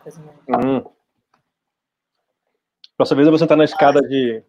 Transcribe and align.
coisa 0.00 0.20
mais. 0.20 0.64
Hum. 0.64 0.84
Próxima 2.96 3.16
vez 3.16 3.26
eu 3.26 3.32
vou 3.32 3.38
sentar 3.38 3.56
na 3.56 3.64
escada 3.64 4.00
de, 4.02 4.42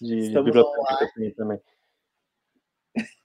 de 0.00 0.42
biblioteca 0.42 1.10
também. 1.36 1.60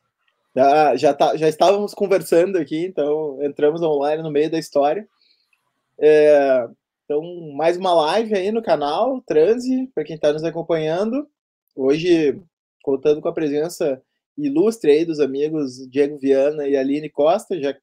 Já, 0.55 0.95
já, 0.95 1.13
tá, 1.13 1.35
já 1.35 1.49
estávamos 1.49 1.93
conversando 1.93 2.57
aqui, 2.57 2.85
então 2.85 3.43
entramos 3.43 3.81
online 3.81 4.23
no 4.23 4.31
meio 4.31 4.49
da 4.49 4.57
história. 4.57 5.05
É, 5.99 6.65
então, 7.03 7.21
mais 7.53 7.75
uma 7.75 7.93
live 7.93 8.33
aí 8.33 8.51
no 8.53 8.63
canal, 8.63 9.21
Transe, 9.27 9.91
para 9.93 10.05
quem 10.05 10.15
está 10.15 10.31
nos 10.31 10.45
acompanhando. 10.45 11.29
Hoje, 11.75 12.41
contando 12.81 13.21
com 13.21 13.27
a 13.27 13.33
presença 13.33 14.01
ilustre 14.37 14.91
aí 14.91 15.05
dos 15.05 15.19
amigos 15.19 15.87
Diego 15.89 16.17
Viana 16.17 16.67
e 16.67 16.77
Aline 16.77 17.09
Costa. 17.09 17.59
Já 17.59 17.75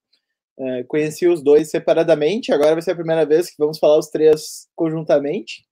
é, 0.59 0.85
conheci 0.85 1.27
os 1.27 1.43
dois 1.43 1.71
separadamente, 1.71 2.53
agora 2.53 2.73
vai 2.73 2.83
ser 2.83 2.93
a 2.93 2.97
primeira 2.97 3.25
vez 3.27 3.51
que 3.51 3.57
vamos 3.59 3.79
falar 3.79 3.99
os 3.99 4.09
três 4.09 4.69
conjuntamente. 4.75 5.65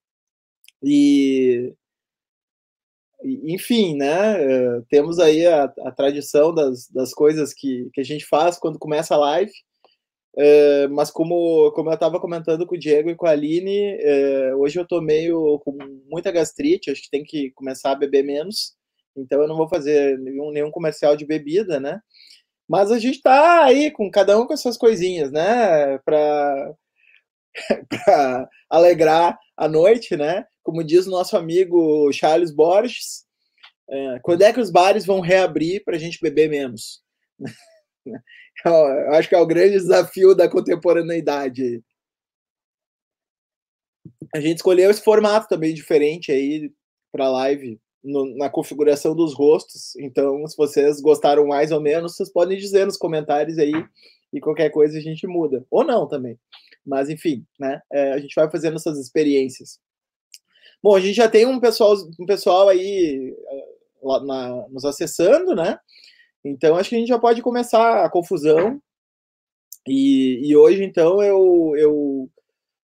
E 0.82 1.74
enfim, 3.22 3.96
né? 3.96 4.42
Eh, 4.42 4.82
temos 4.88 5.18
aí 5.18 5.46
a, 5.46 5.64
a 5.64 5.92
tradição 5.92 6.54
das, 6.54 6.88
das 6.88 7.12
coisas 7.12 7.52
que, 7.52 7.90
que 7.92 8.00
a 8.00 8.04
gente 8.04 8.24
faz 8.26 8.58
quando 8.58 8.78
começa 8.78 9.14
a 9.14 9.18
live. 9.18 9.52
É, 10.36 10.86
mas 10.88 11.10
como, 11.10 11.72
como 11.72 11.90
eu 11.90 11.94
estava 11.94 12.20
comentando 12.20 12.66
com 12.66 12.76
o 12.76 12.78
Diego 12.78 13.10
e 13.10 13.16
com 13.16 13.26
a 13.26 13.30
Aline, 13.30 13.96
é, 14.00 14.54
hoje 14.54 14.78
eu 14.78 14.86
tô 14.86 15.00
meio 15.00 15.58
com 15.60 15.76
muita 16.08 16.30
gastrite, 16.30 16.90
acho 16.90 17.02
que 17.02 17.10
tem 17.10 17.24
que 17.24 17.50
começar 17.52 17.90
a 17.92 17.96
beber 17.96 18.22
menos. 18.24 18.74
Então 19.16 19.42
eu 19.42 19.48
não 19.48 19.56
vou 19.56 19.68
fazer 19.68 20.18
nenhum, 20.18 20.50
nenhum 20.52 20.70
comercial 20.70 21.16
de 21.16 21.26
bebida, 21.26 21.80
né? 21.80 22.00
Mas 22.70 22.92
a 22.92 22.98
gente 23.00 23.16
está 23.16 23.64
aí 23.64 23.90
com 23.90 24.08
cada 24.10 24.38
um 24.40 24.46
com 24.46 24.52
as 24.52 24.60
suas 24.60 24.76
coisinhas, 24.78 25.32
né? 25.32 25.98
Para 25.98 26.72
alegrar 28.70 29.36
a 29.56 29.68
noite, 29.68 30.16
né? 30.16 30.46
como 30.62 30.84
diz 30.84 31.06
o 31.06 31.10
nosso 31.10 31.36
amigo 31.36 32.12
Charles 32.12 32.52
Borges, 32.52 33.24
é, 33.88 34.20
quando 34.22 34.42
é 34.42 34.52
que 34.52 34.60
os 34.60 34.70
bares 34.70 35.04
vão 35.04 35.20
reabrir 35.20 35.82
para 35.84 35.96
a 35.96 35.98
gente 35.98 36.20
beber 36.20 36.48
menos? 36.48 37.02
Eu 38.64 39.14
acho 39.14 39.28
que 39.28 39.34
é 39.34 39.38
o 39.38 39.46
grande 39.46 39.72
desafio 39.72 40.34
da 40.34 40.48
contemporaneidade. 40.48 41.82
A 44.34 44.38
gente 44.40 44.58
escolheu 44.58 44.90
esse 44.90 45.02
formato 45.02 45.48
também 45.48 45.74
diferente 45.74 46.30
aí 46.30 46.70
para 47.10 47.30
live, 47.30 47.80
no, 48.02 48.36
na 48.36 48.48
configuração 48.48 49.14
dos 49.14 49.34
rostos. 49.34 49.96
Então, 49.96 50.46
se 50.46 50.56
vocês 50.56 51.00
gostaram 51.00 51.46
mais 51.46 51.70
ou 51.70 51.80
menos, 51.80 52.16
vocês 52.16 52.30
podem 52.32 52.58
dizer 52.58 52.86
nos 52.86 52.96
comentários 52.96 53.58
aí 53.58 53.72
e 54.32 54.40
qualquer 54.40 54.70
coisa 54.70 54.98
a 54.98 55.00
gente 55.00 55.26
muda. 55.26 55.64
Ou 55.70 55.84
não 55.84 56.06
também. 56.06 56.38
Mas, 56.84 57.08
enfim, 57.08 57.44
né? 57.58 57.80
É, 57.92 58.12
a 58.12 58.18
gente 58.18 58.34
vai 58.34 58.50
fazendo 58.50 58.76
essas 58.76 58.98
experiências. 58.98 59.78
Bom, 60.82 60.96
a 60.96 61.00
gente 61.00 61.14
já 61.14 61.28
tem 61.28 61.44
um 61.44 61.60
pessoal, 61.60 61.94
um 62.18 62.24
pessoal 62.24 62.68
aí 62.68 63.36
eh, 63.36 63.68
lá 64.02 64.24
na, 64.24 64.68
nos 64.68 64.84
acessando, 64.84 65.54
né? 65.54 65.78
Então 66.42 66.76
acho 66.76 66.88
que 66.88 66.96
a 66.96 66.98
gente 66.98 67.08
já 67.08 67.18
pode 67.18 67.42
começar 67.42 68.02
a 68.04 68.08
confusão. 68.08 68.80
E, 69.86 70.40
e 70.48 70.56
hoje, 70.56 70.82
então, 70.82 71.22
eu, 71.22 71.74
eu 71.76 72.30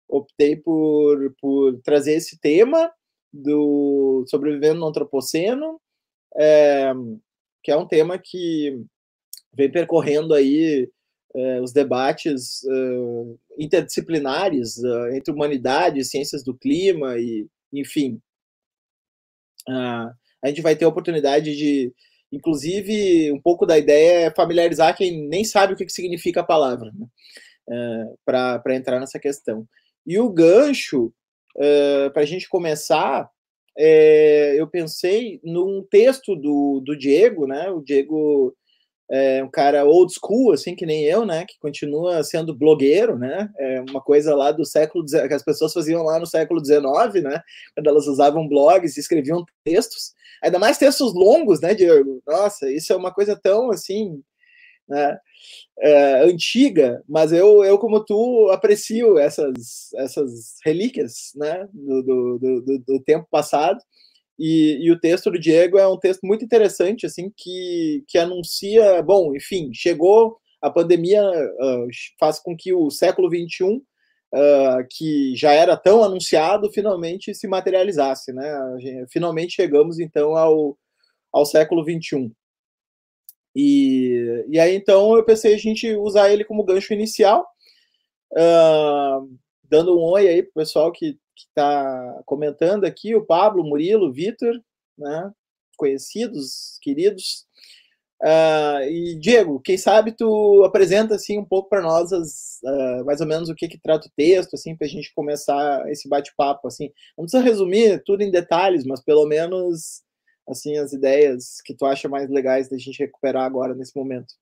optei 0.09 0.57
por, 0.57 1.35
por 1.41 1.81
trazer 1.83 2.15
esse 2.15 2.39
tema 2.41 2.91
do 3.35 4.25
sobrevivendo 4.29 4.81
no 4.81 4.87
antropoceno, 4.87 5.81
é, 6.37 6.93
que 7.63 7.73
é 7.73 7.77
um 7.77 7.87
tema 7.87 8.17
que 8.17 8.79
vem 9.53 9.71
percorrendo 9.71 10.35
aí 10.35 10.89
é, 11.35 11.61
os 11.61 11.73
debates 11.73 12.63
uh, 12.63 13.39
interdisciplinares 13.59 14.77
uh, 14.79 15.09
entre 15.15 15.33
humanidade, 15.33 16.05
ciências 16.05 16.45
do 16.45 16.57
clima 16.57 17.19
e, 17.19 17.49
enfim, 17.73 18.21
uh, 19.69 20.15
a 20.45 20.49
gente 20.49 20.63
vai 20.63 20.77
ter 20.77 20.85
a 20.85 20.89
oportunidade 20.89 21.57
de, 21.57 21.93
inclusive, 22.31 23.33
um 23.33 23.41
pouco 23.41 23.67
da 23.67 23.77
ideia 23.77 24.27
é 24.27 24.35
familiarizar 24.35 24.97
quem 24.97 25.27
nem 25.27 25.45
sabe 25.45 25.73
o 25.73 25.77
que, 25.77 25.87
que 25.87 25.93
significa 25.93 26.41
a 26.41 26.45
palavra, 26.47 26.93
né? 26.95 27.07
uh, 27.69 28.19
para 28.25 28.77
entrar 28.77 29.01
nessa 29.01 29.19
questão. 29.19 29.67
E 30.07 30.19
o 30.19 30.31
gancho, 30.31 31.13
uh, 31.57 32.11
para 32.13 32.23
a 32.23 32.27
gente 32.27 32.49
começar, 32.49 33.29
é, 33.77 34.55
eu 34.57 34.69
pensei 34.69 35.41
num 35.43 35.85
texto 35.91 36.37
do, 36.37 36.81
do 36.85 36.97
Diego, 36.97 37.47
né? 37.47 37.71
O 37.71 37.81
Diego 37.81 38.55
é 39.11 39.45
um 39.45 39.51
cara 39.51 39.85
old 39.85 40.13
school, 40.15 40.53
assim, 40.53 40.75
que 40.75 40.87
nem 40.87 41.05
eu, 41.05 41.27
né? 41.27 41.45
Que 41.45 41.59
continua 41.59 42.23
sendo 42.23 42.57
blogueiro, 42.57 43.19
né? 43.19 43.51
É 43.59 43.81
uma 43.89 44.01
coisa 44.01 44.35
lá 44.35 44.51
do 44.51 44.65
século 44.65 45.05
que 45.05 45.35
as 45.35 45.43
pessoas 45.43 45.73
faziam 45.73 46.03
lá 46.03 46.19
no 46.19 46.27
século 46.27 46.65
XIX, 46.65 47.23
né? 47.23 47.41
Quando 47.75 47.89
elas 47.89 48.07
usavam 48.07 48.49
blogs 48.49 48.97
e 48.97 49.01
escreviam 49.01 49.45
textos, 49.65 50.13
ainda 50.43 50.59
mais 50.59 50.79
textos 50.79 51.13
longos, 51.15 51.61
né, 51.61 51.75
Diego? 51.75 52.23
Nossa, 52.27 52.71
isso 52.71 52.93
é 52.93 52.97
uma 52.97 53.13
coisa 53.13 53.37
tão 53.37 53.71
assim, 53.71 54.23
né? 54.89 55.19
É, 55.79 56.25
antiga, 56.25 57.03
mas 57.09 57.33
eu, 57.33 57.65
eu, 57.65 57.79
como 57.79 58.05
tu, 58.05 58.49
aprecio 58.51 59.19
essas, 59.19 59.93
essas 59.97 60.57
relíquias, 60.65 61.33
né? 61.35 61.67
do, 61.73 62.03
do, 62.03 62.39
do, 62.39 62.79
do 62.79 63.03
tempo 63.03 63.27
passado. 63.31 63.79
E, 64.39 64.79
e, 64.85 64.91
o 64.91 64.99
texto 64.99 65.31
do 65.31 65.39
Diego 65.39 65.79
é 65.79 65.87
um 65.87 65.99
texto 65.99 66.23
muito 66.25 66.45
interessante, 66.45 67.07
assim, 67.07 67.33
que, 67.37 68.05
que 68.09 68.19
anuncia, 68.19 69.01
bom, 69.03 69.35
enfim, 69.35 69.71
chegou 69.73 70.39
a 70.61 70.71
pandemia, 70.71 71.23
uh, 71.23 71.87
faz 72.19 72.41
com 72.41 72.57
que 72.57 72.73
o 72.73 72.91
século 72.91 73.29
XXI, 73.29 73.65
uh, 73.65 73.83
ah, 74.35 74.85
que 74.91 75.37
já 75.37 75.53
era 75.53 75.77
tão 75.77 76.03
anunciado, 76.03 76.73
finalmente 76.73 77.35
se 77.35 77.47
materializasse, 77.47 78.33
né? 78.33 78.51
Finalmente 79.13 79.55
chegamos, 79.55 80.01
então, 80.01 80.35
ao, 80.37 80.77
ao 81.33 81.47
século 81.47 81.85
XXI. 81.85 82.33
E, 83.55 84.45
e 84.49 84.59
aí, 84.59 84.75
então, 84.75 85.15
eu 85.17 85.25
pensei 85.25 85.55
a 85.55 85.59
gente 85.59 85.95
usar 85.97 86.31
ele 86.31 86.45
como 86.45 86.65
gancho 86.65 86.93
inicial, 86.93 87.47
uh, 88.33 89.29
dando 89.65 89.97
um 89.99 90.03
oi 90.03 90.29
aí 90.29 90.43
pro 90.43 90.55
pessoal 90.55 90.91
que 90.91 91.19
está 91.37 92.23
comentando 92.27 92.85
aqui, 92.85 93.15
o 93.15 93.25
Pablo, 93.25 93.65
Murilo, 93.65 94.13
Vitor, 94.13 94.61
né, 94.99 95.31
conhecidos, 95.77 96.79
queridos. 96.83 97.47
Uh, 98.23 98.81
e 98.89 99.19
Diego, 99.21 99.61
quem 99.61 99.77
sabe 99.77 100.13
tu 100.13 100.63
apresenta 100.65 101.15
assim 101.15 101.39
um 101.39 101.45
pouco 101.45 101.69
para 101.69 101.83
nós 101.83 102.13
as, 102.13 102.59
uh, 102.65 103.05
mais 103.05 103.21
ou 103.21 103.27
menos 103.27 103.49
o 103.51 103.55
que 103.55 103.69
que 103.69 103.79
trata 103.79 104.09
o 104.09 104.13
texto, 104.17 104.55
assim, 104.55 104.77
para 104.77 104.87
a 104.87 104.91
gente 104.91 105.13
começar 105.15 105.91
esse 105.91 106.09
bate-papo, 106.09 106.67
assim. 106.67 106.91
Não 107.19 107.25
precisa 107.25 107.43
resumir 107.43 108.03
tudo 108.05 108.23
em 108.23 108.31
detalhes, 108.31 108.85
mas 108.85 109.03
pelo 109.03 109.27
menos 109.27 110.04
assim 110.49 110.77
as 110.79 110.93
ideias 110.93 111.61
que 111.63 111.75
tu 111.75 111.87
acha 111.87 112.09
mais 112.09 112.29
legais 112.31 112.69
da 112.69 112.77
gente 112.77 112.99
recuperar 112.99 113.45
agora 113.45 113.75
nesse 113.75 113.97
momento. 113.97 114.35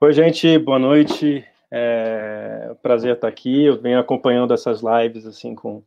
Oi, 0.00 0.12
gente, 0.12 0.58
boa 0.58 0.78
noite. 0.78 1.44
É 1.70 2.74
prazer 2.82 3.14
estar 3.14 3.28
aqui. 3.28 3.64
Eu 3.64 3.80
venho 3.80 3.98
acompanhando 3.98 4.54
essas 4.54 4.80
lives 4.80 5.26
assim 5.26 5.54
com, 5.54 5.82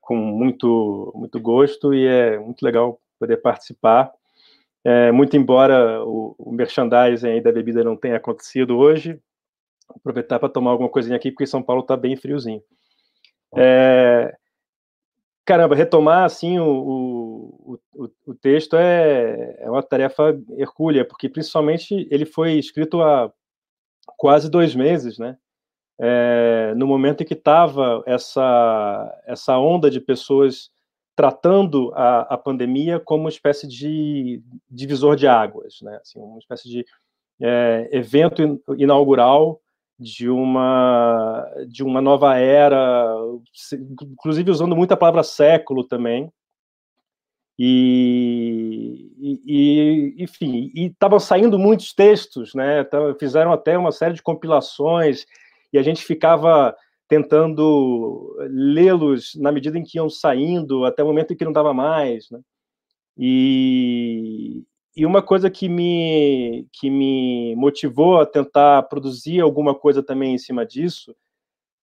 com 0.00 0.16
muito 0.16 1.12
muito 1.14 1.40
gosto 1.40 1.92
e 1.92 2.06
é 2.06 2.38
muito 2.38 2.62
legal 2.62 3.00
poder 3.18 3.38
participar. 3.38 4.12
É, 4.84 5.10
muito 5.10 5.36
embora 5.36 6.04
o, 6.04 6.34
o 6.38 6.52
merchandising 6.52 7.40
da 7.42 7.50
bebida 7.50 7.82
não 7.82 7.96
tenha 7.96 8.16
acontecido 8.16 8.76
hoje, 8.76 9.18
aproveitar 9.88 10.38
para 10.38 10.48
tomar 10.48 10.72
alguma 10.72 10.90
coisinha 10.90 11.16
aqui 11.16 11.30
porque 11.30 11.46
São 11.46 11.62
Paulo 11.62 11.82
está 11.82 11.96
bem 11.96 12.16
friozinho. 12.16 12.62
É, 13.56 14.36
caramba, 15.44 15.74
retomar 15.74 16.24
assim 16.24 16.58
o, 16.58 17.78
o, 17.94 18.10
o, 18.26 18.34
texto 18.34 18.76
é, 18.76 19.56
é 19.60 19.70
uma 19.70 19.82
tarefa 19.82 20.38
hercúlea, 20.56 21.04
porque 21.04 21.28
principalmente 21.28 22.08
ele 22.10 22.24
foi 22.24 22.54
escrito 22.54 23.02
há 23.02 23.32
quase 24.16 24.50
dois 24.50 24.74
meses, 24.74 25.18
né? 25.18 25.36
É, 26.00 26.74
no 26.76 26.86
momento 26.86 27.22
em 27.22 27.26
que 27.26 27.34
estava 27.34 28.02
essa, 28.04 29.22
essa 29.26 29.56
onda 29.58 29.88
de 29.90 30.00
pessoas 30.00 30.70
tratando 31.14 31.92
a, 31.94 32.34
a, 32.34 32.36
pandemia 32.36 32.98
como 32.98 33.24
uma 33.24 33.30
espécie 33.30 33.68
de 33.68 34.42
divisor 34.68 35.14
de 35.14 35.28
águas, 35.28 35.80
né? 35.82 35.98
Assim, 36.02 36.18
uma 36.18 36.38
espécie 36.38 36.68
de 36.68 36.84
é, 37.40 37.88
evento 37.92 38.60
inaugural 38.76 39.60
de 39.98 40.28
uma 40.28 41.46
de 41.68 41.82
uma 41.82 42.00
nova 42.00 42.36
era, 42.36 43.14
inclusive 44.02 44.50
usando 44.50 44.76
muita 44.76 44.96
palavra 44.96 45.22
século 45.22 45.84
também, 45.84 46.30
e, 47.58 49.12
e, 49.46 50.14
enfim, 50.18 50.72
e 50.74 50.86
estavam 50.86 51.20
saindo 51.20 51.58
muitos 51.58 51.92
textos, 51.94 52.52
né? 52.54 52.84
Fizeram 53.18 53.52
até 53.52 53.78
uma 53.78 53.92
série 53.92 54.14
de 54.14 54.22
compilações 54.22 55.24
e 55.72 55.78
a 55.78 55.82
gente 55.82 56.04
ficava 56.04 56.74
tentando 57.06 58.36
lê-los 58.50 59.34
na 59.36 59.52
medida 59.52 59.78
em 59.78 59.84
que 59.84 59.98
iam 59.98 60.10
saindo, 60.10 60.84
até 60.84 61.02
o 61.02 61.06
momento 61.06 61.32
em 61.32 61.36
que 61.36 61.44
não 61.44 61.52
dava 61.52 61.72
mais, 61.72 62.28
né? 62.30 62.40
E, 63.16 64.64
e 64.96 65.04
uma 65.04 65.20
coisa 65.20 65.50
que 65.50 65.68
me, 65.68 66.66
que 66.72 66.88
me 66.88 67.54
motivou 67.56 68.20
a 68.20 68.26
tentar 68.26 68.84
produzir 68.84 69.40
alguma 69.40 69.74
coisa 69.74 70.02
também 70.02 70.34
em 70.34 70.38
cima 70.38 70.64
disso 70.64 71.14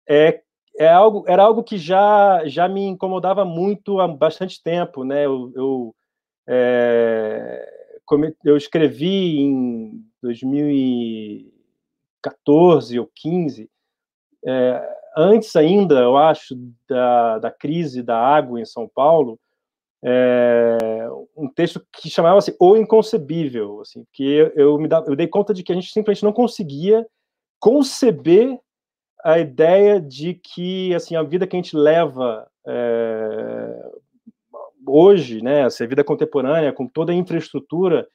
é, 0.08 0.40
é 0.78 0.88
algo, 0.88 1.24
era 1.26 1.42
algo 1.42 1.62
que 1.62 1.76
já, 1.76 2.42
já 2.46 2.66
me 2.68 2.82
incomodava 2.82 3.44
muito 3.44 4.00
há 4.00 4.08
bastante 4.08 4.62
tempo. 4.62 5.04
Né? 5.04 5.26
Eu, 5.26 5.52
eu, 5.54 5.94
é, 6.48 7.68
eu 8.44 8.56
escrevi 8.56 9.38
em 9.38 10.02
2014 10.22 12.98
ou 12.98 13.10
15, 13.14 13.70
é, 14.44 14.96
antes 15.16 15.54
ainda, 15.56 16.00
eu 16.00 16.16
acho, 16.16 16.54
da, 16.88 17.38
da 17.38 17.50
crise 17.50 18.02
da 18.02 18.18
água 18.18 18.60
em 18.60 18.64
São 18.64 18.88
Paulo, 18.88 19.38
é, 20.02 21.08
um 21.36 21.48
texto 21.48 21.84
que 21.92 22.08
chamava-se 22.08 22.56
O 22.58 22.76
Inconcebível, 22.76 23.80
assim, 23.80 24.04
que 24.12 24.24
eu, 24.24 24.52
eu 24.54 24.78
me 24.78 24.88
dá, 24.88 25.04
eu 25.06 25.14
dei 25.14 25.26
conta 25.26 25.52
de 25.52 25.62
que 25.62 25.72
a 25.72 25.74
gente 25.74 25.92
simplesmente 25.92 26.24
não 26.24 26.32
conseguia 26.32 27.06
conceber 27.58 28.58
a 29.22 29.38
ideia 29.38 30.00
de 30.00 30.34
que 30.34 30.94
assim 30.94 31.14
a 31.14 31.22
vida 31.22 31.46
que 31.46 31.54
a 31.54 31.58
gente 31.58 31.76
leva 31.76 32.50
é, 32.66 33.90
hoje, 34.86 35.42
né, 35.42 35.60
essa 35.60 35.86
vida 35.86 36.02
contemporânea 36.02 36.72
com 36.72 36.86
toda 36.86 37.12
a 37.12 37.14
infraestrutura, 37.14 38.08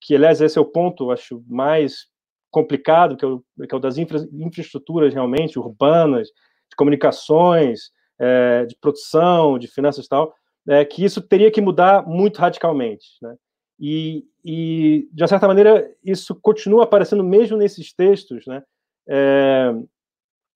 que 0.00 0.14
aliás 0.14 0.40
esse 0.40 0.58
é 0.58 0.60
o 0.60 0.66
ponto, 0.66 1.10
acho 1.10 1.42
mais 1.46 2.06
complicado, 2.50 3.16
que 3.16 3.24
é 3.24 3.28
o, 3.28 3.40
que 3.66 3.74
é 3.74 3.76
o 3.76 3.80
das 3.80 3.96
infra, 3.96 4.18
infraestruturas 4.32 5.12
realmente 5.14 5.58
urbanas, 5.58 6.28
de 6.28 6.76
comunicações, 6.76 7.90
é, 8.18 8.64
de 8.66 8.76
produção, 8.76 9.58
de 9.58 9.66
finanças 9.66 10.04
e 10.04 10.08
tal, 10.08 10.34
é, 10.68 10.84
que 10.84 11.04
isso 11.04 11.20
teria 11.20 11.50
que 11.50 11.60
mudar 11.60 12.06
muito 12.06 12.38
radicalmente. 12.38 13.06
Né? 13.22 13.34
E, 13.78 14.24
e, 14.44 15.08
de 15.12 15.22
uma 15.22 15.28
certa 15.28 15.46
maneira, 15.46 15.90
isso 16.02 16.34
continua 16.34 16.84
aparecendo 16.84 17.24
mesmo 17.24 17.56
nesses 17.56 17.92
textos, 17.92 18.46
né? 18.46 18.62
É, 19.06 19.74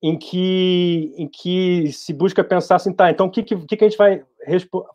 em, 0.03 0.17
que, 0.17 1.13
em 1.17 1.29
que 1.29 1.93
se 1.93 2.15
busca 2.15 2.43
pensar 2.43 2.77
assim, 2.77 2.93
tá, 2.95 3.11
então 3.11 3.27
o 3.27 3.31
que, 3.31 3.43
que, 3.43 3.57
que 3.57 3.85
a 3.85 3.89
gente 3.89 3.99
vai 3.99 4.25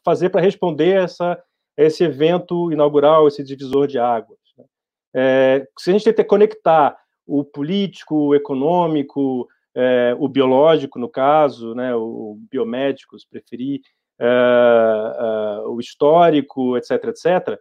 fazer 0.03 0.29
para 0.29 0.41
responder 0.41 1.03
essa, 1.03 1.41
esse 1.77 2.03
evento 2.03 2.71
inaugural, 2.71 3.27
esse 3.27 3.43
divisor 3.43 3.85
de 3.85 3.99
águas? 3.99 4.39
Né? 4.57 4.65
É, 5.13 5.67
se 5.77 5.89
a 5.89 5.93
gente 5.93 6.05
tentar 6.05 6.23
conectar 6.23 6.97
o 7.27 7.43
político, 7.43 8.15
o 8.15 8.35
econômico, 8.35 9.47
é, 9.75 10.15
o 10.19 10.27
biológico, 10.27 10.99
no 10.99 11.09
caso, 11.09 11.73
né, 11.73 11.95
o 11.95 12.37
biomédico, 12.51 13.19
se 13.19 13.27
preferir, 13.27 13.81
uh, 14.19 15.65
uh, 15.65 15.73
o 15.73 15.79
histórico, 15.79 16.77
etc., 16.77 17.05
etc., 17.05 17.59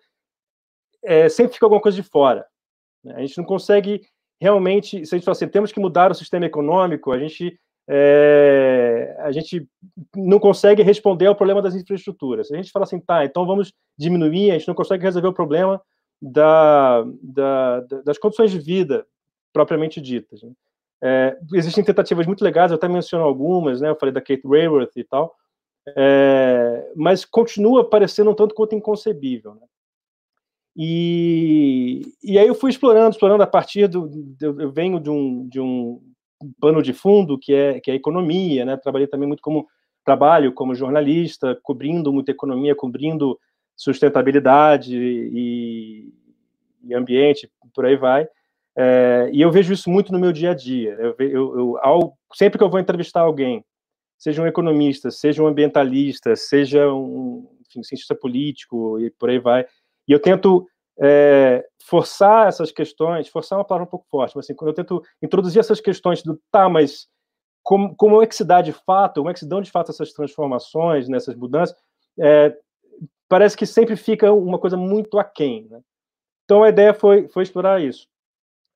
é, 1.05 1.29
sempre 1.29 1.55
fica 1.55 1.67
alguma 1.67 1.81
coisa 1.81 1.97
de 1.97 2.03
fora. 2.03 2.47
Né? 3.05 3.15
A 3.17 3.21
gente 3.21 3.39
não 3.39 3.45
consegue 3.45 4.03
realmente, 4.41 5.05
se 5.05 5.15
a 5.15 5.19
gente 5.19 5.25
fala 5.25 5.33
assim, 5.33 5.49
temos 5.49 5.73
que 5.73 5.81
mudar 5.81 6.11
o 6.11 6.15
sistema 6.15 6.47
econômico, 6.47 7.13
a 7.13 7.19
gente 7.19 7.59
é, 7.89 9.17
a 9.19 9.33
gente 9.33 9.69
não 10.15 10.39
consegue 10.39 10.83
responder 10.83 11.27
ao 11.27 11.35
problema 11.35 11.61
das 11.61 11.75
infraestruturas. 11.75 12.49
Se 12.49 12.55
a 12.55 12.57
gente 12.57 12.71
fala 12.71 12.85
assim, 12.85 13.01
tá, 13.01 13.25
então 13.25 13.45
vamos 13.45 13.73
diminuir, 13.99 14.51
a 14.51 14.59
gente 14.59 14.69
não 14.69 14.75
consegue 14.75 15.03
resolver 15.03 15.29
o 15.29 15.33
problema 15.33 15.83
da, 16.21 17.05
da, 17.21 17.81
das 18.05 18.19
condições 18.19 18.51
de 18.53 18.59
vida 18.59 19.05
propriamente 19.53 20.01
ditas. 20.01 20.43
Né? 20.43 20.53
É, 21.03 21.37
existem 21.55 21.83
tentativas 21.83 22.27
muito 22.27 22.45
legais, 22.45 22.71
eu 22.71 22.77
até 22.77 22.89
menciono 22.89 23.25
algumas, 23.25 23.81
né? 23.81 23.91
Eu 23.91 23.97
falei 23.97 24.13
da 24.13 24.21
Kate 24.21 24.47
Raworth 24.47 24.97
e 24.97 25.03
tal, 25.03 25.35
é, 25.89 26.93
mas 26.95 27.25
continua 27.25 27.89
parecendo 27.89 28.31
um 28.31 28.35
tanto 28.35 28.55
quanto 28.55 28.75
inconcebível. 28.75 29.55
Né? 29.55 29.67
E, 30.77 32.03
e 32.23 32.39
aí 32.39 32.47
eu 32.47 32.55
fui 32.55 32.71
explorando, 32.71 33.11
explorando 33.11 33.43
a 33.43 33.47
partir 33.47 33.89
do. 33.89 34.11
Eu 34.41 34.71
venho 34.71 34.99
de 34.99 35.11
um, 35.11 35.49
de 35.49 35.61
um 35.61 36.01
pano 36.61 36.83
de 36.83 36.93
fundo 36.93 37.39
que 37.39 37.53
é, 37.53 37.81
que 37.81 37.91
é 37.91 37.95
a 37.95 37.97
economia, 37.97 38.65
né? 38.65 38.77
Trabalhei 38.77 39.07
também 39.07 39.29
muito 39.29 39.43
como 39.43 39.67
trabalho 40.05 40.53
como 40.53 40.75
jornalista, 40.75 41.59
cobrindo 41.63 42.13
muita 42.13 42.33
economia, 42.33 42.75
cobrindo 42.75 43.39
sustentabilidade 43.77 44.97
e, 44.97 46.13
e 46.85 46.95
ambiente, 46.95 47.51
por 47.75 47.85
aí 47.85 47.97
vai. 47.97 48.27
É, 48.77 49.31
e 49.33 49.41
eu 49.43 49.51
vejo 49.51 49.73
isso 49.73 49.91
muito 49.91 50.11
no 50.11 50.19
meu 50.19 50.33
dia 50.33 50.53
a 50.53 50.55
dia. 50.55 50.97
Eu, 50.99 51.15
eu, 51.19 51.59
eu 51.59 51.79
ao, 51.83 52.17
sempre 52.35 52.59
que 52.59 52.65
eu 52.65 52.71
vou 52.71 52.81
entrevistar 52.81 53.21
alguém 53.21 53.65
seja 54.23 54.41
um 54.41 54.47
economista, 54.47 55.11
seja 55.11 55.43
um 55.43 55.49
ambientalista, 55.49 56.37
seja 56.37 56.89
um 56.93 57.45
enfim, 57.61 57.83
cientista 57.83 58.15
político 58.15 59.01
e 59.01 59.11
por 59.11 59.29
aí 59.29 59.41
vai. 59.41 59.67
E 60.07 60.13
eu 60.13 60.21
tento 60.21 60.65
é, 61.01 61.67
forçar 61.85 62.47
essas 62.47 62.71
questões, 62.71 63.27
forçar 63.27 63.57
é 63.57 63.59
uma 63.59 63.65
palavra 63.65 63.85
um 63.85 63.91
pouco 63.91 64.07
forte, 64.09 64.37
mas 64.37 64.47
assim, 64.47 64.55
quando 64.55 64.69
eu 64.69 64.75
tento 64.75 65.03
introduzir 65.21 65.59
essas 65.59 65.81
questões 65.81 66.23
do 66.23 66.41
tá, 66.53 66.69
mas 66.69 67.09
como, 67.65 67.97
como 67.97 68.23
é 68.23 68.27
que 68.29 68.37
se 68.37 68.45
dá 68.45 68.63
de 68.63 68.73
fato, 68.73 69.21
como 69.21 69.31
é 69.31 69.33
que 69.33 69.41
se 69.41 69.49
dão 69.49 69.61
de 69.61 69.73
fato 69.73 69.91
essas 69.91 70.13
transformações, 70.13 71.09
nessas 71.09 71.35
mudanças, 71.35 71.75
é, 72.21 72.57
parece 73.29 73.57
que 73.57 73.67
sempre 73.67 73.97
fica 73.97 74.33
uma 74.33 74.59
coisa 74.59 74.77
muito 74.77 75.19
aquém. 75.19 75.67
Né? 75.69 75.81
Então 76.45 76.63
a 76.63 76.69
ideia 76.69 76.95
foi, 76.95 77.27
foi 77.27 77.43
explorar 77.43 77.83
isso. 77.83 78.07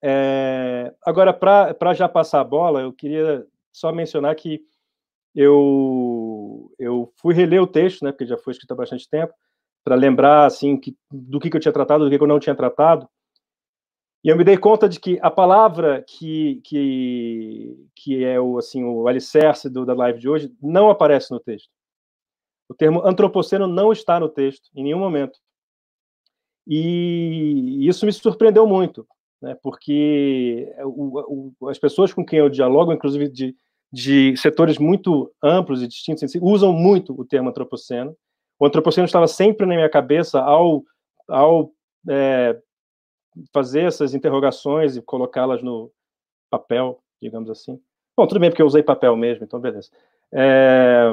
É, 0.02 0.92
agora, 1.04 1.32
para 1.32 1.94
já 1.94 2.08
passar 2.08 2.40
a 2.40 2.44
bola, 2.44 2.80
eu 2.80 2.92
queria 2.92 3.46
só 3.70 3.92
mencionar 3.92 4.34
que 4.34 4.60
eu, 5.36 6.72
eu 6.78 7.12
fui 7.20 7.34
reler 7.34 7.62
o 7.62 7.66
texto, 7.66 8.02
né, 8.02 8.10
porque 8.10 8.24
já 8.24 8.38
foi 8.38 8.52
escrito 8.52 8.72
há 8.72 8.74
bastante 8.74 9.08
tempo, 9.08 9.34
para 9.84 9.94
lembrar 9.94 10.46
assim 10.46 10.80
que, 10.80 10.96
do 11.12 11.38
que, 11.38 11.50
que 11.50 11.56
eu 11.58 11.60
tinha 11.60 11.72
tratado, 11.72 12.04
do 12.04 12.10
que, 12.10 12.16
que 12.16 12.24
eu 12.24 12.28
não 12.28 12.40
tinha 12.40 12.56
tratado. 12.56 13.06
E 14.24 14.30
eu 14.30 14.36
me 14.36 14.42
dei 14.42 14.56
conta 14.56 14.88
de 14.88 14.98
que 14.98 15.18
a 15.20 15.30
palavra 15.30 16.02
que, 16.08 16.60
que, 16.64 17.86
que 17.94 18.24
é 18.24 18.40
o, 18.40 18.56
assim, 18.56 18.82
o 18.82 19.06
alicerce 19.06 19.68
do, 19.68 19.84
da 19.84 19.94
live 19.94 20.18
de 20.18 20.28
hoje 20.28 20.52
não 20.60 20.88
aparece 20.88 21.30
no 21.30 21.38
texto. 21.38 21.68
O 22.68 22.74
termo 22.74 23.06
antropoceno 23.06 23.66
não 23.66 23.92
está 23.92 24.18
no 24.18 24.30
texto, 24.30 24.70
em 24.74 24.82
nenhum 24.82 24.98
momento. 24.98 25.38
E 26.66 27.86
isso 27.86 28.06
me 28.06 28.12
surpreendeu 28.12 28.66
muito, 28.66 29.06
né, 29.40 29.54
porque 29.62 30.74
o, 30.82 31.52
o, 31.60 31.68
as 31.68 31.78
pessoas 31.78 32.12
com 32.12 32.24
quem 32.24 32.38
eu 32.38 32.48
dialogo, 32.48 32.92
inclusive 32.92 33.28
de, 33.28 33.54
de 33.92 34.36
setores 34.36 34.78
muito 34.78 35.32
amplos 35.42 35.82
e 35.82 35.88
distintos, 35.88 36.34
usam 36.40 36.72
muito 36.72 37.18
o 37.18 37.24
termo 37.24 37.48
antropoceno. 37.48 38.16
O 38.58 38.66
antropoceno 38.66 39.04
estava 39.04 39.26
sempre 39.26 39.66
na 39.66 39.74
minha 39.74 39.88
cabeça 39.88 40.40
ao, 40.40 40.82
ao 41.28 41.70
é, 42.08 42.58
fazer 43.52 43.82
essas 43.82 44.14
interrogações 44.14 44.96
e 44.96 45.02
colocá-las 45.02 45.62
no 45.62 45.90
papel, 46.50 47.00
digamos 47.20 47.50
assim. 47.50 47.80
Bom, 48.16 48.26
tudo 48.26 48.40
bem, 48.40 48.50
porque 48.50 48.62
eu 48.62 48.66
usei 48.66 48.82
papel 48.82 49.14
mesmo, 49.16 49.44
então 49.44 49.60
beleza. 49.60 49.90
É, 50.32 51.12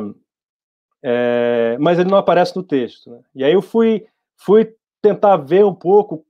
é, 1.03 1.77
mas 1.79 1.99
ele 1.99 2.09
não 2.09 2.17
aparece 2.17 2.55
no 2.55 2.63
texto. 2.63 3.09
Né? 3.09 3.19
E 3.35 3.43
aí 3.43 3.53
eu 3.53 3.61
fui, 3.61 4.07
fui 4.37 4.73
tentar 5.01 5.37
ver 5.37 5.65
um 5.65 5.75
pouco 5.75 6.25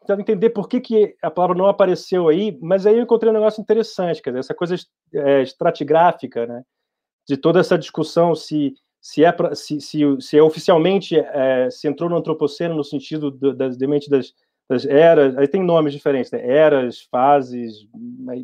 tentando 0.00 0.20
entender 0.20 0.50
por 0.50 0.68
que, 0.68 0.80
que 0.80 1.16
a 1.22 1.30
palavra 1.30 1.56
não 1.56 1.66
apareceu 1.66 2.28
aí, 2.28 2.58
mas 2.60 2.86
aí 2.86 2.96
eu 2.96 3.02
encontrei 3.02 3.30
um 3.30 3.34
negócio 3.34 3.60
interessante, 3.60 4.22
quer 4.22 4.30
dizer, 4.30 4.40
essa 4.40 4.54
coisa 4.54 4.74
é, 5.14 5.42
estratigráfica, 5.42 6.46
né, 6.46 6.62
de 7.26 7.36
toda 7.36 7.60
essa 7.60 7.78
discussão 7.78 8.34
se 8.34 8.74
se 9.00 9.24
é 9.24 9.34
se, 9.54 9.80
se, 9.80 10.00
se 10.20 10.38
é 10.38 10.42
oficialmente 10.42 11.18
é, 11.18 11.68
se 11.70 11.88
entrou 11.88 12.08
no 12.08 12.16
antropoceno 12.16 12.76
no 12.76 12.84
sentido 12.84 13.32
do, 13.32 13.52
das 13.52 13.76
demente 13.76 14.08
das, 14.08 14.32
das 14.68 14.86
eras, 14.86 15.36
aí 15.36 15.48
tem 15.48 15.62
nomes 15.62 15.92
diferentes, 15.92 16.30
né, 16.30 16.40
eras, 16.46 17.02
fases, 17.10 17.86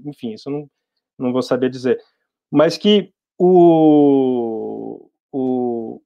enfim, 0.05 0.33
isso 0.33 0.49
eu 0.49 0.53
não, 0.53 0.71
não 1.19 1.33
vou 1.33 1.43
saber 1.43 1.71
dizer, 1.71 2.00
mas 2.50 2.77
que 2.77 3.12
o, 3.38 5.09
o, 5.31 6.00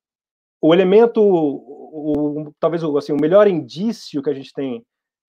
o 0.61 0.75
elemento, 0.75 1.23
o, 1.23 2.55
talvez 2.61 2.83
assim, 2.85 3.13
o 3.13 3.21
melhor 3.21 3.47
indício 3.47 4.23
que 4.23 4.31
a 4.31 4.35
gente 4.35 4.53
tem 4.53 4.85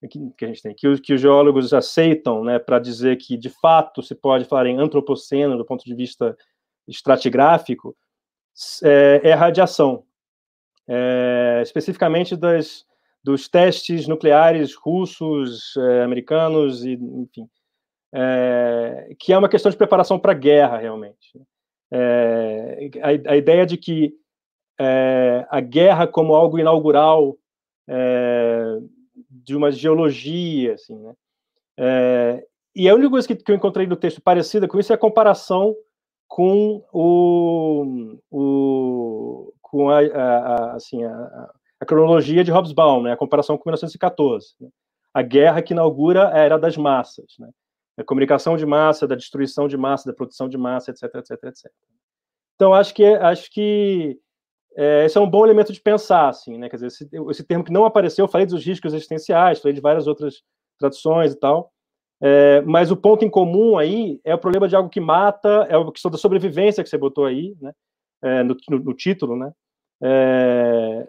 que, 0.08 0.20
que 0.38 0.46
a 0.46 0.48
gente 0.48 0.62
tem, 0.62 0.76
que, 0.76 0.88
os, 0.88 1.00
que 1.00 1.14
os 1.14 1.22
geólogos 1.22 1.74
aceitam, 1.74 2.44
né, 2.44 2.60
para 2.60 2.80
dizer 2.80 3.18
que 3.18 3.38
de 3.38 3.50
fato 3.50 4.02
se 4.02 4.16
pode 4.16 4.46
falar 4.46 4.68
em 4.68 4.80
antropoceno 4.80 5.58
do 5.58 5.66
ponto 5.66 5.84
de 5.84 5.96
vista 5.96 6.36
estratigráfico, 6.88 7.96
é, 8.84 9.22
é 9.24 9.34
a 9.34 9.38
radiação, 9.38 10.04
é, 10.88 11.62
especificamente 11.64 12.36
das, 12.36 12.86
dos 13.24 13.48
testes 13.48 14.08
nucleares 14.08 14.76
russos, 14.76 15.76
é, 15.78 16.04
americanos 16.04 16.84
e, 16.84 16.94
enfim, 16.94 17.48
é, 18.14 19.16
que 19.20 19.34
é 19.34 19.38
uma 19.38 19.50
questão 19.50 19.72
de 19.72 19.78
preparação 19.78 20.20
para 20.20 20.34
a 20.34 20.36
guerra 20.36 20.78
realmente. 20.78 21.42
É, 21.92 22.90
a, 23.02 23.32
a, 23.32 23.38
ideia 23.38 23.66
de 23.66 23.78
que 23.78 24.14
é, 24.80 25.46
a 25.50 25.62
guerra 25.62 26.08
como 26.08 26.36
algo 26.36 26.60
inaugural 26.60 27.38
de 29.30 29.56
uma 29.56 29.72
geologia, 29.72 30.74
assim, 30.74 30.98
né? 30.98 31.14
É, 31.78 32.48
e 32.76 32.90
a 32.90 32.96
única 32.96 33.10
coisa 33.10 33.28
que, 33.28 33.36
que, 33.36 33.52
eu 33.52 33.56
encontrei 33.56 33.86
no 33.86 33.96
texto 33.96 34.22
parecida 34.22 34.68
com 34.68 34.80
isso 34.80 34.92
é 34.92 34.96
a 34.96 35.00
comparação 35.00 35.76
com 36.28 36.84
o, 36.92 38.18
o 38.32 39.54
com 39.62 39.90
a, 39.90 40.00
a, 40.00 40.38
a 40.38 40.76
assim, 40.76 41.04
a, 41.04 41.52
a 41.80 41.86
cronologia 41.86 42.44
de 42.44 42.52
Hobsbawm, 42.52 43.04
né, 43.04 43.12
a 43.12 43.18
comparação 43.18 43.58
com 43.58 43.70
1914. 43.70 44.56
Né, 44.60 44.70
a 45.14 45.22
guerra 45.22 45.62
que 45.62 45.74
inaugura 45.74 46.34
a 46.34 46.38
era 46.38 46.58
das 46.58 46.76
massas, 46.76 47.34
né, 47.38 47.50
a 47.98 48.04
comunicação 48.04 48.58
de 48.58 48.66
massa, 48.66 49.08
da 49.08 49.16
destruição 49.16 49.68
de 49.68 49.78
massa, 49.78 50.10
da 50.10 50.16
produção 50.16 50.50
de 50.50 50.58
massa, 50.58 50.92
etc, 50.92 51.04
etc, 51.16 51.44
etc. 51.44 51.72
Então, 52.56 52.74
acho 52.74 52.94
que, 52.94 53.06
acho 53.06 53.52
que 53.52 54.18
é, 54.76 55.06
esse 55.06 55.18
é 55.18 55.22
um 55.22 55.30
bom 55.30 55.46
elemento 55.46 55.72
de 55.72 55.82
pensar, 55.82 56.30
assim, 56.30 56.58
né? 56.58 56.70
Quer 56.70 56.78
dizer, 56.78 56.88
esse, 56.88 57.10
esse 57.30 57.44
termo 57.44 57.64
que 57.64 57.72
não 57.72 57.86
apareceu, 57.86 58.26
eu 58.26 58.30
falei 58.30 58.48
dos 58.48 58.66
riscos 58.66 58.94
existenciais, 58.94 59.60
falei 59.60 59.74
de 59.74 59.82
várias 59.82 60.08
outras 60.08 60.42
traduções 60.80 61.34
e 61.34 61.40
tal, 61.40 61.72
é, 62.22 62.62
mas 62.62 62.90
o 62.90 62.98
ponto 62.98 63.26
em 63.26 63.30
comum 63.30 63.78
aí 63.78 64.20
é 64.24 64.34
o 64.34 64.40
problema 64.40 64.68
de 64.68 64.76
algo 64.76 64.90
que 64.90 65.00
mata, 65.00 65.68
é 65.70 65.76
a 65.76 65.92
questão 65.92 66.10
da 66.10 66.18
sobrevivência 66.18 66.84
que 66.84 66.90
você 66.90 66.98
botou 66.98 67.26
aí, 67.26 67.56
né? 67.62 67.74
É, 68.24 68.44
no, 68.44 68.56
no, 68.70 68.80
no, 68.80 68.94
título, 68.94 69.36
né? 69.36 69.52
É, 70.02 71.08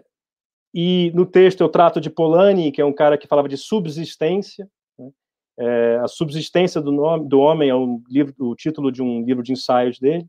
e 0.73 1.11
no 1.15 1.25
texto 1.25 1.61
eu 1.61 1.69
trato 1.69 2.01
de 2.01 2.09
Polanyi, 2.09 2.71
que 2.71 2.81
é 2.81 2.85
um 2.85 2.93
cara 2.93 3.17
que 3.17 3.27
falava 3.27 3.47
de 3.47 3.55
subsistência, 3.55 4.67
né? 4.99 5.09
É, 5.57 5.99
a 6.03 6.07
subsistência 6.07 6.81
do, 6.81 6.91
nome, 6.91 7.29
do 7.29 7.39
homem 7.39 7.69
é 7.69 7.75
um 7.75 8.03
livro, 8.09 8.33
o 8.39 8.55
título 8.55 8.91
de 8.91 9.01
um 9.01 9.23
livro 9.23 9.41
de 9.41 9.53
ensaios 9.53 9.97
dele. 9.97 10.27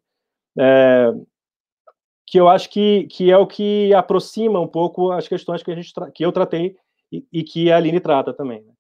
É, 2.26 2.30
que 2.30 2.38
eu 2.38 2.48
acho 2.48 2.68
que, 2.70 3.04
que 3.04 3.30
é 3.30 3.36
o 3.36 3.46
que 3.46 3.94
aproxima 3.94 4.60
um 4.60 4.66
pouco 4.66 5.12
as 5.12 5.28
questões 5.28 5.62
que, 5.62 5.70
a 5.70 5.74
gente 5.74 5.92
que 6.14 6.24
eu 6.24 6.32
tratei 6.32 6.76
e, 7.10 7.24
e, 7.32 7.42
que 7.44 7.70
a 7.70 7.76
Aline 7.76 8.00
trata 8.00 8.32
também. 8.32 8.62
Né? 8.62 8.72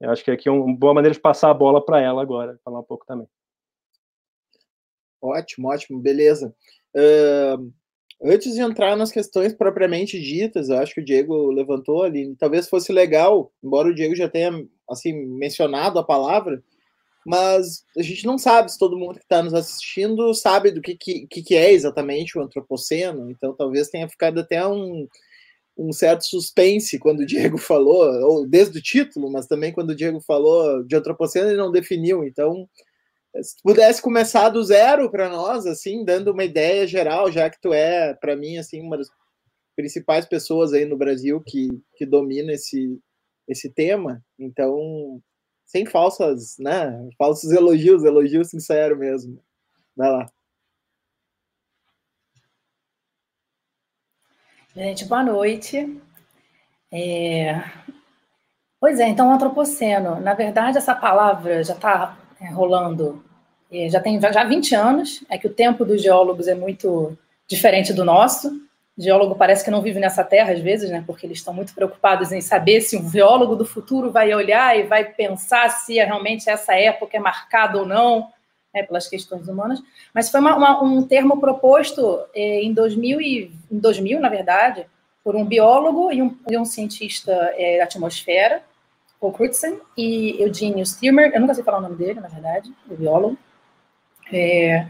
Eu 0.00 0.10
acho 0.10 0.24
que 0.24 0.30
aqui 0.30 0.48
é 0.48 0.52
uma 0.52 0.74
boa 0.76 0.94
maneira 0.94 1.14
de 1.14 1.20
passar 1.20 1.50
a 1.50 1.54
bola 1.54 1.84
para 1.84 2.00
ela 2.00 2.22
agora, 2.22 2.58
falar 2.64 2.80
um 2.80 2.84
pouco 2.84 3.06
também. 3.06 3.26
Ótimo, 5.20 5.68
ótimo, 5.68 6.00
beleza. 6.00 6.54
Uh, 6.94 7.72
antes 8.22 8.54
de 8.54 8.60
entrar 8.60 8.96
nas 8.96 9.12
questões 9.12 9.52
propriamente 9.52 10.18
ditas, 10.18 10.68
eu 10.68 10.78
acho 10.78 10.94
que 10.94 11.00
o 11.00 11.04
Diego 11.04 11.50
levantou 11.50 12.02
ali, 12.02 12.34
talvez 12.36 12.68
fosse 12.68 12.92
legal, 12.92 13.52
embora 13.62 13.88
o 13.88 13.94
Diego 13.94 14.14
já 14.14 14.28
tenha 14.28 14.50
assim 14.88 15.12
mencionado 15.12 15.98
a 15.98 16.04
palavra, 16.04 16.62
mas 17.26 17.84
a 17.96 18.02
gente 18.02 18.24
não 18.26 18.38
sabe 18.38 18.72
se 18.72 18.78
todo 18.78 18.98
mundo 18.98 19.18
que 19.18 19.24
está 19.24 19.42
nos 19.42 19.54
assistindo 19.54 20.32
sabe 20.34 20.70
do 20.70 20.80
que, 20.80 20.96
que, 20.96 21.26
que 21.26 21.54
é 21.54 21.72
exatamente 21.72 22.38
o 22.38 22.42
antropoceno, 22.42 23.30
então 23.30 23.54
talvez 23.54 23.88
tenha 23.88 24.08
ficado 24.08 24.40
até 24.40 24.66
um, 24.66 25.06
um 25.76 25.92
certo 25.92 26.24
suspense 26.24 26.98
quando 26.98 27.20
o 27.20 27.26
Diego 27.26 27.56
falou, 27.58 28.04
ou 28.22 28.48
desde 28.48 28.78
o 28.78 28.82
título, 28.82 29.30
mas 29.30 29.46
também 29.46 29.72
quando 29.72 29.90
o 29.90 29.96
Diego 29.96 30.20
falou 30.20 30.82
de 30.84 30.96
antropoceno, 30.96 31.48
ele 31.48 31.56
não 31.56 31.70
definiu, 31.70 32.24
então 32.24 32.68
se 33.42 33.54
pudesse 33.62 34.02
começar 34.02 34.48
do 34.48 34.62
zero 34.62 35.10
para 35.10 35.28
nós, 35.28 35.64
assim, 35.64 36.04
dando 36.04 36.32
uma 36.32 36.44
ideia 36.44 36.86
geral, 36.86 37.30
já 37.30 37.48
que 37.48 37.60
tu 37.60 37.72
é, 37.72 38.12
para 38.14 38.34
mim, 38.34 38.58
assim, 38.58 38.80
uma 38.80 38.98
das 38.98 39.08
principais 39.76 40.26
pessoas 40.26 40.72
aí 40.72 40.84
no 40.84 40.96
Brasil 40.96 41.40
que, 41.46 41.68
que 41.94 42.04
domina 42.04 42.52
esse, 42.52 42.98
esse 43.46 43.70
tema, 43.72 44.22
então 44.38 45.22
sem 45.70 45.86
falsas, 45.86 46.58
né? 46.58 47.08
Falsos 47.16 47.52
elogios, 47.52 48.04
elogio 48.04 48.44
sincero 48.44 48.98
mesmo. 48.98 49.40
Vai 49.96 50.10
lá. 50.10 50.26
Gente, 54.74 55.04
boa 55.04 55.22
noite. 55.22 55.96
É... 56.90 57.62
Pois 58.80 58.98
é, 58.98 59.06
então, 59.06 59.32
antropoceno. 59.32 60.18
Na 60.18 60.34
verdade, 60.34 60.76
essa 60.76 60.94
palavra 60.94 61.62
já 61.62 61.74
está 61.74 62.18
é, 62.40 62.48
rolando, 62.50 63.24
é, 63.70 63.88
já 63.88 64.00
tem 64.00 64.20
já 64.20 64.42
20 64.42 64.74
anos. 64.74 65.24
É 65.28 65.38
que 65.38 65.46
o 65.46 65.54
tempo 65.54 65.84
dos 65.84 66.02
geólogos 66.02 66.48
é 66.48 66.54
muito 66.54 67.16
diferente 67.46 67.92
do 67.92 68.04
nosso 68.04 68.60
geólogo 69.00 69.34
parece 69.34 69.64
que 69.64 69.70
não 69.70 69.82
vive 69.82 69.98
nessa 69.98 70.22
terra 70.22 70.52
às 70.52 70.60
vezes, 70.60 70.90
né? 70.90 71.02
Porque 71.06 71.26
eles 71.26 71.38
estão 71.38 71.54
muito 71.54 71.74
preocupados 71.74 72.32
em 72.32 72.40
saber 72.40 72.80
se 72.80 72.96
um 72.96 73.10
geólogo 73.10 73.56
do 73.56 73.64
futuro 73.64 74.10
vai 74.10 74.34
olhar 74.34 74.78
e 74.78 74.82
vai 74.82 75.04
pensar 75.04 75.70
se 75.70 75.98
é 75.98 76.04
realmente 76.04 76.48
essa 76.48 76.74
época 76.74 77.16
é 77.16 77.20
marcada 77.20 77.78
ou 77.78 77.86
não, 77.86 78.28
né, 78.74 78.82
pelas 78.82 79.08
questões 79.08 79.48
humanas. 79.48 79.80
Mas 80.14 80.30
foi 80.30 80.40
uma, 80.40 80.56
uma, 80.56 80.82
um 80.82 81.02
termo 81.06 81.40
proposto 81.40 82.20
eh, 82.34 82.62
em 82.62 82.72
2000 82.72 83.20
e 83.20 83.52
em 83.70 83.78
2000, 83.78 84.20
na 84.20 84.28
verdade, 84.28 84.86
por 85.24 85.36
um 85.36 85.44
biólogo 85.44 86.12
e 86.12 86.22
um, 86.22 86.36
e 86.48 86.56
um 86.56 86.64
cientista 86.64 87.32
eh, 87.56 87.78
da 87.78 87.84
atmosfera, 87.84 88.62
Paul 89.20 89.32
Crutzen 89.32 89.78
e 89.96 90.42
Eugênio 90.42 90.84
Stirmer, 90.84 91.30
eu 91.34 91.40
nunca 91.40 91.54
sei 91.54 91.62
falar 91.62 91.78
o 91.78 91.82
nome 91.82 91.96
dele, 91.96 92.20
na 92.20 92.28
verdade, 92.28 92.72
o 92.88 92.96
biólogo, 92.96 93.36
é, 94.32 94.86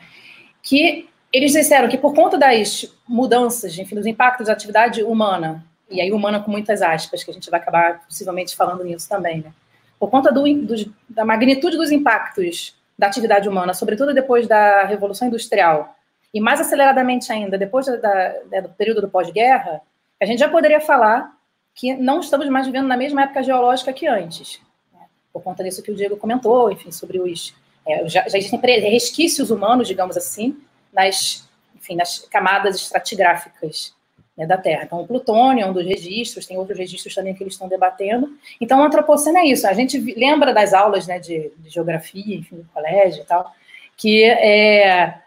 que 0.62 1.09
eles 1.32 1.52
disseram 1.52 1.88
que 1.88 1.96
por 1.96 2.14
conta 2.14 2.36
das 2.36 2.92
mudanças, 3.06 3.78
enfim, 3.78 3.94
dos 3.94 4.06
impactos 4.06 4.46
da 4.46 4.52
atividade 4.52 5.02
humana, 5.02 5.64
e 5.88 6.00
aí 6.00 6.12
humana 6.12 6.40
com 6.40 6.50
muitas 6.50 6.82
aspas, 6.82 7.22
que 7.22 7.30
a 7.30 7.34
gente 7.34 7.50
vai 7.50 7.60
acabar 7.60 8.04
possivelmente 8.06 8.56
falando 8.56 8.84
nisso 8.84 9.08
também, 9.08 9.40
né? 9.40 9.52
Por 9.98 10.10
conta 10.10 10.32
do, 10.32 10.42
do, 10.42 10.94
da 11.08 11.24
magnitude 11.24 11.76
dos 11.76 11.90
impactos 11.90 12.74
da 12.98 13.06
atividade 13.06 13.48
humana, 13.48 13.74
sobretudo 13.74 14.14
depois 14.14 14.46
da 14.46 14.84
Revolução 14.84 15.28
Industrial, 15.28 15.94
e 16.32 16.40
mais 16.40 16.60
aceleradamente 16.60 17.32
ainda 17.32 17.58
depois 17.58 17.86
da, 17.86 17.96
da, 17.96 18.34
né, 18.50 18.62
do 18.62 18.68
período 18.70 19.00
do 19.00 19.08
pós-guerra, 19.08 19.82
a 20.20 20.24
gente 20.24 20.38
já 20.38 20.48
poderia 20.48 20.80
falar 20.80 21.36
que 21.74 21.94
não 21.94 22.20
estamos 22.20 22.48
mais 22.48 22.66
vivendo 22.66 22.86
na 22.86 22.96
mesma 22.96 23.22
época 23.22 23.42
geológica 23.42 23.92
que 23.92 24.06
antes, 24.06 24.60
né? 24.92 25.00
por 25.32 25.42
conta 25.42 25.62
disso 25.62 25.82
que 25.82 25.90
o 25.90 25.94
Diego 25.94 26.16
comentou, 26.16 26.70
enfim, 26.70 26.90
sobre 26.90 27.20
os... 27.20 27.54
É, 27.86 28.06
já, 28.08 28.28
já 28.28 28.36
existem 28.36 28.60
resquícios 28.90 29.50
humanos, 29.50 29.88
digamos 29.88 30.16
assim, 30.16 30.56
nas, 30.92 31.48
enfim, 31.74 31.96
nas 31.96 32.20
camadas 32.30 32.76
estratigráficas 32.76 33.94
né, 34.36 34.46
da 34.46 34.56
Terra. 34.56 34.84
Então, 34.84 35.00
o 35.00 35.06
plutônio 35.06 35.62
é 35.62 35.66
um 35.66 35.72
dos 35.72 35.84
registros, 35.84 36.46
tem 36.46 36.56
outros 36.56 36.78
registros 36.78 37.14
também 37.14 37.34
que 37.34 37.42
eles 37.42 37.54
estão 37.54 37.68
debatendo. 37.68 38.30
Então, 38.60 38.80
o 38.80 38.82
antropoceno 38.82 39.38
é 39.38 39.44
isso. 39.44 39.66
A 39.66 39.72
gente 39.72 39.98
lembra 40.14 40.54
das 40.54 40.72
aulas 40.72 41.06
né, 41.06 41.18
de, 41.18 41.52
de 41.58 41.70
geografia, 41.70 42.36
enfim, 42.36 42.56
do 42.56 42.68
colégio 42.72 43.22
e 43.22 43.26
tal, 43.26 43.52
que 43.96 44.24
é, 44.24 45.20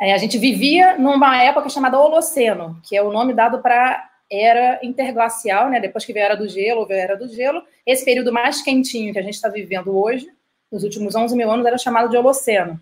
é, 0.00 0.12
a 0.12 0.18
gente 0.18 0.36
vivia 0.36 0.98
numa 0.98 1.42
época 1.42 1.70
chamada 1.70 1.98
Holoceno, 1.98 2.78
que 2.86 2.94
é 2.94 3.02
o 3.02 3.10
nome 3.10 3.32
dado 3.32 3.60
para 3.60 4.10
era 4.30 4.80
interglacial, 4.82 5.70
né? 5.70 5.78
Depois 5.80 6.04
que 6.04 6.12
veio 6.12 6.24
a 6.24 6.28
era 6.30 6.36
do 6.36 6.48
gelo, 6.48 6.84
veio 6.84 7.00
a 7.00 7.04
era 7.04 7.16
do 7.16 7.28
gelo. 7.28 7.62
Esse 7.86 8.04
período 8.04 8.32
mais 8.32 8.60
quentinho 8.60 9.12
que 9.12 9.18
a 9.18 9.22
gente 9.22 9.34
está 9.34 9.48
vivendo 9.48 9.96
hoje, 9.96 10.28
nos 10.70 10.82
últimos 10.82 11.14
11 11.14 11.36
mil 11.36 11.50
anos, 11.50 11.64
era 11.64 11.78
chamado 11.78 12.10
de 12.10 12.16
Holoceno. 12.16 12.80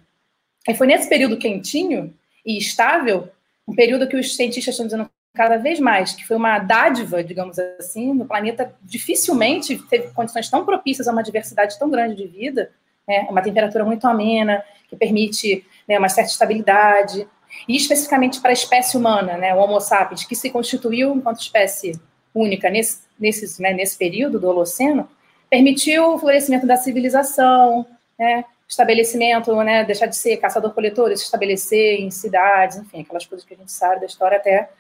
E 0.69 0.75
foi 0.75 0.87
nesse 0.87 1.09
período 1.09 1.37
quentinho 1.37 2.15
e 2.45 2.59
estável, 2.59 3.29
um 3.67 3.75
período 3.75 4.09
que 4.09 4.17
os 4.17 4.35
cientistas 4.35 4.75
estão 4.75 4.87
dizendo 4.87 5.11
cada 5.35 5.57
vez 5.57 5.81
mais 5.81 6.13
que 6.13 6.25
foi 6.25 6.37
uma 6.37 6.59
dádiva, 6.61 7.23
digamos 7.25 7.59
assim, 7.59 8.15
no 8.15 8.25
planeta 8.25 8.73
dificilmente 8.83 9.77
teve 9.91 10.13
condições 10.13 10.49
tão 10.49 10.65
propícias 10.65 11.09
a 11.09 11.13
uma 11.13 11.23
diversidade 11.23 11.79
tão 11.79 11.91
grande 11.91 12.15
de 12.15 12.27
vida, 12.27 12.71
né, 13.07 13.27
uma 13.29 13.43
temperatura 13.43 13.85
muito 13.85 14.07
amena, 14.07 14.63
que 14.89 14.97
permite 14.97 15.67
né, 15.89 15.99
uma 15.99 16.09
certa 16.09 16.31
estabilidade, 16.31 17.27
e 17.69 17.77
especificamente 17.77 18.41
para 18.41 18.51
a 18.51 18.53
espécie 18.53 18.97
humana, 18.97 19.37
né, 19.37 19.55
o 19.55 19.59
Homo 19.59 19.81
sapiens, 19.81 20.25
que 20.25 20.37
se 20.37 20.51
constituiu 20.51 21.15
enquanto 21.15 21.41
espécie 21.41 22.01
única 22.35 22.71
nesse, 22.71 23.03
nesse, 23.19 23.61
né, 23.61 23.73
nesse 23.73 23.99
período 23.99 24.39
do 24.39 24.49
Holoceno, 24.49 25.09
permitiu 25.51 26.15
o 26.15 26.19
florescimento 26.19 26.67
da 26.67 26.77
civilização, 26.77 27.87
né, 28.19 28.45
estabelecimento, 28.69 29.55
né, 29.63 29.85
deixar 29.85 30.07
de 30.07 30.17
ser 30.17 30.37
caçador-coletor 30.39 31.09
se 31.17 31.25
estabelecer 31.25 32.01
em 32.01 32.11
cidades, 32.11 32.79
enfim, 32.79 33.03
aquelas 33.03 33.27
coisas 33.27 33.47
que 33.47 33.55
a 33.55 33.57
gente 33.57 33.71
sabe 33.71 34.01
da 34.01 34.07
história 34.07 34.39
até, 34.39 34.71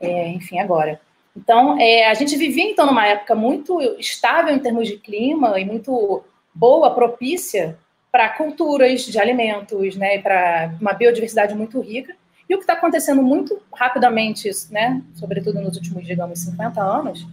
é, 0.00 0.28
enfim, 0.28 0.58
agora. 0.58 1.00
Então, 1.36 1.78
é, 1.78 2.06
a 2.06 2.14
gente 2.14 2.36
vivia, 2.36 2.64
então, 2.64 2.84
numa 2.86 3.06
época 3.06 3.34
muito 3.34 3.80
estável 3.98 4.54
em 4.54 4.58
termos 4.58 4.88
de 4.88 4.96
clima 4.96 5.58
e 5.58 5.64
muito 5.64 6.24
boa, 6.52 6.94
propícia 6.94 7.78
para 8.10 8.28
culturas 8.30 9.02
de 9.02 9.18
alimentos, 9.18 9.94
né, 9.96 10.20
para 10.20 10.74
uma 10.80 10.92
biodiversidade 10.92 11.54
muito 11.54 11.80
rica. 11.80 12.16
E 12.48 12.54
o 12.54 12.58
que 12.58 12.64
está 12.64 12.72
acontecendo 12.72 13.22
muito 13.22 13.62
rapidamente, 13.72 14.50
né, 14.70 15.00
sobretudo 15.14 15.60
nos 15.60 15.76
últimos, 15.76 16.04
digamos, 16.04 16.40
50 16.40 16.80
anos, 16.82 17.26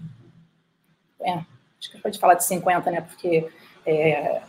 é, 1.21 1.31
acho 1.79 1.91
que 1.91 1.97
pode 1.97 2.19
falar 2.19 2.35
de 2.35 2.45
50, 2.45 2.91
né, 2.91 3.01
porque 3.01 3.47
é, 3.85 4.41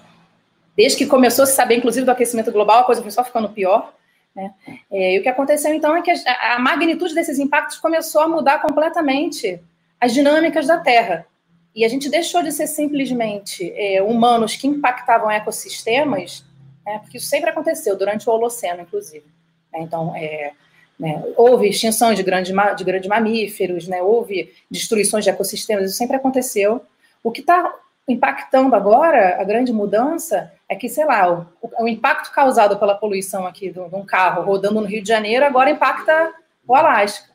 Desde 0.77 0.99
que 0.99 1.07
começou 1.07 1.45
a 1.45 1.47
se 1.47 1.55
saber, 1.55 1.77
inclusive, 1.77 2.05
do 2.05 2.11
aquecimento 2.11 2.53
global, 2.53 2.81
a 2.81 2.85
coisa 2.85 3.01
foi 3.01 3.11
só 3.11 3.25
ficando 3.25 3.49
pior. 3.49 3.95
Né? 4.35 4.53
É, 4.93 5.15
e 5.15 5.19
o 5.19 5.23
que 5.23 5.29
aconteceu, 5.29 5.73
então, 5.73 5.97
é 5.97 6.03
que 6.03 6.11
a, 6.11 6.57
a, 6.57 6.59
magnitude 6.59 7.15
desses 7.15 7.39
impactos 7.39 7.79
começou 7.79 8.21
a 8.21 8.29
mudar 8.29 8.61
completamente 8.61 9.59
as 9.99 10.13
dinâmicas 10.13 10.67
da 10.67 10.79
Terra. 10.79 11.27
E 11.75 11.85
a 11.85 11.89
gente 11.89 12.11
deixou 12.11 12.43
de 12.43 12.53
ser 12.53 12.67
simplesmente 12.67 13.73
é, 13.75 14.03
humanos 14.03 14.57
que 14.57 14.67
impactavam 14.67 15.31
ecossistemas, 15.31 16.45
né? 16.85 16.99
porque 16.99 17.17
isso 17.17 17.27
sempre 17.27 17.49
aconteceu, 17.49 17.97
durante 17.97 18.29
o 18.29 18.33
Holoceno, 18.33 18.83
inclusive. 18.83 19.25
Né? 19.73 19.81
Então, 19.81 20.15
é, 20.15 20.53
né, 20.99 21.23
houve 21.37 21.69
extinção 21.69 22.13
de, 22.15 22.23
grande, 22.23 22.53
de 22.77 22.85
grandes 22.85 23.09
mamíferos, 23.09 23.87
né, 23.87 24.03
houve 24.03 24.53
destruições 24.71 25.25
de 25.25 25.31
ecossistemas, 25.31 25.91
isso 25.91 25.99
sempre 25.99 26.17
aconteceu. 26.17 26.83
O 27.23 27.31
que 27.31 27.41
está 27.41 27.75
impactando 28.09 28.75
agora, 28.75 29.41
a 29.41 29.45
grande 29.45 29.73
mudança 29.73 30.53
é 30.69 30.77
que, 30.77 30.89
sei 30.89 31.05
lá, 31.05 31.47
o, 31.61 31.85
o 31.85 31.89
impacto 31.89 32.33
causado 32.33 32.79
pela 32.79 32.95
poluição 32.95 33.47
aqui 33.47 33.71
de 33.71 33.81
um 33.81 34.05
carro 34.05 34.43
rodando 34.43 34.81
no 34.81 34.87
Rio 34.87 35.03
de 35.03 35.09
Janeiro 35.09 35.45
agora 35.45 35.71
impacta 35.71 36.33
o 36.67 36.75
Alasca. 36.75 37.35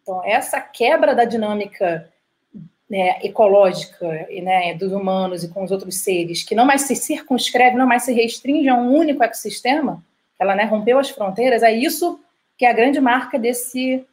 Então, 0.00 0.22
essa 0.24 0.60
quebra 0.60 1.14
da 1.14 1.24
dinâmica 1.24 2.10
né, 2.88 3.18
ecológica 3.22 4.06
né, 4.42 4.74
dos 4.74 4.92
humanos 4.92 5.42
e 5.42 5.48
com 5.48 5.64
os 5.64 5.70
outros 5.70 5.96
seres, 5.96 6.42
que 6.42 6.54
não 6.54 6.66
mais 6.66 6.82
se 6.82 6.94
circunscreve, 6.94 7.76
não 7.76 7.86
mais 7.86 8.02
se 8.02 8.12
restringe 8.12 8.68
a 8.68 8.74
um 8.74 8.94
único 8.94 9.22
ecossistema, 9.22 10.04
ela 10.38 10.54
né, 10.54 10.64
rompeu 10.64 10.98
as 10.98 11.08
fronteiras, 11.08 11.62
é 11.62 11.72
isso 11.72 12.20
que 12.56 12.66
é 12.66 12.70
a 12.70 12.74
grande 12.74 13.00
marca 13.00 13.38
desse, 13.38 14.04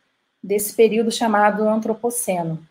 desse 0.41 0.74
período 0.74 1.12
chamado 1.12 1.67
antropoceno. 1.67 2.65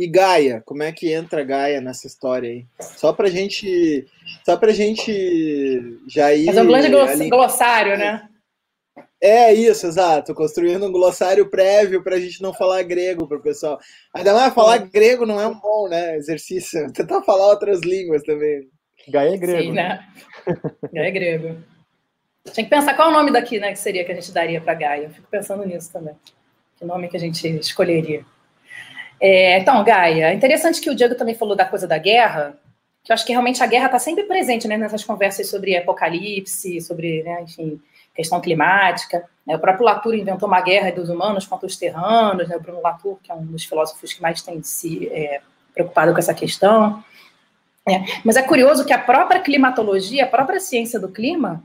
E 0.00 0.06
Gaia, 0.06 0.62
como 0.64 0.82
é 0.82 0.90
que 0.90 1.12
entra 1.12 1.44
Gaia 1.44 1.78
nessa 1.78 2.06
história 2.06 2.48
aí? 2.48 2.64
Só 2.80 3.12
pra 3.12 3.28
gente, 3.28 4.06
só 4.46 4.56
pra 4.56 4.72
gente 4.72 6.00
já 6.08 6.32
ir... 6.32 6.46
Fazer 6.46 6.62
um 6.62 6.68
grande 6.68 7.28
glossário, 7.28 7.98
né? 7.98 8.26
É 9.20 9.52
isso, 9.52 9.86
exato. 9.86 10.34
Construindo 10.34 10.86
um 10.86 10.90
glossário 10.90 11.50
prévio 11.50 12.02
para 12.02 12.16
a 12.16 12.18
gente 12.18 12.40
não 12.40 12.54
falar 12.54 12.82
grego 12.82 13.28
para 13.28 13.36
o 13.36 13.42
pessoal. 13.42 13.78
Ainda 14.14 14.32
mais 14.32 14.54
falar 14.54 14.78
grego 14.78 15.26
não 15.26 15.38
é 15.38 15.46
um 15.46 15.60
bom 15.60 15.86
né, 15.86 16.16
exercício. 16.16 16.90
Tentar 16.96 17.20
falar 17.20 17.48
outras 17.48 17.80
línguas 17.80 18.22
também. 18.22 18.70
Gaia 19.06 19.34
é 19.34 19.36
grego. 19.36 19.62
Sim, 19.64 19.72
né? 19.72 20.02
Gaia 20.94 21.08
é 21.08 21.10
grego. 21.10 21.56
Tinha 22.54 22.64
que 22.64 22.70
pensar 22.70 22.94
qual 22.94 23.08
é 23.08 23.10
o 23.10 23.14
nome 23.14 23.30
daqui, 23.30 23.60
né, 23.60 23.70
que 23.72 23.78
seria 23.78 24.02
que 24.02 24.12
a 24.12 24.14
gente 24.14 24.32
daria 24.32 24.62
para 24.62 24.72
Gaia. 24.72 25.04
Eu 25.04 25.10
fico 25.10 25.28
pensando 25.30 25.62
nisso 25.66 25.92
também. 25.92 26.14
Que 26.78 26.86
nome 26.86 27.06
que 27.08 27.18
a 27.18 27.20
gente 27.20 27.46
escolheria. 27.58 28.24
É, 29.20 29.58
então, 29.58 29.84
Gaia, 29.84 30.30
é 30.30 30.34
interessante 30.34 30.80
que 30.80 30.88
o 30.88 30.94
Diego 30.94 31.14
também 31.14 31.34
falou 31.34 31.54
da 31.54 31.64
coisa 31.64 31.86
da 31.86 31.98
guerra, 31.98 32.58
que 33.04 33.12
eu 33.12 33.14
acho 33.14 33.26
que 33.26 33.32
realmente 33.32 33.62
a 33.62 33.66
guerra 33.66 33.86
está 33.86 33.98
sempre 33.98 34.24
presente 34.24 34.66
né, 34.66 34.76
nessas 34.76 35.04
conversas 35.04 35.48
sobre 35.48 35.76
apocalipse, 35.76 36.80
sobre, 36.80 37.22
né, 37.22 37.42
enfim, 37.42 37.80
questão 38.14 38.40
climática. 38.40 39.24
Né? 39.46 39.56
O 39.56 39.58
próprio 39.58 39.84
Latour 39.84 40.14
inventou 40.14 40.48
uma 40.48 40.60
guerra 40.60 40.90
dos 40.90 41.08
humanos 41.10 41.46
contra 41.46 41.66
os 41.66 41.76
terranos, 41.76 42.48
né? 42.48 42.56
o 42.56 42.60
Bruno 42.60 42.80
Latour, 42.80 43.18
que 43.22 43.30
é 43.30 43.34
um 43.34 43.44
dos 43.44 43.64
filósofos 43.64 44.12
que 44.12 44.22
mais 44.22 44.40
tem 44.42 44.62
se 44.62 45.08
é, 45.08 45.40
preocupado 45.74 46.12
com 46.12 46.18
essa 46.18 46.34
questão. 46.34 47.02
É. 47.86 48.04
Mas 48.24 48.36
é 48.36 48.42
curioso 48.42 48.84
que 48.84 48.92
a 48.92 48.98
própria 48.98 49.40
climatologia, 49.40 50.24
a 50.24 50.28
própria 50.28 50.60
ciência 50.60 50.98
do 50.98 51.08
clima, 51.08 51.62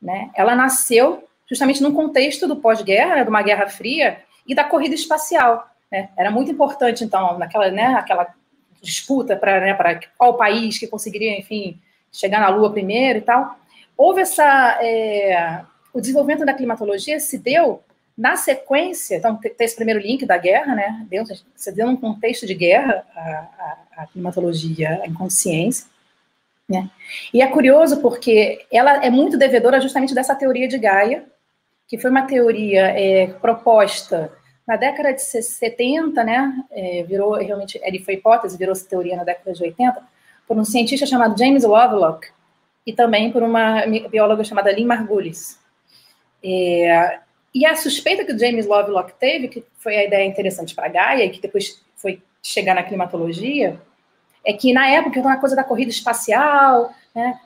né, 0.00 0.30
ela 0.34 0.54
nasceu 0.54 1.24
justamente 1.48 1.82
num 1.82 1.92
contexto 1.92 2.46
do 2.46 2.56
pós-guerra, 2.56 3.16
né, 3.16 3.24
de 3.24 3.30
uma 3.30 3.42
guerra 3.42 3.68
fria, 3.68 4.22
e 4.46 4.54
da 4.54 4.64
corrida 4.64 4.94
espacial. 4.94 5.68
Né? 5.94 6.08
Era 6.16 6.28
muito 6.28 6.50
importante, 6.50 7.04
então, 7.04 7.38
naquela 7.38 7.70
né, 7.70 7.94
aquela 7.94 8.26
disputa 8.82 9.36
para 9.36 9.60
né, 9.60 10.00
qual 10.18 10.36
país 10.36 10.76
que 10.76 10.88
conseguiria, 10.88 11.38
enfim, 11.38 11.80
chegar 12.10 12.40
na 12.40 12.48
Lua 12.48 12.72
primeiro 12.72 13.20
e 13.20 13.22
tal. 13.22 13.56
Houve 13.96 14.22
essa, 14.22 14.76
é, 14.82 15.60
o 15.92 16.00
desenvolvimento 16.00 16.44
da 16.44 16.52
climatologia 16.52 17.20
se 17.20 17.38
deu 17.38 17.80
na 18.18 18.34
sequência, 18.34 19.16
então 19.16 19.36
tem 19.36 19.54
esse 19.60 19.76
primeiro 19.76 20.00
link 20.00 20.26
da 20.26 20.36
guerra, 20.36 20.74
né? 20.74 21.06
Deu, 21.08 21.24
você 21.54 21.70
deu 21.70 21.86
num 21.86 21.96
contexto 21.96 22.44
de 22.44 22.54
guerra 22.54 23.04
a, 23.14 23.20
a, 23.20 24.02
a 24.02 24.06
climatologia, 24.08 25.00
a 25.00 25.06
inconsciência. 25.06 25.86
Né? 26.68 26.90
E 27.32 27.40
é 27.40 27.46
curioso 27.46 28.00
porque 28.00 28.66
ela 28.72 29.04
é 29.04 29.10
muito 29.10 29.38
devedora 29.38 29.80
justamente 29.80 30.14
dessa 30.14 30.34
teoria 30.34 30.66
de 30.66 30.78
Gaia, 30.78 31.24
que 31.86 31.98
foi 31.98 32.10
uma 32.10 32.22
teoria 32.22 32.86
é, 32.98 33.28
proposta 33.28 34.32
na 34.66 34.76
década 34.76 35.12
de 35.12 35.22
70, 35.22 36.24
né? 36.24 36.64
É, 36.70 37.02
virou 37.02 37.34
realmente, 37.34 37.80
ele 37.82 37.98
foi 37.98 38.14
hipótese, 38.14 38.56
virou 38.56 38.74
teoria 38.74 39.16
na 39.16 39.24
década 39.24 39.52
de 39.52 39.62
80, 39.62 40.02
por 40.46 40.56
um 40.56 40.64
cientista 40.64 41.06
chamado 41.06 41.38
James 41.38 41.64
Lovelock 41.64 42.28
e 42.86 42.92
também 42.92 43.30
por 43.30 43.42
uma 43.42 43.84
bióloga 44.10 44.44
chamada 44.44 44.72
Lynn 44.72 44.86
Margulis. 44.86 45.58
É, 46.42 47.18
e 47.54 47.64
a 47.64 47.76
suspeita 47.76 48.24
que 48.24 48.32
o 48.32 48.38
James 48.38 48.66
Lovelock 48.66 49.14
teve, 49.14 49.48
que 49.48 49.64
foi 49.78 49.96
a 49.96 50.04
ideia 50.04 50.26
interessante 50.26 50.74
para 50.74 50.88
Gaia, 50.88 51.24
e 51.24 51.30
que 51.30 51.40
depois 51.40 51.80
foi 51.96 52.22
chegar 52.42 52.74
na 52.74 52.82
climatologia, 52.82 53.80
é 54.44 54.52
que 54.52 54.72
na 54.72 54.88
época, 54.88 55.18
então, 55.18 55.30
a 55.30 55.36
coisa 55.36 55.56
da 55.56 55.64
corrida 55.64 55.90
espacial, 55.90 56.92
né, 57.14 57.38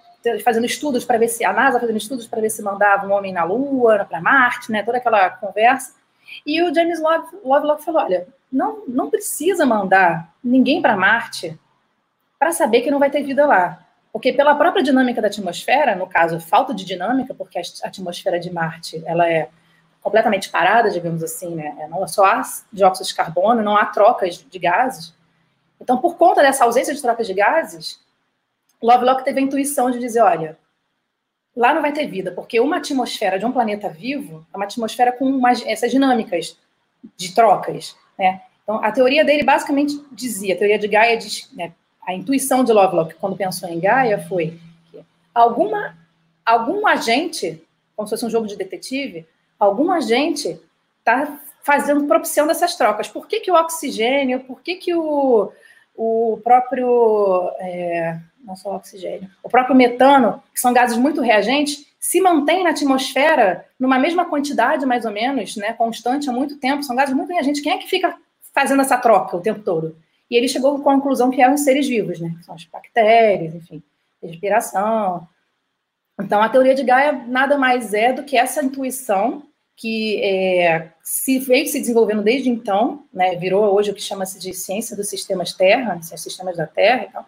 fazendo 0.43 0.67
estudos 0.67 1.05
para 1.05 1.19
ver 1.19 1.29
se 1.29 1.45
a 1.45 1.53
NASA 1.53 1.79
fazendo 1.79 1.97
estudos 1.97 2.27
para 2.27 2.41
ver 2.41 2.51
se 2.51 2.63
mandava 2.63 3.07
um 3.07 3.13
homem 3.13 3.33
na 3.33 3.45
Lua, 3.45 4.05
para 4.05 4.21
Marte, 4.21 4.73
né, 4.73 4.83
toda 4.83 4.99
aquela 4.99 5.31
conversa. 5.31 5.95
E 6.45 6.63
o 6.63 6.75
James 6.75 7.01
Lovelock 7.45 7.85
falou: 7.85 8.03
olha, 8.03 8.29
não, 8.51 8.85
não 8.87 9.11
precisa 9.11 9.67
mandar 9.67 10.33
ninguém 10.43 10.81
para 10.81 10.97
Marte 10.97 11.59
para 12.39 12.53
saber 12.53 12.83
que 12.83 12.91
não 12.91 12.99
vai 12.99 13.11
ter 13.11 13.23
vida 13.23 13.47
lá. 13.47 13.85
Porque 14.13 14.33
pela 14.33 14.55
própria 14.55 14.83
dinâmica 14.83 15.21
da 15.21 15.29
atmosfera, 15.29 15.95
no 15.95 16.07
caso, 16.07 16.41
falta 16.41 16.75
de 16.75 16.85
dinâmica, 16.85 17.35
porque 17.35 17.59
a 17.59 17.63
atmosfera 17.85 18.41
de 18.41 18.51
Marte 18.51 19.03
ela 19.05 19.29
é 19.29 19.51
completamente 20.01 20.49
parada, 20.49 20.91
digamos 20.91 21.23
assim, 21.23 21.55
né? 21.55 21.77
É, 21.81 21.89
não 21.89 22.07
só 22.09 22.25
há 22.25 22.43
dióxido 22.73 23.07
de 23.07 23.15
carbono, 23.15 23.63
não 23.63 23.77
há 23.77 23.85
trocas 23.87 24.39
de 24.39 24.59
gases. 24.59 25.15
Então, 25.81 25.99
por 25.99 26.17
conta 26.17 26.41
dessa 26.41 26.65
ausência 26.65 26.95
de 26.95 27.03
trocas 27.03 27.27
de 27.27 27.35
gases, 27.35 28.01
Lovelock 28.83 29.25
teve 29.25 29.41
a 29.41 29.43
intuição 29.43 29.91
de 29.91 29.99
dizer, 29.99 30.23
olha, 30.23 30.59
lá 31.59 31.75
não 31.75 31.83
vai 31.83 31.93
ter 31.93 32.07
vida, 32.07 32.31
porque 32.31 32.61
uma 32.61 32.77
atmosfera 32.77 33.37
de 33.37 33.45
um 33.45 33.51
planeta 33.51 33.89
vivo 33.89 34.47
é 34.55 34.57
uma 34.57 34.65
atmosfera 34.65 35.11
com 35.11 35.25
umas, 35.25 35.61
essas 35.67 35.91
dinâmicas 35.91 36.57
de 37.17 37.35
trocas, 37.35 37.97
né? 38.17 38.43
Então, 38.63 38.85
a 38.85 38.93
teoria 38.93 39.25
dele 39.25 39.43
basicamente 39.43 40.01
dizia, 40.13 40.55
a 40.55 40.59
teoria 40.59 40.79
de 40.79 40.87
Gaia 40.87 41.17
diz, 41.17 41.51
né, 41.55 41.73
a 42.07 42.15
intuição 42.15 42.63
de 42.63 42.73
Lovelock 42.73 43.15
quando 43.15 43.37
pensou 43.37 43.69
em 43.69 43.81
Gaia 43.81 44.25
foi 44.29 44.61
que 44.93 45.03
alguma, 45.35 45.97
algum 46.45 46.87
agente, 46.87 47.61
como 47.97 48.07
se 48.07 48.13
fosse 48.13 48.27
um 48.27 48.31
jogo 48.31 48.47
de 48.47 48.57
detetive, 48.57 49.27
algum 49.59 49.91
agente 49.91 50.61
está 50.99 51.41
fazendo, 51.65 52.07
propiciando 52.07 52.53
essas 52.53 52.77
trocas. 52.77 53.09
Por 53.09 53.27
que, 53.27 53.41
que 53.41 53.51
o 53.51 53.55
oxigênio, 53.55 54.41
por 54.41 54.61
que, 54.61 54.77
que 54.77 54.95
o, 54.95 55.51
o 55.97 56.39
próprio, 56.45 57.51
é, 57.59 58.19
não 58.45 58.57
só 58.57 58.73
o 58.73 58.77
oxigênio, 58.77 59.29
o 59.43 59.49
próprio 59.49 59.77
metano, 59.77 60.43
que 60.53 60.61
são 60.61 60.73
gases 60.73 60.97
muito 60.97 61.21
reagentes, 61.21 61.87
se 61.99 62.21
mantém 62.21 62.63
na 62.63 62.71
atmosfera 62.71 63.65
numa 63.79 63.99
mesma 63.99 64.25
quantidade, 64.25 64.87
mais 64.87 65.05
ou 65.05 65.11
menos, 65.11 65.57
né, 65.57 65.73
constante 65.73 66.31
há 66.31 66.33
muito 66.33 66.57
tempo, 66.57 66.83
são 66.83 66.97
gases 66.97 67.15
muito 67.15 67.33
reagentes. 67.33 67.61
Quem 67.61 67.73
é 67.73 67.79
que 67.79 67.89
fica 67.89 68.17
fazendo 68.55 68.83
essa 68.83 68.97
troca 68.97 69.37
o 69.37 69.41
tempo 69.41 69.61
todo? 69.61 69.97
E 70.31 70.37
ele 70.37 70.49
chegou 70.49 70.77
à 70.77 70.81
conclusão 70.81 71.31
que 71.31 71.41
eram 71.41 71.55
os 71.55 71.63
seres 71.63 71.89
vivos, 71.89 72.21
né? 72.21 72.35
Que 72.39 72.45
são 72.45 72.55
as 72.55 72.65
bactérias, 72.65 73.55
enfim, 73.55 73.83
respiração. 74.23 75.27
Então, 76.21 76.43
a 76.43 76.49
teoria 76.49 76.75
de 76.75 76.85
Gaia 76.85 77.13
nada 77.13 77.57
mais 77.57 77.95
é 77.95 78.13
do 78.13 78.25
que 78.25 78.37
essa 78.37 78.63
intuição 78.63 79.43
que 79.77 80.21
é, 80.23 80.91
se 81.03 81.39
veio 81.39 81.67
se 81.69 81.79
desenvolvendo 81.79 82.21
desde 82.21 82.51
então, 82.51 83.05
né, 83.13 83.37
virou 83.37 83.73
hoje 83.73 83.93
o 83.93 83.95
que 83.95 84.03
chama-se 84.03 84.37
de 84.41 84.53
ciência 84.53 84.97
dos 84.97 85.09
sistemas 85.09 85.53
Terra, 85.53 85.95
né, 85.95 86.03
sistemas 86.03 86.57
da 86.57 86.67
Terra, 86.67 87.07
então, 87.09 87.25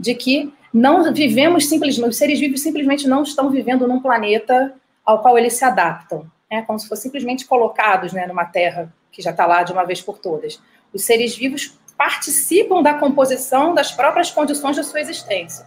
de 0.00 0.14
que 0.14 0.52
não 0.72 1.12
vivemos 1.12 1.68
simplesmente, 1.68 2.08
os 2.08 2.16
seres 2.16 2.40
vivos 2.40 2.62
simplesmente 2.62 3.06
não 3.06 3.22
estão 3.22 3.50
vivendo 3.50 3.86
num 3.86 4.00
planeta 4.00 4.74
ao 5.04 5.20
qual 5.20 5.36
eles 5.36 5.54
se 5.54 5.64
adaptam, 5.64 6.26
né, 6.50 6.62
como 6.62 6.78
se 6.78 6.88
fossem 6.88 7.04
simplesmente 7.04 7.46
colocados 7.46 8.12
né, 8.12 8.26
numa 8.26 8.44
Terra 8.46 8.92
que 9.12 9.20
já 9.20 9.30
está 9.30 9.44
lá 9.44 9.62
de 9.62 9.72
uma 9.72 9.84
vez 9.84 10.00
por 10.00 10.18
todas. 10.18 10.60
Os 10.92 11.04
seres 11.04 11.36
vivos 11.36 11.78
participam 11.98 12.82
da 12.82 12.94
composição 12.94 13.74
das 13.74 13.92
próprias 13.92 14.30
condições 14.30 14.76
da 14.76 14.82
sua 14.82 15.00
existência. 15.00 15.66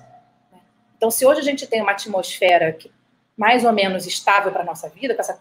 Então, 0.97 1.11
se 1.11 1.25
hoje 1.25 1.41
a 1.41 1.43
gente 1.43 1.67
tem 1.67 1.81
uma 1.81 1.91
atmosfera 1.91 2.71
que, 2.71 2.91
mais 3.37 3.65
ou 3.65 3.73
menos 3.73 4.07
estável 4.07 4.51
para 4.51 4.63
a 4.63 4.65
nossa 4.65 4.89
vida, 4.89 5.13
com 5.13 5.21
essa 5.21 5.39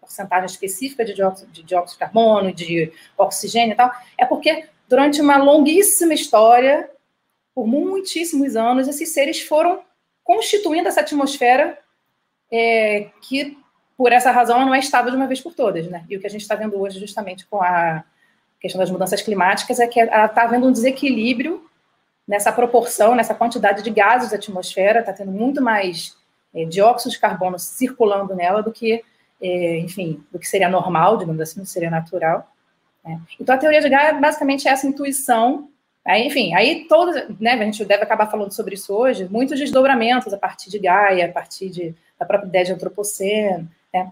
porcentagem 0.00 0.46
específica 0.46 1.04
de 1.04 1.14
dióxido, 1.14 1.52
de 1.52 1.62
dióxido 1.62 1.96
de 1.96 1.98
carbono, 1.98 2.52
de 2.52 2.90
oxigênio 3.16 3.74
e 3.74 3.76
tal, 3.76 3.92
é 4.16 4.24
porque 4.24 4.66
durante 4.88 5.20
uma 5.20 5.36
longuíssima 5.36 6.14
história, 6.14 6.88
por 7.58 7.66
muitíssimos 7.66 8.54
anos, 8.54 8.86
esses 8.86 9.08
seres 9.08 9.42
foram 9.42 9.80
constituindo 10.22 10.86
essa 10.86 11.00
atmosfera 11.00 11.76
é, 12.52 13.10
que, 13.20 13.58
por 13.96 14.12
essa 14.12 14.30
razão, 14.30 14.64
não 14.64 14.72
é 14.72 14.78
estável 14.78 15.10
de 15.10 15.16
uma 15.16 15.26
vez 15.26 15.40
por 15.40 15.52
todas. 15.52 15.88
Né? 15.88 16.04
E 16.08 16.16
o 16.16 16.20
que 16.20 16.26
a 16.28 16.30
gente 16.30 16.42
está 16.42 16.54
vendo 16.54 16.80
hoje, 16.80 17.00
justamente 17.00 17.44
com 17.48 17.60
a 17.60 18.04
questão 18.60 18.78
das 18.78 18.92
mudanças 18.92 19.22
climáticas 19.22 19.80
é 19.80 19.88
que 19.88 19.98
está 19.98 20.44
havendo 20.44 20.68
um 20.68 20.72
desequilíbrio 20.72 21.68
nessa 22.28 22.52
proporção, 22.52 23.16
nessa 23.16 23.34
quantidade 23.34 23.82
de 23.82 23.90
gases 23.90 24.30
da 24.30 24.36
atmosfera, 24.36 25.00
está 25.00 25.12
tendo 25.12 25.32
muito 25.32 25.60
mais 25.60 26.16
é, 26.54 26.64
dióxido 26.64 27.10
de 27.10 27.18
carbono 27.18 27.58
circulando 27.58 28.36
nela 28.36 28.62
do 28.62 28.70
que, 28.70 29.02
é, 29.42 29.78
enfim, 29.78 30.24
do 30.30 30.38
que 30.38 30.46
seria 30.46 30.68
normal, 30.68 31.16
digamos 31.16 31.40
assim, 31.40 31.58
do 31.58 31.66
seria 31.66 31.90
natural. 31.90 32.48
Né? 33.04 33.20
Então, 33.40 33.52
a 33.52 33.58
teoria 33.58 33.80
de 33.80 33.88
Gaia 33.88 34.14
basicamente 34.14 34.68
é 34.68 34.70
essa 34.70 34.86
intuição. 34.86 35.68
Aí, 36.06 36.26
enfim, 36.26 36.54
aí 36.54 36.86
todos, 36.88 37.14
né, 37.38 37.52
a 37.52 37.64
gente 37.64 37.84
deve 37.84 38.02
acabar 38.02 38.30
falando 38.30 38.52
sobre 38.52 38.74
isso 38.74 38.94
hoje, 38.94 39.28
muitos 39.30 39.58
desdobramentos 39.58 40.32
a 40.32 40.38
partir 40.38 40.70
de 40.70 40.78
Gaia, 40.78 41.26
a 41.26 41.32
partir 41.32 41.68
de, 41.68 41.94
da 42.18 42.24
própria 42.24 42.48
ideia 42.48 42.64
de 42.64 42.72
antropoceno, 42.72 43.68
né? 43.92 44.10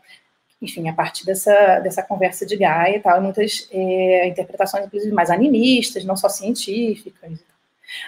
enfim, 0.61 0.89
a 0.89 0.93
partir 0.93 1.25
dessa, 1.25 1.81
dessa 1.81 2.03
conversa 2.03 2.47
de 2.47 2.57
Gaia 2.57 2.97
e 2.97 3.01
tal, 3.01 3.21
muitas 3.21 3.69
é, 3.71 4.27
interpretações, 4.29 4.87
inclusive, 4.87 5.13
mais 5.13 5.31
animistas, 5.31 6.05
não 6.05 6.17
só 6.17 6.29
científicas. 6.29 7.39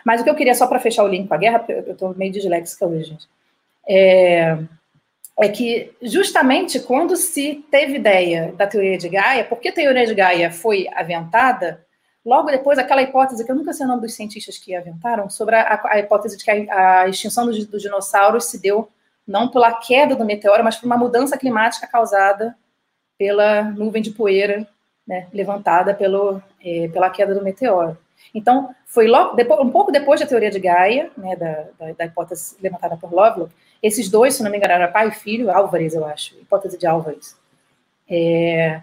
Mas 0.04 0.20
o 0.20 0.24
que 0.24 0.30
eu 0.30 0.34
queria, 0.34 0.54
só 0.54 0.66
para 0.66 0.80
fechar 0.80 1.04
o 1.04 1.08
link 1.08 1.28
com 1.28 1.34
a 1.34 1.38
guerra, 1.38 1.58
porque 1.58 1.72
eu 1.72 1.92
estou 1.92 2.14
meio 2.14 2.32
disléxica 2.32 2.86
hoje, 2.86 3.04
gente, 3.04 3.28
é, 3.88 4.58
é 5.40 5.48
que 5.48 5.92
justamente 6.02 6.80
quando 6.80 7.16
se 7.16 7.64
teve 7.70 7.96
ideia 7.96 8.52
da 8.56 8.66
teoria 8.66 8.98
de 8.98 9.08
Gaia, 9.08 9.44
porque 9.44 9.68
a 9.68 9.72
teoria 9.72 10.06
de 10.06 10.14
Gaia 10.14 10.50
foi 10.50 10.88
aventada, 10.94 11.86
logo 12.28 12.50
depois 12.50 12.78
aquela 12.78 13.00
hipótese, 13.00 13.44
que 13.44 13.50
eu 13.50 13.56
nunca 13.56 13.72
sei 13.72 13.86
o 13.86 13.88
nome 13.88 14.02
dos 14.02 14.12
cientistas 14.12 14.58
que 14.58 14.74
aventaram, 14.74 15.30
sobre 15.30 15.56
a, 15.56 15.80
a 15.86 15.98
hipótese 15.98 16.36
de 16.36 16.44
que 16.44 16.50
a, 16.50 17.00
a 17.00 17.08
extinção 17.08 17.46
dos, 17.46 17.66
dinossauros 17.80 18.44
se 18.44 18.60
deu 18.60 18.88
não 19.26 19.48
pela 19.48 19.72
queda 19.74 20.14
do 20.14 20.24
meteoro, 20.24 20.62
mas 20.62 20.76
por 20.76 20.86
uma 20.86 20.96
mudança 20.96 21.38
climática 21.38 21.86
causada 21.86 22.54
pela 23.16 23.62
nuvem 23.62 24.02
de 24.02 24.10
poeira 24.10 24.66
né, 25.06 25.26
levantada 25.32 25.94
pelo, 25.94 26.42
é, 26.62 26.88
pela 26.88 27.08
queda 27.08 27.34
do 27.34 27.42
meteoro. 27.42 27.96
Então, 28.34 28.74
foi 28.84 29.06
logo, 29.06 29.34
depois, 29.34 29.60
um 29.60 29.70
pouco 29.70 29.90
depois 29.90 30.20
da 30.20 30.26
teoria 30.26 30.50
de 30.50 30.58
Gaia, 30.58 31.10
né, 31.16 31.34
da, 31.34 31.64
da, 31.78 31.92
da, 31.92 32.04
hipótese 32.04 32.56
levantada 32.62 32.96
por 32.96 33.12
Lovelock, 33.12 33.52
esses 33.82 34.10
dois, 34.10 34.34
se 34.34 34.42
não 34.42 34.50
me 34.50 34.58
engano, 34.58 34.74
era 34.74 34.88
pai 34.88 35.08
e 35.08 35.12
filho, 35.12 35.50
Álvares, 35.50 35.94
eu 35.94 36.04
acho, 36.04 36.34
hipótese 36.34 36.76
de 36.76 36.86
Álvares, 36.86 37.36
é, 38.08 38.82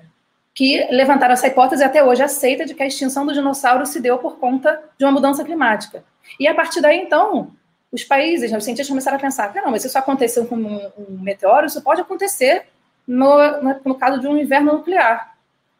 que 0.55 0.87
levantaram 0.89 1.33
essa 1.33 1.47
hipótese 1.47 1.83
e 1.83 1.85
até 1.85 2.01
hoje 2.01 2.23
aceita 2.23 2.65
de 2.65 2.73
que 2.73 2.81
a 2.81 2.87
extinção 2.87 3.25
do 3.25 3.33
dinossauro 3.33 3.85
se 3.85 3.99
deu 3.99 4.17
por 4.17 4.39
conta 4.39 4.81
de 4.97 5.03
uma 5.03 5.11
mudança 5.11 5.43
climática. 5.43 6.01
E 6.39 6.47
a 6.47 6.55
partir 6.55 6.79
daí, 6.79 6.97
então, 6.97 7.51
os 7.91 8.05
países, 8.05 8.53
os 8.53 8.63
cientistas 8.63 8.87
começaram 8.87 9.17
a 9.17 9.19
pensar, 9.19 9.53
não, 9.53 9.69
mas 9.69 9.83
isso 9.83 9.97
aconteceu 9.97 10.45
com 10.45 10.55
um, 10.55 10.91
um 10.97 11.19
meteoro, 11.19 11.65
isso 11.65 11.81
pode 11.81 11.99
acontecer 11.99 12.67
no, 13.05 13.61
no, 13.61 13.81
no 13.83 13.95
caso 13.95 14.21
de 14.21 14.27
um 14.27 14.37
inverno 14.37 14.73
nuclear. 14.73 15.35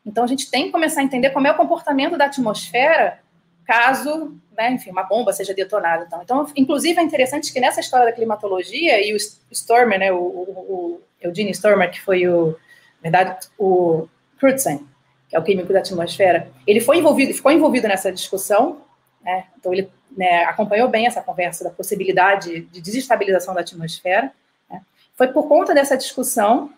Então, 0.05 0.25
a 0.25 0.27
gente 0.27 0.51
tem 0.51 0.65
que 0.65 0.71
começar 0.71 0.99
a 0.99 1.05
entender 1.05 1.29
como 1.29 1.47
é 1.47 1.51
o 1.51 1.55
comportamento 1.55 2.17
da 2.17 2.25
atmosfera 2.25 3.19
caso, 3.65 4.37
né, 4.55 4.71
enfim, 4.71 4.91
uma 4.91 5.03
bomba 5.03 5.31
seja 5.31 5.53
detonada. 5.53 6.03
Então, 6.05 6.21
então, 6.21 6.47
inclusive, 6.53 6.99
é 6.99 7.03
interessante 7.03 7.51
que 7.51 7.61
nessa 7.61 7.79
história 7.79 8.05
da 8.05 8.11
climatologia, 8.11 9.01
e 9.01 9.13
o 9.13 9.17
Stormer, 9.49 9.97
né, 9.97 10.11
o, 10.11 10.17
o, 10.17 10.21
o 10.21 11.01
Eugene 11.21 11.51
Stormer, 11.51 11.89
que 11.89 12.01
foi 12.01 12.27
o, 12.27 12.57
na 13.01 13.09
verdade, 13.09 13.47
o 13.57 14.07
Crutzen, 14.39 14.85
que 15.29 15.35
é 15.35 15.39
o 15.39 15.43
químico 15.43 15.71
da 15.73 15.79
atmosfera, 15.79 16.49
ele 16.65 16.79
foi 16.79 16.97
envolvido, 16.97 17.33
ficou 17.33 17.51
envolvido 17.51 17.87
nessa 17.87 18.11
discussão, 18.11 18.81
né, 19.23 19.45
então 19.57 19.73
ele 19.73 19.89
né, 20.15 20.43
acompanhou 20.45 20.87
bem 20.87 21.07
essa 21.07 21.21
conversa 21.21 21.63
da 21.63 21.69
possibilidade 21.69 22.61
de 22.61 22.81
desestabilização 22.81 23.53
da 23.53 23.61
atmosfera. 23.61 24.31
Né, 24.69 24.81
foi 25.15 25.27
por 25.27 25.47
conta 25.47 25.73
dessa 25.73 25.97
discussão 25.97 26.71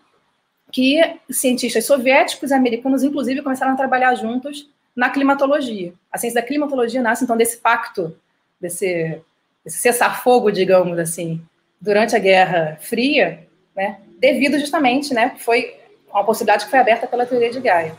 que 0.70 1.00
cientistas 1.30 1.86
soviéticos 1.86 2.50
e 2.50 2.54
americanos, 2.54 3.02
inclusive, 3.02 3.42
começaram 3.42 3.72
a 3.72 3.76
trabalhar 3.76 4.14
juntos 4.14 4.68
na 4.94 5.08
climatologia. 5.10 5.94
A 6.12 6.18
ciência 6.18 6.40
da 6.40 6.46
climatologia 6.46 7.00
nasce, 7.00 7.24
então, 7.24 7.36
desse 7.36 7.58
pacto, 7.58 8.16
desse, 8.60 9.20
desse 9.64 9.78
cessar-fogo, 9.78 10.50
digamos 10.50 10.98
assim, 10.98 11.40
durante 11.80 12.16
a 12.16 12.18
Guerra 12.18 12.76
Fria, 12.80 13.46
né, 13.74 14.00
devido 14.18 14.58
justamente, 14.58 15.14
né, 15.14 15.36
foi 15.38 15.74
uma 16.10 16.24
possibilidade 16.24 16.64
que 16.64 16.70
foi 16.70 16.78
aberta 16.78 17.06
pela 17.06 17.26
teoria 17.26 17.50
de 17.50 17.60
Gaia. 17.60 17.96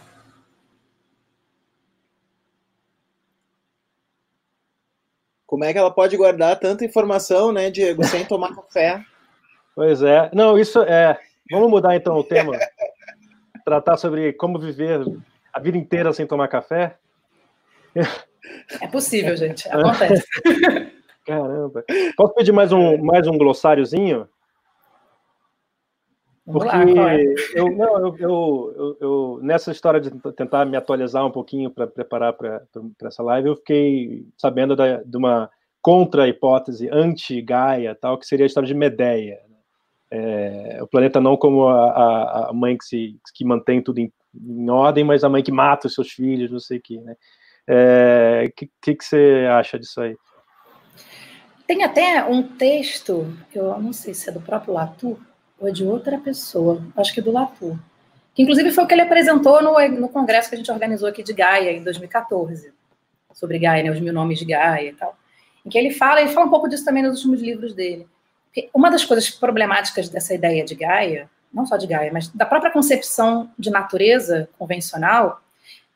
Como 5.45 5.63
é 5.63 5.74
que 5.74 5.80
ela 5.80 5.89
pode 5.89 6.15
guardar 6.15 6.60
tanta 6.60 6.86
informação, 6.86 7.52
né, 7.52 7.72
Diego, 7.72 8.04
sem 8.04 8.26
tomar 8.26 8.56
café? 8.56 9.04
Pois 9.76 10.04
é. 10.04 10.30
Não, 10.34 10.60
isso 10.60 10.82
é. 10.82 11.17
Vamos 11.50 11.69
mudar 11.69 11.95
então 11.95 12.17
o 12.17 12.24
tema. 12.24 12.52
Tratar 13.63 13.95
sobre 13.95 14.34
como 14.34 14.60
viver 14.60 15.00
a 15.54 15.60
vida 15.62 15.78
inteira 15.78 16.12
sem 16.12 16.28
tomar 16.28 16.50
café? 16.50 16.98
É 18.82 18.88
possível, 18.88 19.38
gente. 19.38 19.67
Acontece. 19.72 20.26
Caramba. 21.26 21.86
Posso 22.17 22.34
pedir 22.34 22.52
mais 22.52 22.74
um, 22.74 22.98
mais 22.98 23.26
um 23.26 23.38
glossáriozinho? 23.38 24.28
Porque 26.51 26.67
lá, 26.67 27.15
eu, 27.53 27.71
não, 27.71 27.99
eu, 27.99 28.15
eu, 28.19 28.97
eu, 28.99 29.39
nessa 29.43 29.71
história 29.71 30.01
de 30.01 30.09
tentar 30.35 30.65
me 30.65 30.75
atualizar 30.75 31.25
um 31.25 31.31
pouquinho 31.31 31.69
para 31.69 31.85
preparar 31.85 32.33
para 32.33 32.63
essa 33.03 33.21
live, 33.21 33.49
eu 33.49 33.55
fiquei 33.55 34.25
sabendo 34.35 34.75
da, 34.75 35.03
de 35.03 35.15
uma 35.15 35.49
contra-hipótese 35.81 36.89
anti-Gaia, 36.91 37.95
tal, 37.95 38.17
que 38.17 38.25
seria 38.25 38.45
a 38.45 38.47
história 38.47 38.67
de 38.67 38.73
Medeia. 38.73 39.39
Né? 39.47 39.57
É, 40.12 40.79
o 40.81 40.88
planeta 40.88 41.21
não 41.21 41.38
como 41.38 41.67
a, 41.67 42.49
a, 42.49 42.53
mãe 42.53 42.75
que, 42.75 42.85
se, 42.85 43.19
que 43.35 43.45
mantém 43.45 43.81
tudo 43.81 43.99
em, 43.99 44.12
em 44.35 44.69
ordem, 44.71 45.03
mas 45.03 45.23
a 45.23 45.29
mãe 45.29 45.43
que 45.43 45.51
mata 45.51 45.88
os 45.88 45.93
seus 45.93 46.09
filhos, 46.09 46.51
não 46.51 46.59
sei 46.59 46.79
o 46.79 46.81
que, 46.81 46.99
né? 46.99 47.13
O 47.13 47.71
é, 47.71 48.51
que, 48.55 48.67
que, 48.81 48.95
que, 48.95 49.05
você 49.05 49.47
acha 49.51 49.77
disso 49.77 50.01
aí? 50.01 50.17
Tem 51.67 51.83
até 51.83 52.25
um 52.25 52.41
texto, 52.41 53.31
eu 53.53 53.79
não 53.79 53.93
sei 53.93 54.15
se 54.15 54.27
é 54.27 54.33
do 54.33 54.41
próprio 54.41 54.73
Latour 54.73 55.19
ou 55.60 55.67
é 55.67 55.72
de 55.72 55.84
outra 55.84 56.17
pessoa, 56.17 56.82
acho 56.95 57.13
que 57.13 57.22
do 57.22 57.32
Latour, 57.32 57.78
que 58.34 58.43
inclusive 58.43 58.72
foi 58.72 58.84
o 58.84 58.88
que 58.88 58.93
ele 58.93 59.02
apresentou 59.02 59.62
no, 59.62 59.76
no 60.00 60.10
congresso 60.10 60.50
que 60.50 60.56
a 60.56 60.58
gente 60.58 60.72
organizou 60.72 61.08
aqui 61.08 61.24
de 61.24 61.34
Gaia, 61.34 61.72
em 61.72 61.84
2014, 61.84 62.72
sobre 63.34 63.60
Gaia, 63.60 63.84
né, 63.84 63.91
os 63.91 64.00
mil 64.00 64.13
nomes 64.13 64.39
de 64.39 64.45
Gaia 64.45 64.89
e 64.89 64.93
tal, 64.93 65.17
em 65.65 65.69
que 65.69 65.78
ele 65.78 65.91
fala, 65.91 66.22
ele 66.22 66.30
fala 66.32 66.45
um 66.45 66.50
pouco 66.50 66.69
disso 66.69 66.86
também 66.86 67.04
nos 67.04 67.17
últimos 67.17 67.41
livros 67.41 67.74
dele. 67.74 68.08
Uma 68.74 68.89
das 68.89 69.06
coisas 69.06 69.30
problemáticas 69.30 70.10
dessa 70.10 70.34
ideia 70.34 70.63
de 70.63 70.76
Gaia 70.76 71.30
não 71.54 71.65
só 71.65 71.78
de 71.78 71.88
Gaia, 71.88 72.12
mas 72.13 72.28
da 72.30 72.45
própria 72.45 72.72
concepção 72.72 73.50
de 73.58 73.69
natureza 73.69 74.48
convencional, 74.58 75.41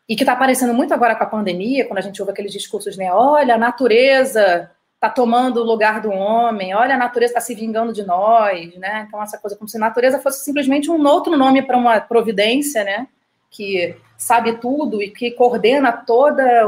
e 0.08 0.16
que 0.16 0.24
está 0.24 0.34
aparecendo 0.34 0.74
muito 0.74 0.94
agora 0.94 1.16
com 1.16 1.24
a 1.24 1.28
pandemia, 1.28 1.86
quando 1.86 2.00
a 2.00 2.02
gente 2.02 2.22
ouve 2.22 2.32
aqueles 2.32 2.52
discursos, 2.52 2.98
né? 2.98 3.12
Olha, 3.14 3.56
a 3.56 3.58
natureza 3.58 4.70
está 5.04 5.10
tomando 5.10 5.60
o 5.60 5.66
lugar 5.66 6.02
do 6.02 6.10
homem, 6.10 6.74
olha, 6.74 6.96
a 6.96 6.98
natureza 6.98 7.32
está 7.32 7.42
se 7.42 7.54
vingando 7.54 7.92
de 7.92 8.04
nós, 8.04 8.74
né? 8.76 9.06
Então, 9.08 9.22
essa 9.22 9.38
coisa 9.38 9.56
como 9.56 9.68
se 9.68 9.76
a 9.76 9.80
natureza 9.80 10.20
fosse 10.20 10.44
simplesmente 10.46 10.90
um 10.90 11.06
outro 11.06 11.36
nome 11.36 11.62
para 11.62 11.78
uma 11.78 12.00
providência, 12.00 12.84
né? 12.84 13.08
Que 13.52 13.96
sabe 14.18 14.54
tudo 14.60 15.04
e 15.04 15.10
que 15.10 15.32
coordena 15.32 16.04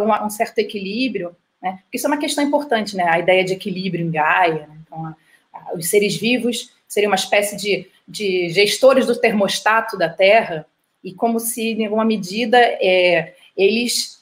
uma, 0.01 0.25
um 0.25 0.29
certo 0.29 0.59
equilíbrio, 0.59 1.35
né? 1.61 1.79
Isso 1.93 2.05
é 2.07 2.09
uma 2.09 2.17
questão 2.17 2.43
importante, 2.43 2.97
né? 2.97 3.05
A 3.07 3.19
ideia 3.19 3.45
de 3.45 3.53
equilíbrio 3.53 4.05
em 4.05 4.11
Gaia, 4.11 4.67
né? 4.67 4.77
Então, 4.85 5.05
a, 5.05 5.15
a, 5.53 5.73
os 5.73 5.89
seres 5.89 6.17
vivos 6.17 6.73
seriam 6.87 7.09
uma 7.09 7.15
espécie 7.15 7.55
de 7.55 7.89
de 8.07 8.49
gestores 8.49 9.07
do 9.07 9.19
termostato 9.19 9.97
da 9.97 10.07
Terra, 10.07 10.65
e 11.03 11.13
como 11.13 11.39
se, 11.39 11.71
em 11.71 11.85
alguma 11.85 12.05
medida, 12.05 12.57
é, 12.59 13.33
eles 13.55 14.14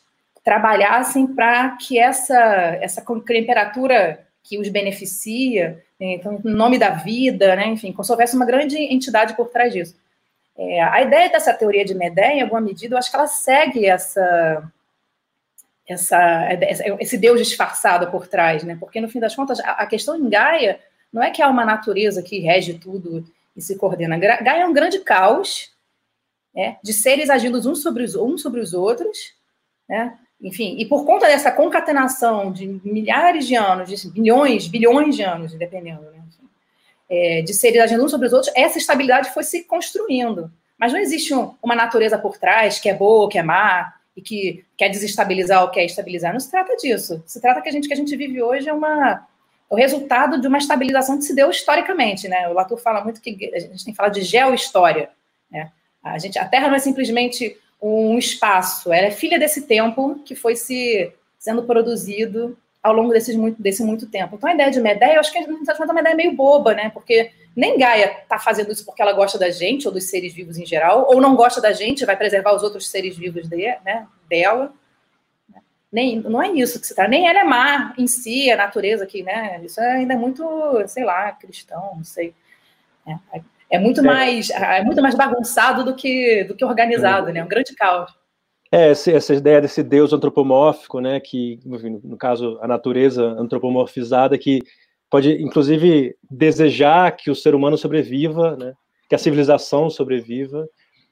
trabalhassem 0.44 1.28
para 1.28 1.78
que 1.78 1.98
essa, 1.98 2.38
essa 2.82 3.04
temperatura 3.26 4.28
que 4.44 4.60
os 4.60 4.68
beneficia, 4.68 5.82
né, 6.00 6.16
então, 6.16 6.42
em 6.44 6.52
nome 6.52 6.78
da 6.78 6.90
vida, 6.90 7.56
né, 7.56 7.68
enfim, 7.68 7.94
como 7.94 8.04
se 8.04 8.12
houvesse 8.12 8.36
uma 8.36 8.46
grande 8.46 8.78
entidade 8.78 9.36
por 9.36 9.50
trás 9.50 9.72
disso. 9.72 9.96
É, 10.56 10.84
a 10.84 11.02
ideia 11.02 11.30
dessa 11.30 11.54
teoria 11.54 11.86
de 11.86 11.96
Medé, 11.96 12.34
em 12.34 12.42
alguma 12.42 12.62
medida, 12.62 12.94
eu 12.94 13.00
acho 13.00 13.10
que 13.10 13.16
ela 13.16 13.26
segue 13.26 13.86
essa, 13.86 14.70
essa, 15.88 16.48
esse 17.00 17.18
Deus 17.18 17.40
disfarçado 17.40 18.12
por 18.12 18.28
trás, 18.28 18.64
né? 18.64 18.78
Porque, 18.80 19.02
no 19.02 19.10
fim 19.10 19.20
das 19.20 19.36
contas, 19.36 19.60
a 19.62 19.86
questão 19.88 20.16
em 20.16 20.30
Gaia 20.30 20.80
não 21.12 21.24
é 21.24 21.32
que 21.32 21.42
há 21.42 21.48
uma 21.48 21.66
natureza 21.66 22.22
que 22.22 22.40
rege 22.40 22.76
tudo 22.76 23.26
e 23.56 23.62
se 23.62 23.78
coordena. 23.78 24.18
Gaia 24.18 24.62
é 24.62 24.66
um 24.66 24.74
grande 24.74 25.00
caos 25.00 25.72
né, 26.54 26.78
de 26.84 26.94
seres 26.94 27.30
agindo 27.30 27.58
uns 27.68 27.82
sobre 27.82 28.04
os, 28.04 28.16
uns 28.16 28.42
sobre 28.42 28.60
os 28.60 28.74
outros, 28.74 29.34
né? 29.90 30.18
Enfim, 30.44 30.76
e 30.78 30.86
por 30.86 31.06
conta 31.06 31.26
dessa 31.26 31.52
concatenação 31.52 32.52
de 32.52 32.68
milhares 32.84 33.48
de 33.48 33.56
anos, 33.56 33.90
de 33.90 34.10
bilhões, 34.10 34.68
bilhões 34.68 35.16
de 35.16 35.24
anos, 35.24 35.54
dependendo, 35.54 36.02
né? 36.02 36.24
é, 37.10 37.42
de 37.42 37.80
agindo 37.80 38.04
uns 38.04 38.12
sobre 38.12 38.28
os 38.28 38.34
outros, 38.34 38.52
essa 38.56 38.78
estabilidade 38.78 39.34
foi 39.34 39.44
se 39.44 39.64
construindo. 39.64 40.52
Mas 40.78 40.92
não 40.92 41.00
existe 41.00 41.34
um, 41.34 41.54
uma 41.62 41.76
natureza 41.76 42.18
por 42.18 42.38
trás 42.38 42.80
que 42.80 42.90
é 42.90 42.94
boa, 42.94 43.30
que 43.30 43.38
é 43.38 43.44
má, 43.44 43.94
e 44.16 44.22
que 44.22 44.66
quer 44.78 44.90
desestabilizar 44.90 45.64
ou 45.64 45.70
quer 45.70 45.86
estabilizar. 45.86 46.34
Não 46.34 46.40
se 46.40 46.50
trata 46.50 46.76
disso. 46.76 47.24
Se 47.26 47.42
trata 47.42 47.62
que 47.62 47.70
a 47.70 47.72
gente 47.72 47.88
que 47.88 47.94
a 47.94 47.98
gente 47.98 48.16
vive 48.16 48.42
hoje 48.42 48.70
é 48.70 48.74
uma 48.74 49.28
o 49.70 49.76
resultado 49.76 50.40
de 50.40 50.48
uma 50.48 50.60
estabilização 50.60 51.18
que 51.18 51.24
se 51.24 51.34
deu 51.34 51.50
historicamente, 51.50 52.28
né? 52.28 52.48
O 52.48 52.54
Latour 52.54 52.78
fala 52.78 53.04
muito 53.04 53.20
que 53.20 53.52
a 53.56 53.60
gente 53.60 53.84
tem 53.84 53.94
que 53.94 53.98
falar 53.98 54.10
de 54.10 54.22
geohistória, 54.22 55.10
né? 55.50 55.72
A, 56.04 56.20
gente, 56.20 56.38
a 56.38 56.46
Terra 56.46 56.68
não 56.68 56.76
é 56.76 56.80
simplesmente 56.80 57.58
um 57.90 58.18
espaço, 58.18 58.94
ela 58.94 59.08
é 59.08 59.12
filha 59.12 59.38
desse 59.38 59.64
tempo 59.64 60.20
que 60.26 60.36
foi 60.36 60.56
se 60.56 61.12
sendo 61.38 61.64
produzido 61.64 62.58
ao 62.82 62.94
longo 62.94 63.12
desses 63.12 63.36
muito, 63.36 63.62
desse 63.62 63.84
muito 63.84 64.08
tempo. 64.08 64.36
Então, 64.36 64.50
a 64.50 64.54
ideia 64.54 64.72
de 64.72 64.80
Medeia, 64.80 65.16
eu 65.16 65.20
acho 65.20 65.32
que 65.32 65.38
a 65.38 65.42
gente 65.42 65.62
está 65.62 65.84
uma 65.84 66.02
ideia 66.02 66.16
meio 66.16 66.34
boba, 66.34 66.74
né? 66.74 66.90
Porque 66.90 67.32
nem 67.56 67.78
Gaia 67.78 68.20
está 68.24 68.40
fazendo 68.40 68.72
isso 68.72 68.86
porque 68.86 69.02
ela 69.02 69.14
gosta 69.14 69.38
da 69.38 69.50
gente 69.50 69.88
ou 69.88 69.94
dos 69.94 70.06
seres 70.06 70.34
vivos 70.34 70.58
em 70.58 70.66
geral, 70.66 71.06
ou 71.08 71.22
não 71.22 71.36
gosta 71.36 71.62
da 71.62 71.72
gente, 71.72 72.06
vai 72.06 72.18
preservar 72.18 72.54
os 72.54 72.64
outros 72.64 72.90
seres 72.90 73.18
vivos 73.18 73.48
de, 73.48 73.78
né, 73.86 74.08
dela 74.30 74.74
nem, 75.94 76.20
não 76.22 76.42
é 76.42 76.50
isso 76.50 76.82
que 76.82 76.88
se 76.88 76.96
trata, 76.96 77.08
nem 77.08 77.28
ela 77.28 77.42
é 77.42 77.44
má 77.44 77.94
em 78.00 78.08
si, 78.08 78.50
a 78.50 78.58
natureza 78.58 79.04
aqui, 79.04 79.22
né? 79.22 79.62
Isso 79.64 79.80
ainda 79.80 80.16
é 80.16 80.18
muito, 80.18 80.44
sei 80.88 81.04
lá, 81.04 81.32
cristão, 81.34 81.94
não 81.96 82.04
sei. 82.04 82.34
É, 83.06 83.16
é 83.74 83.80
muito 83.80 84.02
é. 84.02 84.04
mais 84.04 84.50
é 84.52 84.84
muito 84.84 85.02
mais 85.02 85.16
bagunçado 85.16 85.84
do 85.84 85.96
que 85.96 86.44
do 86.44 86.56
que 86.56 86.64
organizado, 86.64 87.34
né? 87.34 87.44
Um 87.44 87.48
grande 87.48 87.74
caos. 87.74 88.12
É, 88.72 88.90
essa 88.90 89.34
ideia 89.34 89.62
desse 89.62 89.84
Deus 89.84 90.14
antropomórfico, 90.14 91.00
né? 91.00 91.20
Que, 91.20 91.60
no 91.66 92.18
caso, 92.18 92.58
a 92.62 92.68
natureza 92.68 93.24
antropomorfizada, 93.24 94.38
que 94.38 94.62
pode, 95.10 95.44
inclusive, 95.44 96.16
desejar 96.30 97.16
que 97.16 97.30
o 97.30 97.36
ser 97.36 97.54
humano 97.54 97.78
sobreviva, 97.78 98.56
né? 98.56 98.74
que 99.08 99.14
a 99.14 99.20
civilização 99.20 99.92
sobreviva 99.92 100.68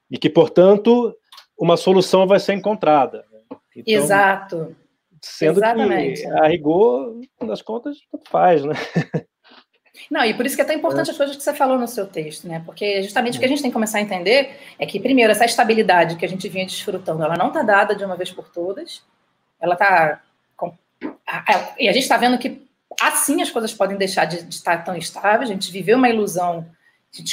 e 0.09 0.17
que, 0.17 0.27
portanto, 0.27 1.15
uma 1.55 1.77
solução 1.77 2.25
vai 2.25 2.39
ser 2.39 2.53
encontrada. 2.53 3.23
Né? 3.31 3.39
Então, 3.75 3.93
Exato. 3.93 4.75
Sendo 5.21 5.59
Exatamente. 5.59 6.21
que, 6.23 6.27
a 6.27 6.47
rigor, 6.47 7.21
das 7.45 7.61
contas, 7.61 7.97
tudo 8.09 8.23
faz, 8.27 8.65
né? 8.65 8.73
Não, 10.09 10.23
e 10.25 10.33
por 10.33 10.45
isso 10.45 10.55
que 10.55 10.61
é 10.61 10.65
tão 10.65 10.75
importante 10.75 11.11
as 11.11 11.17
coisas 11.17 11.35
que 11.35 11.43
você 11.43 11.53
falou 11.53 11.77
no 11.77 11.87
seu 11.87 12.07
texto, 12.07 12.47
né? 12.47 12.61
Porque 12.65 13.03
justamente 13.03 13.37
o 13.37 13.39
que 13.39 13.45
a 13.45 13.47
gente 13.47 13.61
tem 13.61 13.69
que 13.69 13.73
começar 13.73 13.99
a 13.99 14.01
entender 14.01 14.57
é 14.79 14.85
que, 14.85 14.99
primeiro, 14.99 15.31
essa 15.31 15.45
estabilidade 15.45 16.15
que 16.15 16.25
a 16.25 16.29
gente 16.29 16.47
vinha 16.49 16.65
desfrutando, 16.65 17.23
ela 17.23 17.37
não 17.37 17.47
está 17.47 17.61
dada 17.61 17.95
de 17.95 18.03
uma 18.03 18.15
vez 18.15 18.31
por 18.31 18.49
todas. 18.49 19.03
Ela 19.59 19.73
está. 19.73 20.21
E 21.77 21.87
a 21.87 21.93
gente 21.93 22.03
está 22.03 22.17
vendo 22.17 22.37
que 22.37 22.67
assim 23.01 23.41
as 23.41 23.49
coisas 23.49 23.73
podem 23.73 23.97
deixar 23.97 24.25
de, 24.25 24.43
de, 24.43 24.53
estar 24.53 24.83
tão 24.83 24.95
estáveis. 24.95 25.49
A 25.49 25.53
gente 25.53 25.71
viveu 25.71 25.97
uma 25.97 26.09
ilusão 26.09 26.65
de, 27.11 27.23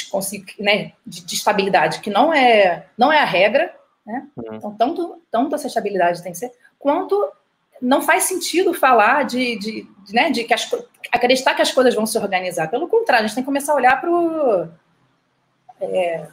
né, 0.59 0.93
de, 1.05 1.25
de, 1.25 1.35
estabilidade 1.35 1.99
que 1.99 2.09
não 2.09 2.33
é, 2.33 2.87
não 2.97 3.11
é 3.11 3.19
a 3.19 3.25
regra. 3.25 3.73
Né? 4.05 4.27
Uhum. 4.37 4.55
Então, 4.55 4.75
tanto, 4.75 5.21
tanto 5.31 5.55
essa 5.55 5.67
estabilidade 5.67 6.23
tem 6.23 6.31
que 6.31 6.37
ser, 6.37 6.51
quanto 6.77 7.31
não 7.81 8.01
faz 8.01 8.23
sentido 8.23 8.73
falar 8.73 9.23
de, 9.23 9.57
de, 9.57 9.87
de, 10.05 10.13
né, 10.13 10.29
de 10.29 10.43
que 10.43 10.53
as, 10.53 10.69
acreditar 11.11 11.53
que 11.53 11.61
as 11.61 11.71
coisas 11.71 11.95
vão 11.95 12.05
se 12.05 12.17
organizar. 12.17 12.69
Pelo 12.69 12.87
contrário, 12.87 13.25
a 13.25 13.27
gente 13.27 13.35
tem 13.35 13.43
que 13.43 13.47
começar 13.47 13.73
a 13.73 13.75
olhar 13.75 13.99
para 13.99 14.11
o. 14.11 14.67
É... 15.81 16.27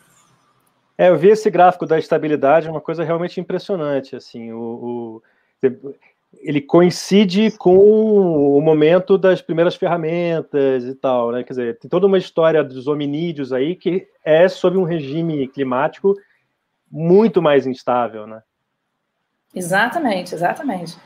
é... 0.99 1.09
eu 1.09 1.17
vi 1.17 1.29
esse 1.29 1.51
gráfico 1.51 1.87
da 1.87 1.99
estabilidade, 1.99 2.69
uma 2.69 2.81
coisa 2.81 3.05
realmente 3.05 3.41
impressionante. 3.41 4.17
Assim, 4.17 4.53
o, 4.53 5.23
o, 5.63 5.73
ele 6.41 6.61
coincide 6.61 7.51
com 7.53 7.77
o 7.77 8.61
momento 8.61 9.17
das 9.17 9.41
primeiras 9.41 9.75
ferramentas 9.75 10.85
e 10.85 10.95
tal, 10.95 11.33
né? 11.33 11.43
Quer 11.43 11.53
dizer, 11.53 11.79
tem 11.79 11.89
toda 11.89 12.07
uma 12.07 12.19
história 12.19 12.63
dos 12.63 12.87
hominídeos 12.87 13.53
aí 13.53 13.75
que 13.75 14.07
é 14.25 14.49
sob 14.49 14.77
um 14.77 14.85
regime 14.85 15.49
climático 15.49 16.15
muito 16.91 17.41
mais 17.43 17.67
instável, 17.67 18.27
né? 18.27 18.43
Exatamente, 19.55 20.35
exatamente. 20.35 20.97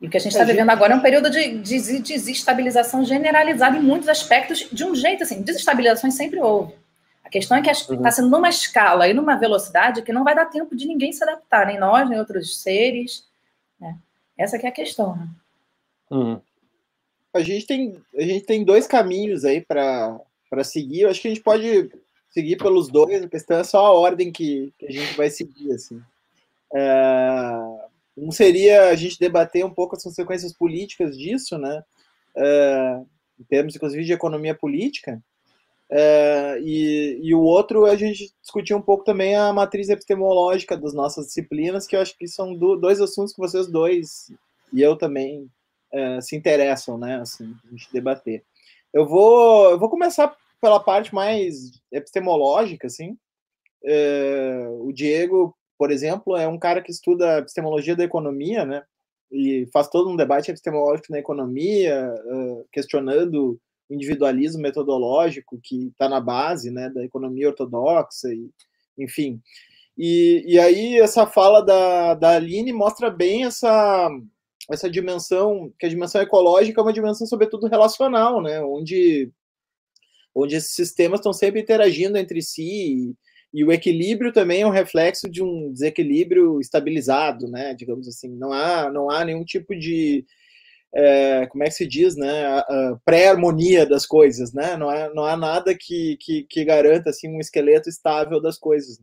E 0.00 0.06
o 0.06 0.10
que 0.10 0.16
a 0.16 0.20
gente 0.20 0.32
está 0.32 0.44
vivendo 0.44 0.70
agora 0.70 0.94
é 0.94 0.96
um 0.96 1.02
período 1.02 1.28
de, 1.28 1.58
de, 1.58 1.98
desestabilização 2.00 3.04
generalizada 3.04 3.76
em 3.76 3.82
muitos 3.82 4.08
aspectos, 4.08 4.66
de 4.72 4.82
um 4.82 4.94
jeito 4.94 5.22
assim, 5.22 5.42
desestabilizações 5.42 6.14
sempre 6.14 6.40
houve. 6.40 6.74
A 7.22 7.28
questão 7.28 7.58
é 7.58 7.62
que 7.62 7.70
está 7.70 7.92
uhum. 7.92 8.10
sendo 8.10 8.30
numa 8.30 8.48
escala 8.48 9.06
e 9.06 9.12
numa 9.12 9.36
velocidade 9.36 10.00
que 10.02 10.12
não 10.12 10.24
vai 10.24 10.34
dar 10.34 10.46
tempo 10.46 10.74
de 10.74 10.86
ninguém 10.86 11.12
se 11.12 11.22
adaptar, 11.22 11.66
nem 11.66 11.78
nós, 11.78 12.08
nem 12.08 12.18
outros 12.18 12.62
seres. 12.62 13.24
Né? 13.78 13.94
Essa 14.38 14.56
é 14.56 14.66
a 14.66 14.72
questão. 14.72 15.16
Né? 15.16 15.28
Uhum. 16.10 16.40
A, 17.34 17.40
gente 17.40 17.66
tem, 17.66 18.02
a 18.16 18.22
gente 18.22 18.46
tem 18.46 18.64
dois 18.64 18.86
caminhos 18.86 19.44
aí 19.44 19.60
para 19.60 20.18
seguir. 20.64 21.02
Eu 21.02 21.10
acho 21.10 21.20
que 21.20 21.28
a 21.28 21.30
gente 21.30 21.42
pode 21.42 21.90
seguir 22.30 22.56
pelos 22.56 22.88
dois, 22.88 23.22
a 23.22 23.28
questão 23.28 23.58
é 23.58 23.64
só 23.64 23.84
a 23.84 23.92
ordem 23.92 24.32
que, 24.32 24.72
que 24.78 24.86
a 24.86 24.90
gente 24.90 25.14
vai 25.14 25.28
seguir. 25.28 25.72
Assim. 25.72 26.00
É 26.74 27.89
um 28.16 28.30
seria 28.30 28.88
a 28.88 28.94
gente 28.94 29.18
debater 29.18 29.64
um 29.64 29.72
pouco 29.72 29.96
as 29.96 30.02
consequências 30.02 30.52
políticas 30.52 31.16
disso, 31.16 31.58
né? 31.58 31.82
É, 32.36 33.00
em 33.38 33.44
termos, 33.44 33.74
inclusive, 33.74 34.04
de 34.04 34.12
economia 34.12 34.54
política. 34.54 35.22
É, 35.92 36.60
e, 36.62 37.18
e, 37.20 37.34
o 37.34 37.40
outro 37.40 37.86
é 37.86 37.90
a 37.90 37.96
gente 37.96 38.32
discutir 38.40 38.74
um 38.74 38.82
pouco 38.82 39.02
também 39.02 39.34
a 39.34 39.52
matriz 39.52 39.88
epistemológica 39.88 40.76
das 40.76 40.94
nossas 40.94 41.26
disciplinas, 41.26 41.86
que 41.86 41.96
eu 41.96 42.00
acho 42.00 42.16
que 42.16 42.28
são 42.28 42.54
do, 42.54 42.76
dois 42.76 43.00
assuntos 43.00 43.32
que 43.32 43.40
vocês 43.40 43.66
dois 43.66 44.30
e 44.72 44.80
eu 44.80 44.96
também 44.96 45.50
é, 45.92 46.20
se 46.20 46.36
interessam, 46.36 46.96
né? 46.96 47.20
Assim, 47.20 47.52
a 47.66 47.70
gente 47.72 47.92
debater. 47.92 48.44
Eu 48.92 49.06
vou, 49.06 49.70
eu 49.70 49.78
vou 49.78 49.90
começar 49.90 50.36
pela 50.60 50.78
parte 50.78 51.12
mais 51.14 51.72
epistemológica, 51.90 52.86
assim. 52.86 53.16
É, 53.84 54.66
o 54.80 54.92
Diego 54.92 55.56
por 55.80 55.90
exemplo, 55.90 56.36
é 56.36 56.46
um 56.46 56.58
cara 56.58 56.82
que 56.82 56.90
estuda 56.90 57.38
epistemologia 57.38 57.96
da 57.96 58.04
economia, 58.04 58.66
né? 58.66 58.82
E 59.32 59.66
faz 59.72 59.88
todo 59.88 60.10
um 60.10 60.16
debate 60.16 60.50
epistemológico 60.50 61.10
na 61.10 61.18
economia, 61.18 62.12
questionando 62.70 63.58
o 63.88 63.94
individualismo 63.94 64.60
metodológico 64.60 65.58
que 65.62 65.86
está 65.86 66.06
na 66.06 66.20
base, 66.20 66.70
né, 66.70 66.90
da 66.90 67.02
economia 67.02 67.48
ortodoxa, 67.48 68.28
e, 68.28 68.50
enfim. 68.98 69.40
E, 69.96 70.44
e 70.46 70.58
aí 70.58 70.98
essa 71.00 71.26
fala 71.26 71.62
da, 71.62 72.12
da 72.12 72.36
Aline 72.36 72.74
mostra 72.74 73.08
bem 73.08 73.44
essa 73.44 74.10
essa 74.70 74.88
dimensão, 74.88 75.72
que 75.78 75.86
a 75.86 75.88
dimensão 75.88 76.20
ecológica 76.20 76.78
é 76.78 76.84
uma 76.84 76.92
dimensão 76.92 77.26
sobretudo 77.26 77.66
relacional, 77.68 78.42
né, 78.42 78.60
onde 78.60 79.32
onde 80.34 80.56
esses 80.56 80.74
sistemas 80.74 81.20
estão 81.20 81.32
sempre 81.32 81.62
interagindo 81.62 82.18
entre 82.18 82.42
si 82.42 82.64
e 83.08 83.14
o 83.52 83.72
equilíbrio 83.72 84.32
também 84.32 84.62
é 84.62 84.66
um 84.66 84.70
reflexo 84.70 85.28
de 85.28 85.42
um 85.42 85.72
desequilíbrio 85.72 86.60
estabilizado, 86.60 87.48
né? 87.48 87.74
Digamos 87.74 88.06
assim, 88.06 88.28
não 88.36 88.52
há, 88.52 88.90
não 88.90 89.10
há 89.10 89.24
nenhum 89.24 89.44
tipo 89.44 89.76
de 89.76 90.24
é, 90.94 91.46
como 91.46 91.62
é 91.62 91.66
que 91.66 91.74
se 91.74 91.86
diz, 91.86 92.16
né? 92.16 92.62
Pré-harmonia 93.04 93.86
das 93.86 94.06
coisas, 94.06 94.52
né? 94.52 94.76
Não 94.76 94.88
há, 94.88 95.12
não 95.14 95.24
há 95.24 95.36
nada 95.36 95.74
que, 95.78 96.16
que, 96.20 96.44
que 96.48 96.64
garanta 96.64 97.10
assim 97.10 97.28
um 97.28 97.40
esqueleto 97.40 97.88
estável 97.88 98.40
das 98.40 98.58
coisas. 98.58 99.00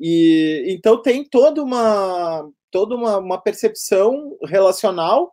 E 0.00 0.64
então 0.68 1.00
tem 1.02 1.24
toda 1.24 1.62
uma 1.62 2.48
toda 2.70 2.94
uma, 2.94 3.18
uma 3.18 3.42
percepção 3.42 4.36
relacional 4.44 5.32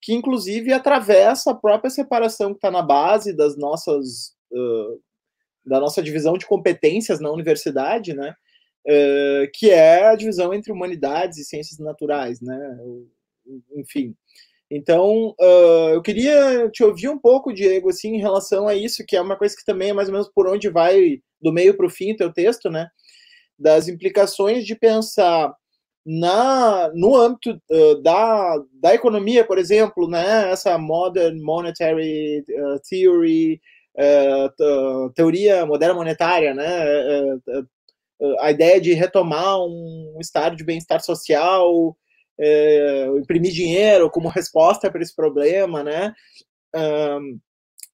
que 0.00 0.12
inclusive 0.12 0.72
atravessa 0.72 1.52
a 1.52 1.54
própria 1.54 1.90
separação 1.90 2.50
que 2.50 2.58
está 2.58 2.70
na 2.70 2.82
base 2.82 3.32
das 3.32 3.56
nossas 3.56 4.34
uh, 4.52 5.00
da 5.64 5.80
nossa 5.80 6.02
divisão 6.02 6.36
de 6.36 6.46
competências 6.46 7.20
na 7.20 7.30
universidade, 7.30 8.14
né? 8.14 8.34
Uh, 8.86 9.48
que 9.54 9.70
é 9.70 10.06
a 10.06 10.16
divisão 10.16 10.52
entre 10.52 10.72
humanidades 10.72 11.38
e 11.38 11.44
ciências 11.44 11.78
naturais, 11.78 12.40
né? 12.40 12.78
Enfim. 13.76 14.14
Então, 14.74 15.34
uh, 15.38 15.90
eu 15.92 16.02
queria 16.02 16.68
te 16.70 16.82
ouvir 16.82 17.08
um 17.08 17.18
pouco, 17.18 17.52
Diego, 17.52 17.90
assim, 17.90 18.16
em 18.16 18.20
relação 18.20 18.66
a 18.66 18.74
isso, 18.74 19.04
que 19.06 19.14
é 19.14 19.20
uma 19.20 19.36
coisa 19.36 19.54
que 19.54 19.64
também 19.64 19.90
é 19.90 19.92
mais 19.92 20.08
ou 20.08 20.12
menos 20.12 20.30
por 20.34 20.48
onde 20.48 20.70
vai 20.70 21.20
do 21.40 21.52
meio 21.52 21.76
para 21.76 21.86
o 21.86 21.90
fim 21.90 22.16
teu 22.16 22.32
texto, 22.32 22.70
né? 22.70 22.88
Das 23.58 23.86
implicações 23.86 24.64
de 24.64 24.74
pensar 24.74 25.54
na 26.04 26.90
no 26.94 27.14
âmbito 27.14 27.50
uh, 27.70 28.02
da, 28.02 28.56
da 28.72 28.94
economia, 28.94 29.44
por 29.44 29.58
exemplo, 29.58 30.08
né? 30.08 30.50
Essa 30.50 30.78
modern 30.78 31.38
monetary 31.42 32.42
theory, 32.88 33.60
teoria 35.14 35.66
moderna 35.66 35.94
monetária, 35.94 36.54
né? 36.54 36.66
É, 36.66 37.34
é, 37.48 37.62
a 38.40 38.50
ideia 38.50 38.80
de 38.80 38.92
retomar 38.92 39.58
um 39.60 40.16
estado 40.20 40.56
de 40.56 40.64
bem-estar 40.64 41.02
social, 41.02 41.96
é, 42.38 43.06
imprimir 43.18 43.52
dinheiro 43.52 44.10
como 44.10 44.28
resposta 44.30 44.90
para 44.90 45.02
esse 45.02 45.14
problema, 45.14 45.82
né? 45.82 46.14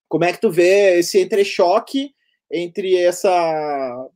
Como 0.09 0.25
é 0.25 0.33
que 0.33 0.41
tu 0.41 0.51
vê 0.51 0.99
esse 0.99 1.21
entrechoque 1.21 2.13
entre 2.51 2.97
essa 2.97 4.09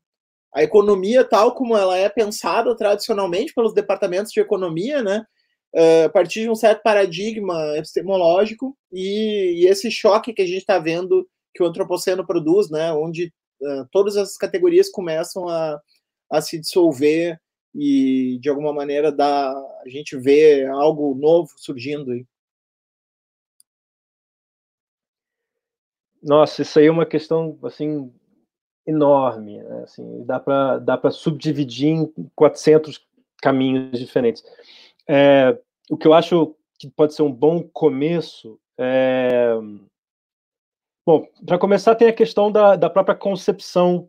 a 0.55 0.63
economia 0.63 1.25
tal 1.25 1.55
como 1.55 1.77
ela 1.77 1.97
é 1.97 2.09
pensada 2.09 2.77
tradicionalmente 2.77 3.55
pelos 3.55 3.75
departamentos 3.75 4.33
de 4.33 4.41
economia, 4.41 5.03
né? 5.03 5.25
a 6.05 6.09
partir 6.11 6.43
de 6.43 6.51
um 6.51 6.55
certo 6.55 6.83
paradigma 6.83 7.77
epistemológico 7.77 8.77
e, 8.93 9.63
e 9.63 9.67
esse 9.67 9.91
choque 9.91 10.35
que 10.35 10.43
a 10.43 10.47
gente 10.47 10.59
está 10.59 10.79
vendo 10.79 11.27
que 11.55 11.63
o 11.63 11.67
antropoceno 11.67 12.27
produz, 12.27 12.71
né, 12.71 12.93
onde 12.93 13.33
uh, 13.61 13.87
todas 13.91 14.17
as 14.17 14.37
categorias 14.37 14.91
começam 14.91 15.49
a, 15.49 15.81
a 16.31 16.41
se 16.41 16.59
dissolver 16.59 17.41
e 17.75 18.39
de 18.41 18.49
alguma 18.49 18.73
maneira 18.73 19.11
dá, 19.11 19.51
a 19.53 19.89
gente 19.89 20.17
vê 20.17 20.67
algo 20.67 21.15
novo 21.15 21.51
surgindo 21.57 22.11
aí. 22.11 22.27
Nossa, 26.23 26.63
isso 26.63 26.79
aí 26.79 26.87
é 26.87 26.91
uma 26.91 27.07
questão 27.07 27.59
assim 27.65 28.13
enorme, 28.87 29.63
né? 29.63 29.83
assim, 29.83 30.25
dá 30.25 30.39
para 30.39 30.79
dá 30.79 30.97
para 30.97 31.11
subdividir 31.11 31.89
em 31.89 32.13
400 32.35 33.01
caminhos 33.41 33.99
diferentes. 33.99 34.45
É, 35.09 35.59
o 35.91 35.97
que 35.97 36.07
eu 36.07 36.15
acho 36.15 36.55
que 36.79 36.89
pode 36.91 37.15
ser 37.15 37.23
um 37.23 37.33
bom 37.33 37.63
começo 37.63 38.61
é, 38.79 39.55
Bom, 41.05 41.27
para 41.45 41.59
começar, 41.59 41.97
tem 41.97 42.07
a 42.07 42.13
questão 42.13 42.51
da, 42.51 42.77
da 42.77 42.89
própria 42.89 43.17
concepção 43.17 44.09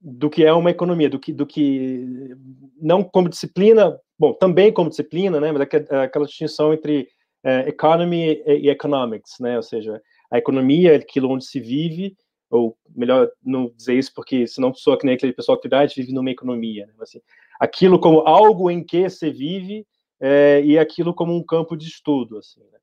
do 0.00 0.30
que 0.30 0.44
é 0.44 0.52
uma 0.52 0.70
economia, 0.70 1.10
do 1.10 1.18
que, 1.18 1.32
do 1.32 1.44
que 1.44 2.36
não 2.80 3.02
como 3.02 3.28
disciplina, 3.28 3.98
bom, 4.16 4.32
também 4.32 4.72
como 4.72 4.90
disciplina, 4.90 5.40
né, 5.40 5.50
mas 5.50 5.62
é 5.62 5.96
aquela 5.96 6.26
distinção 6.26 6.72
entre 6.72 7.08
é, 7.42 7.68
economy 7.68 8.42
e 8.46 8.68
economics, 8.68 9.40
né, 9.40 9.56
ou 9.56 9.62
seja, 9.62 10.00
a 10.30 10.38
economia 10.38 10.92
é 10.92 10.96
aquilo 10.96 11.30
onde 11.30 11.44
se 11.46 11.58
vive, 11.58 12.16
ou 12.48 12.76
melhor 12.94 13.28
não 13.42 13.72
dizer 13.74 13.94
isso 13.94 14.12
porque 14.14 14.46
senão 14.46 14.70
pessoa 14.70 14.98
que 14.98 15.06
nem 15.06 15.16
aquele 15.16 15.32
pessoal 15.32 15.58
que 15.58 15.66
idade 15.66 15.94
vive 15.96 16.12
numa 16.12 16.30
economia, 16.30 16.86
né, 16.86 16.92
assim, 17.00 17.20
aquilo 17.58 17.98
como 17.98 18.20
algo 18.20 18.70
em 18.70 18.84
que 18.84 19.08
se 19.08 19.30
vive 19.30 19.84
é, 20.20 20.62
e 20.62 20.78
aquilo 20.78 21.12
como 21.12 21.34
um 21.34 21.42
campo 21.42 21.76
de 21.76 21.88
estudo, 21.88 22.38
assim, 22.38 22.60
né. 22.60 22.78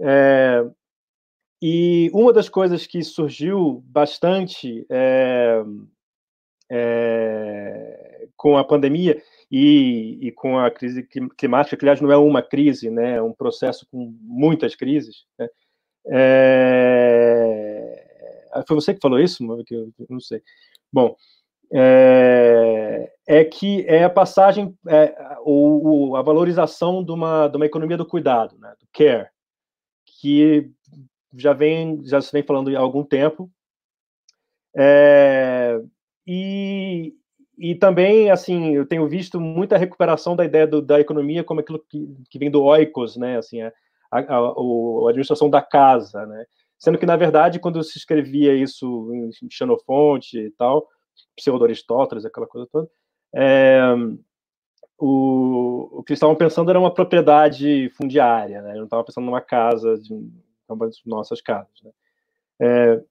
é, 0.00 0.70
e 1.66 2.10
uma 2.12 2.30
das 2.30 2.50
coisas 2.50 2.86
que 2.86 3.02
surgiu 3.02 3.82
bastante 3.86 4.84
é, 4.90 5.64
é, 6.70 8.28
com 8.36 8.58
a 8.58 8.64
pandemia 8.64 9.22
e, 9.50 10.18
e, 10.20 10.30
com 10.30 10.58
a 10.58 10.70
crise 10.70 11.08
climática, 11.38 11.74
que 11.74 11.82
aliás 11.82 12.02
não 12.02 12.12
é 12.12 12.18
uma 12.18 12.42
crise, 12.42 12.90
né, 12.90 13.16
é 13.16 13.22
um 13.22 13.32
processo 13.32 13.86
com 13.90 14.14
muitas 14.20 14.76
crises. 14.76 15.24
Né, 15.38 15.48
é, 16.08 18.04
foi 18.68 18.74
você 18.74 18.92
que 18.92 19.00
falou 19.00 19.18
isso? 19.18 19.42
Que 19.64 19.74
eu 19.74 19.90
não 20.10 20.20
sei. 20.20 20.42
Bom, 20.92 21.16
é, 21.72 23.10
é 23.26 23.42
que 23.42 23.86
é 23.88 24.04
a 24.04 24.10
passagem, 24.10 24.76
é, 24.86 25.16
a 25.18 26.22
valorização 26.22 27.02
de 27.02 27.10
uma, 27.10 27.48
de 27.48 27.56
uma 27.56 27.64
economia 27.64 27.96
do 27.96 28.04
cuidado, 28.04 28.58
né, 28.58 28.74
do 28.78 28.86
care, 28.92 29.30
que 30.04 30.70
já 31.36 31.52
vem 31.52 32.04
já 32.04 32.20
se 32.20 32.32
vem 32.32 32.42
falando 32.42 32.74
há 32.76 32.80
algum 32.80 33.04
tempo. 33.04 33.50
É, 34.76 35.80
e, 36.26 37.14
e 37.58 37.74
também, 37.74 38.30
assim, 38.30 38.74
eu 38.74 38.86
tenho 38.86 39.08
visto 39.08 39.40
muita 39.40 39.76
recuperação 39.76 40.34
da 40.34 40.44
ideia 40.44 40.66
do, 40.66 40.82
da 40.82 41.00
economia 41.00 41.44
como 41.44 41.60
aquilo 41.60 41.84
que, 41.88 42.08
que 42.30 42.38
vem 42.38 42.50
do 42.50 42.62
oikos, 42.64 43.16
né, 43.16 43.36
assim, 43.38 43.60
a, 43.62 43.72
a, 44.10 44.18
a, 44.18 44.38
a, 44.38 45.08
administração 45.10 45.48
da 45.48 45.62
casa, 45.62 46.26
né, 46.26 46.44
sendo 46.78 46.98
que, 46.98 47.06
na 47.06 47.16
verdade, 47.16 47.60
quando 47.60 47.82
se 47.84 47.98
escrevia 47.98 48.54
isso 48.54 49.10
em 49.14 49.50
Xenofonte 49.50 50.38
e 50.38 50.50
tal, 50.52 50.88
pseudo-Aristóteles, 51.36 52.24
aquela 52.24 52.46
coisa 52.46 52.66
toda, 52.70 52.88
é, 53.34 53.80
o, 54.98 56.00
o 56.00 56.02
que 56.02 56.12
eles 56.12 56.18
estavam 56.18 56.34
pensando 56.34 56.70
era 56.70 56.80
uma 56.80 56.92
propriedade 56.92 57.90
fundiária, 57.90 58.62
né, 58.62 58.74
não 58.74 58.84
estavam 58.84 59.04
pensando 59.04 59.24
numa 59.24 59.40
casa, 59.40 59.96
de, 59.98 60.12
de 60.68 61.08
nossas 61.08 61.40
casas, 61.40 61.80
né. 61.82 61.90
É, 62.60 63.02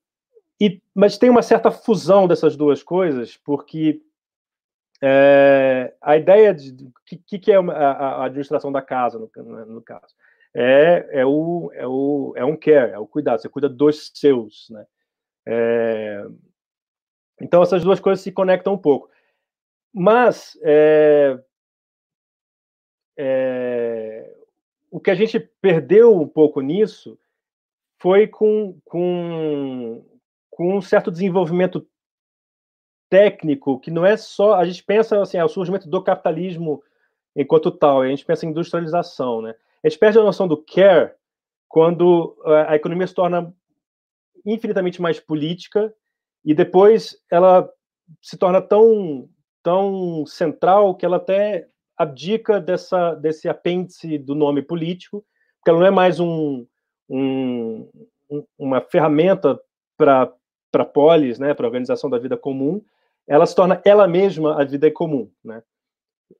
e, 0.61 0.81
mas 0.93 1.17
tem 1.17 1.29
uma 1.29 1.41
certa 1.41 1.71
fusão 1.71 2.27
dessas 2.27 2.55
duas 2.55 2.81
coisas, 2.81 3.35
porque 3.37 4.01
é, 5.01 5.93
a 6.01 6.15
ideia 6.15 6.53
de 6.53 6.85
o 6.85 6.93
que, 7.05 7.37
que, 7.37 7.51
é 7.51 7.57
a, 7.57 7.61
a, 7.61 8.25
administração 8.25 8.71
da 8.71 8.81
casa, 8.81 9.19
no, 9.19 9.65
no 9.65 9.81
caso, 9.81 10.15
é, 10.53 11.09
é, 11.11 11.25
o, 11.25 11.69
é, 11.73 11.85
o, 11.85 12.33
é 12.37 12.45
um 12.45 12.55
care, 12.55 12.91
é 12.91 12.99
o 12.99 13.07
cuidado, 13.07 13.41
você 13.41 13.49
cuida 13.49 13.67
dos 13.67 14.11
seus. 14.13 14.69
Né? 14.69 14.85
É, 15.45 16.25
então, 17.41 17.61
essas 17.61 17.83
duas 17.83 17.99
coisas 17.99 18.23
se 18.23 18.31
conectam 18.31 18.73
um 18.73 18.77
pouco. 18.77 19.09
Mas, 19.93 20.57
é, 20.63 21.37
é, 23.17 24.35
o 24.89 24.99
que 24.99 25.11
a 25.11 25.15
gente 25.15 25.39
perdeu 25.59 26.15
um 26.15 26.27
pouco 26.27 26.61
nisso 26.61 27.19
foi 28.03 28.27
com, 28.27 28.77
com 28.83 30.05
com 30.49 30.77
um 30.77 30.81
certo 30.81 31.09
desenvolvimento 31.09 31.87
técnico 33.09 33.79
que 33.79 33.89
não 33.89 34.05
é 34.05 34.17
só 34.17 34.55
a 34.55 34.65
gente 34.65 34.83
pensa 34.83 35.21
assim, 35.21 35.37
é 35.37 35.45
o 35.45 35.47
surgimento 35.47 35.89
do 35.89 36.03
capitalismo 36.03 36.83
enquanto 37.33 37.71
tal, 37.71 38.01
a 38.01 38.09
gente 38.09 38.25
pensa 38.25 38.45
em 38.45 38.49
industrialização, 38.49 39.41
né? 39.41 39.55
A 39.81 39.87
gente 39.87 39.97
perde 39.97 40.19
a 40.19 40.23
noção 40.23 40.47
do 40.47 40.57
care 40.57 41.13
quando 41.67 42.37
eh, 42.45 42.65
a 42.67 42.75
economia 42.75 43.07
se 43.07 43.15
torna 43.15 43.55
infinitamente 44.45 45.01
mais 45.01 45.19
política 45.19 45.91
e 46.43 46.53
depois 46.53 47.17
ela 47.31 47.69
se 48.21 48.37
torna 48.37 48.61
tão 48.61 49.29
tão 49.63 50.25
central 50.25 50.93
que 50.95 51.05
ela 51.05 51.17
até 51.17 51.69
abdica 51.97 52.59
dessa 52.59 53.15
desse 53.15 53.47
apêndice 53.47 54.17
do 54.17 54.35
nome 54.35 54.61
político, 54.61 55.25
porque 55.57 55.69
ela 55.69 55.79
não 55.79 55.87
é 55.87 55.91
mais 55.91 56.19
um, 56.19 56.67
um 57.15 57.89
uma 58.57 58.81
ferramenta 58.81 59.59
para 59.97 60.33
para 60.71 60.83
polis, 60.83 61.37
né, 61.37 61.53
para 61.53 61.67
a 61.67 61.69
organização 61.69 62.09
da 62.09 62.17
vida 62.17 62.35
comum, 62.35 62.81
ela 63.27 63.45
se 63.45 63.55
torna 63.55 63.79
ela 63.85 64.07
mesma 64.07 64.59
a 64.59 64.65
vida 64.65 64.89
comum, 64.89 65.29
né? 65.43 65.61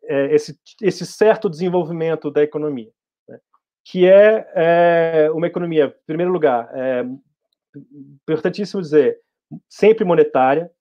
É 0.06 0.34
esse, 0.34 0.60
esse 0.82 1.06
certo 1.06 1.48
desenvolvimento 1.48 2.32
da 2.32 2.42
economia, 2.42 2.90
né? 3.30 3.40
que 3.86 4.08
é, 4.08 4.48
é, 4.56 5.32
uma 5.32 5.46
economia, 5.46 5.86
em 5.86 6.06
primeiro 6.08 6.32
lugar, 6.32 6.68
é 6.74 7.06
importantíssimo 8.24 8.82
dizer, 8.82 9.20
sempre 9.70 10.04
monetária. 10.04 10.72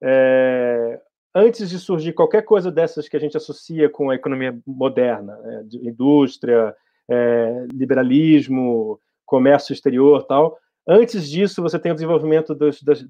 É, 0.00 1.00
antes 1.34 1.68
de 1.68 1.78
surgir 1.80 2.12
qualquer 2.12 2.42
coisa 2.42 2.70
dessas 2.70 3.08
que 3.08 3.16
a 3.16 3.20
gente 3.20 3.36
associa 3.36 3.88
com 3.90 4.10
a 4.10 4.14
economia 4.14 4.56
moderna, 4.64 5.36
né, 5.38 5.66
indústria, 5.82 6.74
é, 7.10 7.66
liberalismo, 7.72 9.00
comércio 9.32 9.72
exterior, 9.72 10.24
tal, 10.24 10.58
Antes 10.86 11.30
disso, 11.30 11.62
você 11.62 11.78
tem 11.78 11.92
o 11.92 11.94
desenvolvimento 11.94 12.56
dos, 12.56 12.82
das, 12.82 13.02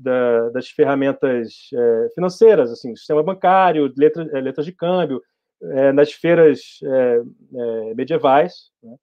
das, 0.52 0.68
ferramentas 0.68 1.70
é, 1.72 2.08
financeiras, 2.14 2.70
assim, 2.70 2.94
sistema 2.94 3.22
bancário, 3.22 3.90
letra, 3.96 4.28
é, 4.36 4.40
letras 4.42 4.66
de 4.66 4.72
câmbio, 4.72 5.22
é, 5.62 5.90
nas 5.90 6.12
feiras 6.12 6.80
é, 6.82 7.22
é, 7.54 7.94
medievais, 7.94 8.70
né? 8.82 8.94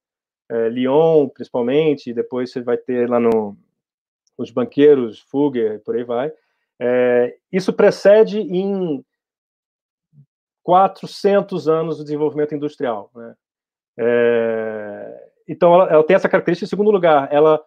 É, 0.52 0.68
Lyon, 0.68 1.28
principalmente, 1.28 2.12
depois 2.12 2.52
você 2.52 2.60
vai 2.60 2.76
ter 2.76 3.08
lá 3.08 3.18
no, 3.18 3.56
os 4.38 4.50
banqueiros, 4.50 5.18
Fugger, 5.18 5.80
por 5.80 5.96
aí 5.96 6.04
vai. 6.04 6.32
isso 7.52 7.72
precede 7.72 8.40
em 8.40 9.04
400 10.64 11.68
anos 11.68 12.00
o 12.00 12.04
desenvolvimento 12.04 12.54
industrial. 12.54 13.10
Né? 13.14 13.34
Então, 15.50 15.74
ela, 15.74 15.90
ela 15.90 16.04
tem 16.04 16.16
essa 16.16 16.28
característica. 16.28 16.66
Em 16.66 16.68
segundo 16.68 16.90
lugar, 16.90 17.28
ela 17.32 17.60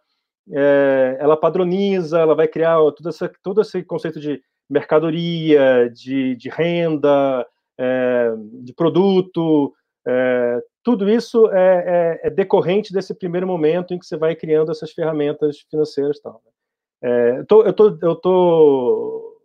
é, 0.51 1.17
ela 1.19 1.37
padroniza, 1.37 2.19
ela 2.19 2.35
vai 2.35 2.47
criar 2.47 2.77
todo, 2.91 3.09
essa, 3.09 3.31
todo 3.41 3.61
esse 3.61 3.83
conceito 3.83 4.19
de 4.19 4.41
mercadoria, 4.69 5.89
de, 5.89 6.35
de 6.35 6.49
renda, 6.49 7.45
é, 7.77 8.33
de 8.61 8.73
produto, 8.73 9.73
é, 10.05 10.61
tudo 10.83 11.09
isso 11.09 11.49
é, 11.51 12.19
é, 12.23 12.27
é, 12.27 12.29
decorrente 12.29 12.91
desse 12.91 13.13
primeiro 13.13 13.47
momento 13.47 13.93
em 13.93 13.99
que 13.99 14.05
você 14.05 14.17
vai 14.17 14.35
criando 14.35 14.71
essas 14.71 14.91
ferramentas 14.91 15.59
financeiras. 15.69 16.19
Tal, 16.19 16.41
né? 16.45 16.51
É, 17.09 17.39
eu 17.39 17.73
tô, 17.73 17.97
eu 18.01 18.15
tô 18.15 19.39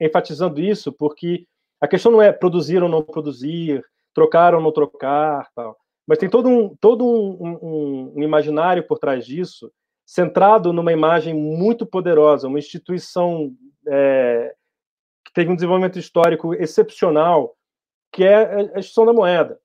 enfatizando 0.00 0.60
isso 0.60 0.92
porque 0.92 1.46
a 1.80 1.88
questão 1.88 2.12
não 2.12 2.22
é 2.22 2.32
produzir 2.32 2.82
ou 2.82 2.88
não 2.88 3.02
produzir, 3.02 3.82
trocar 4.14 4.54
ou 4.54 4.60
não 4.60 4.72
trocar, 4.72 5.48
tal, 5.54 5.76
mas 6.06 6.18
tem 6.18 6.28
todo 6.28 6.48
um, 6.48 6.76
todo 6.76 7.04
um, 7.04 7.58
um, 7.62 8.12
um 8.16 8.22
imaginário 8.22 8.86
por 8.86 8.98
trás 8.98 9.24
disso 9.24 9.72
centrado 10.04 10.72
numa 10.72 10.92
imagem 10.92 11.32
muito 11.32 11.86
poderosa, 11.86 12.48
uma 12.48 12.58
instituição 12.58 13.54
é, 13.88 14.54
que 15.24 15.32
teve 15.32 15.50
um 15.50 15.54
desenvolvimento 15.54 15.98
histórico 15.98 16.54
excepcional, 16.54 17.56
que 18.12 18.24
é 18.24 18.54
a 18.54 18.78
instituição 18.78 19.06
da 19.06 19.12
moeda. 19.12 19.58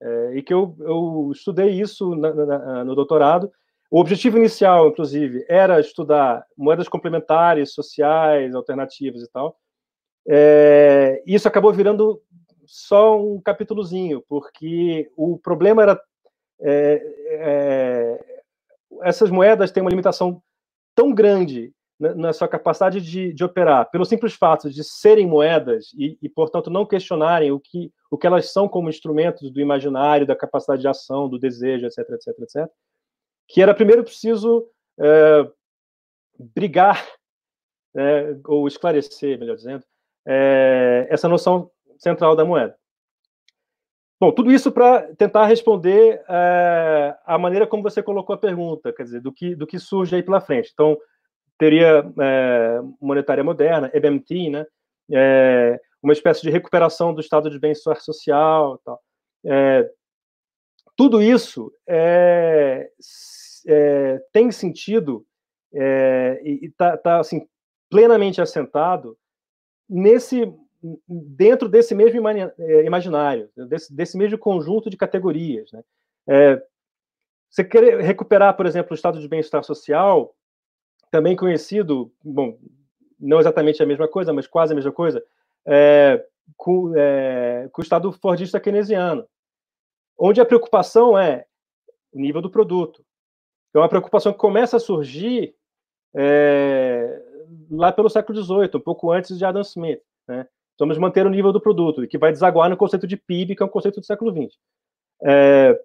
É, 0.00 0.36
e 0.36 0.42
que 0.42 0.52
eu, 0.52 0.74
eu 0.80 1.30
estudei 1.32 1.70
isso 1.70 2.14
na, 2.16 2.32
na, 2.32 2.84
no 2.84 2.94
doutorado. 2.94 3.52
O 3.90 4.00
objetivo 4.00 4.38
inicial, 4.38 4.88
inclusive, 4.88 5.44
era 5.48 5.78
estudar 5.78 6.44
moedas 6.56 6.88
complementares, 6.88 7.74
sociais, 7.74 8.54
alternativas 8.54 9.22
e 9.22 9.30
tal. 9.30 9.56
É, 10.26 11.22
isso 11.26 11.46
acabou 11.46 11.72
virando 11.72 12.20
só 12.64 13.20
um 13.20 13.40
capítulozinho, 13.40 14.22
porque 14.28 15.10
o 15.16 15.38
problema 15.38 15.82
era 15.82 16.02
é, 16.60 17.02
é 17.26 18.32
essas 19.02 19.30
moedas 19.30 19.70
têm 19.70 19.82
uma 19.82 19.90
limitação 19.90 20.42
tão 20.94 21.12
grande 21.12 21.72
na 21.98 22.32
sua 22.32 22.48
capacidade 22.48 23.00
de, 23.00 23.32
de, 23.32 23.44
operar, 23.44 23.88
pelo 23.90 24.04
simples 24.04 24.34
fato 24.34 24.68
de 24.68 24.82
serem 24.82 25.24
moedas 25.24 25.92
e, 25.96 26.18
e, 26.20 26.28
portanto, 26.28 26.68
não 26.68 26.84
questionarem 26.84 27.52
o 27.52 27.60
que, 27.60 27.92
o 28.10 28.18
que 28.18 28.26
elas 28.26 28.52
são 28.52 28.68
como 28.68 28.88
instrumentos 28.88 29.52
do 29.52 29.60
imaginário, 29.60 30.26
da 30.26 30.34
capacidade 30.34 30.82
de 30.82 30.88
ação, 30.88 31.28
do 31.28 31.38
desejo, 31.38 31.86
etc, 31.86 31.98
etc, 32.10 32.38
etc, 32.40 32.70
que 33.46 33.62
era 33.62 33.74
primeiro 33.74 34.02
preciso 34.02 34.66
é, 34.98 35.48
brigar, 36.38 37.06
é, 37.94 38.36
ou 38.46 38.66
esclarecer, 38.66 39.38
melhor 39.38 39.54
dizendo, 39.54 39.84
é, 40.26 41.06
essa 41.08 41.28
noção 41.28 41.70
central 42.02 42.34
da 42.34 42.44
moeda. 42.44 42.76
Bom, 44.20 44.30
tudo 44.30 44.52
isso 44.52 44.70
para 44.70 45.14
tentar 45.14 45.46
responder 45.46 46.22
é, 46.28 47.16
a 47.24 47.38
maneira 47.38 47.66
como 47.66 47.82
você 47.82 48.02
colocou 48.02 48.34
a 48.34 48.38
pergunta, 48.38 48.92
quer 48.92 49.04
dizer, 49.04 49.20
do 49.20 49.32
que, 49.32 49.54
do 49.54 49.66
que 49.66 49.78
surge 49.78 50.14
aí 50.14 50.22
pela 50.22 50.40
frente. 50.40 50.70
Então, 50.72 50.96
teria 51.58 52.04
é, 52.20 52.80
monetária 53.00 53.42
moderna, 53.42 53.90
EBMT, 53.92 54.50
né? 54.50 54.66
É, 55.10 55.80
uma 56.02 56.12
espécie 56.12 56.42
de 56.42 56.50
recuperação 56.50 57.14
do 57.14 57.20
estado 57.20 57.50
de 57.50 57.58
bem-estar 57.58 58.00
social, 58.00 58.80
tal. 58.84 59.00
tudo 60.96 61.22
isso 61.22 61.72
tem 64.32 64.50
sentido 64.50 65.24
e 65.72 66.66
está 66.66 66.96
tá, 66.96 67.20
assim 67.20 67.46
plenamente 67.88 68.40
assentado 68.40 69.16
nesse 69.88 70.52
dentro 71.08 71.68
desse 71.68 71.94
mesmo 71.94 72.28
é, 72.28 72.84
imaginário, 72.84 73.48
desse, 73.56 73.94
desse 73.94 74.16
mesmo 74.16 74.38
conjunto 74.38 74.90
de 74.90 74.96
categorias. 74.96 75.70
Né? 75.72 75.84
É, 76.28 76.62
você 77.48 77.62
querer 77.62 78.00
recuperar, 78.00 78.56
por 78.56 78.66
exemplo, 78.66 78.92
o 78.92 78.94
estado 78.94 79.20
de 79.20 79.28
bem-estar 79.28 79.62
social 79.62 80.34
também 81.10 81.36
conhecido, 81.36 82.10
bom, 82.24 82.58
não 83.20 83.38
exatamente 83.38 83.82
a 83.82 83.86
mesma 83.86 84.08
coisa, 84.08 84.32
mas 84.32 84.46
quase 84.46 84.72
a 84.72 84.74
mesma 84.74 84.90
coisa, 84.90 85.22
é, 85.66 86.24
com, 86.56 86.92
é, 86.96 87.68
com 87.70 87.80
o 87.80 87.84
Estado 87.84 88.10
Fordista 88.12 88.58
keynesiano, 88.58 89.26
onde 90.18 90.40
a 90.40 90.46
preocupação 90.46 91.18
é 91.18 91.44
o 92.12 92.18
nível 92.18 92.40
do 92.40 92.50
produto. 92.50 93.04
É 93.74 93.78
uma 93.78 93.88
preocupação 93.88 94.32
que 94.32 94.38
começa 94.38 94.76
a 94.76 94.80
surgir 94.80 95.54
é, 96.14 97.22
lá 97.70 97.92
pelo 97.92 98.10
século 98.10 98.42
XVIII, 98.42 98.70
um 98.74 98.80
pouco 98.80 99.10
antes 99.10 99.36
de 99.36 99.44
Adam 99.44 99.62
Smith. 99.62 100.02
Né? 100.26 100.46
Vamos 100.78 100.98
manter 100.98 101.26
o 101.26 101.30
nível 101.30 101.52
do 101.52 101.60
produto, 101.60 102.06
que 102.06 102.18
vai 102.18 102.32
desaguar 102.32 102.68
no 102.68 102.76
conceito 102.76 103.06
de 103.06 103.16
PIB, 103.16 103.54
que 103.54 103.62
é 103.62 103.66
um 103.66 103.68
conceito 103.68 104.00
do 104.00 104.06
século 104.06 104.32
XX. 104.32 104.58
É, 105.24 105.80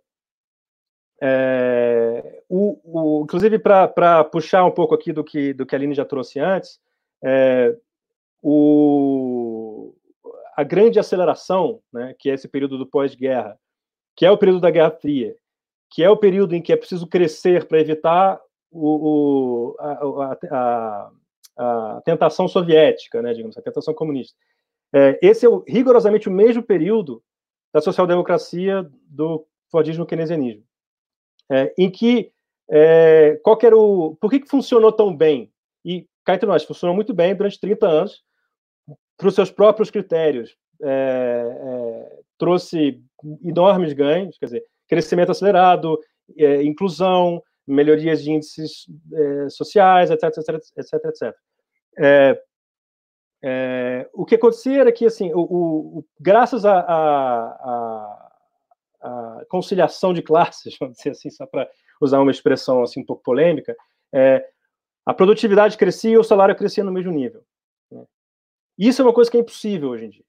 é, 1.22 2.44
o, 2.50 2.80
o, 2.84 3.24
inclusive, 3.24 3.60
para 3.60 4.24
puxar 4.24 4.66
um 4.66 4.72
pouco 4.72 4.96
aqui 4.96 5.12
do 5.12 5.24
que, 5.24 5.54
do 5.54 5.66
que 5.66 5.76
a 5.76 5.78
Aline 5.78 5.94
já 5.94 6.06
trouxe 6.06 6.40
antes, 6.40 6.80
é, 7.24 7.76
o, 8.42 9.94
a 10.56 10.64
grande 10.64 11.00
aceleração, 11.00 11.82
né, 11.92 12.16
que 12.18 12.30
é 12.30 12.34
esse 12.34 12.48
período 12.48 12.78
do 12.78 12.88
pós-guerra, 12.88 13.60
que 14.16 14.26
é 14.26 14.32
o 14.32 14.38
período 14.38 14.62
da 14.62 14.72
Guerra 14.72 14.92
Fria, 14.92 15.36
que 15.90 16.04
é 16.04 16.10
o 16.10 16.18
período 16.18 16.56
em 16.56 16.62
que 16.62 16.74
é 16.74 16.78
preciso 16.78 17.08
crescer 17.08 17.68
para 17.68 17.80
evitar 17.80 18.40
o, 18.72 19.76
o 19.76 19.76
a, 19.80 20.38
a, 20.52 21.12
a, 21.58 22.02
tentação 22.04 22.48
soviética, 22.48 23.22
né, 23.22 23.34
digamos, 23.34 23.58
a 23.58 23.62
tentação 23.62 23.94
comunista. 23.94 24.38
É, 24.98 25.20
esse 25.22 25.46
é 25.46 25.50
o, 25.50 25.64
rigorosamente 25.68 26.28
o 26.28 26.32
mesmo 26.32 26.64
período 26.64 27.22
da 27.72 27.80
social-democracia 27.82 28.90
do 29.06 29.46
Fordismo 29.70 30.06
keynesianismo, 30.06 30.64
é, 31.52 31.74
em 31.78 31.92
que 31.92 32.32
é, 32.70 33.40
qual 33.44 33.58
era 33.62 33.78
o, 33.78 34.16
por 34.16 34.30
que, 34.32 34.40
que 34.40 34.50
funcionou 34.50 34.92
tão 34.92 35.16
bem? 35.16 35.52
E 35.86 36.08
cá 36.26 36.34
entre 36.34 36.48
nós, 36.48 36.64
funcionou 36.64 36.96
muito 36.96 37.14
bem 37.14 37.36
durante 37.36 37.60
30 37.60 37.88
anos, 37.88 38.24
para 39.16 39.28
os 39.28 39.36
seus 39.36 39.52
próprios 39.52 39.92
critérios, 39.92 40.56
é, 40.82 40.88
é, 40.90 42.20
trouxe 42.38 43.02
enormes 43.44 43.94
ganhos, 43.94 44.38
quer 44.38 44.46
dizer, 44.46 44.66
crescimento 44.88 45.32
acelerado, 45.32 46.00
é, 46.38 46.64
inclusão, 46.64 47.42
melhorias 47.68 48.24
de 48.24 48.32
índices 48.32 48.86
é, 49.14 49.50
sociais, 49.50 50.10
etc, 50.10 50.24
etc, 50.24 50.50
etc, 50.78 51.06
etc. 51.06 51.36
É, 53.44 54.10
o 54.14 54.26
que 54.26 54.36
acontecia 54.36 54.82
era 54.82 54.92
que, 54.92 55.06
assim, 55.06 55.32
o, 55.34 55.40
o 55.40 56.06
graças 56.20 56.66
à 56.66 58.18
conciliação 59.50 60.14
de 60.14 60.22
classes, 60.22 60.76
vamos 60.80 60.98
dizer 60.98 61.12
assim, 61.12 61.30
só 61.30 61.46
para 61.46 61.70
usar 62.02 62.20
uma 62.20 62.32
expressão 62.32 62.84
assim 62.84 63.02
um 63.02 63.06
pouco 63.06 63.24
polêmica, 63.24 63.76
é, 64.14 64.48
a 65.06 65.14
produtividade 65.14 65.78
crescia 65.78 66.12
e 66.12 66.18
o 66.18 66.24
salário 66.24 66.56
crescia 66.56 66.84
no 66.84 66.92
mesmo 66.92 67.12
nível. 67.12 67.44
Né? 67.92 68.04
Isso 68.78 69.02
é 69.02 69.06
uma 69.06 69.14
coisa 69.14 69.30
que 69.32 69.38
é 69.38 69.40
impossível 69.40 69.90
hoje 69.90 70.06
em 70.06 70.10
dia. 70.10 70.24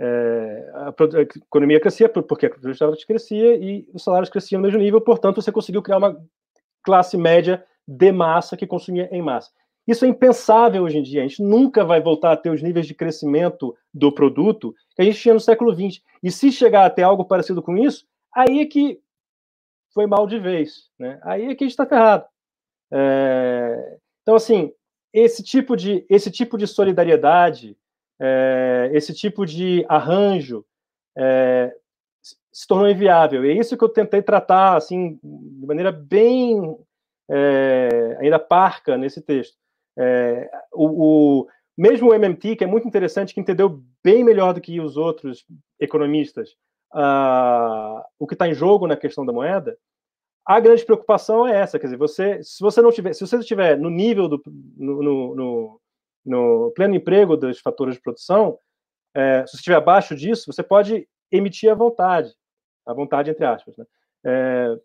É, 0.00 0.70
a, 0.74 0.88
a, 0.88 1.22
economia 1.22 1.80
crescia 1.80 2.08
porque 2.08 2.46
a 2.46 2.50
produtividade 2.50 3.06
crescia 3.06 3.56
e 3.56 3.88
os 3.92 4.02
salários 4.04 4.30
cresciam 4.30 4.60
no 4.60 4.66
mesmo 4.66 4.80
nível, 4.80 5.00
portanto, 5.00 5.42
você 5.42 5.50
conseguiu 5.50 5.82
criar 5.82 5.98
uma 5.98 6.16
classe 6.82 7.16
média 7.16 7.64
de 7.86 8.12
massa 8.12 8.56
que 8.56 8.66
consumia 8.66 9.08
em 9.10 9.20
massa. 9.20 9.50
Isso 9.88 10.04
é 10.04 10.08
impensável 10.08 10.82
hoje 10.82 10.98
em 10.98 11.02
dia. 11.02 11.22
A 11.24 11.26
gente 11.26 11.42
nunca 11.42 11.82
vai 11.82 11.98
voltar 11.98 12.32
a 12.32 12.36
ter 12.36 12.50
os 12.50 12.62
níveis 12.62 12.86
de 12.86 12.94
crescimento 12.94 13.74
do 13.92 14.12
produto 14.12 14.74
que 14.94 15.00
a 15.00 15.04
gente 15.04 15.18
tinha 15.18 15.32
no 15.32 15.40
século 15.40 15.74
XX. 15.74 16.02
E 16.22 16.30
se 16.30 16.52
chegar 16.52 16.84
a 16.84 16.90
ter 16.90 17.04
algo 17.04 17.24
parecido 17.24 17.62
com 17.62 17.74
isso, 17.74 18.06
aí 18.34 18.60
é 18.60 18.66
que 18.66 19.00
foi 19.94 20.06
mal 20.06 20.26
de 20.26 20.38
vez. 20.38 20.90
Né? 20.98 21.18
Aí 21.22 21.46
é 21.46 21.54
que 21.54 21.64
a 21.64 21.66
gente 21.66 21.72
está 21.72 21.86
ferrado. 21.86 22.26
É... 22.92 23.98
Então, 24.20 24.34
assim, 24.34 24.70
esse 25.10 25.42
tipo 25.42 25.74
de, 25.74 26.04
esse 26.10 26.30
tipo 26.30 26.58
de 26.58 26.66
solidariedade, 26.66 27.74
é... 28.20 28.90
esse 28.92 29.14
tipo 29.14 29.46
de 29.46 29.86
arranjo 29.88 30.66
é... 31.16 31.74
se 32.52 32.68
tornou 32.68 32.90
inviável. 32.90 33.42
E 33.42 33.52
é 33.52 33.54
isso 33.54 33.74
que 33.74 33.84
eu 33.84 33.88
tentei 33.88 34.20
tratar 34.20 34.76
assim, 34.76 35.18
de 35.22 35.66
maneira 35.66 35.90
bem 35.90 36.76
é, 37.30 38.16
ainda 38.20 38.38
parca 38.38 38.96
nesse 38.96 39.20
texto. 39.20 39.56
É, 39.98 40.48
o, 40.72 41.40
o, 41.40 41.48
mesmo 41.76 42.10
o 42.10 42.14
MMT, 42.14 42.56
que 42.56 42.64
é 42.64 42.66
muito 42.66 42.86
interessante, 42.86 43.34
que 43.34 43.40
entendeu 43.40 43.82
bem 44.02 44.22
melhor 44.22 44.54
do 44.54 44.60
que 44.60 44.80
os 44.80 44.96
outros 44.96 45.44
economistas 45.80 46.50
uh, 46.94 48.02
o 48.18 48.26
que 48.26 48.34
está 48.34 48.48
em 48.48 48.54
jogo 48.54 48.86
na 48.86 48.96
questão 48.96 49.24
da 49.24 49.32
moeda, 49.32 49.76
a 50.46 50.60
grande 50.60 50.84
preocupação 50.84 51.46
é 51.46 51.60
essa, 51.60 51.78
quer 51.78 51.86
dizer, 51.88 51.98
você, 51.98 52.42
se 52.42 52.60
você 52.60 52.80
não 52.80 52.90
tiver, 52.90 53.12
se 53.12 53.26
você 53.26 53.36
estiver 53.36 53.78
no 53.78 53.90
nível 53.90 54.28
do, 54.28 54.42
no, 54.76 55.02
no, 55.02 55.34
no, 55.34 55.80
no 56.24 56.72
pleno 56.74 56.94
emprego 56.94 57.36
dos 57.36 57.60
fatores 57.60 57.96
de 57.96 58.00
produção, 58.00 58.58
é, 59.14 59.44
se 59.46 59.52
você 59.52 59.56
estiver 59.58 59.76
abaixo 59.76 60.16
disso, 60.16 60.50
você 60.50 60.62
pode 60.62 61.06
emitir 61.30 61.70
à 61.70 61.74
vontade, 61.74 62.32
à 62.86 62.94
vontade 62.94 63.30
entre 63.30 63.44
aspas, 63.44 63.76
né? 63.76 63.84
É, 64.24 64.78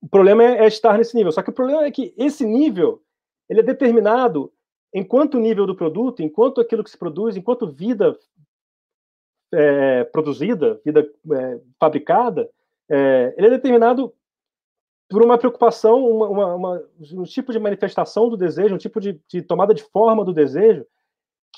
o 0.00 0.08
problema 0.08 0.44
é, 0.44 0.58
é, 0.58 0.66
estar 0.68 0.96
nesse 0.96 1.16
nível. 1.16 1.32
Só 1.32 1.42
que 1.42 1.50
o 1.50 1.54
problema 1.54 1.84
é 1.84 1.90
que 1.90 2.14
esse 2.16 2.46
nível 2.46 3.02
ele 3.48 3.60
é 3.60 3.62
determinado 3.62 4.52
enquanto 4.92 5.38
nível 5.38 5.66
do 5.66 5.76
produto, 5.76 6.22
enquanto 6.22 6.60
aquilo 6.60 6.82
que 6.82 6.90
se 6.90 6.98
produz, 6.98 7.36
enquanto 7.36 7.70
vida 7.70 8.16
é, 9.52 10.04
produzida, 10.04 10.80
vida 10.84 11.08
é, 11.32 11.60
fabricada, 11.78 12.48
é, 12.90 13.34
ele 13.36 13.48
é 13.48 13.50
determinado 13.50 14.12
por 15.08 15.22
uma 15.22 15.38
preocupação, 15.38 16.06
uma, 16.06 16.28
uma, 16.28 16.54
uma, 16.54 16.82
um 17.12 17.22
tipo 17.22 17.52
de 17.52 17.58
manifestação 17.58 18.28
do 18.28 18.36
desejo, 18.36 18.74
um 18.74 18.78
tipo 18.78 19.00
de, 19.00 19.20
de 19.28 19.40
tomada 19.40 19.72
de 19.72 19.82
forma 19.82 20.24
do 20.24 20.34
desejo, 20.34 20.86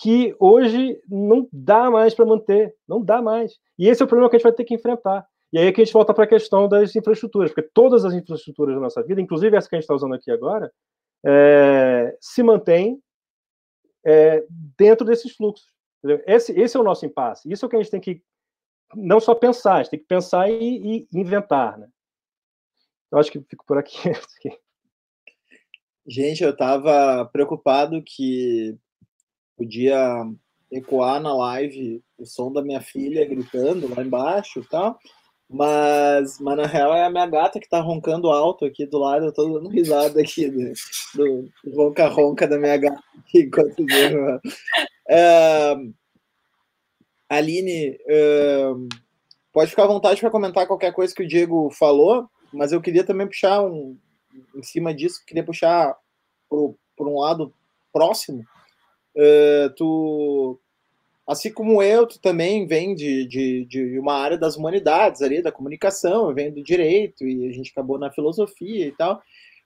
que 0.00 0.34
hoje 0.38 1.00
não 1.08 1.48
dá 1.52 1.90
mais 1.90 2.14
para 2.14 2.24
manter, 2.24 2.74
não 2.88 3.02
dá 3.02 3.20
mais. 3.20 3.58
E 3.78 3.88
esse 3.88 4.00
é 4.00 4.04
o 4.04 4.08
problema 4.08 4.30
que 4.30 4.36
a 4.36 4.38
gente 4.38 4.44
vai 4.44 4.52
ter 4.52 4.64
que 4.64 4.74
enfrentar. 4.74 5.26
E 5.52 5.58
aí 5.58 5.66
é 5.66 5.72
que 5.72 5.80
a 5.80 5.84
gente 5.84 5.92
volta 5.92 6.14
para 6.14 6.24
a 6.24 6.28
questão 6.28 6.68
das 6.68 6.94
infraestruturas, 6.94 7.50
porque 7.52 7.68
todas 7.74 8.04
as 8.04 8.14
infraestruturas 8.14 8.74
da 8.74 8.80
nossa 8.80 9.02
vida, 9.02 9.20
inclusive 9.20 9.56
essa 9.56 9.68
que 9.68 9.74
a 9.74 9.78
gente 9.78 9.84
está 9.84 9.94
usando 9.94 10.14
aqui 10.14 10.30
agora, 10.30 10.72
é, 11.24 12.16
se 12.20 12.42
mantém 12.42 13.02
é, 14.04 14.44
dentro 14.76 15.06
desses 15.06 15.34
fluxos. 15.34 15.68
Esse, 16.26 16.58
esse, 16.58 16.76
é 16.76 16.80
o 16.80 16.84
nosso 16.84 17.04
impasse. 17.04 17.50
Isso 17.50 17.64
é 17.64 17.66
o 17.66 17.68
que 17.68 17.76
a 17.76 17.82
gente 17.82 17.90
tem 17.90 18.00
que 18.00 18.22
não 18.94 19.20
só 19.20 19.34
pensar, 19.34 19.74
a 19.74 19.82
gente 19.82 19.90
tem 19.90 20.00
que 20.00 20.06
pensar 20.06 20.50
e, 20.50 21.06
e 21.12 21.18
inventar. 21.18 21.78
Né? 21.78 21.88
Eu 23.12 23.18
acho 23.18 23.30
que 23.30 23.40
fico 23.40 23.64
por 23.64 23.78
aqui. 23.78 23.96
Gente, 26.06 26.42
eu 26.42 26.50
estava 26.50 27.24
preocupado 27.26 28.02
que 28.02 28.76
podia 29.56 30.24
ecoar 30.70 31.20
na 31.20 31.34
live 31.34 32.02
o 32.16 32.24
som 32.24 32.50
da 32.52 32.62
minha 32.62 32.80
filha 32.80 33.28
gritando 33.28 33.94
lá 33.94 34.02
embaixo 34.02 34.60
e 34.60 34.68
tal. 34.68 34.98
Mas, 35.52 36.38
mas 36.38 36.56
na 36.56 36.64
real 36.64 36.94
é 36.94 37.04
a 37.04 37.10
minha 37.10 37.26
gata 37.26 37.58
que 37.58 37.68
tá 37.68 37.80
roncando 37.80 38.30
alto 38.30 38.64
aqui 38.64 38.86
do 38.86 38.98
lado, 38.98 39.24
eu 39.24 39.32
tô 39.32 39.52
dando 39.52 39.68
risada 39.68 40.20
aqui 40.20 40.48
do, 40.48 40.72
do 41.16 41.50
ronca-ronca 41.74 42.46
da 42.46 42.56
minha 42.56 42.76
gata 42.76 43.02
aqui 43.18 43.40
enquanto. 43.50 43.84
É, 45.08 45.74
Aline, 47.28 47.98
é, 48.06 48.70
pode 49.52 49.70
ficar 49.70 49.84
à 49.84 49.88
vontade 49.88 50.20
para 50.20 50.30
comentar 50.30 50.68
qualquer 50.68 50.92
coisa 50.92 51.12
que 51.12 51.24
o 51.24 51.26
Diego 51.26 51.68
falou, 51.70 52.28
mas 52.52 52.70
eu 52.70 52.80
queria 52.80 53.02
também 53.02 53.26
puxar 53.26 53.60
um, 53.60 53.98
em 54.54 54.62
cima 54.62 54.94
disso, 54.94 55.24
queria 55.26 55.44
puxar 55.44 55.96
por, 56.48 56.76
um 57.00 57.18
lado 57.18 57.52
próximo. 57.92 58.44
É, 59.16 59.68
tu 59.76 60.60
Assim 61.30 61.52
como 61.52 61.80
eu, 61.80 62.08
tu 62.08 62.18
também 62.18 62.66
vem 62.66 62.92
de, 62.92 63.24
de, 63.24 63.64
de 63.64 63.98
uma 64.00 64.14
área 64.14 64.36
das 64.36 64.56
humanidades 64.56 65.22
ali, 65.22 65.40
da 65.40 65.52
comunicação, 65.52 66.34
venho 66.34 66.52
do 66.52 66.60
direito 66.60 67.24
e 67.24 67.48
a 67.48 67.52
gente 67.52 67.70
acabou 67.70 68.00
na 68.00 68.10
filosofia 68.10 68.88
e 68.88 68.90
tal. 68.90 69.22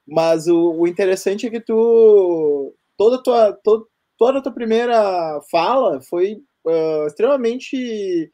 Mas 0.07 0.47
o, 0.47 0.73
o 0.73 0.87
interessante 0.87 1.47
é 1.47 1.51
que 1.51 1.61
tu 1.61 2.75
toda 2.99 3.17
a 3.17 3.23
tua 3.23 3.53
to, 3.65 3.89
toda 4.19 4.41
a 4.41 4.43
tua 4.43 4.53
primeira 4.53 5.41
fala 5.51 6.03
foi 6.03 6.35
uh, 6.67 7.07
extremamente 7.07 8.31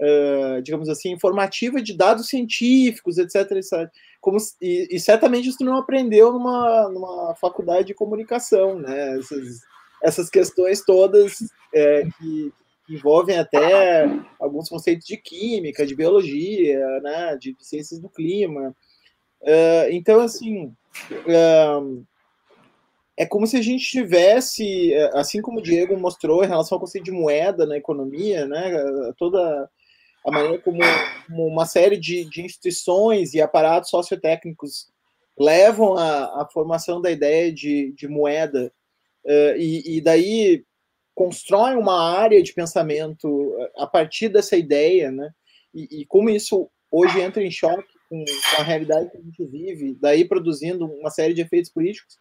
uh, 0.00 0.60
digamos 0.60 0.88
assim 0.88 1.12
informativa 1.12 1.80
de 1.80 1.96
dados 1.96 2.26
científicos 2.26 3.16
etc, 3.16 3.48
etc. 3.52 3.88
Como, 4.20 4.38
e, 4.60 4.88
e, 4.90 4.98
certamente 4.98 5.48
isso 5.48 5.64
não 5.64 5.76
aprendeu 5.76 6.32
numa, 6.32 6.88
numa 6.88 7.34
faculdade 7.36 7.86
de 7.86 7.94
comunicação 7.94 8.80
né 8.80 9.18
essas, 9.18 9.60
essas 10.02 10.28
questões 10.28 10.84
todas 10.84 11.38
é, 11.72 12.02
que, 12.18 12.52
envolvem 12.88 13.38
até 13.38 14.04
alguns 14.38 14.68
conceitos 14.68 15.06
de 15.06 15.16
química, 15.16 15.86
de 15.86 15.94
biologia, 15.94 16.78
né, 17.00 17.36
de, 17.36 17.56
ciências 17.60 18.00
do 18.00 18.08
clima. 18.08 18.74
Uh, 19.40 19.90
então, 19.90 20.20
assim, 20.20 20.66
uh, 20.66 22.04
é 23.16 23.26
como 23.26 23.46
se 23.46 23.56
a 23.56 23.62
gente 23.62 23.84
tivesse, 23.84 24.92
assim 25.14 25.40
como 25.40 25.58
o 25.58 25.62
Diego 25.62 25.98
mostrou 25.98 26.42
em 26.42 26.48
relação 26.48 26.76
ao 26.76 26.80
conceito 26.80 27.04
de 27.04 27.12
moeda 27.12 27.66
na 27.66 27.76
economia, 27.76 28.46
né, 28.46 28.72
toda 29.16 29.70
a 30.24 30.30
maneira 30.30 30.58
como, 30.60 30.78
como 31.26 31.46
uma 31.46 31.66
série 31.66 31.96
de, 31.96 32.24
de 32.24 32.42
instituições 32.42 33.34
e 33.34 33.40
aparatos 33.40 33.90
sociotécnicos 33.90 34.92
levam 35.38 35.96
à, 35.96 36.48
formação 36.52 37.00
da 37.00 37.10
ideia 37.10 37.52
de, 37.52 37.92
de 37.92 38.06
moeda 38.06 38.72
uh, 39.24 39.56
e, 39.56 39.96
e, 39.96 40.00
daí 40.00 40.64
constroem 41.14 41.76
uma 41.76 42.18
área 42.18 42.42
de 42.42 42.52
pensamento 42.52 43.54
a 43.76 43.86
partir 43.86 44.28
dessa 44.28 44.56
ideia, 44.56 45.10
né? 45.10 45.30
E, 45.74 46.02
e 46.02 46.06
como 46.06 46.30
isso 46.30 46.70
hoje 46.90 47.20
entra 47.20 47.42
em 47.42 47.50
choque 47.50 47.92
com, 48.08 48.24
com, 48.24 48.60
a 48.60 48.64
realidade 48.64 49.10
que 49.10 49.16
a 49.16 49.20
gente 49.20 49.44
vive, 49.46 49.96
daí 50.00 50.24
produzindo 50.24 50.86
uma 50.86 51.10
série 51.10 51.34
de 51.34 51.40
efeitos 51.40 51.70
políticos, 51.70 52.18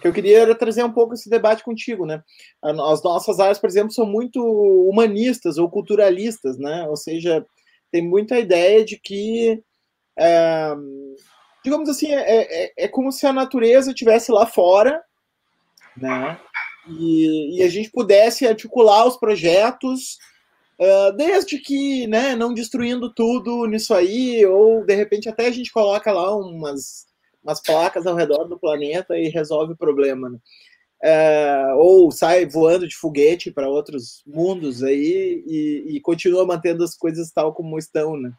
que 0.00 0.08
eu 0.08 0.12
queria 0.12 0.40
era 0.40 0.54
trazer 0.54 0.84
um 0.84 0.92
pouco 0.92 1.14
esse 1.14 1.30
debate 1.30 1.62
contigo, 1.62 2.04
né? 2.04 2.22
As 2.60 3.02
nossas 3.02 3.38
áreas, 3.38 3.58
por 3.58 3.68
exemplo, 3.68 3.92
são 3.92 4.04
muito 4.04 4.42
humanistas 4.42 5.58
ou 5.58 5.70
culturalistas, 5.70 6.58
né? 6.58 6.86
Ou 6.88 6.96
seja, 6.96 7.46
tem 7.90 8.06
muita 8.06 8.38
ideia 8.38 8.84
de 8.84 8.98
que 8.98 9.62
é, 10.18 10.74
digamos 11.64 11.88
assim, 11.88 12.12
é, 12.12 12.64
é, 12.64 12.72
é, 12.76 12.88
como 12.88 13.12
se 13.12 13.26
a 13.26 13.32
natureza 13.32 13.90
estivesse 13.90 14.32
lá 14.32 14.46
fora, 14.46 15.02
né? 15.96 16.38
E, 16.88 17.58
e, 17.58 17.62
a 17.62 17.68
gente 17.68 17.90
pudesse 17.90 18.46
articular 18.46 19.06
os 19.06 19.16
projetos, 19.16 20.18
uh, 20.80 21.16
desde 21.16 21.58
que, 21.58 22.06
né, 22.06 22.34
não 22.34 22.52
destruindo 22.52 23.12
tudo 23.12 23.66
nisso 23.66 23.94
aí, 23.94 24.44
ou 24.46 24.84
de 24.84 24.94
repente 24.94 25.28
até 25.28 25.46
a 25.46 25.50
gente 25.50 25.72
coloca 25.72 26.10
lá 26.10 26.34
umas, 26.36 27.06
umas 27.42 27.60
placas 27.60 28.06
ao 28.06 28.16
redor 28.16 28.44
do 28.44 28.58
planeta 28.58 29.16
e 29.16 29.28
resolve 29.28 29.74
o 29.74 29.76
problema, 29.76 30.28
né? 30.28 30.38
Uh, 31.04 31.78
ou 31.78 32.12
sai 32.12 32.46
voando 32.46 32.86
de 32.86 32.96
foguete 32.96 33.50
para 33.50 33.68
outros 33.68 34.22
mundos 34.24 34.84
aí 34.84 35.42
e, 35.48 35.96
e, 35.96 36.00
continua 36.00 36.46
mantendo 36.46 36.84
as 36.84 36.96
coisas 36.96 37.32
tal 37.32 37.52
como 37.52 37.76
estão, 37.76 38.16
né? 38.16 38.32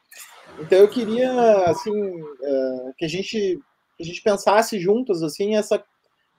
Então 0.60 0.78
eu 0.78 0.88
queria 0.88 1.30
assim 1.66 1.92
uh, 1.92 2.94
que 2.98 3.04
a 3.04 3.08
gente 3.08 3.60
a 4.00 4.04
gente 4.04 4.22
pensasse 4.22 4.80
juntos 4.80 5.22
assim 5.22 5.58
essa 5.58 5.84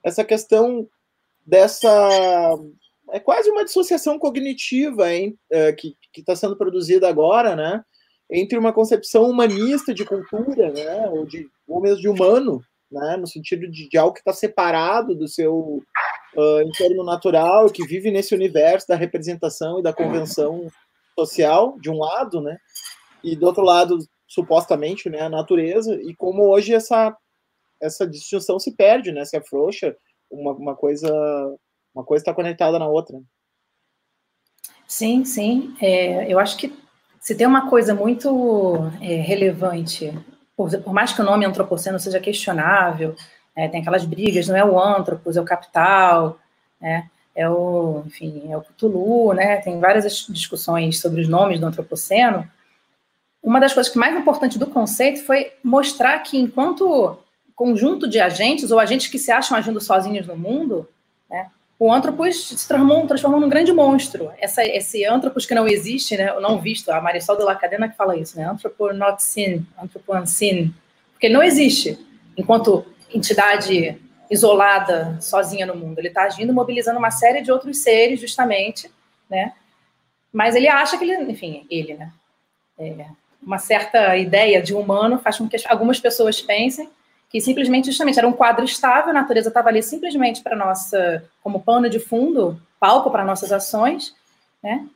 essa 0.03 0.25
questão 0.25 0.89
dessa 1.47 2.57
é 3.11 3.21
quase 3.21 3.51
uma 3.51 3.65
dissociação 3.65 4.19
cognitiva 4.19 5.13
hein, 5.13 5.39
uh, 5.53 5.77
que 5.77 5.97
está 6.17 6.35
sendo 6.35 6.57
produzida 6.57 7.09
agora, 7.09 7.55
né? 7.55 7.83
Entre 8.31 8.59
uma 8.59 8.73
concepção 8.73 9.29
humanista 9.29 9.93
de 9.93 10.05
cultura, 10.05 10.73
né? 10.73 11.09
Ou 11.09 11.27
de 11.27 11.47
ou 11.69 11.81
mesmo 11.81 12.01
de 12.01 12.09
humano, 12.09 12.61
né? 12.91 13.17
No 13.17 13.27
sentido 13.27 13.71
de, 13.71 13.89
de 13.89 13.99
algo 13.99 14.15
que 14.15 14.21
está 14.21 14.33
separado 14.33 15.15
do 15.15 15.29
seu 15.29 15.83
uh, 16.37 16.61
entorno 16.63 17.05
natural, 17.05 17.71
que 17.71 17.87
vive 17.87 18.11
nesse 18.11 18.35
universo 18.35 18.89
da 18.89 18.97
representação 18.97 19.79
e 19.79 19.83
da 19.83 19.93
convenção 19.93 20.67
social, 21.17 21.79
de 21.81 21.91
um 21.91 21.99
lado, 21.99 22.41
né? 22.41 22.57
e 23.25 23.35
do 23.35 23.47
outro 23.47 23.65
lado, 23.65 23.99
supostamente, 24.29 25.09
né, 25.09 25.23
a 25.23 25.31
natureza, 25.31 25.95
e 26.03 26.15
como 26.15 26.47
hoje 26.47 26.75
essa, 26.75 27.17
essa 27.81 28.07
distinção 28.07 28.59
se 28.59 28.77
perde, 28.77 29.11
né, 29.11 29.25
se 29.25 29.37
afrouxa, 29.37 29.97
uma, 30.31 30.53
uma 30.53 30.75
coisa 30.75 31.11
uma 31.95 32.05
coisa 32.05 32.23
está 32.23 32.35
conectada 32.35 32.79
na 32.79 32.89
outra. 32.89 33.21
Sim, 34.87 35.25
sim. 35.25 35.77
É, 35.81 36.31
eu 36.31 36.39
acho 36.39 36.57
que 36.57 36.77
se 37.21 37.35
tem 37.35 37.47
uma 37.47 37.71
coisa 37.71 37.95
muito 37.95 38.91
é, 39.01 39.15
relevante, 39.17 40.13
por, 40.57 40.71
por, 40.83 40.93
mais 40.93 41.13
que 41.13 41.23
o 41.23 41.25
nome 41.25 41.47
antropoceno 41.47 41.99
seja 41.99 42.21
questionável, 42.21 43.15
é, 43.57 43.69
tem 43.69 43.81
aquelas 43.81 44.05
brigas, 44.05 44.49
não 44.49 44.57
é 44.57 44.65
o 44.65 44.79
antropos, 44.79 45.37
é 45.37 45.41
o 45.41 45.45
capital, 45.45 46.39
né, 46.81 47.09
é 47.35 47.49
o, 47.49 48.03
enfim, 48.07 48.53
é 48.53 48.57
o 48.57 48.61
Cthulhu, 48.61 49.33
né, 49.33 49.57
tem 49.59 49.81
várias 49.81 50.27
discussões 50.29 51.01
sobre 51.01 51.23
os 51.23 51.29
nomes 51.29 51.59
do 51.59 51.67
antropoceno, 51.67 52.47
uma 53.43 53.61
das 53.61 53.73
coisas 53.73 53.93
que 53.93 53.99
mais 53.99 54.17
importante 54.17 54.59
do 54.59 54.67
conceito 54.67 55.25
foi 55.25 55.53
mostrar 55.63 56.19
que 56.21 56.39
enquanto 56.39 57.19
conjunto 57.55 58.09
de 58.09 58.21
agentes 58.21 58.71
ou 58.71 58.79
agentes 58.79 59.09
que 59.09 59.19
se 59.19 59.31
acham 59.31 59.57
agindo 59.57 59.81
sozinhos 59.81 60.27
no 60.27 60.37
mundo, 60.37 60.89
né, 61.31 61.51
o 61.79 61.93
antropos 61.93 62.49
se 62.49 62.69
transformou, 62.69 63.07
transformou 63.07 63.41
num 63.41 63.49
grande 63.49 63.73
monstro. 63.73 64.31
Essa, 64.39 64.65
esse 64.65 65.05
antropos 65.05 65.45
que 65.47 65.55
não 65.55 65.67
existe, 65.67 66.17
né, 66.17 66.33
não 66.41 66.61
visto, 66.61 66.91
a 66.91 67.01
Marisol 67.01 67.37
de 67.37 67.45
la 67.45 67.55
Cadena 67.55 67.89
que 67.89 67.97
fala 67.97 68.17
isso, 68.17 68.37
né, 68.37 68.57
not 68.95 69.23
seen, 69.23 69.67
anthropo 69.81 70.17
unseen, 70.17 70.75
porque 71.13 71.27
ele 71.27 71.35
não 71.35 71.43
existe 71.43 71.99
enquanto 72.37 72.85
entidade 73.13 74.01
isolada, 74.31 75.19
sozinha 75.21 75.67
no 75.67 75.77
mundo. 75.77 75.99
Ele 75.99 76.09
está 76.09 76.23
agindo, 76.23 76.53
mobilizando 76.53 76.99
uma 76.99 77.11
série 77.11 77.43
de 77.43 77.53
outros 77.53 77.79
seres, 77.79 78.21
justamente, 78.21 78.91
né, 79.29 79.53
mas 80.33 80.57
ele 80.57 80.67
acha 80.67 80.99
que 80.99 81.05
ele, 81.05 81.31
enfim, 81.31 81.67
ele, 81.71 81.95
né, 81.95 82.13
é, 82.79 83.07
uma 83.41 83.59
certa 83.59 84.17
ideia 84.17 84.61
de 84.61 84.75
humano 84.75 85.19
faz 85.19 85.39
com 85.39 85.49
que 85.49 85.57
algumas 85.69 86.01
pessoas 86.01 86.41
pensem 86.41 86.89
que 87.35 87.41
simplesmente, 87.41 87.87
justamente, 87.87 88.17
era 88.17 88.29
um 88.29 88.33
quadro 88.33 88.65
estável, 88.65 89.11
a 89.11 89.13
natureza 89.13 89.49
estava 89.49 89.69
ali 89.69 89.83
simplesmente 89.83 90.41
para 90.41 90.55
nossa, 90.55 91.25
como 91.43 91.61
pano 91.61 91.91
de 91.91 91.99
fundo, 91.99 92.63
palco 92.79 93.11
para 93.11 93.25
nossas 93.25 93.51
ações, 93.51 94.15
né? 94.63 94.87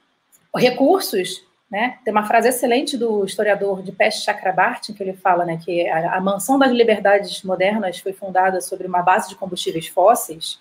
Recursos, 0.54 1.42
né? 1.68 1.98
Tem 2.04 2.12
uma 2.12 2.28
frase 2.28 2.46
excelente 2.46 2.96
do 2.96 3.24
historiador 3.24 3.82
de 3.82 3.90
Peste 3.90 4.24
Chakrabarty, 4.24 4.92
que 4.92 5.02
ele 5.02 5.14
fala, 5.14 5.44
né, 5.44 5.58
que 5.60 5.88
a, 5.88 6.14
a 6.14 6.20
mansão 6.20 6.56
das 6.56 6.70
liberdades 6.70 7.42
modernas 7.42 7.98
foi 7.98 8.12
fundada 8.12 8.60
sobre 8.60 8.86
uma 8.86 9.02
base 9.02 9.28
de 9.30 9.34
combustíveis 9.34 9.88
fósseis, 9.88 10.60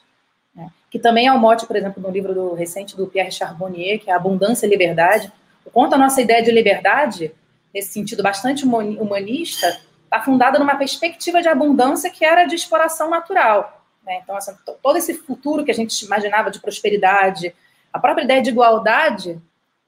né? 0.56 0.72
que 0.90 0.98
também 0.98 1.28
é 1.28 1.32
o 1.32 1.38
mote, 1.38 1.68
por 1.68 1.76
exemplo, 1.76 2.02
no 2.02 2.10
livro 2.10 2.34
do 2.34 2.56
recente 2.56 2.98
do 2.98 3.06
Pierre 3.06 3.32
Charbonnier, 3.32 4.00
que 4.00 4.10
é 4.10 4.16
Abundância 4.16 4.66
e 4.66 4.70
Liberdade, 4.70 5.32
o 5.64 5.70
quanto 5.70 5.94
a 5.94 5.98
nossa 6.00 6.20
ideia 6.24 6.42
de 6.42 6.50
liberdade 6.50 7.32
nesse 7.72 7.94
sentido 7.94 8.24
bastante 8.24 8.66
humanista, 8.66 9.80
está 10.08 10.22
fundada 10.22 10.58
numa 10.58 10.76
perspectiva 10.76 11.42
de 11.42 11.50
abundância 11.50 12.10
que 12.10 12.26
era 12.26 12.46
de 12.46 12.56
exploração 12.56 13.10
natural. 13.10 13.86
Né? 14.04 14.20
Então, 14.24 14.36
assim, 14.36 14.54
todo 14.82 14.98
esse 14.98 15.14
futuro 15.14 15.66
que 15.66 15.72
a 15.72 15.74
gente 15.74 16.02
imaginava 16.04 16.50
de 16.50 16.60
prosperidade, 16.60 17.54
a 17.92 18.00
própria 18.00 18.24
ideia 18.24 18.42
de 18.42 18.50
igualdade 18.50 19.40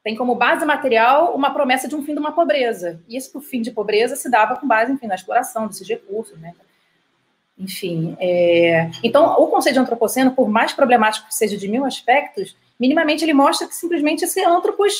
tem 0.04 0.16
como 0.16 0.36
base 0.36 0.66
material 0.66 1.34
uma 1.36 1.52
promessa 1.52 1.88
de 1.88 1.96
um 1.96 2.04
fim 2.04 2.14
de 2.14 2.20
uma 2.20 2.34
pobreza. 2.34 3.02
E 3.08 3.18
esse 3.18 3.32
fim 3.42 3.62
de 3.62 3.72
pobreza 3.72 4.16
se 4.16 4.30
dava 4.30 4.56
com 4.56 4.68
base, 4.68 4.92
enfim, 4.92 5.08
na 5.08 5.16
exploração 5.16 5.68
desses 5.68 5.88
recursos, 5.88 6.38
né? 6.40 6.54
Enfim, 7.58 8.16
é... 8.22 8.90
então 9.04 9.34
o 9.34 9.48
conceito 9.48 9.74
de 9.74 9.80
antropoceno, 9.82 10.32
por 10.32 10.48
mais 10.48 10.72
problemático 10.72 11.28
que 11.28 11.36
seja 11.36 11.58
de 11.58 11.68
mil 11.68 11.84
aspectos, 11.84 12.56
minimamente 12.80 13.26
ele 13.26 13.34
mostra 13.34 13.68
que 13.68 13.76
simplesmente 13.76 14.24
esse 14.24 14.42
antropos 14.46 14.94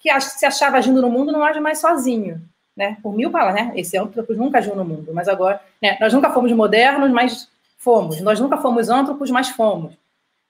que 0.00 0.20
se 0.20 0.46
achava 0.46 0.76
agindo 0.76 1.02
no 1.02 1.10
mundo 1.10 1.32
não 1.32 1.42
age 1.42 1.58
mais 1.58 1.80
sozinho, 1.80 2.40
né? 2.76 2.96
Por 3.02 3.14
mil 3.14 3.30
palavras, 3.30 3.66
né? 3.66 3.72
Esse 3.76 3.96
antropos 3.96 4.36
nunca 4.36 4.58
agiu 4.58 4.74
no 4.74 4.84
mundo, 4.84 5.12
mas 5.14 5.28
agora, 5.28 5.60
né? 5.80 5.96
Nós 6.00 6.12
nunca 6.12 6.30
fomos 6.30 6.52
modernos, 6.52 7.10
mas 7.10 7.48
fomos. 7.78 8.20
Nós 8.20 8.40
nunca 8.40 8.56
fomos 8.56 8.88
antropos, 8.88 9.30
mas 9.30 9.48
fomos, 9.48 9.94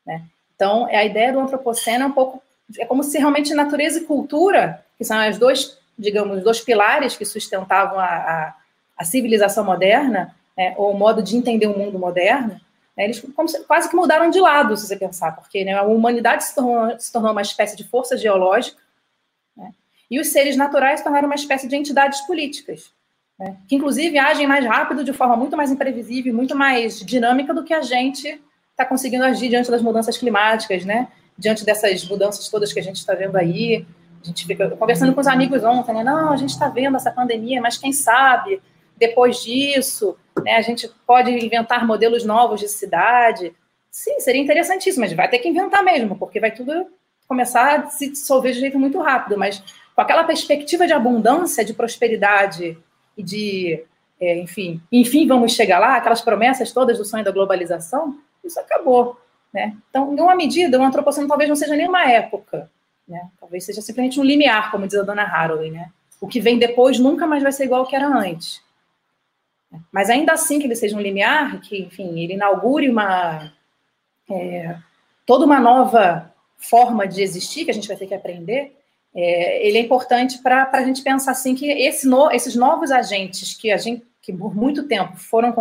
né? 0.07 0.23
Então, 0.55 0.87
a 0.87 1.05
ideia 1.05 1.33
do 1.33 1.41
antropoceno 1.41 2.05
é 2.05 2.07
um 2.07 2.13
pouco 2.13 2.43
é 2.79 2.87
como 2.87 3.03
se 3.03 3.19
realmente 3.19 3.55
natureza 3.55 3.99
e 3.99 4.05
cultura, 4.05 4.85
que 4.97 5.05
são 5.05 5.19
as 5.19 5.39
dois, 5.39 5.77
digamos, 5.99 6.43
dois 6.43 6.61
pilares 6.61 7.17
que 7.17 7.25
sustentavam 7.25 7.99
a, 7.99 8.07
a, 8.07 8.55
a 8.97 9.05
civilização 9.05 9.65
moderna, 9.65 10.35
né? 10.57 10.75
ou 10.77 10.93
o 10.93 10.99
modo 10.99 11.23
de 11.23 11.37
entender 11.37 11.67
o 11.67 11.79
mundo 11.79 11.99
moderno, 11.99 12.59
né, 12.97 13.05
eles 13.05 13.17
se, 13.47 13.65
quase 13.65 13.89
que 13.89 13.97
mudaram 13.97 14.31
de 14.31 14.41
lado, 14.41 14.77
se 14.77 14.87
você 14.87 14.97
pensar, 14.97 15.35
porque 15.35 15.65
né, 15.65 15.75
a 15.75 15.83
humanidade 15.83 16.45
se 16.45 16.55
tornou, 16.55 16.99
se 16.99 17.13
tornou, 17.13 17.33
uma 17.33 17.43
espécie 17.43 17.77
de 17.77 17.85
força 17.85 18.17
geológica, 18.17 18.81
e 20.11 20.21
os 20.21 20.29
seres 20.29 20.57
naturais 20.57 21.03
tornaram 21.03 21.27
uma 21.27 21.35
espécie 21.35 21.69
de 21.69 21.77
entidades 21.77 22.21
políticas, 22.23 22.93
né, 23.39 23.57
que 23.69 23.75
inclusive 23.75 24.19
agem 24.19 24.47
mais 24.47 24.65
rápido, 24.65 25.05
de 25.05 25.13
forma 25.13 25.37
muito 25.37 25.57
mais 25.57 25.71
imprevisível, 25.71 26.35
muito 26.35 26.57
mais 26.57 27.01
dinâmica 27.01 27.53
do 27.53 27.65
que 27.65 27.75
a 27.75 27.83
gente 27.83 28.41
está 28.71 28.85
conseguindo 28.85 29.25
agir 29.25 29.49
diante 29.49 29.71
das 29.71 29.83
mudanças 29.83 30.17
climáticas, 30.17 30.85
né, 30.85 31.09
diante 31.39 31.65
dessas 31.65 32.05
mudanças 32.09 32.49
todas 32.49 32.73
que 32.73 32.81
a 32.81 32.83
gente 32.83 32.97
está 32.97 33.15
vendo 33.15 33.37
aí. 33.37 33.87
A 34.23 34.27
gente 34.27 34.47
fica 34.47 34.71
conversando 34.71 35.13
com 35.13 35.21
os 35.21 35.27
amigos 35.27 35.63
ontem, 35.65 35.95
né, 35.95 36.05
não, 36.05 36.33
a 36.33 36.37
gente 36.37 36.51
está 36.51 36.69
vendo 36.69 36.97
essa 36.97 37.11
pandemia, 37.11 37.61
mas 37.61 37.77
quem 37.77 37.93
sabe 37.93 38.61
depois 38.97 39.43
disso 39.43 40.17
né, 40.43 40.57
a 40.57 40.63
gente 40.63 40.91
pode 41.07 41.31
inventar 41.31 41.87
modelos 41.87 42.25
novos 42.25 42.61
de 42.61 42.69
cidade. 42.69 43.55
Sim, 43.91 44.19
seria 44.21 44.43
interessantíssimo, 44.43 45.05
mas 45.05 45.13
vai 45.13 45.29
ter 45.29 45.39
que 45.39 45.49
inventar 45.49 45.83
mesmo, 45.83 46.17
porque 46.17 46.41
vai 46.41 46.51
tudo 46.51 46.87
começar 47.29 47.81
a 47.81 47.87
se 47.87 48.11
dissolver 48.11 48.53
de 48.53 48.61
jeito 48.61 48.79
muito 48.79 49.01
rápido. 49.01 49.39
Mas 49.39 49.63
com 49.95 50.01
aquela 50.01 50.25
perspectiva 50.25 50.87
de 50.87 50.93
abundância, 50.93 51.65
de 51.65 51.73
prosperidade 51.73 52.77
e 53.17 53.23
de, 53.23 53.85
é, 54.21 54.39
enfim, 54.39 54.83
enfim, 54.91 55.27
vamos 55.27 55.53
chegar 55.53 55.79
lá, 55.79 55.97
aquelas 55.97 56.21
promessas 56.21 56.73
todas 56.73 56.99
do 56.99 57.05
sonho 57.05 57.25
da 57.25 57.31
globalização, 57.31 58.19
isso 58.43 58.59
acabou. 58.59 59.21
Né? 59.53 59.77
Então, 59.89 60.13
em 60.13 60.21
uma 60.21 60.35
medida, 60.35 60.79
o 60.79 60.83
antropoceno 60.83 61.29
talvez 61.29 61.49
não 61.49 61.57
seja 61.57 61.77
nem 61.77 61.89
uma 61.89 62.11
época, 62.11 62.71
né? 63.07 63.29
talvez 63.39 63.65
seja 63.65 63.81
simplesmente 63.81 64.19
um 64.19 64.25
limiar, 64.25 64.71
como 64.71 64.87
diz 64.87 64.99
a 64.99 65.03
dona 65.03 65.23
Haraway. 65.23 65.71
Né? 65.71 65.91
O 66.21 66.27
que 66.27 66.41
vem 66.41 66.59
depois 66.59 66.99
nunca 66.99 67.27
mais 67.27 67.43
vai 67.43 67.53
ser 67.53 67.65
igual 67.65 67.83
ao 67.83 67.87
que 67.87 67.95
era 67.95 68.09
antes. 68.09 68.63
Mas 69.93 70.11
ainda 70.11 70.33
assim 70.33 70.59
que 70.59 70.67
ele 70.67 70.77
seja 70.77 70.97
um 70.97 71.01
limiar, 71.01 71.61
que, 71.61 71.83
enfim, 71.83 72.21
ele 72.21 72.35
inaugure 72.35 72.89
uma 72.89 73.53
é, 74.31 74.77
toda 75.27 75.45
uma 75.45 75.61
nova 75.61 76.33
forma 76.57 77.07
de 77.07 77.23
existir 77.23 77.65
que 77.65 77.71
a 77.71 77.75
gente 77.75 77.89
vai 77.89 77.97
ter 77.97 78.07
que 78.07 78.15
aprender, 78.15 78.77
é, 79.15 79.67
ele 79.67 79.79
é 79.79 79.81
importante 79.81 80.39
para 80.39 80.69
a 80.73 80.85
gente 80.85 81.03
pensar 81.03 81.33
assim 81.33 81.55
que 81.55 81.71
esse 81.71 82.07
no, 82.07 82.31
esses 82.33 82.57
novos 82.57 82.91
agentes 82.91 83.55
que 83.55 83.71
a 83.71 83.77
gente 83.77 84.05
que 84.21 84.33
por 84.33 84.57
muito 84.57 84.85
tempo 84.85 85.19
foram, 85.19 85.53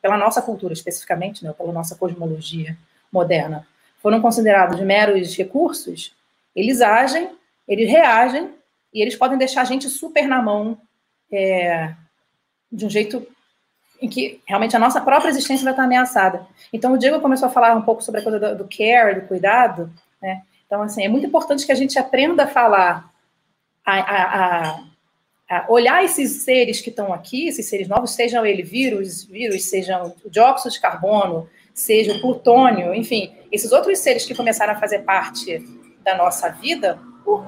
pela 0.00 0.16
nossa 0.16 0.40
cultura 0.40 0.72
especificamente, 0.72 1.42
né, 1.44 1.52
pela 1.52 1.72
nossa 1.72 1.96
cosmologia 1.96 2.78
moderna, 3.10 3.66
foram 4.00 4.22
considerados 4.22 4.78
meros 4.80 5.36
recursos, 5.36 6.14
eles 6.54 6.80
agem, 6.80 7.30
eles 7.66 7.90
reagem 7.90 8.50
e 8.94 9.02
eles 9.02 9.16
podem 9.16 9.36
deixar 9.36 9.62
a 9.62 9.64
gente 9.64 9.88
super 9.88 10.28
na 10.28 10.40
mão 10.40 10.78
é, 11.32 11.92
de 12.70 12.86
um 12.86 12.90
jeito 12.90 13.26
em 14.00 14.08
que 14.08 14.40
realmente 14.46 14.76
a 14.76 14.80
nossa 14.80 15.00
própria 15.00 15.30
existência 15.30 15.64
vai 15.64 15.72
estar 15.72 15.84
ameaçada. 15.84 16.46
Então, 16.72 16.92
o 16.92 16.98
Diego 16.98 17.20
começou 17.20 17.48
a 17.48 17.52
falar 17.52 17.74
um 17.74 17.82
pouco 17.82 18.02
sobre 18.02 18.20
a 18.20 18.22
coisa 18.24 18.38
do, 18.38 18.58
do 18.58 18.68
care, 18.68 19.20
do 19.20 19.26
cuidado, 19.26 19.90
né? 20.20 20.42
Então, 20.72 20.80
assim, 20.80 21.04
é 21.04 21.08
muito 21.08 21.26
importante 21.26 21.66
que 21.66 21.72
a 21.72 21.74
gente 21.74 21.98
aprenda 21.98 22.44
a 22.44 22.46
falar, 22.46 23.12
a, 23.84 23.98
a, 23.98 24.70
a 24.70 24.84
a 25.50 25.66
olhar 25.68 26.02
esses 26.02 26.44
seres 26.44 26.80
que 26.80 26.88
estão 26.88 27.12
aqui, 27.12 27.46
esses 27.46 27.66
seres 27.66 27.86
novos, 27.86 28.12
sejam 28.12 28.46
eles 28.46 28.66
vírus, 28.66 29.22
vírus, 29.22 29.64
sejam 29.64 30.14
o 30.24 30.30
dióxido 30.30 30.72
de 30.72 30.80
carbono, 30.80 31.46
seja 31.74 32.14
o 32.14 32.20
plutônio, 32.22 32.94
enfim, 32.94 33.36
esses 33.52 33.70
outros 33.70 33.98
seres 33.98 34.24
que 34.24 34.34
começaram 34.34 34.72
a 34.72 34.76
fazer 34.80 35.00
parte 35.00 35.58
da 36.02 36.16
nossa 36.16 36.48
vida 36.48 36.98
por, 37.22 37.44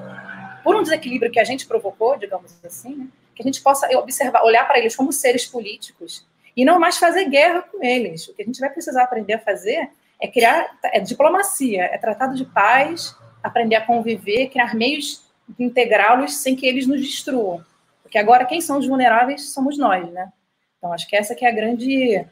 por 0.63 0.75
um 0.75 0.83
desequilíbrio 0.83 1.31
que 1.31 1.39
a 1.39 1.43
gente 1.43 1.65
provocou, 1.65 2.15
digamos 2.19 2.53
assim, 2.63 2.95
né? 2.95 3.07
que 3.33 3.41
a 3.41 3.45
gente 3.45 3.59
possa 3.59 3.87
observar, 3.97 4.43
olhar 4.43 4.67
para 4.67 4.77
eles 4.77 4.95
como 4.95 5.11
seres 5.11 5.47
políticos 5.47 6.27
e 6.55 6.63
não 6.63 6.79
mais 6.79 6.99
fazer 6.99 7.27
guerra 7.27 7.63
com 7.63 7.83
eles. 7.83 8.27
O 8.27 8.35
que 8.35 8.43
a 8.43 8.45
gente 8.45 8.59
vai 8.59 8.69
precisar 8.69 9.01
aprender 9.01 9.33
a 9.33 9.39
fazer 9.39 9.89
é 10.21 10.27
criar 10.27 10.77
é 10.85 10.99
diplomacia, 10.99 11.83
é 11.83 11.97
tratado 11.97 12.35
de 12.35 12.45
paz, 12.45 13.15
aprender 13.43 13.75
a 13.75 13.85
conviver, 13.85 14.49
criar 14.49 14.75
meios 14.75 15.23
de 15.47 15.63
integrá-los 15.63 16.35
sem 16.37 16.55
que 16.55 16.65
eles 16.65 16.87
nos 16.87 17.01
destruam. 17.01 17.63
Porque 18.01 18.17
agora 18.17 18.45
quem 18.45 18.61
são 18.61 18.79
os 18.79 18.87
vulneráveis 18.87 19.53
somos 19.53 19.77
nós, 19.77 20.09
né? 20.11 20.31
Então 20.77 20.93
acho 20.93 21.07
que 21.07 21.15
essa 21.15 21.35
que 21.35 21.45
é 21.45 21.49
a 21.49 21.55
grande 21.55 22.25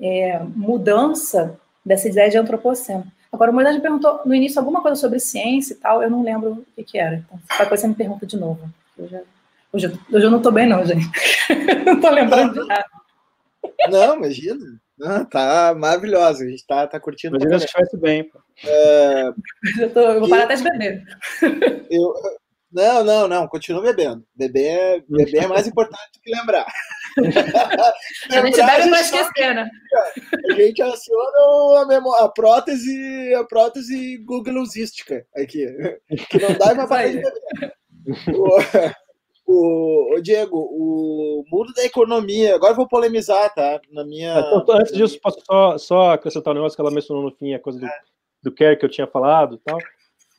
é, 0.00 0.38
mudança 0.54 1.58
dessa 1.84 2.08
ideia 2.08 2.30
de 2.30 2.36
antropoceno. 2.36 3.06
Agora, 3.32 3.50
o 3.50 3.54
Moisés 3.54 3.76
me 3.76 3.80
perguntou 3.80 4.20
no 4.26 4.34
início 4.34 4.58
alguma 4.58 4.82
coisa 4.82 5.00
sobre 5.00 5.18
ciência 5.18 5.72
e 5.72 5.76
tal, 5.76 6.02
eu 6.02 6.10
não 6.10 6.22
lembro 6.22 6.50
o 6.50 6.66
que, 6.76 6.84
que 6.84 6.98
era. 6.98 7.16
Então, 7.16 7.40
qualquer 7.48 7.68
coisa 7.68 7.82
você 7.82 7.88
me 7.88 7.94
pergunta 7.94 8.26
de 8.26 8.36
novo. 8.36 8.68
Hoje, 8.98 9.16
hoje 9.72 10.26
eu 10.26 10.30
não 10.30 10.36
estou 10.36 10.52
bem, 10.52 10.68
não, 10.68 10.84
gente. 10.84 11.06
não 11.86 11.94
estou 11.94 12.10
lembrando 12.10 12.52
de 12.52 12.68
nada. 12.68 12.84
Não, 13.88 14.16
imagina. 14.16 14.78
Não, 14.98 15.24
tá 15.24 15.74
maravilhosa. 15.76 16.44
A 16.44 16.48
gente 16.48 16.66
tá, 16.66 16.86
tá 16.86 17.00
curtindo. 17.00 17.36
Imagina 17.36 17.58
se 17.58 17.66
estivesse 17.66 17.96
bem. 17.98 18.30
É, 18.64 19.24
eu, 19.80 19.92
tô, 19.92 20.00
eu, 20.00 20.20
vou 20.20 20.28
parar 20.28 20.44
até 20.44 20.54
de 20.56 20.62
beber. 20.62 21.02
Eu, 21.90 22.14
não, 22.72 23.04
não, 23.04 23.28
não, 23.28 23.48
continua 23.48 23.82
bebendo. 23.82 24.24
Beber, 24.34 25.04
beber 25.06 25.44
é 25.44 25.46
mais 25.46 25.66
importante 25.66 26.10
do 26.14 26.20
que 26.22 26.30
lembrar. 26.30 26.66
a 28.30 28.46
gente 28.46 28.56
bebe 28.56 28.88
para 28.88 29.00
esquecer, 29.00 29.54
né? 29.54 29.68
A 30.50 30.54
gente 30.54 30.80
aciona 30.80 31.82
a, 31.82 31.86
memó 31.86 32.14
a 32.14 32.30
prótese, 32.30 33.34
a 33.34 33.44
prótese 33.44 34.16
googleusística 34.24 35.26
aqui, 35.36 35.66
que 36.30 36.38
não 36.38 36.54
dá 36.54 36.74
mais 36.74 36.88
para 36.88 37.02
beber. 37.02 37.32
O, 39.54 40.16
o, 40.16 40.22
Diego, 40.22 40.56
o 40.56 41.44
mundo 41.50 41.74
da 41.74 41.84
economia, 41.84 42.54
agora 42.54 42.72
eu 42.72 42.76
vou 42.76 42.88
polemizar, 42.88 43.52
tá? 43.54 43.80
Na 43.90 44.04
minha. 44.04 44.38
Então, 44.38 44.76
antes 44.76 44.92
disso, 44.92 45.20
posso 45.20 45.40
só, 45.44 45.78
só 45.78 46.10
acrescentar 46.12 46.52
um 46.52 46.56
negócio 46.56 46.74
que 46.74 46.80
ela 46.80 46.90
mencionou 46.90 47.22
no 47.22 47.36
fim, 47.36 47.52
a 47.52 47.58
coisa 47.58 47.78
do, 47.78 47.86
é. 47.86 48.00
do 48.42 48.52
care 48.52 48.76
que 48.76 48.84
eu 48.84 48.90
tinha 48.90 49.06
falado 49.06 49.60
tal. 49.64 49.78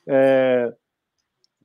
É, 0.06 0.72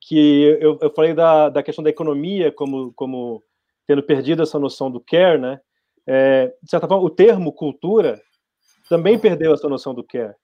que 0.00 0.58
eu, 0.60 0.78
eu 0.80 0.90
falei 0.90 1.12
da, 1.12 1.48
da 1.48 1.62
questão 1.62 1.82
da 1.82 1.90
economia 1.90 2.50
como, 2.52 2.92
como 2.94 3.42
tendo 3.86 4.02
perdido 4.02 4.42
essa 4.42 4.58
noção 4.58 4.90
do 4.90 5.00
care, 5.00 5.38
né? 5.38 5.60
É, 6.06 6.54
de 6.62 6.70
certa 6.70 6.86
forma, 6.86 7.04
o 7.04 7.10
termo 7.10 7.52
cultura 7.52 8.20
também 8.88 9.18
perdeu 9.18 9.52
essa 9.52 9.68
noção 9.68 9.92
do 9.94 10.04
care. 10.04 10.34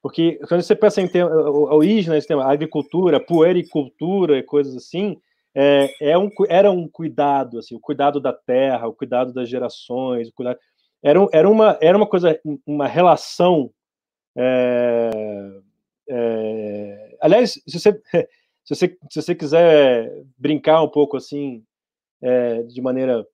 Porque 0.00 0.40
quando 0.48 0.62
você 0.62 0.74
pensa 0.74 1.00
em 1.00 1.08
ter, 1.08 1.22
a 1.22 1.74
origem 1.74 2.12
desse 2.12 2.26
tema, 2.26 2.44
agricultura, 2.44 3.20
puericultura 3.20 4.38
e 4.38 4.42
coisas 4.42 4.76
assim, 4.76 5.20
é, 5.54 6.12
é 6.12 6.18
um, 6.18 6.30
era 6.48 6.70
um 6.70 6.88
cuidado, 6.88 7.58
assim, 7.58 7.74
o 7.74 7.80
cuidado 7.80 8.20
da 8.20 8.32
terra, 8.32 8.88
o 8.88 8.94
cuidado 8.94 9.32
das 9.32 9.48
gerações, 9.48 10.28
o 10.28 10.32
cuidado, 10.32 10.58
era, 11.02 11.18
era, 11.32 11.48
uma, 11.48 11.78
era 11.80 11.96
uma 11.96 12.06
coisa, 12.06 12.38
uma 12.66 12.86
relação. 12.86 13.70
É, 14.36 15.10
é, 16.08 17.16
aliás, 17.20 17.60
se 17.66 17.78
você 17.78 18.02
se 18.64 18.74
você, 18.74 18.98
se 19.10 19.22
você 19.22 19.34
quiser 19.34 20.12
brincar 20.38 20.82
um 20.82 20.88
pouco 20.88 21.16
assim, 21.16 21.64
é, 22.22 22.62
de 22.62 22.80
maneira 22.80 23.26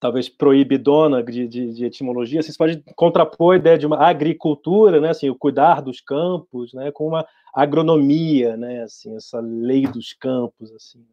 talvez 0.00 0.28
proibidona 0.28 1.22
de, 1.22 1.46
de, 1.46 1.72
de, 1.72 1.84
etimologia, 1.84 2.42
você 2.42 2.52
pode 2.58 2.82
contrapor 2.96 3.54
a 3.54 3.56
ideia 3.56 3.78
de 3.78 3.86
uma 3.86 4.04
agricultura, 4.04 5.00
né, 5.00 5.10
assim, 5.10 5.30
o 5.30 5.36
cuidar 5.36 5.80
dos 5.80 6.00
campos, 6.00 6.74
né, 6.74 6.90
com 6.90 7.06
uma 7.06 7.24
agronomia, 7.54 8.56
né, 8.56 8.82
assim, 8.82 9.14
essa 9.14 9.38
lei 9.38 9.86
dos 9.86 10.12
campos, 10.12 10.72
assim. 10.72 11.06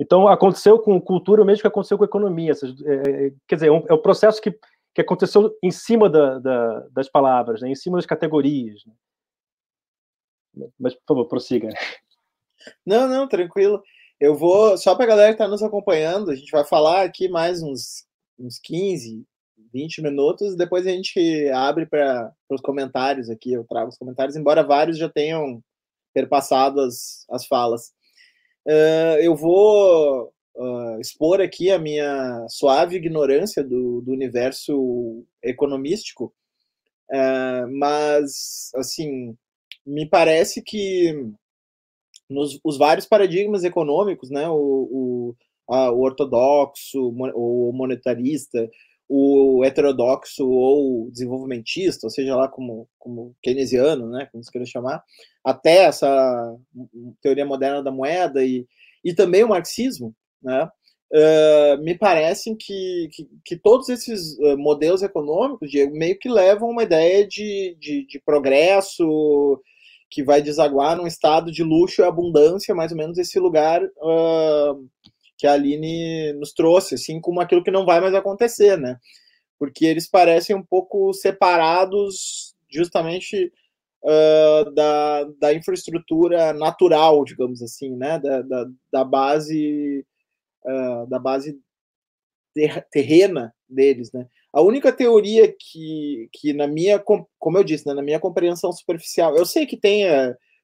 Então, 0.00 0.28
aconteceu 0.28 0.78
com 0.78 1.00
cultura 1.00 1.42
o 1.42 1.44
mesmo 1.44 1.62
que 1.62 1.68
aconteceu 1.68 1.98
com 1.98 2.04
economia, 2.04 2.52
é, 2.52 3.26
é, 3.26 3.32
quer 3.48 3.56
dizer, 3.56 3.68
é, 3.68 3.72
um, 3.72 3.84
é 3.88 3.94
um 3.94 4.02
processo 4.02 4.40
que, 4.40 4.56
que 4.94 5.00
aconteceu 5.00 5.56
em 5.62 5.70
cima 5.70 6.08
da, 6.08 6.38
da, 6.38 6.80
das 6.90 7.08
palavras, 7.08 7.60
né, 7.60 7.68
em 7.68 7.74
cima 7.74 7.98
das 7.98 8.06
categorias. 8.06 8.84
Né. 10.54 10.68
Mas, 10.78 10.94
por 10.94 11.02
favor, 11.08 11.26
prossiga. 11.26 11.68
Não, 12.84 13.08
não, 13.08 13.28
tranquilo. 13.28 13.82
Eu 14.20 14.36
vou, 14.36 14.76
só 14.76 14.94
para 14.94 15.04
a 15.04 15.08
galera 15.08 15.28
que 15.28 15.34
está 15.34 15.46
nos 15.46 15.62
acompanhando, 15.62 16.30
a 16.30 16.34
gente 16.34 16.50
vai 16.50 16.64
falar 16.64 17.02
aqui 17.02 17.28
mais 17.28 17.62
uns, 17.62 18.04
uns 18.38 18.58
15, 18.58 19.24
20 19.72 20.02
minutos, 20.02 20.56
depois 20.56 20.86
a 20.86 20.90
gente 20.90 21.48
abre 21.50 21.86
para 21.86 22.32
os 22.50 22.60
comentários 22.60 23.30
aqui, 23.30 23.52
eu 23.52 23.64
trago 23.64 23.88
os 23.88 23.96
comentários, 23.96 24.36
embora 24.36 24.64
vários 24.64 24.98
já 24.98 25.08
tenham 25.08 25.62
perpassado 26.12 26.80
as, 26.80 27.24
as 27.30 27.46
falas. 27.46 27.92
Uh, 28.68 29.16
eu 29.22 29.34
vou 29.34 30.30
uh, 30.54 31.00
expor 31.00 31.40
aqui 31.40 31.70
a 31.70 31.78
minha 31.78 32.46
suave 32.50 32.96
ignorância 32.96 33.64
do, 33.64 34.02
do 34.02 34.12
universo 34.12 35.24
economístico, 35.42 36.34
uh, 37.10 37.66
mas, 37.78 38.70
assim, 38.74 39.34
me 39.86 40.06
parece 40.06 40.60
que 40.62 41.14
nos 42.28 42.60
os 42.62 42.76
vários 42.76 43.06
paradigmas 43.06 43.64
econômicos, 43.64 44.28
né, 44.28 44.46
o, 44.50 44.54
o, 44.54 45.36
a, 45.74 45.90
o 45.90 46.00
ortodoxo, 46.02 47.08
o 47.34 47.72
monetarista, 47.72 48.68
o 49.08 49.64
heterodoxo 49.64 50.46
ou 50.46 51.10
desenvolvimentista, 51.10 52.06
ou 52.06 52.10
seja 52.10 52.36
lá 52.36 52.46
como, 52.46 52.86
como 52.98 53.34
keynesiano, 53.42 54.08
né, 54.10 54.28
como 54.30 54.44
se 54.44 54.52
queira 54.52 54.66
chamar, 54.66 55.02
até 55.42 55.84
essa 55.84 56.54
teoria 57.22 57.46
moderna 57.46 57.82
da 57.82 57.90
moeda 57.90 58.44
e, 58.44 58.66
e 59.02 59.14
também 59.14 59.42
o 59.42 59.48
marxismo, 59.48 60.14
né, 60.42 60.68
uh, 61.12 61.82
me 61.82 61.96
parecem 61.96 62.54
que, 62.54 63.08
que, 63.12 63.28
que, 63.44 63.56
todos 63.56 63.88
esses 63.88 64.36
modelos 64.58 65.02
econômicos 65.02 65.70
Diego, 65.70 65.96
meio 65.96 66.18
que 66.18 66.28
levam 66.28 66.68
uma 66.68 66.82
ideia 66.82 67.26
de, 67.26 67.76
de, 67.80 68.06
de 68.06 68.20
progresso, 68.20 69.58
que 70.10 70.22
vai 70.22 70.40
desaguar 70.42 70.96
num 70.96 71.06
estado 71.06 71.52
de 71.52 71.62
luxo 71.62 72.00
e 72.00 72.04
abundância, 72.04 72.74
mais 72.74 72.92
ou 72.92 72.98
menos 72.98 73.18
esse 73.18 73.38
lugar 73.38 73.82
uh, 73.82 74.88
que 75.38 75.46
a 75.46 75.52
Aline 75.52 76.32
nos 76.34 76.52
trouxe, 76.52 76.96
assim 76.96 77.20
como 77.20 77.40
aquilo 77.40 77.62
que 77.62 77.70
não 77.70 77.86
vai 77.86 78.00
mais 78.00 78.12
acontecer, 78.14 78.76
né? 78.76 78.98
Porque 79.58 79.86
eles 79.86 80.08
parecem 80.08 80.54
um 80.54 80.62
pouco 80.62 81.12
separados 81.14 82.56
justamente 82.68 83.52
uh, 84.02 84.70
da, 84.72 85.24
da 85.40 85.54
infraestrutura 85.54 86.52
natural, 86.52 87.24
digamos 87.24 87.62
assim, 87.62 87.96
né? 87.96 88.18
Da, 88.18 88.42
da, 88.42 88.66
da 88.92 89.04
base 89.04 90.04
uh, 90.64 91.06
da 91.08 91.20
base 91.20 91.58
terrena 92.90 93.54
deles, 93.68 94.10
né? 94.12 94.26
A 94.52 94.60
única 94.60 94.92
teoria 94.92 95.46
que, 95.56 96.28
que 96.32 96.52
na 96.52 96.66
minha, 96.66 96.98
como 96.98 97.58
eu 97.58 97.62
disse, 97.62 97.86
né, 97.86 97.94
na 97.94 98.02
minha 98.02 98.18
compreensão 98.18 98.72
superficial, 98.72 99.36
eu 99.36 99.46
sei 99.46 99.66
que 99.66 99.76
tem 99.76 100.04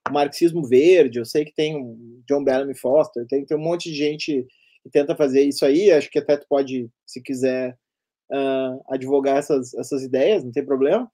o 0.09 0.12
marxismo 0.12 0.66
verde, 0.66 1.18
eu 1.18 1.25
sei 1.25 1.45
que 1.45 1.55
tem 1.55 1.77
o 1.77 2.22
John 2.27 2.43
Bellamy 2.43 2.77
Foster, 2.77 3.27
tem, 3.27 3.45
tem 3.45 3.57
um 3.57 3.61
monte 3.61 3.91
de 3.91 3.97
gente 3.97 4.47
que 4.85 4.91
tenta 4.91 5.16
fazer 5.16 5.43
isso 5.43 5.64
aí, 5.64 5.91
acho 5.91 6.11
que 6.11 6.18
até 6.18 6.37
tu 6.37 6.47
pode, 6.49 6.91
se 7.07 7.22
quiser, 7.22 7.76
uh, 8.30 8.80
advogar 8.89 9.39
essas, 9.39 9.74
essas 9.74 10.03
ideias, 10.03 10.45
não 10.45 10.53
tem 10.53 10.64
problema. 10.64 11.11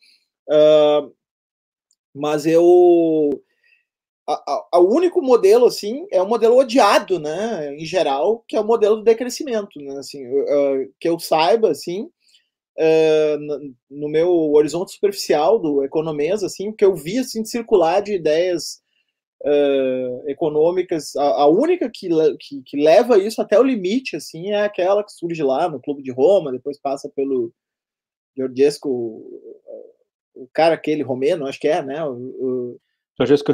Uh, 0.48 1.14
mas 2.12 2.44
eu 2.44 2.62
o 4.74 4.94
único 4.94 5.20
modelo 5.20 5.66
assim 5.66 6.06
é 6.12 6.22
o 6.22 6.28
modelo 6.28 6.56
odiado, 6.56 7.18
né, 7.18 7.74
em 7.74 7.84
geral, 7.84 8.44
que 8.46 8.56
é 8.56 8.60
o 8.60 8.66
modelo 8.66 8.96
do 8.96 9.02
decrescimento, 9.02 9.80
né, 9.80 9.98
assim, 9.98 10.24
uh, 10.26 10.92
que 11.00 11.08
eu 11.08 11.18
saiba, 11.18 11.70
assim, 11.70 12.02
uh, 12.78 13.74
no 13.90 14.08
meu 14.08 14.30
horizonte 14.52 14.92
superficial 14.92 15.58
do 15.58 15.82
economês, 15.82 16.44
assim, 16.44 16.68
o 16.68 16.72
que 16.72 16.84
eu 16.84 16.94
vi 16.94 17.18
assim 17.18 17.44
circular 17.44 18.00
de 18.00 18.14
ideias 18.14 18.79
uh, 19.42 20.28
econômicas. 20.28 21.16
A, 21.16 21.42
a 21.42 21.46
única 21.46 21.90
que, 21.92 22.08
que, 22.38 22.62
que, 22.62 22.76
leva 22.76 23.18
isso 23.18 23.40
até 23.40 23.58
o 23.58 23.62
limite, 23.62 24.16
assim, 24.16 24.50
é 24.50 24.62
aquela 24.62 25.04
que 25.04 25.12
surge 25.12 25.42
lá 25.42 25.68
no 25.68 25.80
Clube 25.80 26.02
de 26.02 26.12
Roma, 26.12 26.52
depois 26.52 26.78
passa 26.80 27.08
pelo 27.08 27.52
Georgesco, 28.36 28.88
o 30.34 30.48
cara 30.52 30.74
aquele 30.74 31.02
romeno, 31.02 31.46
acho 31.46 31.60
que 31.60 31.68
é, 31.68 31.82
né? 31.82 32.04
O, 32.04 32.14
o... 32.14 32.80
Georgesco. 33.18 33.52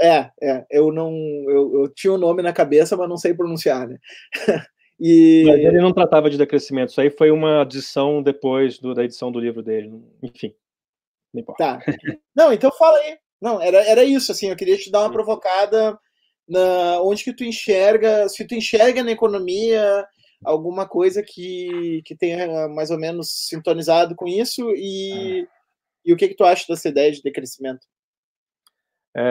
É, 0.00 0.30
é, 0.40 0.64
eu 0.70 0.92
não, 0.92 1.12
eu, 1.48 1.82
eu 1.82 1.88
tinha 1.88 2.12
o 2.12 2.16
um 2.16 2.20
nome 2.20 2.40
na 2.40 2.52
cabeça, 2.52 2.96
mas 2.96 3.08
não 3.08 3.16
sei 3.16 3.34
pronunciar, 3.34 3.88
né? 3.88 3.98
e... 5.00 5.42
Mas 5.44 5.58
ele 5.58 5.80
não 5.80 5.92
tratava 5.92 6.30
de 6.30 6.38
decrescimento, 6.38 6.90
isso 6.90 7.00
aí 7.00 7.10
foi 7.10 7.32
uma 7.32 7.62
adição 7.62 8.22
depois 8.22 8.78
do, 8.78 8.94
da 8.94 9.04
edição 9.04 9.32
do 9.32 9.40
livro 9.40 9.60
dele, 9.60 9.90
enfim, 10.22 10.54
não 11.34 11.40
importa. 11.40 11.64
Tá, 11.64 11.92
não, 12.34 12.52
então 12.52 12.70
fala 12.70 12.96
aí, 12.98 13.18
não, 13.40 13.60
era, 13.60 13.78
era 13.84 14.04
isso, 14.04 14.32
assim, 14.32 14.48
eu 14.48 14.56
queria 14.56 14.76
te 14.76 14.90
dar 14.90 15.00
uma 15.00 15.12
provocada 15.12 15.98
na 16.48 17.00
onde 17.02 17.22
que 17.22 17.32
tu 17.32 17.44
enxerga, 17.44 18.28
se 18.28 18.46
tu 18.46 18.54
enxerga 18.54 19.02
na 19.02 19.12
economia 19.12 20.06
alguma 20.44 20.88
coisa 20.88 21.22
que, 21.22 22.02
que 22.04 22.16
tenha 22.16 22.68
mais 22.68 22.90
ou 22.90 22.98
menos 22.98 23.48
sintonizado 23.48 24.14
com 24.14 24.26
isso 24.26 24.72
e, 24.74 25.42
ah. 25.42 25.52
e 26.04 26.12
o 26.12 26.16
que 26.16 26.28
que 26.28 26.34
tu 26.34 26.44
acha 26.44 26.64
dessa 26.68 26.88
ideia 26.88 27.12
de 27.12 27.22
decrescimento? 27.22 27.86
É... 29.16 29.22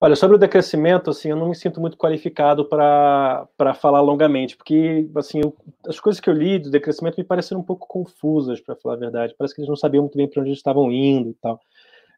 Olha, 0.00 0.14
sobre 0.14 0.36
o 0.36 0.38
decrescimento, 0.38 1.10
assim, 1.10 1.30
eu 1.30 1.36
não 1.36 1.48
me 1.48 1.56
sinto 1.56 1.80
muito 1.80 1.96
qualificado 1.96 2.64
para 2.64 3.74
falar 3.74 4.00
longamente, 4.00 4.56
porque, 4.56 5.10
assim, 5.16 5.40
eu, 5.42 5.56
as 5.88 5.98
coisas 5.98 6.20
que 6.20 6.30
eu 6.30 6.34
li 6.34 6.56
do 6.60 6.70
decrescimento 6.70 7.16
me 7.18 7.24
pareceram 7.24 7.60
um 7.60 7.64
pouco 7.64 7.86
confusas, 7.88 8.60
para 8.60 8.76
falar 8.76 8.94
a 8.94 8.98
verdade. 8.98 9.34
Parece 9.36 9.54
que 9.54 9.60
eles 9.60 9.68
não 9.68 9.74
sabiam 9.74 10.02
muito 10.02 10.16
bem 10.16 10.28
para 10.28 10.40
onde 10.40 10.50
eles 10.50 10.60
estavam 10.60 10.92
indo 10.92 11.30
e 11.30 11.34
tal. 11.34 11.60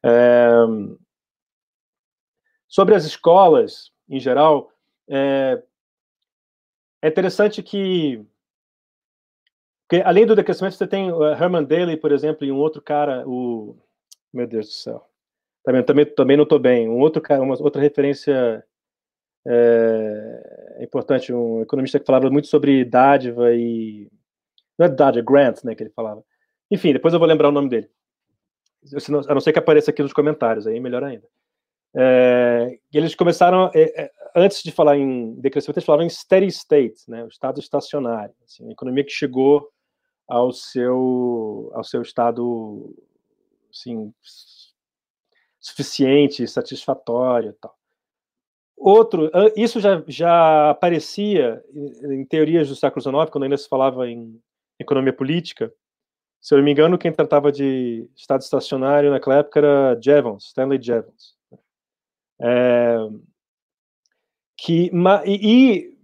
É... 0.04 0.50
Sobre 2.68 2.94
as 2.94 3.04
escolas, 3.04 3.90
em 4.08 4.20
geral, 4.20 4.70
é, 5.08 5.62
é 7.00 7.08
interessante 7.08 7.62
que, 7.62 8.22
que, 9.88 10.02
além 10.02 10.26
do 10.26 10.36
decrescimento, 10.36 10.76
você 10.76 10.86
tem 10.86 11.10
o 11.10 11.24
Herman 11.24 11.64
Daly, 11.64 11.96
por 11.96 12.12
exemplo, 12.12 12.46
e 12.46 12.52
um 12.52 12.58
outro 12.58 12.82
cara, 12.82 13.26
o... 13.26 13.76
Meu 14.32 14.46
Deus 14.46 14.66
do 14.66 14.72
céu 14.72 15.09
também, 15.64 15.82
também, 15.82 16.06
também 16.06 16.36
não 16.36 16.44
estou 16.44 16.58
bem. 16.58 16.88
Um 16.88 16.98
outro, 16.98 17.22
uma 17.40 17.60
outra 17.62 17.80
referência 17.80 18.64
é, 19.46 20.78
importante, 20.80 21.32
um 21.32 21.62
economista 21.62 21.98
que 21.98 22.06
falava 22.06 22.30
muito 22.30 22.48
sobre 22.48 22.84
dádiva 22.84 23.52
e. 23.54 24.08
Não 24.78 24.86
é 24.86 24.88
dádiva, 24.88 25.22
é 25.22 25.24
grant, 25.24 25.62
né, 25.64 25.74
que 25.74 25.82
ele 25.82 25.90
falava. 25.90 26.24
Enfim, 26.70 26.92
depois 26.92 27.12
eu 27.12 27.20
vou 27.20 27.28
lembrar 27.28 27.48
o 27.48 27.52
nome 27.52 27.68
dele. 27.68 27.90
A 29.28 29.34
não 29.34 29.40
ser 29.40 29.52
que 29.52 29.58
apareça 29.58 29.90
aqui 29.90 30.02
nos 30.02 30.12
comentários, 30.12 30.66
aí 30.66 30.80
melhor 30.80 31.04
ainda. 31.04 31.26
É, 31.94 32.78
eles 32.92 33.14
começaram, 33.14 33.70
é, 33.74 34.04
é, 34.04 34.10
antes 34.34 34.62
de 34.62 34.70
falar 34.70 34.96
em 34.96 35.34
decrescimento, 35.34 35.78
eles 35.78 35.84
falavam 35.84 36.06
em 36.06 36.08
steady 36.08 36.46
state, 36.46 37.02
né, 37.08 37.24
o 37.24 37.28
estado 37.28 37.58
estacionário, 37.58 38.34
assim, 38.44 38.68
a 38.68 38.72
economia 38.72 39.04
que 39.04 39.10
chegou 39.10 39.68
ao 40.28 40.52
seu, 40.52 41.70
ao 41.74 41.82
seu 41.82 42.00
estado 42.00 42.94
assim, 43.72 44.14
suficiente, 45.60 46.46
satisfatório, 46.48 47.52
tal. 47.60 47.76
Outro, 48.76 49.30
isso 49.54 49.78
já, 49.78 50.02
já 50.08 50.70
aparecia 50.70 51.62
em 51.74 52.24
teorias 52.24 52.68
do 52.68 52.74
século 52.74 53.02
XIX, 53.02 53.30
quando 53.30 53.44
ainda 53.44 53.58
se 53.58 53.68
falava 53.68 54.08
em 54.08 54.40
economia 54.78 55.12
política. 55.12 55.70
Se 56.40 56.54
eu 56.54 56.58
não 56.58 56.64
me 56.64 56.72
engano, 56.72 56.96
quem 56.96 57.12
tratava 57.12 57.52
de 57.52 58.08
estado 58.16 58.40
estacionário 58.40 59.10
naquela 59.10 59.36
época 59.36 59.60
era 59.60 60.00
Jevons, 60.00 60.46
Stanley 60.46 60.80
Jevons. 60.80 61.36
É, 62.40 62.96
que, 64.56 64.90
e 65.26 65.94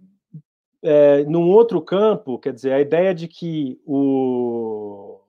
é, 0.83 1.23
num 1.23 1.49
outro 1.49 1.81
campo, 1.81 2.37
quer 2.37 2.53
dizer, 2.53 2.73
a 2.73 2.79
ideia 2.79 3.13
de 3.13 3.27
que 3.27 3.81
o, 3.83 5.19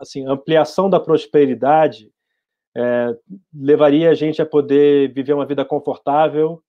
assim, 0.00 0.26
a 0.26 0.32
ampliação 0.32 0.90
da 0.90 0.98
prosperidade 0.98 2.11
é, 2.76 3.16
levaria 3.54 4.10
a 4.10 4.14
gente 4.14 4.40
a 4.40 4.46
poder 4.46 5.12
viver 5.12 5.34
uma 5.34 5.46
vida 5.46 5.64
confortável, 5.64 6.62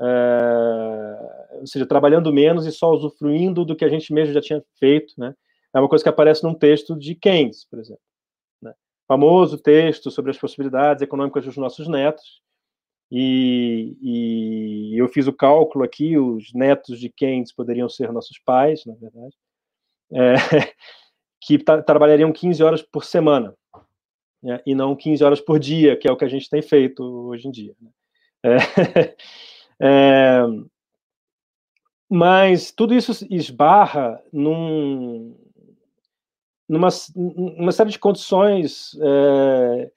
é, 0.00 1.58
ou 1.60 1.66
seja, 1.66 1.86
trabalhando 1.86 2.32
menos 2.32 2.66
e 2.66 2.72
só 2.72 2.90
usufruindo 2.90 3.64
do 3.64 3.76
que 3.76 3.84
a 3.84 3.88
gente 3.88 4.12
mesmo 4.12 4.32
já 4.32 4.40
tinha 4.40 4.62
feito, 4.78 5.14
né? 5.18 5.34
É 5.74 5.78
uma 5.78 5.88
coisa 5.88 6.02
que 6.02 6.08
aparece 6.08 6.42
num 6.42 6.54
texto 6.54 6.96
de 6.96 7.14
Keynes, 7.14 7.64
por 7.64 7.78
exemplo. 7.78 8.02
Né? 8.60 8.72
Famoso 9.06 9.58
texto 9.58 10.10
sobre 10.10 10.30
as 10.30 10.38
possibilidades 10.38 11.02
econômicas 11.02 11.44
dos 11.44 11.56
nossos 11.56 11.86
netos, 11.86 12.42
e, 13.12 13.96
e, 14.00 14.96
eu 14.96 15.08
fiz 15.08 15.26
o 15.26 15.32
cálculo 15.32 15.84
aqui, 15.84 16.16
os 16.16 16.52
netos 16.54 17.00
de 17.00 17.10
Keynes 17.10 17.52
poderiam 17.52 17.88
ser 17.88 18.12
nossos 18.12 18.38
pais, 18.38 18.84
na 18.86 18.94
verdade, 18.94 19.34
é, 20.12 20.34
que 21.42 21.58
trabalhariam 21.58 22.32
15 22.32 22.62
horas 22.62 22.82
por 22.82 23.04
semana 23.04 23.52
né, 24.42 24.60
e 24.64 24.74
não 24.74 24.96
15 24.96 25.22
horas 25.22 25.40
por 25.40 25.58
dia, 25.58 25.96
que 25.96 26.08
é 26.08 26.12
o 26.12 26.16
que 26.16 26.24
a 26.24 26.28
gente 26.28 26.48
tem 26.48 26.62
feito 26.62 27.02
hoje 27.02 27.48
em 27.48 27.50
dia. 27.50 27.74
Né? 27.80 27.90
É, 28.42 29.16
é, 29.80 30.42
mas 32.08 32.72
tudo 32.72 32.94
isso 32.94 33.26
esbarra 33.30 34.22
num, 34.32 35.36
numa, 36.68 36.90
série 36.90 37.90
de 37.90 37.98
condições 37.98 38.98
é, 39.00 39.90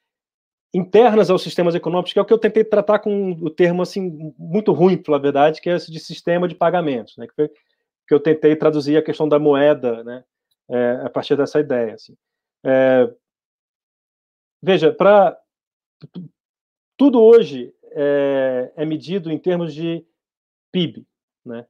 internas 0.74 1.30
aos 1.30 1.42
sistemas 1.42 1.76
econômicos, 1.76 2.14
que 2.14 2.20
é 2.20 2.22
o 2.22 2.26
que 2.26 2.34
eu 2.34 2.38
tentei 2.38 2.64
tratar 2.64 3.00
com 3.00 3.32
o 3.32 3.50
termo 3.50 3.82
assim 3.82 4.34
muito 4.38 4.72
ruim, 4.74 4.98
pela 4.98 5.20
verdade, 5.20 5.62
que 5.62 5.70
é 5.70 5.76
esse 5.76 5.92
de 5.92 6.00
sistema 6.00 6.48
de 6.48 6.56
pagamentos, 6.56 7.16
né, 7.18 7.28
que, 7.28 7.34
foi, 7.34 7.48
que 7.48 8.14
eu 8.14 8.20
tentei 8.20 8.56
traduzir 8.56 8.98
a 8.98 9.04
questão 9.04 9.28
da 9.28 9.40
moeda, 9.40 10.04
né, 10.04 10.24
é, 10.70 11.02
a 11.04 11.10
partir 11.10 11.36
dessa 11.36 11.60
ideia. 11.60 11.94
Assim. 11.94 12.16
É, 12.66 13.10
Veja, 14.66 14.94
para 14.94 15.38
tudo 16.98 17.22
hoje 17.22 17.76
é, 17.92 18.72
é, 18.78 18.86
medido 18.86 19.30
em 19.30 19.38
termos 19.38 19.74
de 19.74 20.06
PIB, 20.72 21.06
né? 21.46 21.66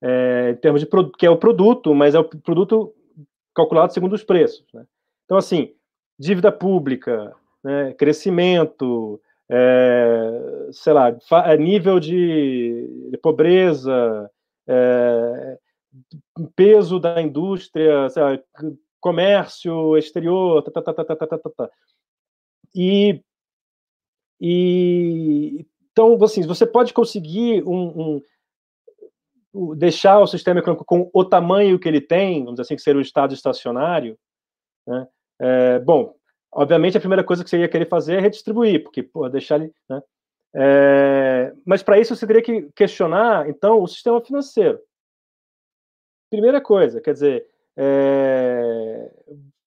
É, 0.00 0.50
em 0.50 0.56
termos 0.56 0.80
de 0.80 0.86
que 1.18 1.26
é 1.26 1.30
o 1.30 1.36
produto, 1.36 1.92
mas 1.92 2.14
é 2.14 2.20
o 2.20 2.24
produto 2.24 2.94
calculado 3.52 3.92
segundo 3.92 4.12
os 4.12 4.22
preços. 4.22 4.64
Né? 4.72 4.86
Então, 5.24 5.36
assim, 5.36 5.74
dívida 6.16 6.52
pública, 6.52 7.34
né, 7.64 7.92
crescimento, 7.94 9.20
é, 9.50 10.68
sei 10.70 10.92
lá, 10.92 11.16
é, 11.46 11.56
nível 11.56 11.98
de, 11.98 13.10
pobreza, 13.18 14.30
é, 14.68 15.58
peso 16.54 17.00
da 17.00 17.20
indústria, 17.20 18.08
lá, 18.22 18.38
comércio 19.00 19.96
exterior, 19.96 20.62
tá, 20.62 20.70
tá, 20.70 20.92
tá, 20.92 21.04
tá, 21.04 21.16
tá, 21.16 21.26
tá, 21.26 21.50
tá. 21.50 21.70
E, 22.76 23.22
e 24.38 25.66
então, 25.90 26.22
assim, 26.22 26.46
você 26.46 26.66
pode 26.66 26.92
conseguir 26.92 27.66
um, 27.66 28.20
um, 29.54 29.74
deixar 29.74 30.20
o 30.20 30.26
sistema 30.26 30.60
econômico 30.60 30.84
com 30.84 31.10
o 31.10 31.24
tamanho 31.24 31.78
que 31.78 31.88
ele 31.88 32.02
tem, 32.02 32.40
vamos 32.40 32.52
dizer 32.52 32.62
assim, 32.62 32.76
que 32.76 32.82
seria 32.82 32.98
o 32.98 33.02
estado 33.02 33.32
estacionário, 33.32 34.18
né? 34.86 35.08
É, 35.40 35.78
bom, 35.78 36.14
obviamente 36.52 36.98
a 36.98 37.00
primeira 37.00 37.24
coisa 37.24 37.42
que 37.42 37.48
você 37.48 37.58
ia 37.58 37.68
querer 37.68 37.88
fazer 37.88 38.16
é 38.16 38.20
redistribuir, 38.20 38.82
porque, 38.82 39.02
pô, 39.02 39.26
deixar 39.30 39.58
ele, 39.58 39.72
né? 39.88 40.02
É, 40.54 41.54
mas 41.64 41.82
para 41.82 41.98
isso 41.98 42.14
você 42.14 42.26
teria 42.26 42.42
que 42.42 42.70
questionar, 42.74 43.48
então, 43.48 43.82
o 43.82 43.86
sistema 43.86 44.20
financeiro. 44.20 44.78
Primeira 46.30 46.60
coisa, 46.60 47.00
quer 47.00 47.14
dizer, 47.14 47.46
é, 47.74 49.10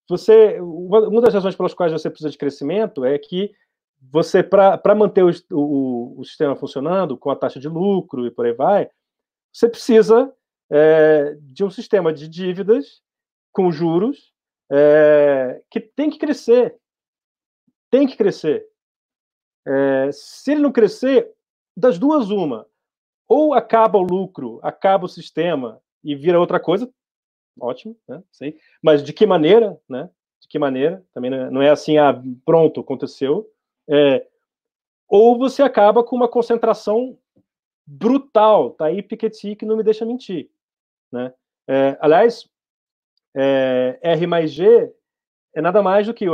você 0.10 0.60
uma 0.60 1.22
das 1.22 1.34
razões 1.34 1.55
pelas 1.55 1.74
quais 1.74 1.91
você 1.91 2.10
precisa 2.10 2.32
de 2.32 2.38
crescimento 2.38 3.05
é 3.05 3.18
que 3.18 3.51
você 4.01 4.41
para 4.41 4.95
manter 4.95 5.24
o, 5.24 5.30
o, 5.51 6.20
o, 6.20 6.26
sistema 6.26 6.55
funcionando 6.55 7.18
com 7.18 7.30
a 7.30 7.36
taxa 7.36 7.60
de 7.60 7.68
lucro 7.68 8.26
e 8.26 8.32
por 8.32 8.45
aí 8.45 8.53
vai, 8.53 8.89
você 9.51 9.68
precisa 9.68 10.34
é, 10.70 11.36
de 11.41 11.64
um 11.64 11.70
sistema 11.70 12.14
de 12.14 12.28
dívidas 12.28 13.01
com 13.51 13.72
juros 13.72 14.34
é, 14.72 15.62
que 15.70 15.80
tem 15.80 16.10
que 16.10 16.18
crescer, 16.18 16.76
tem 17.89 18.07
que 18.07 18.16
crescer. 18.16 18.66
É, 19.68 20.10
se 20.12 20.51
ele 20.51 20.62
não 20.62 20.72
crescer, 20.72 21.32
das 21.76 21.99
duas 21.99 22.30
uma, 22.30 22.66
ou 23.28 23.53
acaba 23.53 23.97
o 23.97 24.03
lucro, 24.03 24.60
acaba 24.64 25.05
o 25.05 25.10
sistema 25.10 25.82
e 26.03 26.16
vira 26.16 26.39
outra 26.39 26.60
coisa, 26.60 26.91
ótimo, 27.62 27.95
né? 28.07 28.24
Sei. 28.32 28.57
Mas 28.82 29.03
de 29.03 29.14
que 29.14 29.26
maneira, 29.26 29.80
né? 29.88 30.10
De 30.39 30.47
que 30.47 30.60
maneira? 30.60 31.03
Também 31.14 31.30
não 31.30 31.62
é, 31.62 31.68
é 31.68 31.70
assim, 31.70 31.97
ah, 31.97 32.22
pronto, 32.45 32.82
aconteceu. 32.82 33.49
É, 33.89 34.26
ou 35.07 35.38
você 35.38 35.62
acaba 35.64 36.03
com 36.03 36.16
uma 36.16 36.28
concentração 36.28 37.18
brutal. 37.86 38.72
Tá 38.72 38.86
aí 38.86 39.01
Piketty 39.01 39.55
que 39.55 39.66
não 39.66 39.78
me 39.78 39.84
deixa 39.84 40.05
mentir, 40.05 40.49
né? 41.12 41.34
É, 41.68 41.97
aliás, 41.99 42.49
é, 43.36 43.99
R 44.01 44.28
mais 44.28 44.51
G 44.51 44.93
é 45.55 45.62
nada 45.62 45.82
mais 45.82 46.07
do 46.07 46.14
que 46.14 46.26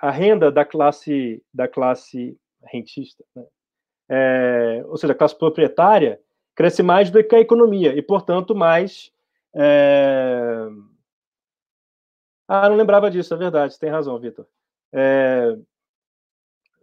a 0.00 0.10
renda 0.10 0.50
da 0.50 0.64
classe 0.64 1.42
da 1.52 1.68
classe 1.68 2.36
rentista, 2.64 3.24
né? 3.34 3.44
é, 4.08 4.84
ou 4.86 4.96
seja, 4.96 5.12
a 5.12 5.16
classe 5.16 5.36
proprietária 5.36 6.20
cresce 6.54 6.82
mais 6.82 7.10
do 7.10 7.22
que 7.24 7.34
a 7.34 7.40
economia 7.40 7.94
e, 7.96 8.02
portanto, 8.02 8.54
mais. 8.54 9.10
É... 9.54 10.66
Ah, 12.48 12.68
não 12.68 12.76
lembrava 12.76 13.10
disso, 13.10 13.32
é 13.32 13.36
verdade, 13.36 13.78
tem 13.78 13.90
razão, 13.90 14.18
Vitor. 14.18 14.46
É... 14.92 15.56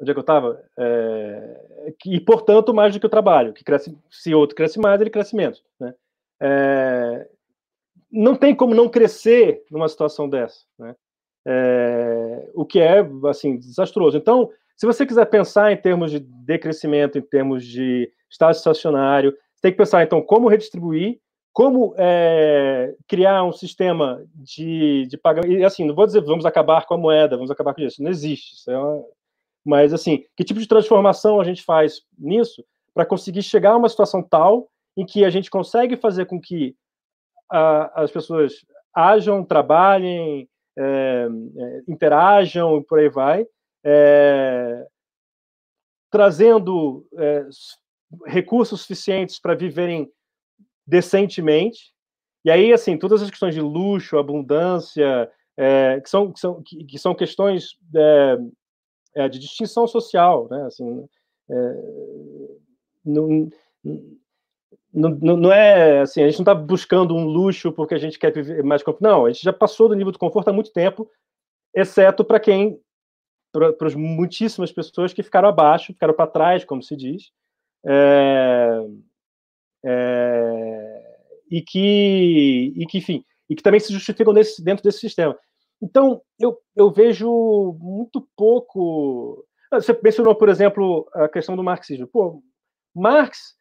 Onde 0.02 0.12
é 0.12 0.14
que 0.14 0.20
eu 0.20 0.22
estava? 0.22 0.64
É... 0.78 1.96
E, 2.06 2.20
portanto, 2.20 2.74
mais 2.74 2.94
do 2.94 3.00
que 3.00 3.06
o 3.06 3.10
trabalho, 3.10 3.54
que 3.54 3.64
cresce, 3.64 3.98
se 4.10 4.34
outro 4.34 4.56
cresce 4.56 4.80
mais, 4.80 5.00
ele 5.00 5.10
cresce 5.10 5.36
menos. 5.36 5.64
Né? 5.80 5.94
É... 6.40 7.30
Não 8.12 8.36
tem 8.36 8.56
como 8.56 8.74
não 8.74 8.90
crescer 8.90 9.64
numa 9.70 9.88
situação 9.88 10.28
dessa, 10.30 10.66
né? 10.78 10.96
É... 11.46 12.50
O 12.54 12.66
que 12.66 12.80
é, 12.80 13.06
assim, 13.28 13.58
desastroso. 13.58 14.18
Então, 14.18 14.52
se 14.76 14.86
você 14.86 15.06
quiser 15.06 15.26
pensar 15.26 15.72
em 15.72 15.78
termos 15.78 16.10
de 16.10 16.20
decrescimento, 16.20 17.18
em 17.18 17.22
termos 17.22 17.66
de 17.66 18.10
estado 18.30 18.56
estacionário, 18.56 19.36
tem 19.62 19.72
que 19.72 19.78
pensar, 19.78 20.04
então, 20.04 20.22
como 20.22 20.48
redistribuir, 20.48 21.20
como 21.60 21.94
é, 21.98 22.96
criar 23.06 23.44
um 23.44 23.52
sistema 23.52 24.26
de, 24.34 25.06
de 25.08 25.18
pagamento. 25.18 25.52
E, 25.52 25.66
assim, 25.66 25.84
não 25.84 25.94
vou 25.94 26.06
dizer 26.06 26.22
vamos 26.22 26.46
acabar 26.46 26.86
com 26.86 26.94
a 26.94 26.98
moeda, 26.98 27.36
vamos 27.36 27.52
acabar 27.52 27.74
com 27.74 27.82
isso. 27.82 28.02
Não 28.02 28.10
existe. 28.10 28.56
Isso 28.56 28.72
é 28.72 28.78
uma... 28.78 29.04
Mas, 29.66 29.94
assim, 29.94 30.24
que 30.38 30.46
tipo 30.46 30.58
de 30.58 30.68
transformação 30.70 31.42
a 31.42 31.44
gente 31.44 31.62
faz 31.62 32.00
nisso 32.18 32.64
para 32.94 33.06
conseguir 33.06 33.44
chegar 33.44 33.72
a 33.72 33.76
uma 33.76 33.90
situação 33.90 34.24
tal 34.24 34.70
em 34.96 35.06
que 35.06 35.26
a 35.26 35.30
gente 35.30 35.52
consegue 35.52 35.98
fazer 35.98 36.28
com 36.28 36.40
que 36.40 36.78
a, 37.52 38.04
as 38.04 38.10
pessoas 38.10 38.66
ajam, 38.96 39.44
trabalhem, 39.44 40.48
é, 40.78 41.28
é, 41.58 41.82
interajam, 41.90 42.82
por 42.84 43.00
aí 43.00 43.10
vai, 43.10 43.46
é, 43.84 44.88
trazendo 46.10 47.06
é, 47.18 47.50
recursos 48.28 48.80
suficientes 48.80 49.42
para 49.42 49.56
viverem 49.56 50.10
decentemente. 50.90 51.94
E 52.44 52.50
aí, 52.50 52.74
assim, 52.74 52.98
todas 52.98 53.22
as 53.22 53.30
questões 53.30 53.54
de 53.54 53.62
luxo, 53.62 54.18
abundância, 54.18 55.30
é, 55.56 56.00
que, 56.02 56.10
são, 56.10 56.32
que, 56.32 56.40
são, 56.40 56.64
que, 56.64 56.84
que 56.84 56.98
são 56.98 57.14
questões 57.14 57.78
é, 57.96 58.38
é, 59.16 59.30
de 59.30 59.40
distinção 59.40 59.86
social, 59.86 60.48
né? 60.50 60.66
Assim, 60.66 61.06
não, 63.06 63.50
não, 64.94 65.10
não, 65.38 65.52
é 65.52 66.02
assim, 66.02 66.22
a 66.24 66.30
gente 66.30 66.40
não 66.40 66.44
está 66.44 66.56
buscando 66.56 67.16
um 67.16 67.26
luxo 67.26 67.72
porque 67.72 67.94
a 67.94 68.00
gente 68.00 68.18
quer 68.18 68.32
viver 68.32 68.64
mais 68.64 68.82
conforto. 68.82 69.04
Não, 69.04 69.26
a 69.26 69.32
gente 69.32 69.44
já 69.44 69.54
passou 69.54 69.88
do 69.88 69.96
nível 69.96 70.12
de 70.12 70.20
conforto 70.20 70.50
há 70.50 70.54
muito 70.54 70.72
tempo, 70.72 71.10
exceto 71.74 72.24
para 72.24 72.40
quem 72.40 72.80
para 73.52 73.88
as 73.88 73.96
muitíssimas 73.96 74.72
pessoas 74.72 75.12
que 75.12 75.24
ficaram 75.24 75.50
abaixo, 75.50 75.92
ficaram 75.94 76.14
para 76.14 76.30
trás, 76.30 76.64
como 76.64 76.84
se 76.84 76.96
diz, 76.96 77.32
é, 77.84 78.80
é, 79.86 81.02
e 81.50 81.62
que, 81.62 82.74
e 82.76 82.86
que, 82.86 82.98
enfim, 82.98 83.24
e 83.50 83.56
que 83.56 83.64
também 83.64 83.80
se 83.80 83.92
justificam 83.94 84.34
desse, 84.34 84.64
dentro 84.64 84.84
desse 84.84 85.00
sistema. 85.00 85.38
Então, 85.82 86.22
eu, 86.40 86.58
eu 86.76 86.92
vejo 86.92 87.78
muito 87.80 88.28
pouco. 88.36 89.46
Você 89.72 89.98
mencionou, 90.04 90.36
por 90.36 90.50
exemplo, 90.50 91.10
a 91.14 91.28
questão 91.30 91.56
do 91.56 91.64
marxismo. 91.64 92.08
Pô, 92.08 92.42
Marx 92.94 93.56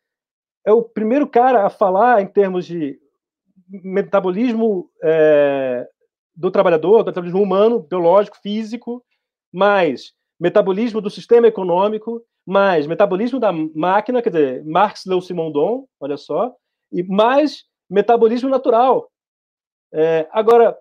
é 0.67 0.73
o 0.73 0.83
primeiro 0.83 1.27
cara 1.29 1.65
a 1.65 1.71
falar 1.71 2.21
em 2.21 2.27
termos 2.27 2.67
de 2.67 2.99
metabolismo 3.69 4.91
é, 5.03 5.87
do 6.35 6.51
trabalhador, 6.51 7.03
do 7.03 7.07
metabolismo 7.07 7.43
humano, 7.43 7.81
biológico, 7.81 8.39
físico, 8.39 9.05
mais 9.53 10.13
metabolismo 10.39 11.01
do 11.01 11.11
sistema 11.11 11.49
econômico, 11.49 12.23
mais 12.49 12.87
metabolismo 12.87 13.39
da 13.39 13.53
máquina, 13.53 14.23
quer 14.23 14.31
dizer, 14.31 14.65
Marx 14.65 15.05
leu 15.05 15.21
Simondon, 15.21 15.87
olha 16.01 16.17
só, 16.17 16.55
e 16.91 17.03
mais 17.03 17.65
metabolismo 17.91 18.49
natural. 18.49 19.11
É, 19.93 20.27
agora, 20.33 20.79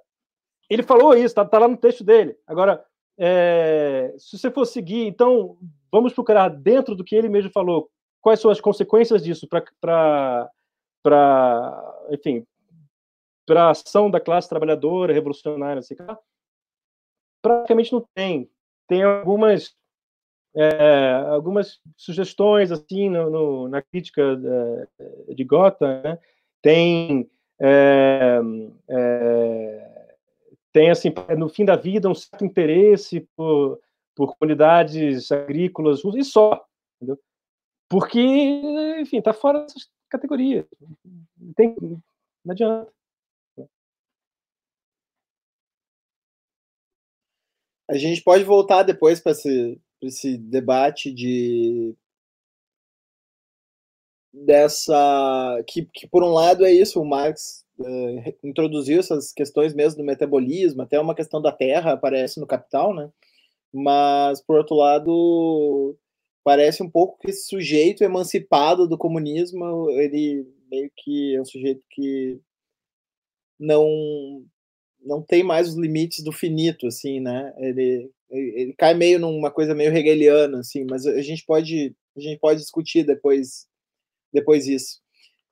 ele 0.69 0.81
falou 0.81 1.13
isso, 1.13 1.25
está 1.25 1.43
tá 1.43 1.59
lá 1.59 1.67
no 1.67 1.75
texto 1.75 2.03
dele. 2.03 2.37
Agora, 2.47 2.85
é, 3.17 4.15
se 4.17 4.37
você 4.37 4.49
for 4.49 4.65
seguir, 4.65 5.07
então, 5.07 5.57
vamos 5.91 6.13
procurar 6.13 6.49
dentro 6.49 6.95
do 6.95 7.03
que 7.03 7.15
ele 7.15 7.27
mesmo 7.27 7.51
falou, 7.51 7.89
quais 8.21 8.39
são 8.39 8.49
as 8.49 8.61
consequências 8.61 9.21
disso 9.21 9.45
para, 9.81 10.49
enfim, 12.09 12.45
para 13.45 13.65
a 13.65 13.69
ação 13.71 14.09
da 14.09 14.21
classe 14.21 14.47
trabalhadora, 14.47 15.13
revolucionária, 15.13 15.79
assim, 15.79 15.95
praticamente 17.41 17.91
não 17.91 18.05
tem 18.15 18.49
tem 18.87 19.03
algumas 19.03 19.75
é, 20.57 21.13
algumas 21.29 21.79
sugestões 21.95 22.71
assim 22.71 23.09
no, 23.11 23.29
no, 23.29 23.67
na 23.67 23.79
crítica 23.79 24.35
de, 24.35 25.35
de 25.35 25.43
Gotha, 25.43 26.01
né? 26.01 26.19
tem 26.63 27.29
é, 27.61 28.39
é, 28.89 30.07
tem 30.73 30.89
assim 30.89 31.13
no 31.37 31.47
fim 31.47 31.63
da 31.63 31.75
vida 31.75 32.09
um 32.09 32.15
certo 32.15 32.43
interesse 32.43 33.21
por, 33.35 33.79
por 34.15 34.35
comunidades 34.35 35.31
agrícolas 35.31 36.01
e 36.03 36.23
só, 36.23 36.65
entendeu? 36.95 37.19
porque 37.87 38.19
enfim 38.99 39.17
está 39.17 39.33
fora 39.33 39.61
dessas 39.61 39.87
categorias, 40.09 40.65
tem, 41.55 41.75
não 42.43 42.51
adianta. 42.51 42.91
A 47.89 47.95
gente 47.95 48.21
pode 48.21 48.43
voltar 48.43 48.83
depois 48.83 49.21
para 49.21 49.31
esse, 49.31 49.79
esse 50.01 50.37
debate 50.37 51.11
de 51.11 51.95
dessa 54.33 55.63
que, 55.67 55.85
que 55.85 56.07
por 56.07 56.23
um 56.23 56.29
lado 56.29 56.65
é 56.65 56.71
isso 56.71 57.01
o 57.01 57.05
Marx 57.05 57.65
uh, 57.79 58.35
introduziu 58.43 58.99
essas 58.99 59.33
questões 59.33 59.73
mesmo 59.73 59.99
do 59.99 60.05
metabolismo 60.05 60.83
até 60.83 60.99
uma 60.99 61.15
questão 61.15 61.41
da 61.41 61.51
terra 61.51 61.93
aparece 61.93 62.39
no 62.39 62.45
Capital 62.45 62.93
né 62.93 63.09
mas 63.73 64.41
por 64.41 64.57
outro 64.57 64.75
lado 64.75 65.97
parece 66.43 66.83
um 66.83 66.89
pouco 66.89 67.17
que 67.19 67.31
esse 67.31 67.47
sujeito 67.47 68.03
emancipado 68.03 68.87
do 68.87 68.97
comunismo 68.97 69.89
ele 69.91 70.47
meio 70.69 70.91
que 70.95 71.35
é 71.35 71.41
um 71.41 71.45
sujeito 71.45 71.83
que 71.89 72.39
não 73.59 74.45
não 75.07 75.21
tem 75.21 75.43
mais 75.43 75.69
os 75.69 75.75
limites 75.75 76.23
do 76.23 76.31
finito, 76.31 76.87
assim, 76.87 77.19
né? 77.19 77.53
Ele, 77.57 78.11
ele, 78.29 78.73
cai 78.77 78.93
meio 78.93 79.19
numa 79.19 79.51
coisa 79.51 79.73
meio 79.73 79.95
hegeliana, 79.95 80.59
assim, 80.59 80.85
mas 80.89 81.05
a 81.05 81.21
gente 81.21 81.45
pode, 81.45 81.95
a 82.15 82.19
gente 82.19 82.39
pode 82.39 82.59
discutir 82.59 83.03
depois, 83.03 83.67
depois 84.33 84.67
isso. 84.67 84.99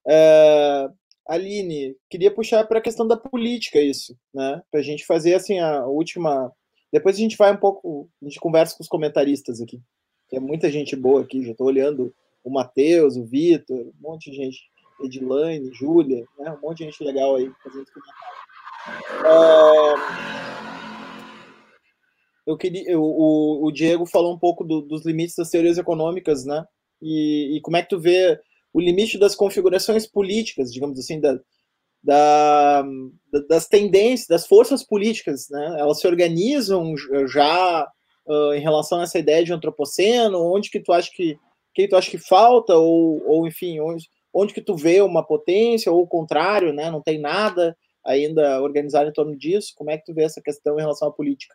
Uh, 0.06 0.94
Aline, 1.28 1.96
queria 2.10 2.34
puxar 2.34 2.66
para 2.66 2.80
a 2.80 2.82
questão 2.82 3.08
da 3.08 3.18
política 3.18 3.80
isso, 3.80 4.16
né? 4.34 4.62
Para 4.70 4.80
a 4.80 4.84
gente 4.84 5.06
fazer 5.06 5.34
assim 5.34 5.60
a 5.60 5.86
última. 5.88 6.52
Depois 6.92 7.16
a 7.16 7.20
gente 7.20 7.36
vai 7.36 7.52
um 7.52 7.58
pouco, 7.58 8.10
a 8.22 8.26
gente 8.26 8.40
conversa 8.40 8.76
com 8.76 8.84
os 8.84 8.90
comentaristas 8.90 9.60
aqui. 9.60 9.82
Tem 10.30 10.40
muita 10.40 10.70
gente 10.70 10.96
boa 10.96 11.22
aqui, 11.22 11.44
já 11.44 11.52
estou 11.52 11.68
olhando 11.68 12.14
o 12.44 12.52
Matheus, 12.52 13.18
o 13.18 13.26
Vitor, 13.26 13.80
um 13.80 13.94
monte 14.00 14.30
de 14.30 14.38
gente, 14.38 14.60
Edilane, 15.02 15.74
Júlia, 15.74 16.24
né? 16.38 16.52
Um 16.52 16.62
monte 16.62 16.80
de 16.80 16.84
gente 16.86 17.04
legal 17.04 17.36
aí 17.36 17.52
fazendo 17.64 17.86
comentários. 17.92 18.36
É, 19.26 20.55
eu 22.46 22.58
queria, 22.58 22.84
eu, 22.90 23.02
o, 23.02 23.66
o 23.68 23.72
Diego 23.72 24.06
falou 24.06 24.34
um 24.34 24.40
pouco 24.40 24.64
do, 24.64 24.82
dos 24.82 25.06
limites 25.06 25.36
das 25.36 25.50
teorias 25.50 25.78
econômicas, 25.78 26.46
né? 26.46 26.64
E, 27.02 27.58
e, 27.58 27.62
como 27.62 27.78
é 27.78 27.82
que 27.82 27.90
tu 27.90 28.00
vê 28.00 28.40
o 28.74 28.80
limite 28.80 29.18
das 29.18 29.36
configurações 29.36 30.08
políticas, 30.08 30.72
digamos 30.72 31.00
assim, 31.00 31.20
da, 31.20 31.40
da, 32.04 32.84
das 33.50 33.68
tendências, 33.68 34.28
das 34.28 34.48
forças 34.48 34.84
políticas, 34.84 35.48
né? 35.50 35.78
Elas 35.80 36.00
se 36.00 36.08
organizam 36.08 36.94
já 37.28 37.88
uh, 38.28 38.54
em 38.54 38.62
relação 38.62 39.00
a 39.00 39.04
essa 39.04 39.20
ideia 39.20 39.44
de 39.44 39.54
antropoceno, 39.54 40.40
onde 40.54 40.70
que 40.70 40.80
tu 40.80 40.94
acha 40.94 41.10
que 41.12 41.38
que 41.76 41.90
tu 41.90 41.98
acha 41.98 42.10
que 42.10 42.18
falta 42.18 42.74
ou, 42.76 43.22
ou 43.28 43.46
enfim, 43.46 43.82
onde, 43.82 44.08
onde 44.34 44.54
que 44.54 44.62
tu 44.62 44.76
vê 44.78 45.02
uma 45.02 45.22
potência 45.22 45.92
ou 45.92 46.04
o 46.04 46.08
contrário, 46.08 46.74
né? 46.74 46.90
Não 46.90 47.02
tem 47.02 47.20
nada 47.20 47.78
ainda 48.04 48.62
organizado 48.62 49.10
em 49.10 49.14
torno 49.14 49.38
disso? 49.38 49.74
Como 49.76 49.92
é 49.92 49.98
que 49.98 50.06
tu 50.06 50.14
vê 50.14 50.24
essa 50.24 50.42
questão 50.42 50.78
em 50.78 50.82
relação 50.82 51.10
à 51.10 51.12
política? 51.12 51.54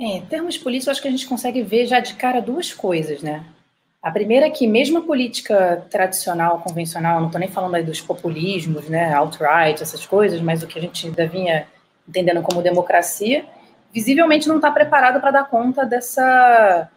É, 0.00 0.04
em 0.04 0.26
termos 0.26 0.56
políticos, 0.56 0.88
acho 0.88 1.02
que 1.02 1.08
a 1.08 1.10
gente 1.10 1.26
consegue 1.26 1.62
ver 1.62 1.86
já 1.86 2.00
de 2.00 2.14
cara 2.14 2.40
duas 2.40 2.72
coisas, 2.72 3.22
né? 3.22 3.44
A 4.00 4.10
primeira 4.12 4.46
é 4.46 4.50
que 4.50 4.66
mesmo 4.66 4.98
a 4.98 5.02
política 5.02 5.84
tradicional, 5.90 6.60
convencional, 6.60 7.18
não 7.18 7.26
estou 7.26 7.40
nem 7.40 7.50
falando 7.50 7.74
aí 7.74 7.82
dos 7.82 8.00
populismos, 8.00 8.88
né, 8.88 9.12
alt-right, 9.12 9.82
essas 9.82 10.06
coisas, 10.06 10.40
mas 10.40 10.62
o 10.62 10.68
que 10.68 10.78
a 10.78 10.82
gente 10.82 11.08
ainda 11.08 11.26
vinha 11.26 11.66
entendendo 12.08 12.40
como 12.42 12.62
democracia, 12.62 13.44
visivelmente 13.92 14.46
não 14.46 14.56
está 14.56 14.70
preparado 14.70 15.20
para 15.20 15.32
dar 15.32 15.50
conta 15.50 15.84
dessa 15.84 16.88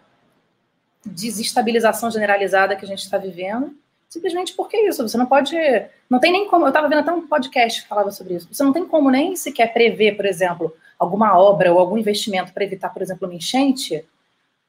desestabilização 1.03 2.11
generalizada 2.11 2.75
que 2.75 2.85
a 2.85 2.87
gente 2.87 2.99
está 2.99 3.17
vivendo 3.17 3.75
Simplesmente 4.11 4.53
porque 4.53 4.75
é 4.75 4.89
isso, 4.89 5.07
você 5.07 5.17
não 5.17 5.25
pode. 5.25 5.55
Não 6.09 6.19
tem 6.19 6.33
nem 6.33 6.45
como. 6.45 6.65
Eu 6.65 6.67
estava 6.67 6.89
vendo 6.89 6.99
até 6.99 7.13
um 7.13 7.25
podcast 7.25 7.81
que 7.81 7.87
falava 7.87 8.11
sobre 8.11 8.33
isso. 8.33 8.49
Você 8.51 8.61
não 8.61 8.73
tem 8.73 8.85
como 8.85 9.09
nem 9.09 9.37
sequer 9.37 9.71
prever, 9.71 10.17
por 10.17 10.25
exemplo, 10.25 10.75
alguma 11.01 11.35
obra 11.35 11.73
ou 11.73 11.79
algum 11.79 11.97
investimento 11.97 12.53
para 12.53 12.63
evitar, 12.63 12.89
por 12.89 13.01
exemplo, 13.01 13.27
uma 13.27 13.33
enchente, 13.33 14.05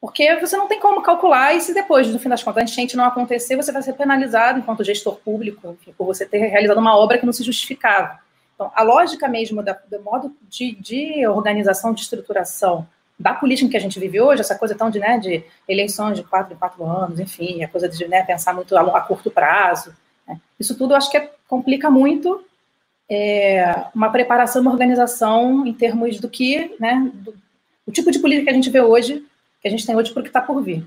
porque 0.00 0.34
você 0.36 0.56
não 0.56 0.66
tem 0.66 0.80
como 0.80 1.02
calcular 1.02 1.54
e 1.54 1.60
se 1.60 1.74
depois, 1.74 2.08
no 2.08 2.18
fim 2.18 2.30
das 2.30 2.42
contas, 2.42 2.62
a 2.62 2.64
enchente 2.64 2.96
não 2.96 3.04
acontecer, 3.04 3.54
você 3.54 3.70
vai 3.70 3.82
ser 3.82 3.92
penalizado 3.92 4.58
enquanto 4.58 4.82
gestor 4.82 5.16
público 5.16 5.76
enfim, 5.78 5.92
por 5.92 6.06
você 6.06 6.24
ter 6.24 6.38
realizado 6.38 6.78
uma 6.78 6.96
obra 6.96 7.18
que 7.18 7.26
não 7.26 7.34
se 7.34 7.44
justificava. 7.44 8.18
Então, 8.54 8.72
a 8.74 8.82
lógica 8.82 9.28
mesmo 9.28 9.62
da, 9.62 9.78
do 9.90 10.00
modo 10.00 10.34
de, 10.48 10.74
de, 10.74 11.26
organização, 11.26 11.92
de 11.92 12.00
estruturação 12.00 12.86
da 13.18 13.34
política 13.34 13.70
que 13.70 13.76
a 13.76 13.80
gente 13.80 14.00
vive 14.00 14.18
hoje, 14.18 14.40
essa 14.40 14.58
coisa 14.58 14.74
tão 14.74 14.88
de, 14.88 14.98
né, 14.98 15.18
de 15.18 15.44
eleições 15.68 16.16
de 16.16 16.24
quatro 16.24 16.54
em 16.54 16.56
quatro 16.56 16.82
anos, 16.82 17.20
enfim, 17.20 17.62
a 17.62 17.68
coisa 17.68 17.90
de 17.90 18.08
né, 18.08 18.22
pensar 18.22 18.54
muito 18.54 18.74
a, 18.74 18.80
a 18.80 19.00
curto 19.02 19.30
prazo, 19.30 19.94
né, 20.26 20.40
isso 20.58 20.76
tudo 20.78 20.94
eu 20.94 20.96
acho 20.96 21.10
que 21.10 21.18
é, 21.18 21.30
complica 21.46 21.90
muito 21.90 22.42
é, 23.08 23.86
uma 23.94 24.10
preparação, 24.10 24.62
uma 24.62 24.70
organização 24.70 25.66
em 25.66 25.72
termos 25.72 26.18
do 26.18 26.28
que, 26.28 26.74
né, 26.78 27.10
do, 27.14 27.34
tipo 27.92 28.10
de 28.10 28.18
política 28.18 28.44
que 28.44 28.50
a 28.50 28.54
gente 28.54 28.70
vê 28.70 28.80
hoje 28.80 29.24
que 29.60 29.68
a 29.68 29.70
gente 29.70 29.86
tem 29.86 29.94
hoje 29.94 30.12
para 30.12 30.20
o 30.20 30.22
que 30.24 30.28
está 30.28 30.40
por 30.40 30.60
vir. 30.60 30.84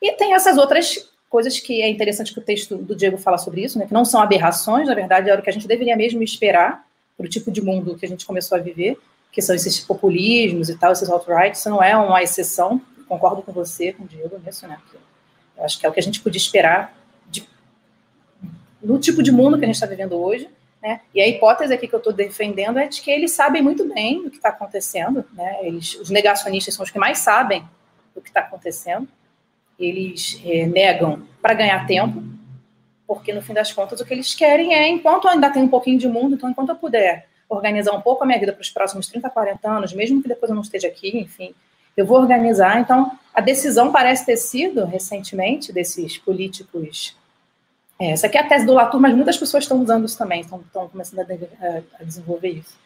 E 0.00 0.12
tem 0.12 0.32
essas 0.32 0.56
outras 0.56 1.10
coisas 1.28 1.60
que 1.60 1.82
é 1.82 1.88
interessante 1.88 2.32
que 2.32 2.38
o 2.38 2.42
texto 2.42 2.76
do 2.76 2.96
Diego 2.96 3.18
fala 3.18 3.36
sobre 3.36 3.62
isso, 3.62 3.78
né, 3.78 3.86
que 3.86 3.92
não 3.92 4.04
são 4.04 4.20
aberrações, 4.20 4.88
na 4.88 4.94
verdade, 4.94 5.28
era 5.28 5.40
o 5.40 5.44
que 5.44 5.50
a 5.50 5.52
gente 5.52 5.68
deveria 5.68 5.96
mesmo 5.96 6.22
esperar 6.22 6.86
para 7.16 7.26
o 7.26 7.28
tipo 7.28 7.50
de 7.50 7.60
mundo 7.60 7.96
que 7.96 8.06
a 8.06 8.08
gente 8.08 8.24
começou 8.24 8.56
a 8.56 8.60
viver, 8.60 8.98
que 9.30 9.42
são 9.42 9.54
esses 9.54 9.80
populismos 9.80 10.68
e 10.68 10.78
tal, 10.78 10.92
esses 10.92 11.10
alt-rights, 11.10 11.60
isso 11.60 11.68
não 11.68 11.82
é 11.82 11.96
uma 11.96 12.22
exceção, 12.22 12.80
concordo 13.08 13.42
com 13.42 13.52
você, 13.52 13.92
com 13.92 14.04
o 14.04 14.06
Diego 14.06 14.40
nisso, 14.44 14.66
né, 14.66 14.78
eu 15.56 15.64
acho 15.64 15.78
que 15.78 15.84
é 15.84 15.88
o 15.88 15.92
que 15.92 16.00
a 16.00 16.02
gente 16.02 16.20
podia 16.20 16.38
esperar 16.38 16.96
de, 17.28 17.46
no 18.82 18.98
tipo 18.98 19.22
de 19.22 19.32
mundo 19.32 19.58
que 19.58 19.64
a 19.64 19.66
gente 19.66 19.76
está 19.76 19.86
vivendo 19.86 20.14
hoje, 20.14 20.48
né? 20.84 21.00
E 21.14 21.20
a 21.22 21.26
hipótese 21.26 21.72
aqui 21.72 21.88
que 21.88 21.94
eu 21.94 21.98
estou 21.98 22.12
defendendo 22.12 22.78
é 22.78 22.86
de 22.86 23.00
que 23.00 23.10
eles 23.10 23.32
sabem 23.32 23.62
muito 23.62 23.88
bem 23.88 24.26
o 24.26 24.30
que 24.30 24.36
está 24.36 24.50
acontecendo, 24.50 25.24
né? 25.32 25.60
Eles, 25.62 25.94
os 25.94 26.10
negacionistas 26.10 26.74
são 26.74 26.84
os 26.84 26.90
que 26.90 26.98
mais 26.98 27.18
sabem 27.20 27.66
do 28.14 28.20
que 28.20 28.28
está 28.28 28.40
acontecendo. 28.40 29.08
Eles 29.78 30.38
é, 30.44 30.66
negam 30.66 31.26
para 31.40 31.54
ganhar 31.54 31.86
tempo, 31.86 32.22
porque 33.06 33.32
no 33.32 33.40
fim 33.40 33.54
das 33.54 33.72
contas 33.72 33.98
o 33.98 34.04
que 34.04 34.12
eles 34.12 34.34
querem 34.34 34.74
é, 34.74 34.86
enquanto 34.86 35.26
ainda 35.26 35.50
tem 35.50 35.62
um 35.62 35.68
pouquinho 35.68 35.98
de 35.98 36.06
mundo, 36.06 36.34
então 36.34 36.50
enquanto 36.50 36.68
eu 36.68 36.76
puder 36.76 37.28
organizar 37.48 37.92
um 37.92 38.02
pouco 38.02 38.22
a 38.22 38.26
minha 38.26 38.38
vida 38.38 38.52
para 38.52 38.60
os 38.60 38.70
próximos 38.70 39.06
30, 39.06 39.30
40 39.30 39.70
anos, 39.70 39.94
mesmo 39.94 40.20
que 40.20 40.28
depois 40.28 40.50
eu 40.50 40.54
não 40.54 40.62
esteja 40.62 40.88
aqui, 40.88 41.16
enfim, 41.16 41.54
eu 41.96 42.04
vou 42.04 42.20
organizar. 42.20 42.78
Então, 42.78 43.18
a 43.32 43.40
decisão 43.40 43.90
parece 43.90 44.26
ter 44.26 44.36
sido, 44.36 44.84
recentemente, 44.84 45.72
desses 45.72 46.18
políticos. 46.18 47.16
É, 47.98 48.10
essa 48.10 48.26
aqui 48.26 48.36
é 48.36 48.40
a 48.40 48.48
tese 48.48 48.66
do 48.66 48.74
Latour, 48.74 49.00
mas 49.00 49.14
muitas 49.14 49.36
pessoas 49.36 49.64
estão 49.64 49.80
usando 49.80 50.04
isso 50.04 50.18
também, 50.18 50.40
estão, 50.40 50.60
estão 50.60 50.88
começando 50.88 51.20
a, 51.20 51.22
a, 52.00 52.04
desenvolver 52.04 52.48
isso 52.48 52.84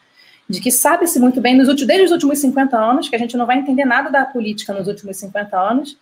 de 0.49 0.59
que 0.59 0.71
sabe-se 0.71 1.19
muito 1.19 1.39
bem, 1.39 1.55
nos 1.55 1.67
últimos, 1.67 1.87
desde 1.87 2.05
os 2.05 2.11
últimos 2.11 2.39
50 2.39 2.75
anos, 2.75 3.07
que 3.07 3.15
a 3.15 3.19
gente 3.19 3.37
não 3.37 3.45
vai 3.45 3.59
entender 3.59 3.85
nada 3.85 4.09
da 4.09 4.25
política 4.25 4.73
nos 4.73 4.87
últimos 4.87 5.15
50 5.17 5.55
anos, 5.55 5.95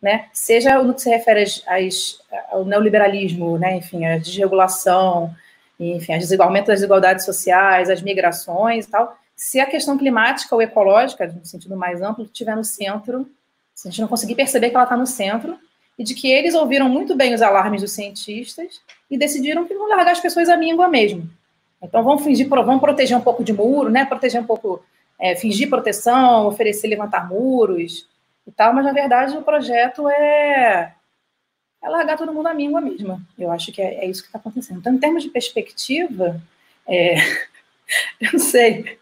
né? 0.00 0.28
seja 0.32 0.82
no 0.82 0.94
que 0.94 1.02
se 1.02 1.10
refere 1.10 1.42
às, 1.42 1.62
às, 1.66 2.18
ao 2.50 2.64
neoliberalismo, 2.64 3.58
né? 3.58 3.76
enfim, 3.76 4.06
a 4.06 4.16
desregulação, 4.16 5.34
enfim, 5.78 6.14
as 6.14 6.32
aumento 6.32 6.68
das 6.68 6.78
desigualdades 6.78 7.26
sociais, 7.26 7.90
as 7.90 8.00
migrações 8.00 8.86
e 8.86 8.90
tal, 8.90 9.14
se 9.36 9.60
a 9.60 9.66
questão 9.66 9.98
climática 9.98 10.54
ou 10.54 10.62
ecológica, 10.62 11.26
no 11.26 11.44
sentido 11.44 11.76
mais 11.76 12.00
amplo, 12.00 12.24
estiver 12.24 12.56
no 12.56 12.64
centro, 12.64 13.28
se 13.74 13.86
a 13.86 13.90
gente 13.90 14.00
não 14.00 14.08
conseguir 14.08 14.34
perceber 14.34 14.70
que 14.70 14.76
ela 14.76 14.84
está 14.84 14.96
no 14.96 15.06
centro, 15.06 15.58
e 16.00 16.02
de 16.02 16.14
que 16.14 16.32
eles 16.32 16.54
ouviram 16.54 16.88
muito 16.88 17.14
bem 17.14 17.34
os 17.34 17.42
alarmes 17.42 17.82
dos 17.82 17.92
cientistas 17.92 18.80
e 19.10 19.18
decidiram 19.18 19.66
que 19.66 19.74
vão 19.74 19.86
largar 19.86 20.12
as 20.12 20.20
pessoas 20.20 20.48
à 20.48 20.56
míngua 20.56 20.88
mesmo. 20.88 21.28
Então, 21.82 22.02
vamos 22.02 22.24
fingir, 22.24 22.48
vamos 22.48 22.80
proteger 22.80 23.14
um 23.14 23.20
pouco 23.20 23.44
de 23.44 23.52
muro, 23.52 23.90
né? 23.90 24.06
Proteger 24.06 24.40
um 24.40 24.46
pouco, 24.46 24.82
é, 25.18 25.36
fingir 25.36 25.68
proteção, 25.68 26.46
oferecer 26.46 26.88
levantar 26.88 27.28
muros 27.28 28.08
e 28.46 28.50
tal, 28.50 28.72
mas 28.72 28.86
na 28.86 28.92
verdade 28.94 29.36
o 29.36 29.42
projeto 29.42 30.08
é, 30.08 30.94
é 31.82 31.88
largar 31.90 32.16
todo 32.16 32.32
mundo 32.32 32.46
à 32.46 32.54
míngua 32.54 32.80
mesmo. 32.80 33.20
Eu 33.38 33.52
acho 33.52 33.70
que 33.70 33.82
é, 33.82 34.02
é 34.02 34.06
isso 34.06 34.22
que 34.22 34.28
está 34.28 34.38
acontecendo. 34.38 34.78
Então, 34.78 34.94
em 34.94 34.98
termos 34.98 35.22
de 35.22 35.28
perspectiva, 35.28 36.40
é, 36.88 37.16
eu 38.18 38.32
não 38.32 38.40
sei. 38.40 38.98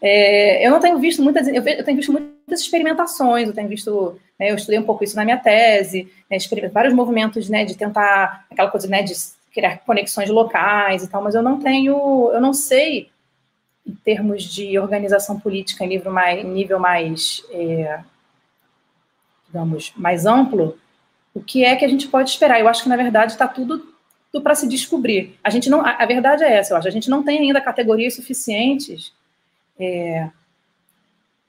É, 0.00 0.66
eu 0.66 0.70
não 0.70 0.80
tenho 0.80 0.98
visto 0.98 1.22
muitas, 1.22 1.48
eu, 1.48 1.62
tenho 1.62 1.96
visto 1.96 2.12
muitas 2.12 2.60
experimentações, 2.60 3.48
eu 3.48 3.54
tenho 3.54 3.68
visto, 3.68 4.18
né, 4.38 4.50
eu 4.50 4.54
estudei 4.54 4.78
um 4.78 4.84
pouco 4.84 5.02
isso 5.02 5.16
na 5.16 5.24
minha 5.24 5.36
tese, 5.36 6.08
né, 6.30 6.38
vários 6.72 6.94
movimentos, 6.94 7.48
né, 7.48 7.64
de 7.64 7.76
tentar 7.76 8.46
aquela 8.50 8.70
coisa, 8.70 8.86
né, 8.86 9.02
de 9.02 9.14
criar 9.52 9.78
conexões 9.78 10.30
locais 10.30 11.02
e 11.02 11.08
tal, 11.08 11.22
mas 11.22 11.34
eu 11.34 11.42
não 11.42 11.58
tenho, 11.58 12.30
eu 12.32 12.40
não 12.40 12.54
sei, 12.54 13.10
em 13.86 13.94
termos 14.04 14.44
de 14.44 14.78
organização 14.78 15.40
política 15.40 15.84
em 15.84 15.88
nível 15.88 16.12
mais, 16.12 16.44
nível 16.44 16.78
mais 16.78 17.42
é, 17.50 18.00
digamos, 19.48 19.92
mais 19.96 20.26
amplo, 20.26 20.78
o 21.34 21.40
que 21.40 21.64
é 21.64 21.74
que 21.74 21.84
a 21.84 21.88
gente 21.88 22.08
pode 22.08 22.30
esperar. 22.30 22.60
Eu 22.60 22.68
acho 22.68 22.82
que, 22.82 22.88
na 22.88 22.96
verdade, 22.96 23.32
está 23.32 23.48
tudo 23.48 23.94
para 24.42 24.54
se 24.54 24.68
descobrir. 24.68 25.38
A 25.42 25.50
gente 25.50 25.68
não, 25.68 25.80
a, 25.80 26.02
a, 26.02 26.06
verdade 26.06 26.44
é 26.44 26.58
essa, 26.58 26.72
eu 26.72 26.76
acho, 26.76 26.86
a 26.86 26.92
gente 26.92 27.10
não 27.10 27.22
tem 27.24 27.40
ainda 27.40 27.60
categorias 27.60 28.14
suficientes 28.14 29.12
é, 29.78 30.28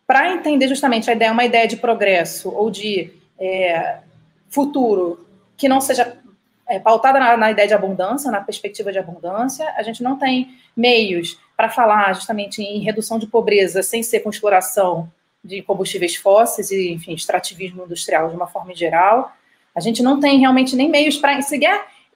para 0.05 0.33
entender 0.33 0.67
justamente 0.67 1.09
a 1.09 1.13
ideia, 1.13 1.31
uma 1.31 1.45
ideia 1.45 1.67
de 1.67 1.77
progresso 1.77 2.49
ou 2.49 2.71
de 2.71 3.11
é, 3.39 3.99
futuro 4.49 5.25
que 5.55 5.69
não 5.69 5.79
seja 5.79 6.17
é, 6.67 6.79
pautada 6.79 7.19
na, 7.19 7.35
na, 7.35 7.51
ideia 7.51 7.67
de 7.67 7.73
abundância, 7.73 8.31
na 8.31 8.41
perspectiva 8.41 8.91
de 8.91 8.99
abundância. 8.99 9.71
A 9.75 9.83
gente 9.83 10.01
não 10.01 10.17
tem 10.17 10.55
meios 10.75 11.39
para 11.57 11.69
falar 11.69 12.13
justamente 12.13 12.61
em 12.61 12.79
redução 12.79 13.19
de 13.19 13.27
pobreza 13.27 13.83
sem 13.83 14.01
ser 14.01 14.21
com 14.21 14.29
exploração 14.29 15.11
de 15.43 15.61
combustíveis 15.61 16.15
fósseis 16.15 16.71
e, 16.71 16.91
enfim, 16.91 17.13
extrativismo 17.13 17.83
industrial 17.83 18.29
de 18.29 18.35
uma 18.35 18.47
forma 18.47 18.73
geral. 18.75 19.31
A 19.75 19.79
gente 19.79 20.03
não 20.03 20.19
tem 20.19 20.39
realmente 20.39 20.75
nem 20.75 20.89
meios 20.89 21.17
para 21.17 21.41
seguir. 21.41 21.67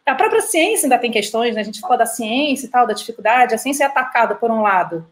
A 0.05 0.15
própria 0.15 0.41
ciência 0.41 0.85
ainda 0.85 0.97
tem 0.97 1.11
questões, 1.11 1.55
né? 1.55 1.61
a 1.61 1.63
gente 1.63 1.79
fala 1.79 1.97
da 1.97 2.05
ciência 2.05 2.65
e 2.65 2.69
tal, 2.69 2.85
da 2.85 2.93
dificuldade. 2.93 3.55
A 3.55 3.57
ciência 3.57 3.83
é 3.83 3.87
atacada, 3.87 4.35
por 4.35 4.51
um 4.51 4.61
lado, 4.61 5.05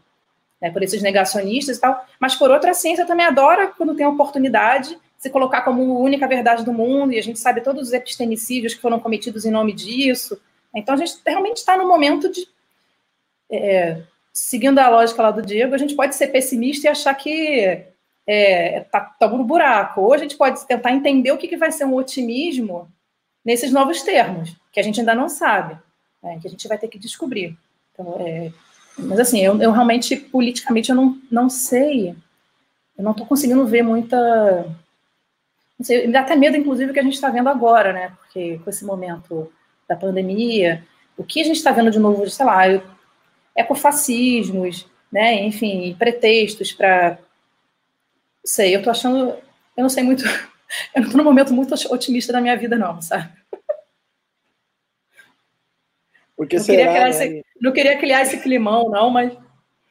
né, 0.62 0.70
por 0.70 0.80
esses 0.80 1.02
negacionistas 1.02 1.76
e 1.76 1.80
tal, 1.80 2.06
mas 2.20 2.36
por 2.36 2.48
outro, 2.48 2.70
a 2.70 2.74
ciência 2.74 3.04
também 3.04 3.26
adora, 3.26 3.66
quando 3.66 3.96
tem 3.96 4.06
oportunidade, 4.06 4.96
se 5.18 5.28
colocar 5.28 5.62
como 5.62 6.00
única 6.00 6.28
verdade 6.28 6.64
do 6.64 6.72
mundo, 6.72 7.12
e 7.12 7.18
a 7.18 7.22
gente 7.22 7.40
sabe 7.40 7.60
todos 7.60 7.88
os 7.88 7.92
epistemicídios 7.92 8.72
que 8.72 8.80
foram 8.80 9.00
cometidos 9.00 9.44
em 9.44 9.50
nome 9.50 9.72
disso. 9.72 10.40
Então, 10.72 10.94
a 10.94 10.98
gente 10.98 11.16
realmente 11.26 11.56
está 11.56 11.76
no 11.76 11.88
momento 11.88 12.30
de. 12.30 12.46
É, 13.50 14.02
seguindo 14.32 14.78
a 14.78 14.88
lógica 14.88 15.20
lá 15.20 15.30
do 15.32 15.42
Diego, 15.42 15.74
a 15.74 15.78
gente 15.78 15.96
pode 15.96 16.14
ser 16.14 16.28
pessimista 16.28 16.86
e 16.86 16.90
achar 16.90 17.14
que 17.14 17.84
é, 18.26 18.80
tá, 18.90 19.00
tá 19.00 19.28
no 19.28 19.44
buraco. 19.44 20.00
Ou 20.00 20.14
a 20.14 20.18
gente 20.18 20.36
pode 20.36 20.64
tentar 20.66 20.92
entender 20.92 21.32
o 21.32 21.38
que, 21.38 21.48
que 21.48 21.56
vai 21.56 21.72
ser 21.72 21.84
um 21.84 21.94
otimismo 21.94 22.88
nesses 23.44 23.72
novos 23.72 24.02
termos, 24.02 24.56
que 24.72 24.78
a 24.78 24.82
gente 24.82 25.00
ainda 25.00 25.14
não 25.14 25.28
sabe, 25.28 25.76
né, 26.22 26.38
que 26.40 26.46
a 26.46 26.50
gente 26.50 26.66
vai 26.68 26.78
ter 26.78 26.88
que 26.88 26.98
descobrir. 26.98 27.56
Então, 27.92 28.16
é, 28.20 28.52
mas 28.98 29.20
assim, 29.20 29.40
eu, 29.40 29.60
eu, 29.60 29.72
realmente, 29.72 30.16
politicamente, 30.16 30.90
eu 30.90 30.96
não, 30.96 31.18
não 31.30 31.48
sei, 31.48 32.10
eu 32.96 33.04
não 33.04 33.12
estou 33.12 33.26
conseguindo 33.26 33.66
ver 33.66 33.82
muita 33.82 34.66
sei, 35.84 36.06
me 36.06 36.12
dá 36.12 36.20
até 36.20 36.36
medo, 36.36 36.56
inclusive, 36.56 36.90
o 36.90 36.94
que 36.94 37.00
a 37.00 37.02
gente 37.02 37.14
está 37.14 37.28
vendo 37.28 37.48
agora, 37.48 37.92
né? 37.92 38.12
Porque 38.20 38.58
com 38.62 38.70
esse 38.70 38.84
momento 38.84 39.52
da 39.88 39.96
pandemia, 39.96 40.84
o 41.16 41.24
que 41.24 41.40
a 41.40 41.44
gente 41.44 41.56
está 41.56 41.72
vendo 41.72 41.90
de 41.90 41.98
novo, 41.98 42.28
sei 42.28 42.46
lá, 42.46 42.62
ecofascismos, 43.56 44.86
né? 45.10 45.44
Enfim, 45.44 45.94
pretextos 45.98 46.72
para. 46.72 47.18
Sei, 48.44 48.74
eu 48.74 48.78
estou 48.78 48.90
achando. 48.90 49.36
Eu 49.76 49.82
não 49.82 49.88
sei 49.88 50.02
muito. 50.02 50.24
Eu 50.94 51.02
não 51.02 51.08
estou 51.08 51.18
num 51.18 51.28
momento 51.28 51.52
muito 51.52 51.74
otimista 51.92 52.32
da 52.32 52.40
minha 52.40 52.56
vida, 52.56 52.78
não, 52.78 53.02
sabe? 53.02 53.28
Porque 56.36 56.56
não, 56.56 56.64
será, 56.64 56.78
queria 56.78 56.92
criar 56.92 57.04
né? 57.04 57.10
esse, 57.10 57.44
não 57.60 57.72
queria 57.72 57.98
criar 57.98 58.22
esse 58.22 58.40
climão, 58.40 58.88
não, 58.90 59.10
mas. 59.10 59.36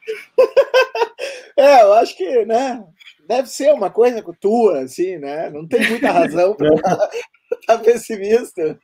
é, 1.56 1.82
eu 1.82 1.92
acho 1.94 2.16
que, 2.16 2.44
né? 2.44 2.84
deve 3.26 3.48
ser 3.48 3.72
uma 3.72 3.90
coisa 3.90 4.22
tua, 4.40 4.82
assim, 4.82 5.16
né? 5.16 5.50
Não 5.50 5.66
tem 5.66 5.88
muita 5.88 6.10
razão 6.10 6.54
para 6.54 6.74
estar 6.74 7.08
tá 7.66 7.78
pessimista. 7.78 8.78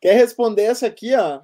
Quer 0.00 0.14
responder 0.14 0.62
essa 0.62 0.86
aqui, 0.86 1.14
ó? 1.14 1.40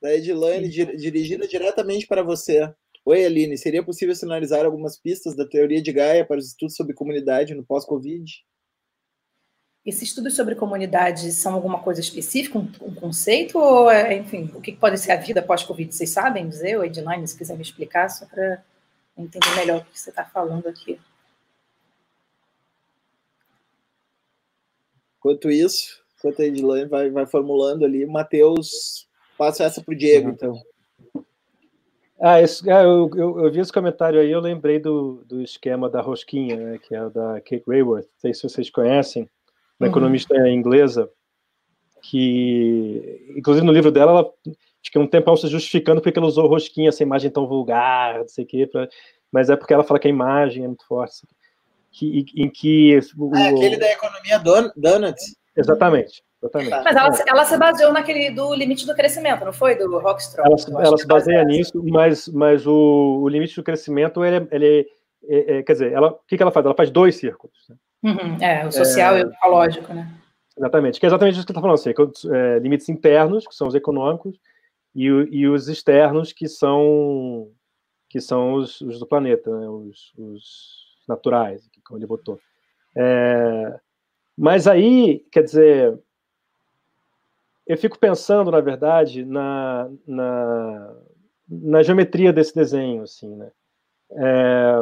Da 0.00 0.14
Edilane, 0.14 0.68
dirigida 0.68 1.46
diretamente 1.46 2.06
para 2.06 2.22
você. 2.22 2.72
Oi, 3.04 3.24
Aline. 3.24 3.56
Seria 3.56 3.82
possível 3.82 4.14
sinalizar 4.14 4.64
algumas 4.64 4.98
pistas 4.98 5.34
da 5.34 5.46
teoria 5.46 5.82
de 5.82 5.92
Gaia 5.92 6.24
para 6.24 6.38
os 6.38 6.48
estudos 6.48 6.76
sobre 6.76 6.94
comunidade 6.94 7.54
no 7.54 7.64
pós-Covid? 7.64 8.24
Esses 9.88 10.02
estudos 10.02 10.36
sobre 10.36 10.54
comunidade 10.54 11.32
são 11.32 11.54
alguma 11.54 11.78
coisa 11.78 11.98
específica, 11.98 12.58
um, 12.58 12.70
um 12.82 12.94
conceito, 12.94 13.58
ou, 13.58 13.90
é, 13.90 14.18
enfim, 14.18 14.50
o 14.54 14.60
que 14.60 14.70
pode 14.70 14.98
ser 14.98 15.12
a 15.12 15.16
vida 15.16 15.40
pós-Covid? 15.40 15.94
Vocês 15.94 16.10
sabem 16.10 16.46
dizer, 16.46 16.76
ou 16.76 16.84
Edline, 16.84 17.26
se 17.26 17.38
quiser 17.38 17.56
me 17.56 17.62
explicar, 17.62 18.10
só 18.10 18.26
para 18.26 18.62
entender 19.16 19.48
melhor 19.56 19.80
o 19.80 19.84
que 19.86 19.98
você 19.98 20.10
está 20.10 20.26
falando 20.26 20.68
aqui. 20.68 21.00
Enquanto 25.16 25.50
isso, 25.50 26.04
enquanto 26.18 26.42
a 26.42 26.44
Edilane 26.44 26.84
vai, 26.84 27.08
vai 27.08 27.24
formulando 27.24 27.86
ali, 27.86 28.04
o 28.04 28.10
Matheus 28.10 29.08
passa 29.38 29.64
essa 29.64 29.82
para 29.82 29.94
o 29.94 29.96
Diego, 29.96 30.28
então. 30.28 30.62
Ah, 32.20 32.42
esse, 32.42 32.70
ah 32.70 32.82
eu, 32.82 33.10
eu, 33.16 33.40
eu, 33.40 33.50
vi 33.50 33.60
esse 33.60 33.72
comentário 33.72 34.20
aí, 34.20 34.30
eu 34.30 34.40
lembrei 34.40 34.78
do, 34.78 35.24
do 35.24 35.40
esquema 35.40 35.88
da 35.88 36.02
rosquinha, 36.02 36.56
né, 36.56 36.78
que 36.78 36.94
é 36.94 37.08
da 37.08 37.40
Kate 37.40 37.64
Rayworth, 37.66 38.04
não 38.04 38.20
sei 38.20 38.34
se 38.34 38.42
vocês 38.42 38.68
conhecem, 38.68 39.26
uma 39.78 39.86
uhum. 39.86 39.92
economista 39.92 40.36
inglesa, 40.48 41.08
que, 42.02 43.32
inclusive 43.36 43.66
no 43.66 43.72
livro 43.72 43.90
dela, 43.90 44.12
ela 44.12 44.30
fica 44.82 44.98
um 44.98 45.06
tempo 45.06 45.36
se 45.36 45.48
justificando 45.48 46.00
porque 46.00 46.18
ela 46.18 46.28
usou 46.28 46.46
rosquinha, 46.46 46.88
essa 46.88 47.02
imagem 47.02 47.30
tão 47.30 47.46
vulgar, 47.46 48.18
não 48.20 48.28
sei 48.28 48.44
o 48.44 48.46
quê, 48.46 48.66
pra, 48.66 48.88
mas 49.32 49.50
é 49.50 49.56
porque 49.56 49.74
ela 49.74 49.84
fala 49.84 50.00
que 50.00 50.08
a 50.08 50.10
imagem 50.10 50.64
é 50.64 50.66
muito 50.66 50.86
forte. 50.86 51.26
Que, 51.90 52.24
em 52.36 52.48
que. 52.48 52.98
O, 53.16 53.34
é 53.34 53.48
aquele 53.48 53.76
da 53.76 53.90
economia 53.90 54.38
don, 54.38 54.70
donut. 54.76 55.18
Exatamente. 55.56 56.22
Exatamente. 56.40 56.70
Mas 56.70 56.96
ela, 56.96 57.24
ela, 57.26 57.44
se 57.44 57.58
baseou 57.58 57.92
naquele 57.92 58.30
do 58.30 58.54
limite 58.54 58.86
do 58.86 58.94
crescimento, 58.94 59.44
não 59.44 59.52
foi? 59.52 59.74
Do 59.74 59.98
Rockstrom. 59.98 60.44
Ela, 60.44 60.86
ela 60.86 60.96
se 60.96 61.06
baseia 61.06 61.42
nisso, 61.44 61.82
mas, 61.84 62.28
mas 62.28 62.64
o, 62.66 63.20
o 63.22 63.28
limite 63.28 63.56
do 63.56 63.64
crescimento, 63.64 64.24
ele, 64.24 64.46
ele 64.52 64.86
é, 65.28 65.58
é, 65.58 65.62
quer 65.62 65.72
dizer, 65.72 65.92
ela, 65.92 66.10
o 66.10 66.20
que, 66.28 66.36
que 66.36 66.42
ela 66.42 66.52
faz? 66.52 66.64
Ela 66.64 66.76
faz 66.76 66.90
dois 66.90 67.16
círculos. 67.16 67.56
Né? 67.68 67.76
Uhum, 68.02 68.36
é, 68.40 68.66
o 68.66 68.72
social 68.72 69.16
é, 69.16 69.20
e 69.20 69.24
o 69.24 69.30
ecológico, 69.30 69.92
né? 69.92 70.08
Exatamente, 70.56 70.98
que 70.98 71.06
é 71.06 71.08
exatamente 71.08 71.34
isso 71.34 71.46
que 71.46 71.52
você 71.52 71.58
está 71.58 71.60
falando, 71.60 71.74
assim, 71.74 72.34
é, 72.34 72.58
limites 72.58 72.88
internos, 72.88 73.46
que 73.46 73.54
são 73.54 73.68
os 73.68 73.74
econômicos, 73.74 74.38
e, 74.94 75.04
e 75.04 75.48
os 75.48 75.68
externos, 75.68 76.32
que 76.32 76.48
são 76.48 77.50
que 78.08 78.20
são 78.20 78.54
os, 78.54 78.80
os 78.80 78.98
do 78.98 79.06
planeta, 79.06 79.50
né? 79.50 79.68
os, 79.68 80.12
os, 80.16 80.88
naturais, 81.06 81.68
como 81.84 81.98
ele 81.98 82.06
botou. 82.06 82.40
É, 82.96 83.78
mas 84.36 84.66
aí, 84.66 85.20
quer 85.30 85.42
dizer, 85.42 85.98
eu 87.66 87.76
fico 87.76 87.98
pensando, 87.98 88.50
na 88.50 88.60
verdade, 88.60 89.24
na, 89.24 89.90
na, 90.06 90.94
na 91.48 91.82
geometria 91.82 92.32
desse 92.32 92.54
desenho, 92.54 93.02
assim, 93.02 93.34
né? 93.36 93.50
É, 94.10 94.74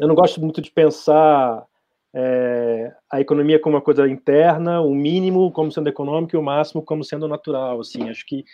eu 0.00 0.08
não 0.08 0.14
gosto 0.14 0.40
muito 0.40 0.60
de 0.60 0.70
pensar 0.70 1.64
é, 2.14 2.94
a 3.10 3.20
economia 3.20 3.58
como 3.58 3.74
uma 3.74 3.82
coisa 3.82 4.08
interna, 4.08 4.80
o 4.80 4.94
mínimo 4.94 5.50
como 5.50 5.72
sendo 5.72 5.88
econômico 5.88 6.36
e 6.36 6.38
o 6.38 6.42
máximo 6.42 6.80
como 6.82 7.02
sendo 7.02 7.26
natural. 7.26 7.80
Assim, 7.80 8.08
acho 8.08 8.24
que 8.24 8.44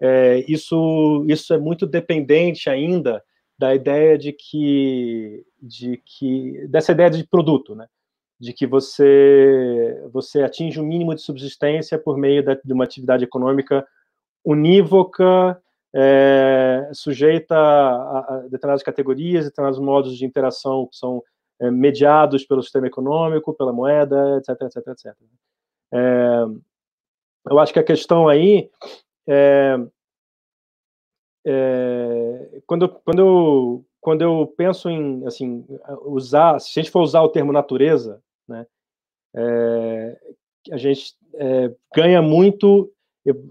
é, 0.00 0.44
isso, 0.48 1.24
isso 1.28 1.54
é 1.54 1.58
muito 1.58 1.86
dependente 1.86 2.68
ainda 2.68 3.22
da 3.56 3.72
ideia 3.72 4.18
de 4.18 4.32
que, 4.32 5.44
de 5.62 6.02
que 6.04 6.66
dessa 6.68 6.90
ideia 6.90 7.08
de 7.08 7.24
produto, 7.24 7.74
né? 7.76 7.86
de 8.40 8.52
que 8.52 8.66
você 8.66 10.02
você 10.12 10.42
atinge 10.42 10.80
o 10.80 10.82
um 10.82 10.86
mínimo 10.86 11.14
de 11.14 11.22
subsistência 11.22 11.96
por 11.96 12.18
meio 12.18 12.44
da, 12.44 12.54
de 12.54 12.72
uma 12.72 12.82
atividade 12.82 13.22
econômica 13.22 13.86
unívoca, 14.44 15.56
é, 15.94 16.90
sujeita 16.92 17.56
a, 17.56 18.18
a, 18.18 18.38
determinadas 18.50 18.82
categorias, 18.82 19.44
determinados 19.44 19.78
modos 19.78 20.18
de 20.18 20.26
interação 20.26 20.88
que 20.90 20.96
são 20.96 21.22
é, 21.64 21.70
mediados 21.70 22.44
pelo 22.44 22.62
sistema 22.62 22.86
econômico, 22.86 23.54
pela 23.54 23.72
moeda, 23.72 24.38
etc, 24.38 24.62
etc, 24.62 24.88
etc. 24.88 25.16
É, 25.92 26.44
eu 27.50 27.58
acho 27.58 27.72
que 27.72 27.78
a 27.78 27.84
questão 27.84 28.28
aí 28.28 28.70
é, 29.26 29.76
é 31.46 32.62
quando, 32.66 32.88
quando, 32.88 33.18
eu, 33.18 33.84
quando 34.00 34.22
eu 34.22 34.52
penso 34.56 34.88
em 34.88 35.26
assim 35.26 35.64
usar, 36.02 36.60
se 36.60 36.78
a 36.78 36.82
gente 36.82 36.90
for 36.90 37.02
usar 37.02 37.22
o 37.22 37.28
termo 37.28 37.52
natureza, 37.52 38.22
né, 38.48 38.66
é, 39.34 40.18
a 40.70 40.76
gente 40.76 41.14
é, 41.34 41.74
ganha 41.94 42.22
muito, 42.22 42.92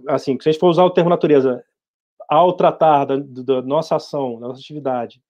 assim, 0.08 0.38
se 0.40 0.50
a 0.50 0.52
gente 0.52 0.60
for 0.60 0.70
usar 0.70 0.84
o 0.84 0.92
termo 0.92 1.10
natureza 1.10 1.64
ao 2.28 2.54
tratar 2.54 3.06
da, 3.06 3.18
da 3.18 3.62
nossa 3.62 3.96
ação, 3.96 4.40
da 4.40 4.48
nossa 4.48 4.60
atividade 4.60 5.22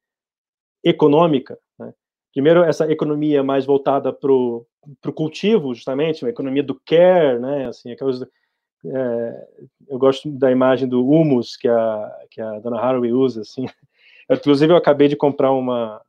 econômica, 0.83 1.57
primeiro 2.33 2.63
essa 2.63 2.91
economia 2.91 3.43
mais 3.43 3.65
voltada 3.65 4.11
para 4.11 4.31
o 4.31 4.65
cultivo, 5.15 5.73
justamente, 5.73 6.25
uma 6.25 6.31
economia 6.31 6.63
do 6.63 6.79
care, 6.85 7.39
né, 7.39 7.67
assim, 7.67 7.91
aquelas, 7.91 8.21
é, 8.21 9.47
eu 9.87 9.97
gosto 9.97 10.29
da 10.31 10.51
imagem 10.51 10.87
do 10.87 11.07
humus 11.07 11.55
que 11.55 11.67
a, 11.67 12.17
que 12.31 12.41
a 12.41 12.59
dona 12.59 12.79
Haraway 12.79 13.13
usa, 13.13 13.41
assim, 13.41 13.65
eu, 14.27 14.35
inclusive 14.35 14.73
eu 14.73 14.77
acabei 14.77 15.07
de 15.07 15.15
comprar 15.15 15.51
uma, 15.51 16.01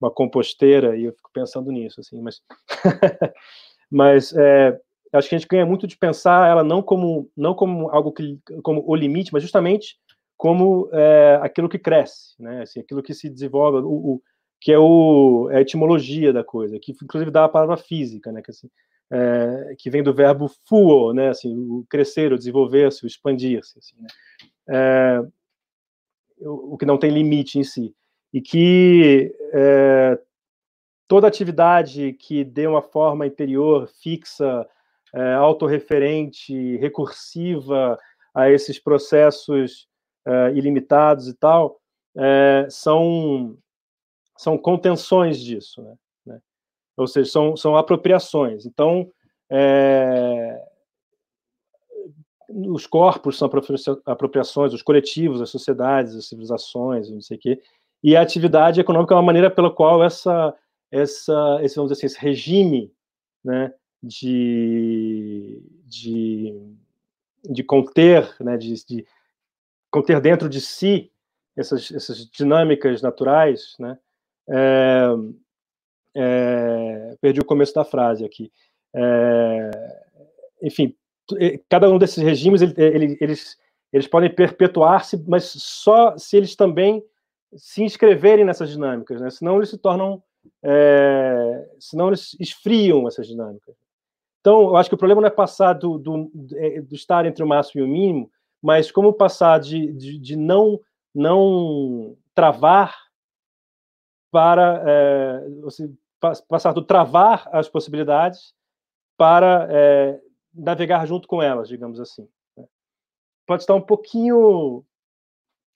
uma 0.00 0.10
composteira 0.10 0.96
e 0.96 1.04
eu 1.04 1.12
fico 1.12 1.30
pensando 1.32 1.70
nisso, 1.70 2.00
assim, 2.00 2.20
mas, 2.22 2.42
mas 3.90 4.32
é, 4.32 4.80
acho 5.12 5.28
que 5.28 5.34
a 5.34 5.38
gente 5.38 5.48
ganha 5.48 5.66
muito 5.66 5.86
de 5.86 5.96
pensar 5.96 6.48
ela 6.48 6.64
não 6.64 6.82
como 6.82 7.30
não 7.36 7.54
como 7.54 7.90
algo 7.90 8.12
que 8.12 8.38
como 8.62 8.82
o 8.86 8.94
limite, 8.94 9.32
mas 9.32 9.42
justamente 9.42 9.96
como 10.36 10.88
é, 10.92 11.38
aquilo 11.42 11.68
que 11.68 11.78
cresce, 11.78 12.34
né? 12.40 12.62
Assim, 12.62 12.80
aquilo 12.80 13.02
que 13.02 13.12
se 13.12 13.28
desenvolve, 13.28 13.78
o, 13.78 13.90
o, 13.90 14.22
que 14.60 14.72
é, 14.72 14.78
o, 14.78 15.48
é 15.50 15.56
a 15.56 15.60
etimologia 15.60 16.32
da 16.32 16.44
coisa, 16.44 16.78
que 16.78 16.92
inclusive 16.92 17.30
dá 17.30 17.44
a 17.44 17.48
palavra 17.48 17.76
física, 17.76 18.30
né? 18.30 18.42
Que, 18.42 18.50
assim, 18.50 18.68
é, 19.10 19.74
que 19.78 19.90
vem 19.90 20.02
do 20.02 20.14
verbo 20.14 20.50
fuo, 20.68 21.12
né? 21.12 21.30
Assim, 21.30 21.56
o 21.56 21.84
crescer, 21.88 22.32
o 22.32 22.38
desenvolver-se, 22.38 23.04
o 23.04 23.06
expandir-se, 23.06 23.78
assim, 23.78 23.96
né? 24.00 24.08
É, 24.68 25.22
o, 26.40 26.74
o 26.74 26.78
que 26.78 26.86
não 26.86 26.98
tem 26.98 27.10
limite 27.10 27.58
em 27.58 27.64
si 27.64 27.94
e 28.32 28.40
que 28.40 29.34
é, 29.52 30.18
toda 31.08 31.26
atividade 31.26 32.12
que 32.14 32.44
dê 32.44 32.66
uma 32.66 32.82
forma 32.82 33.26
interior 33.26 33.88
fixa, 34.02 34.66
é, 35.12 35.34
autorreferente, 35.34 36.76
recursiva 36.76 37.98
a 38.32 38.48
esses 38.48 38.78
processos 38.78 39.88
é, 40.24 40.52
ilimitados 40.52 41.26
e 41.26 41.34
tal, 41.34 41.80
é, 42.16 42.66
são, 42.70 43.58
são 44.40 44.56
contenções 44.56 45.38
disso, 45.38 45.82
né? 45.82 45.94
né? 46.24 46.40
ou 46.96 47.06
seja, 47.06 47.30
são, 47.30 47.54
são 47.58 47.76
apropriações. 47.76 48.64
Então, 48.64 49.12
é, 49.50 50.66
os 52.48 52.86
corpos 52.86 53.36
são 53.36 53.50
apropriações, 54.06 54.72
os 54.72 54.80
coletivos, 54.80 55.42
as 55.42 55.50
sociedades, 55.50 56.16
as 56.16 56.26
civilizações, 56.26 57.10
não 57.10 57.20
sei 57.20 57.36
o 57.36 57.40
quê, 57.40 57.62
e 58.02 58.16
a 58.16 58.22
atividade 58.22 58.80
econômica 58.80 59.12
é 59.12 59.18
uma 59.18 59.22
maneira 59.22 59.50
pela 59.50 59.70
qual 59.70 60.02
essa, 60.02 60.56
essa, 60.90 61.58
esse, 61.62 61.76
vamos 61.76 61.92
dizer 61.92 62.06
assim, 62.06 62.06
esse 62.06 62.24
regime 62.24 62.90
né, 63.44 63.74
de, 64.02 65.62
de, 65.84 66.58
de 67.44 67.62
conter, 67.62 68.34
né, 68.40 68.56
de, 68.56 68.72
de 68.86 69.06
conter 69.90 70.18
dentro 70.18 70.48
de 70.48 70.62
si 70.62 71.12
essas, 71.54 71.92
essas 71.92 72.24
dinâmicas 72.24 73.02
naturais, 73.02 73.74
né, 73.78 73.98
é, 74.50 75.06
é, 76.16 77.16
perdi 77.20 77.40
o 77.40 77.44
começo 77.44 77.74
da 77.74 77.84
frase 77.84 78.24
aqui. 78.24 78.50
É, 78.94 79.70
enfim, 80.62 80.94
cada 81.68 81.88
um 81.88 81.98
desses 81.98 82.22
regimes, 82.22 82.62
ele, 82.62 82.74
ele, 82.76 83.18
eles, 83.20 83.56
eles 83.92 84.06
podem 84.06 84.34
perpetuar-se, 84.34 85.22
mas 85.28 85.44
só 85.44 86.16
se 86.16 86.36
eles 86.36 86.56
também 86.56 87.02
se 87.54 87.82
inscreverem 87.82 88.44
nessas 88.44 88.70
dinâmicas, 88.70 89.20
né? 89.20 89.30
senão 89.30 89.56
eles 89.56 89.70
se 89.70 89.78
tornam, 89.78 90.22
é, 90.62 91.68
senão 91.78 92.08
eles 92.08 92.36
esfriam 92.38 93.06
essas 93.08 93.26
dinâmicas. 93.26 93.74
Então, 94.40 94.62
eu 94.62 94.76
acho 94.76 94.88
que 94.88 94.94
o 94.94 94.98
problema 94.98 95.20
não 95.20 95.28
é 95.28 95.32
passar 95.32 95.74
do, 95.74 95.98
do, 95.98 96.30
é, 96.54 96.80
do 96.80 96.94
estar 96.94 97.26
entre 97.26 97.44
o 97.44 97.46
máximo 97.46 97.82
e 97.82 97.84
o 97.84 97.88
mínimo, 97.88 98.30
mas 98.62 98.90
como 98.90 99.12
passar 99.12 99.58
de, 99.58 99.92
de, 99.92 100.18
de 100.18 100.36
não, 100.36 100.80
não 101.14 102.16
travar 102.34 103.09
para 104.30 104.82
é, 104.86 105.46
passar 106.48 106.72
do 106.72 106.84
travar 106.84 107.48
as 107.52 107.68
possibilidades 107.68 108.54
para 109.16 109.66
é, 109.70 110.20
navegar 110.54 111.06
junto 111.06 111.26
com 111.26 111.42
elas, 111.42 111.68
digamos 111.68 112.00
assim. 112.00 112.28
Né? 112.56 112.64
Pode 113.46 113.62
estar 113.62 113.74
um 113.74 113.80
pouquinho 113.80 114.84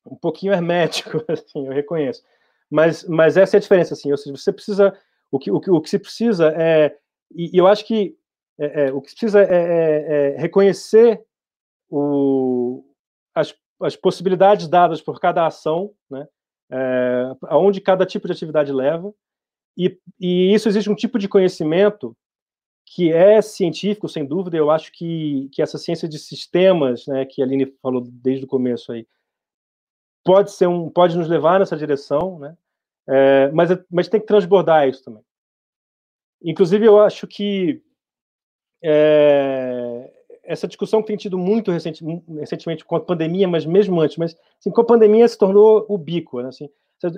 um 0.07 0.17
pouquinho 0.17 0.53
hermético, 0.53 1.25
assim, 1.29 1.67
eu 1.67 1.73
reconheço. 1.73 2.23
Mas, 2.71 3.05
mas 3.05 3.37
essa 3.37 3.57
é 3.57 3.59
a 3.59 3.61
diferença, 3.61 3.95
assim, 3.95 4.11
ou 4.11 4.19
seja, 4.19 4.37
você 4.37 4.53
precisa, 4.53 4.99
o 5.31 5.39
que, 5.39 5.51
o 5.51 5.61
que, 5.61 5.71
o 5.71 5.81
que 5.81 5.91
se 5.91 5.99
precisa 5.99 6.49
é, 6.57 6.97
e, 7.35 7.51
eu 7.53 7.67
acho 7.67 7.87
que 7.87 8.17
é, 8.59 8.87
é, 8.87 8.93
o 8.93 9.01
que 9.01 9.11
se 9.11 9.17
precisa 9.17 9.43
é, 9.43 9.47
é, 9.47 10.35
é 10.35 10.37
reconhecer 10.39 11.25
o, 11.89 12.85
as, 13.35 13.55
as 13.81 13.97
possibilidades 13.97 14.69
dadas 14.69 15.01
por 15.01 15.21
cada 15.21 15.47
ação, 15.47 15.93
né, 16.11 16.27
é, 16.71 17.37
aonde 17.45 17.81
cada 17.81 18.07
tipo 18.07 18.27
de 18.27 18.33
atividade 18.33 18.73
leva, 18.73 19.13
e, 19.77 19.99
e 20.21 20.55
isso 20.55 20.69
existe 20.69 20.91
um 20.91 20.95
tipo 20.95 21.19
de 21.19 21.29
conhecimento 21.29 22.17
que 22.87 23.13
é 23.13 23.41
científico, 23.43 24.09
sem 24.09 24.25
dúvida, 24.25 24.57
eu 24.57 24.71
acho 24.71 24.93
que, 24.93 25.49
que 25.53 25.63
essa 25.63 25.79
ciência 25.79 26.09
de 26.09 26.19
sistemas, 26.19 27.07
né, 27.07 27.25
que 27.25 27.43
a 27.43 27.45
Aline 27.45 27.67
falou 27.83 28.03
desde 28.03 28.45
o 28.45 28.49
começo 28.49 28.93
aí, 28.93 29.07
pode 30.25 30.53
ser 30.53 30.67
um, 30.67 30.89
pode 30.91 31.17
nos 31.17 31.29
levar 31.29 31.59
nessa 31.59 31.77
direção, 31.77 32.39
né? 32.39 32.57
É, 33.07 33.51
mas, 33.53 33.71
mas 33.91 34.09
tem 34.09 34.21
que 34.21 34.27
transbordar 34.27 34.89
isso 34.89 35.05
também. 35.05 35.23
Inclusive, 36.43 36.87
eu 36.87 37.01
acho 37.01 37.27
que 37.27 37.83
é, 38.83 40.14
essa 40.45 40.69
discussão 40.69 41.01
que 41.01 41.09
tem 41.09 41.17
tido 41.17 41.39
muito 41.39 41.71
recente, 41.71 42.05
recentemente 42.39 42.85
com 42.85 42.97
a 42.97 43.01
pandemia, 43.01 43.49
mas 43.49 43.65
mesmo 43.65 44.01
antes, 44.01 44.17
mas 44.17 44.37
assim, 44.59 44.71
com 44.71 44.81
a 44.81 44.87
pandemia 44.87 45.27
se 45.27 45.39
tornou 45.39 45.87
ubíqua, 45.89 46.43
né? 46.43 46.49
assim, 46.49 46.69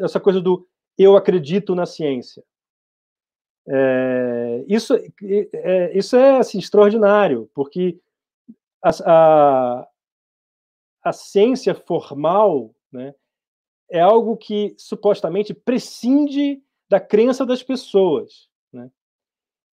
essa 0.02 0.20
coisa 0.20 0.40
do 0.40 0.66
eu 0.98 1.16
acredito 1.16 1.74
na 1.74 1.86
ciência. 1.86 2.42
É, 3.68 4.64
isso, 4.68 4.94
é, 4.94 5.98
isso 5.98 6.16
é 6.16 6.38
assim, 6.38 6.58
extraordinário, 6.58 7.50
porque 7.52 7.98
a, 8.82 8.90
a, 9.04 9.88
a 11.02 11.12
ciência 11.12 11.74
formal 11.74 12.74
né, 12.92 13.14
é 13.90 14.00
algo 14.00 14.36
que 14.36 14.74
supostamente 14.78 15.52
prescinde 15.52 16.62
da 16.88 17.00
crença 17.00 17.44
das 17.44 17.62
pessoas. 17.62 18.48
Né? 18.72 18.90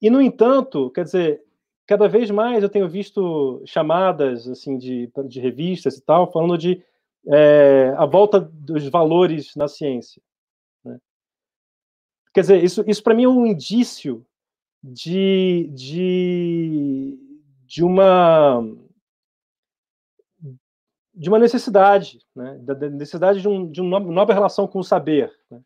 E, 0.01 0.09
no 0.09 0.21
entanto, 0.21 0.91
quer 0.91 1.03
dizer, 1.03 1.43
cada 1.89 2.07
vez 2.07 2.29
mais 2.29 2.61
eu 2.61 2.69
tenho 2.69 2.87
visto 2.87 3.63
chamadas 3.65 4.47
assim 4.47 4.77
de, 4.77 5.11
de 5.27 5.39
revistas 5.39 5.97
e 5.97 6.01
tal, 6.01 6.31
falando 6.31 6.55
de 6.55 6.83
é, 7.25 7.95
a 7.97 8.05
volta 8.05 8.39
dos 8.39 8.87
valores 8.87 9.55
na 9.55 9.67
ciência. 9.67 10.21
Né? 10.85 10.99
Quer 12.31 12.41
dizer, 12.41 12.63
isso, 12.63 12.83
isso 12.85 13.01
para 13.01 13.15
mim 13.15 13.23
é 13.23 13.27
um 13.27 13.43
indício 13.43 14.23
de, 14.83 15.67
de, 15.73 17.17
de 17.65 17.83
uma 17.83 18.63
de 21.11 21.27
uma 21.27 21.39
necessidade, 21.39 22.19
né? 22.35 22.55
da 22.61 22.75
necessidade 22.87 23.41
de, 23.41 23.47
um, 23.47 23.67
de 23.67 23.81
uma 23.81 23.99
nova 23.99 24.31
relação 24.31 24.67
com 24.67 24.77
o 24.77 24.83
saber. 24.83 25.33
Né? 25.49 25.59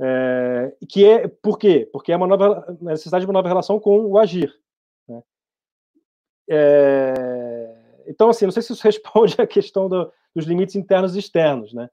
É, 0.00 0.76
que 0.88 1.04
é 1.04 1.26
por 1.26 1.58
quê? 1.58 1.88
Porque 1.92 2.12
é 2.12 2.16
uma 2.16 2.28
nova 2.28 2.78
necessidade 2.80 3.22
de 3.22 3.26
uma 3.26 3.32
nova 3.32 3.48
relação 3.48 3.80
com 3.80 4.06
o 4.06 4.16
agir. 4.16 4.56
É, 6.48 7.74
então, 8.06 8.30
assim, 8.30 8.46
não 8.46 8.52
sei 8.52 8.62
se 8.62 8.72
isso 8.72 8.82
responde 8.84 9.36
à 9.38 9.46
questão 9.46 9.88
do, 9.88 10.10
dos 10.34 10.46
limites 10.46 10.74
internos 10.74 11.14
e 11.14 11.18
externos, 11.18 11.72
né? 11.72 11.88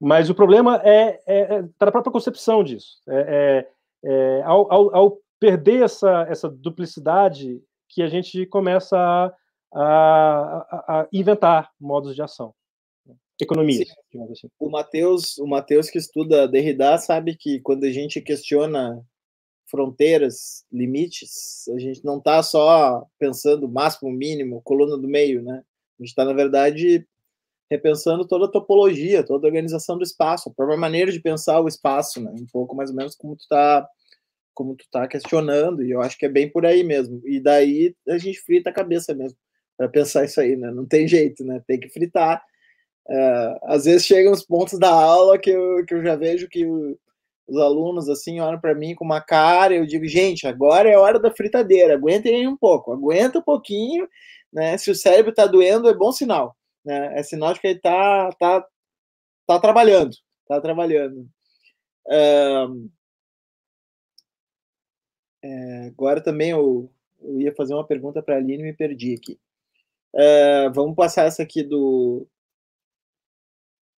Mas 0.00 0.30
o 0.30 0.34
problema 0.34 0.80
é, 0.84 1.20
é, 1.26 1.40
é 1.40 1.62
tá 1.76 1.86
na 1.86 1.92
própria 1.92 2.12
concepção 2.12 2.62
disso. 2.62 3.00
É, 3.08 3.66
é, 4.04 4.10
é, 4.10 4.42
ao, 4.44 4.72
ao, 4.72 4.94
ao, 4.94 5.18
perder 5.40 5.82
essa, 5.82 6.26
essa 6.28 6.48
duplicidade 6.48 7.60
que 7.88 8.02
a 8.02 8.08
gente 8.08 8.44
começa 8.46 8.96
a, 8.98 9.34
a, 9.72 11.00
a 11.00 11.08
inventar 11.12 11.70
modos 11.80 12.14
de 12.14 12.22
ação, 12.22 12.54
né? 13.06 13.14
economia. 13.40 13.84
Assim. 14.32 14.48
O 14.58 14.70
Matheus, 14.70 15.38
o 15.38 15.46
Matheus 15.46 15.90
que 15.90 15.98
estuda 15.98 16.48
Derrida 16.48 16.98
sabe 16.98 17.36
que 17.36 17.60
quando 17.60 17.84
a 17.84 17.90
gente 17.90 18.20
questiona 18.20 19.00
fronteiras, 19.70 20.64
limites, 20.72 21.68
a 21.68 21.78
gente 21.78 22.04
não 22.04 22.18
está 22.18 22.42
só 22.42 23.06
pensando 23.18 23.68
máximo, 23.68 24.10
mínimo, 24.10 24.62
coluna 24.62 24.96
do 24.96 25.08
meio, 25.08 25.42
né? 25.42 25.62
A 25.98 26.02
gente 26.02 26.10
está, 26.10 26.24
na 26.24 26.32
verdade, 26.32 27.06
repensando 27.70 28.26
toda 28.26 28.46
a 28.46 28.50
topologia, 28.50 29.22
toda 29.22 29.46
a 29.46 29.48
organização 29.48 29.98
do 29.98 30.04
espaço, 30.04 30.48
a 30.48 30.52
própria 30.52 30.78
maneira 30.78 31.12
de 31.12 31.20
pensar 31.20 31.60
o 31.60 31.68
espaço, 31.68 32.20
né? 32.20 32.30
Um 32.30 32.46
pouco 32.46 32.74
mais 32.74 32.90
ou 32.90 32.96
menos 32.96 33.14
como 33.14 33.36
tu 33.36 33.42
está 33.42 33.88
como 34.54 34.74
tu 34.74 34.84
tá 34.90 35.06
questionando, 35.06 35.84
e 35.84 35.92
eu 35.92 36.02
acho 36.02 36.18
que 36.18 36.26
é 36.26 36.28
bem 36.28 36.50
por 36.50 36.66
aí 36.66 36.82
mesmo. 36.82 37.22
E 37.24 37.38
daí 37.38 37.94
a 38.08 38.18
gente 38.18 38.40
frita 38.40 38.70
a 38.70 38.72
cabeça 38.72 39.14
mesmo 39.14 39.38
para 39.76 39.88
pensar 39.88 40.24
isso 40.24 40.40
aí, 40.40 40.56
né? 40.56 40.72
Não 40.72 40.84
tem 40.84 41.06
jeito, 41.06 41.44
né? 41.44 41.62
Tem 41.64 41.78
que 41.78 41.88
fritar. 41.88 42.42
Uh, 43.06 43.58
às 43.62 43.84
vezes 43.84 44.04
chegam 44.04 44.32
os 44.32 44.44
pontos 44.44 44.76
da 44.76 44.90
aula 44.90 45.38
que 45.38 45.50
eu, 45.50 45.84
que 45.86 45.94
eu 45.94 46.02
já 46.02 46.16
vejo 46.16 46.48
que 46.48 46.66
o, 46.66 46.98
os 47.48 47.56
alunos 47.56 48.08
assim 48.08 48.40
olham 48.40 48.60
para 48.60 48.74
mim 48.74 48.94
com 48.94 49.04
uma 49.04 49.20
cara, 49.20 49.74
eu 49.74 49.86
digo, 49.86 50.06
gente, 50.06 50.46
agora 50.46 50.88
é 50.88 50.98
hora 50.98 51.18
da 51.18 51.30
fritadeira, 51.30 51.94
aguentem 51.94 52.36
aí 52.36 52.46
um 52.46 52.56
pouco, 52.56 52.92
aguenta 52.92 53.38
um 53.38 53.42
pouquinho, 53.42 54.06
né? 54.52 54.76
Se 54.76 54.90
o 54.90 54.94
cérebro 54.94 55.30
está 55.30 55.46
doendo, 55.46 55.88
é 55.88 55.94
bom 55.94 56.12
sinal, 56.12 56.56
né? 56.84 57.18
É 57.18 57.22
sinal 57.22 57.54
de 57.54 57.60
que 57.60 57.66
ele 57.68 57.76
está 57.78 58.30
tá, 58.38 58.66
tá 59.46 59.58
trabalhando, 59.60 60.14
tá 60.46 60.60
trabalhando. 60.60 61.26
É, 65.42 65.86
agora 65.86 66.20
também 66.22 66.50
eu, 66.50 66.90
eu, 67.20 67.40
ia 67.40 67.54
fazer 67.54 67.74
uma 67.74 67.86
pergunta 67.86 68.22
para 68.22 68.34
a 68.34 68.38
Aline 68.38 68.62
e 68.62 68.66
me 68.66 68.72
perdi 68.74 69.14
aqui. 69.14 69.38
Vamos 70.74 70.96
passar 70.96 71.26
essa 71.26 71.42
aqui 71.42 71.62
do, 71.62 72.26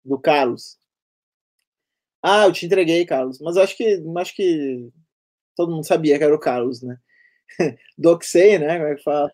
do 0.04 0.18
Carlos. 0.18 0.79
Ah, 2.22 2.46
eu 2.46 2.52
te 2.52 2.66
entreguei, 2.66 3.04
Carlos. 3.06 3.40
Mas 3.40 3.56
acho 3.56 3.76
que 3.76 4.02
acho 4.18 4.34
que 4.34 4.90
todo 5.56 5.72
mundo 5.72 5.86
sabia 5.86 6.18
que 6.18 6.24
era 6.24 6.34
o 6.34 6.38
Carlos, 6.38 6.82
né? 6.82 6.96
Doxei, 7.98 8.58
né? 8.58 8.78
Como 8.78 8.88
é 8.88 8.96
que 8.96 9.02
fala? 9.02 9.32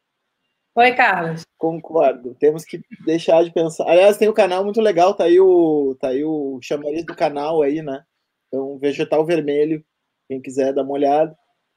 Oi, 0.76 0.94
Carlos. 0.94 1.42
Concordo. 1.58 2.34
Temos 2.34 2.64
que 2.64 2.80
deixar 3.04 3.42
de 3.44 3.52
pensar. 3.52 3.88
Aliás, 3.88 4.18
tem 4.18 4.28
o 4.28 4.32
um 4.32 4.34
canal 4.34 4.62
muito 4.64 4.80
legal, 4.80 5.14
tá 5.14 5.24
aí 5.24 5.40
o 5.40 5.96
tá 6.00 6.08
aí 6.08 6.24
o 6.24 6.58
chamariz 6.62 7.04
do 7.04 7.16
canal 7.16 7.62
aí, 7.62 7.82
né? 7.82 8.04
Então, 8.48 8.78
vegetal 8.78 9.24
vermelho, 9.24 9.84
quem 10.28 10.40
quiser 10.40 10.74
dar 10.74 10.82
uma 10.82 10.92
olhada. 10.92 11.36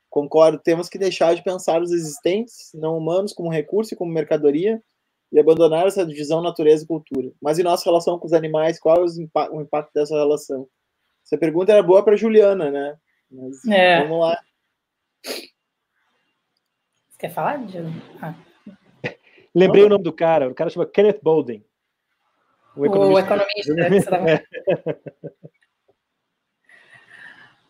Concordo, 0.10 0.60
temos 0.60 0.90
que 0.90 0.98
deixar 0.98 1.36
de 1.36 1.44
pensar 1.44 1.81
os 1.81 1.91
existentes, 1.91 2.72
não 2.73 2.98
humanos, 2.98 3.34
como 3.34 3.49
recurso 3.49 3.94
e 3.94 3.98
como 3.98 4.11
mercadoria, 4.11 4.81
e 5.31 5.40
abandonar 5.40 5.88
essa 5.88 6.06
divisão 6.06 6.41
natureza 6.41 6.84
e 6.84 6.88
cultura. 6.88 7.31
Mas 7.41 7.60
em 7.60 7.64
nossa 7.64 7.86
relação 7.86 8.18
com 8.19 8.26
os 8.26 8.34
animais, 8.34 8.80
qual 8.80 8.98
é 8.98 9.49
o 9.52 9.61
impacto 9.61 9.91
dessa 9.94 10.15
relação? 10.15 10.68
Essa 11.30 11.38
pergunta 11.38 11.72
era 11.72 11.84
boa 11.84 12.03
para 12.03 12.18
Juliana, 12.18 12.72
né? 12.72 12.97
Mas 13.30 13.64
é. 13.68 14.01
vamos 14.01 14.19
lá. 14.19 14.35
Você 15.23 15.45
quer 17.19 17.30
falar, 17.30 17.60
Juliana? 17.68 18.01
Ah. 18.19 18.34
Lembrei 19.53 19.84
o 19.84 19.89
nome 19.89 20.03
do 20.03 20.11
cara. 20.11 20.49
O 20.49 20.56
cara 20.56 20.72
chama 20.72 20.88
Kenneth 20.88 21.19
Bolden. 21.22 21.64
O 22.76 22.84
economista. 22.84 23.35
O 23.35 23.80
economista 23.80 24.18
né, 24.18 24.43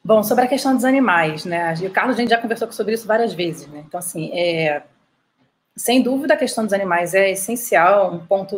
Bom, 0.02 0.24
sobre 0.24 0.46
a 0.46 0.48
questão 0.48 0.74
dos 0.74 0.86
animais, 0.86 1.44
né? 1.44 1.74
O 1.86 1.92
Carlos, 1.92 2.16
a 2.16 2.22
gente 2.22 2.30
já 2.30 2.38
conversou 2.38 2.72
sobre 2.72 2.94
isso 2.94 3.06
várias 3.06 3.34
vezes, 3.34 3.68
né? 3.68 3.84
Então, 3.86 3.98
assim, 4.00 4.32
é... 4.32 4.84
sem 5.76 6.02
dúvida 6.02 6.34
a 6.34 6.38
questão 6.38 6.64
dos 6.64 6.72
animais 6.72 7.14
é 7.14 7.32
essencial, 7.32 8.14
um 8.14 8.26
ponto 8.26 8.58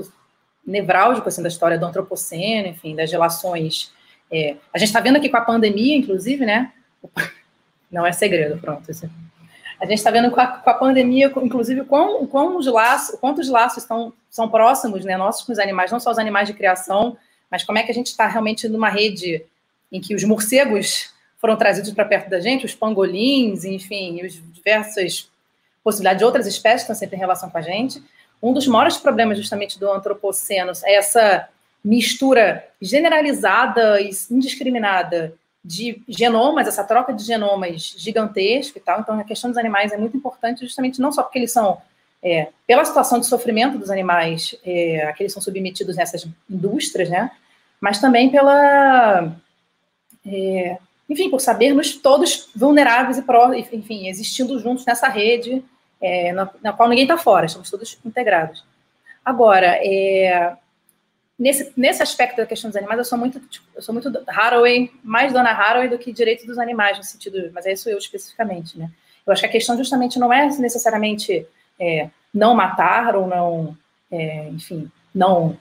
nevrálgico, 0.64 1.28
assim, 1.28 1.42
da 1.42 1.50
história 1.50 1.80
do 1.80 1.86
antropoceno, 1.88 2.68
enfim, 2.68 2.96
das 2.96 3.12
relações 3.12 3.92
é, 4.32 4.56
a 4.74 4.78
gente 4.78 4.88
está 4.88 5.00
vendo 5.00 5.18
aqui 5.18 5.30
com 5.30 5.38
a 5.38 5.42
pandemia, 5.42 5.96
inclusive, 5.96 6.46
né? 6.46 6.72
Não 7.92 8.06
é 8.06 8.12
segredo, 8.12 8.58
pronto. 8.60 8.90
Isso. 8.90 9.10
A 9.80 9.86
gente 9.86 9.98
está 9.98 10.12
vendo 10.12 10.32
com 10.32 10.40
a, 10.40 10.48
com 10.48 10.70
a, 10.70 10.74
pandemia, 10.74 11.32
inclusive, 11.42 11.84
quão, 11.84 12.26
quão 12.28 12.58
os 12.58 12.68
laços, 12.68 13.20
quantos 13.20 13.50
laços 13.50 13.84
estão, 13.84 14.14
são 14.30 14.48
próximos, 14.48 15.04
né? 15.04 15.18
Nossos 15.18 15.44
com 15.44 15.52
os 15.52 15.60
animais, 15.60 15.92
não 15.92 16.00
só 16.00 16.12
os 16.12 16.20
animais 16.20 16.48
de 16.48 16.54
criação, 16.54 17.18
mas 17.50 17.64
como 17.64 17.80
é 17.80 17.84
que 17.84 17.92
a 17.92 17.94
gente 17.94 18.08
está 18.08 18.28
realmente 18.28 18.70
numa 18.70 18.90
rede 18.90 19.44
em 19.92 20.00
que 20.00 20.16
os 20.16 20.24
morcegos 20.24 21.12
foram 21.38 21.58
trazidos 21.58 21.92
para 21.92 22.06
perto 22.06 22.30
da 22.30 22.40
gente, 22.40 22.66
os 22.66 22.76
pangolins, 22.76 23.66
enfim, 23.66 24.22
as 24.22 24.34
diversas 24.54 25.30
possibilidades 25.84 26.20
de 26.20 26.26
outras 26.26 26.46
espécies 26.46 26.82
estão 26.82 26.96
sempre 26.96 27.18
em 27.18 27.20
relação 27.20 27.50
com 27.50 27.58
a 27.58 27.62
gente. 27.62 28.02
Um 28.42 28.54
dos 28.54 28.68
maiores 28.68 28.98
problemas, 28.98 29.38
justamente, 29.38 29.80
do 29.80 29.92
antropoceno 29.92 30.72
é 30.86 30.96
essa 30.96 31.50
mistura 31.84 32.68
generalizada 32.82 34.00
e 34.02 34.12
indiscriminada 34.30 35.34
de 35.64 36.02
genomas, 36.08 36.68
essa 36.68 36.84
troca 36.84 37.14
de 37.14 37.24
genomas 37.24 37.96
gigantesca 37.98 38.78
e 38.78 38.82
tal. 38.82 39.00
Então, 39.00 39.20
a 39.20 39.24
questão 39.24 39.50
dos 39.50 39.58
animais 39.58 39.92
é 39.92 39.98
muito 39.98 40.18
importante, 40.18 40.66
justamente 40.66 41.00
não 41.00 41.12
só 41.12 41.22
porque 41.22 41.40
eles 41.40 41.52
são, 41.52 41.80
é, 42.24 42.50
pela 42.66 42.84
situação 42.84 43.20
de 43.20 43.28
sofrimento 43.28 43.78
dos 43.78 43.90
animais, 43.90 44.56
é, 44.66 45.06
a 45.06 45.14
que 45.14 45.24
eles 45.24 45.34
são 45.34 45.42
submetidos 45.42 45.96
nessas 45.96 46.28
indústrias, 46.50 47.10
né? 47.10 47.32
Mas 47.80 48.00
também 48.00 48.30
pela. 48.30 49.36
É, 50.26 50.78
enfim, 51.10 51.30
por 51.30 51.42
sabermos 51.42 51.96
todos 51.96 52.50
vulneráveis 52.56 53.18
e, 53.18 53.22
pró, 53.22 53.54
enfim, 53.54 54.08
existindo 54.08 54.60
juntos 54.60 54.86
nessa 54.86 55.08
rede 55.08 55.64
é, 56.02 56.34
na, 56.34 56.50
na, 56.64 56.74
qual 56.74 56.90
ninguém 56.90 57.06
está 57.06 57.18
fora, 57.18 57.46
estamos 57.46 57.70
todos 57.70 57.98
integrados. 58.04 58.66
Agora, 59.24 59.78
é, 59.82 60.54
nesse, 61.42 61.74
nesse 61.76 62.04
aspecto 62.04 62.38
da 62.38 62.46
questão 62.46 62.70
dos 62.70 62.78
animais, 62.78 63.00
eu 63.00 63.06
sou 63.06 63.18
muito, 63.18 63.40
tipo, 63.40 63.66
eu 63.76 63.82
sou 63.82 63.94
muito 63.94 64.12
Haraway, 64.28 64.92
mais 65.04 65.34
dona 65.34 65.50
Haraway 65.50 65.90
do 65.90 65.98
que 65.98 66.14
direito 66.14 66.46
dos 66.46 66.60
animais, 66.60 67.00
no 67.00 67.04
sentido, 67.04 67.50
mas 67.52 67.66
é 67.66 67.74
isso 67.74 67.90
eu 67.90 67.98
especificamente, 67.98 68.78
né? 68.78 68.92
Eu 69.26 69.34
acho 69.34 69.42
que 69.42 69.48
a 69.48 69.52
questão 69.52 69.76
justamente 69.76 70.20
não 70.20 70.32
é 70.32 70.46
necessariamente 70.60 71.48
é, 71.80 72.10
não 72.32 72.54
matar 72.54 73.16
ou 73.16 73.26
não, 73.26 73.76
é, 74.12 74.50
enfim, 74.50 74.90
não, 75.14 75.58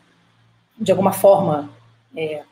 de 0.79 0.93
alguma 0.93 1.13
forma, 1.13 1.71
é, 2.15 2.43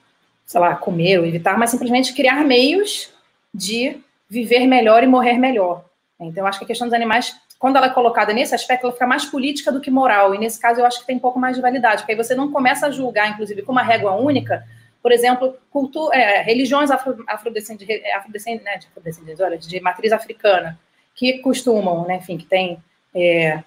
sei 0.47 0.61
lá, 0.61 0.75
comer 0.75 1.19
ou 1.19 1.27
evitar, 1.27 1.59
mas 1.59 1.71
simplesmente 1.71 2.15
criar 2.15 2.43
meios 2.47 3.13
de 3.53 4.01
viver 4.29 4.67
melhor 4.67 5.03
e 5.03 5.07
morrer 5.07 5.37
melhor. 5.37 5.85
Então, 6.19 6.43
eu 6.43 6.47
acho 6.47 6.59
que 6.59 6.65
a 6.65 6.69
questão 6.69 6.87
dos 6.87 6.95
animais 6.95 7.37
quando 7.59 7.77
ela 7.77 7.87
é 7.87 7.91
colocada 7.91 8.33
nesse 8.33 8.55
aspecto, 8.55 8.85
ela 8.85 8.93
fica 8.93 9.07
mais 9.07 9.25
política 9.25 9.73
do 9.73 9.81
que 9.81 9.91
moral. 9.91 10.35
E 10.35 10.39
nesse 10.39 10.61
caso, 10.61 10.81
eu 10.81 10.87
acho 10.87 11.01
que 11.01 11.07
tem 11.07 11.17
um 11.17 11.21
pouco 11.21 11.39
mais 11.39 11.57
de 11.57 11.63
validade, 11.63 12.03
porque 12.03 12.13
aí 12.13 12.17
você 12.17 12.35
não 12.35 12.53
começa 12.53 12.87
a 12.87 12.91
julgar, 12.91 13.31
inclusive, 13.31 13.63
com 13.63 13.73
uma 13.73 13.83
régua 13.83 14.15
única, 14.15 14.65
por 15.03 15.13
exemplo, 15.13 15.57
cultu 15.71 16.13
é, 16.13 16.43
religiões 16.43 16.91
afro, 16.91 17.25
afrodescendentes, 17.27 18.03
né, 18.63 18.79
de, 19.57 19.69
de 19.69 19.81
matriz 19.81 20.13
africana, 20.13 20.79
que 21.15 21.39
costumam, 21.39 22.07
né, 22.07 22.17
enfim, 22.17 22.37
que 22.37 22.47
tem 22.47 22.83
é, 23.15 23.63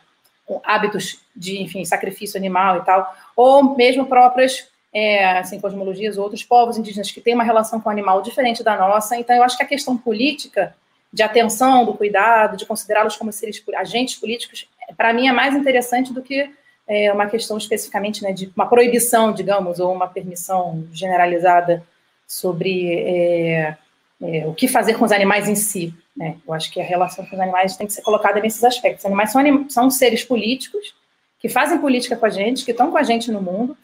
hábitos 0.64 1.22
de, 1.36 1.62
enfim, 1.62 1.84
sacrifício 1.86 2.38
animal 2.38 2.78
e 2.78 2.86
tal, 2.86 3.16
ou 3.36 3.76
mesmo 3.76 4.06
próprias 4.06 4.70
é, 4.94 5.38
assim, 5.38 5.60
cosmologias, 5.60 6.18
outros 6.18 6.44
povos 6.44 6.78
indígenas 6.78 7.12
que 7.12 7.22
têm 7.22 7.34
uma 7.34 7.44
relação 7.44 7.80
com 7.80 7.90
o 7.90 7.92
animal 7.92 8.22
diferente 8.22 8.64
da 8.64 8.78
nossa. 8.78 9.16
Então, 9.16 9.36
eu 9.36 9.44
acho 9.44 9.58
que 9.58 9.64
a 9.64 9.68
questão 9.68 9.98
política, 9.98 10.76
de 11.12 11.24
atenção, 11.24 11.86
do 11.86 11.94
cuidado, 11.94 12.56
de 12.56 12.66
considerá-los 12.66 13.18
como 13.18 13.32
seres 13.32 13.62
agentes 13.76 14.16
políticos, 14.16 14.68
para 14.96 15.14
mim 15.14 15.28
é 15.28 15.32
mais 15.32 15.56
interessante 15.56 16.14
do 16.14 16.22
que 16.22 16.50
é, 16.88 17.12
uma 17.12 17.28
questão 17.28 17.58
especificamente 17.58 18.24
né, 18.24 18.32
de 18.32 18.52
uma 18.56 18.68
proibição, 18.68 19.34
digamos, 19.34 19.80
ou 19.80 19.94
uma 19.94 20.08
permissão 20.08 20.88
generalizada 20.92 21.84
sobre 22.28 22.94
é, 22.94 23.78
é, 24.22 24.48
o 24.48 24.54
que 24.54 24.68
fazer 24.68 24.96
com 24.96 25.06
os 25.06 25.12
animais 25.12 25.48
em 25.48 25.56
si. 25.56 25.94
Né? 26.16 26.36
Eu 26.46 26.54
acho 26.54 26.72
que 26.72 26.80
a 26.80 26.84
relação 26.84 27.26
com 27.26 27.36
os 27.36 27.42
animais 27.42 27.76
tem 27.76 27.88
que 27.88 27.94
ser 27.94 28.02
colocada 28.02 28.40
nesses 28.40 28.64
aspectos. 28.64 29.02
Os 29.02 29.06
animais 29.06 29.32
são, 29.32 29.42
anim 29.42 29.70
são 29.70 29.90
seres 29.90 30.24
políticos 30.24 30.94
que 31.40 31.50
fazem 31.50 31.80
política 31.80 32.16
com 32.16 32.26
a 32.26 32.30
gente, 32.30 32.64
que 32.64 32.72
estão 32.72 32.92
com 32.92 32.98
a 32.98 33.04
gente 33.04 33.32
no 33.32 33.42
mundo, 33.42 33.76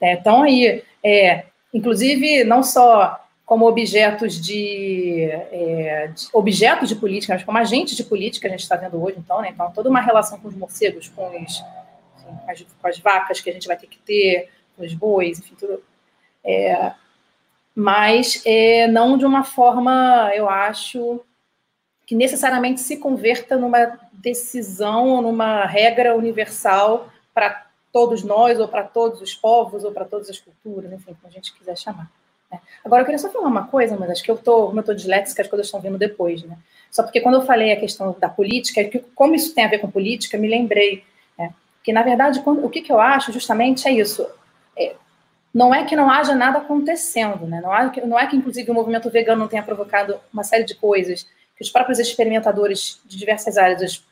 né? 0.00 0.14
estão 0.14 0.42
aí, 0.42 0.82
é, 1.02 1.44
inclusive, 1.72 2.44
não 2.44 2.62
só 2.62 3.23
como 3.44 3.68
objetos 3.68 4.40
de, 4.40 5.28
é, 5.30 6.08
de, 6.08 6.28
objetos 6.32 6.88
de 6.88 6.96
política, 6.96 7.34
mas 7.34 7.44
como 7.44 7.58
agentes 7.58 7.96
de 7.96 8.04
política, 8.04 8.48
a 8.48 8.50
gente 8.50 8.62
está 8.62 8.76
vendo 8.76 9.02
hoje, 9.02 9.18
então, 9.18 9.40
né? 9.42 9.50
Então, 9.50 9.70
toda 9.70 9.90
uma 9.90 10.00
relação 10.00 10.40
com 10.40 10.48
os 10.48 10.54
morcegos, 10.54 11.08
com, 11.08 11.28
os, 11.28 11.36
enfim, 11.36 11.62
as, 12.48 12.62
com, 12.80 12.88
as, 12.88 12.98
vacas 12.98 13.40
que 13.40 13.50
a 13.50 13.52
gente 13.52 13.66
vai 13.66 13.76
ter 13.76 13.86
que 13.86 13.98
ter, 13.98 14.50
com 14.76 14.84
os 14.84 14.94
bois, 14.94 15.38
enfim, 15.38 15.54
tudo. 15.58 15.82
É, 16.42 16.92
mas 17.74 18.42
é, 18.46 18.86
não 18.86 19.18
de 19.18 19.26
uma 19.26 19.44
forma, 19.44 20.30
eu 20.34 20.48
acho, 20.48 21.20
que 22.06 22.14
necessariamente 22.14 22.80
se 22.80 22.96
converta 22.96 23.56
numa 23.58 23.98
decisão 24.12 25.08
ou 25.08 25.22
numa 25.22 25.66
regra 25.66 26.16
universal 26.16 27.10
para 27.34 27.66
todos 27.92 28.22
nós, 28.22 28.58
ou 28.58 28.68
para 28.68 28.84
todos 28.84 29.20
os 29.20 29.34
povos, 29.34 29.84
ou 29.84 29.92
para 29.92 30.04
todas 30.04 30.30
as 30.30 30.38
culturas, 30.38 30.90
enfim, 30.92 31.14
como 31.14 31.26
a 31.26 31.30
gente 31.30 31.52
quiser 31.52 31.76
chamar. 31.76 32.10
Né? 32.54 32.60
Agora, 32.84 33.02
eu 33.02 33.04
queria 33.04 33.18
só 33.18 33.28
falar 33.30 33.48
uma 33.48 33.66
coisa, 33.66 33.96
mas 33.98 34.10
acho 34.10 34.22
que 34.22 34.30
eu 34.30 34.36
estou, 34.36 34.66
como 34.66 34.78
eu 34.78 34.80
estou 34.80 34.94
disléxica, 34.94 35.42
as 35.42 35.48
coisas 35.48 35.66
estão 35.66 35.80
vindo 35.80 35.98
depois, 35.98 36.42
né? 36.44 36.56
Só 36.90 37.02
porque 37.02 37.20
quando 37.20 37.36
eu 37.36 37.42
falei 37.42 37.72
a 37.72 37.80
questão 37.80 38.14
da 38.18 38.28
política, 38.28 38.84
que, 38.84 39.00
como 39.14 39.34
isso 39.34 39.54
tem 39.54 39.64
a 39.64 39.68
ver 39.68 39.78
com 39.78 39.90
política, 39.90 40.38
me 40.38 40.48
lembrei 40.48 41.02
né? 41.36 41.52
que, 41.82 41.92
na 41.92 42.02
verdade, 42.02 42.40
quando, 42.40 42.64
o 42.64 42.70
que, 42.70 42.80
que 42.80 42.92
eu 42.92 43.00
acho 43.00 43.32
justamente 43.32 43.88
é 43.88 43.92
isso. 43.92 44.24
É, 44.78 44.94
não 45.52 45.74
é 45.74 45.84
que 45.84 45.96
não 45.96 46.08
haja 46.08 46.34
nada 46.34 46.58
acontecendo, 46.58 47.46
né? 47.46 47.60
Não, 47.60 47.72
há, 47.72 47.92
não 48.04 48.18
é 48.18 48.26
que, 48.28 48.36
inclusive, 48.36 48.70
o 48.70 48.74
movimento 48.74 49.10
vegano 49.10 49.40
não 49.40 49.48
tenha 49.48 49.62
provocado 49.62 50.20
uma 50.32 50.44
série 50.44 50.64
de 50.64 50.74
coisas 50.76 51.26
que 51.56 51.62
os 51.62 51.70
próprios 51.70 51.98
experimentadores 51.98 53.00
de 53.04 53.16
diversas 53.16 53.56
áreas, 53.56 53.82
os, 53.82 54.04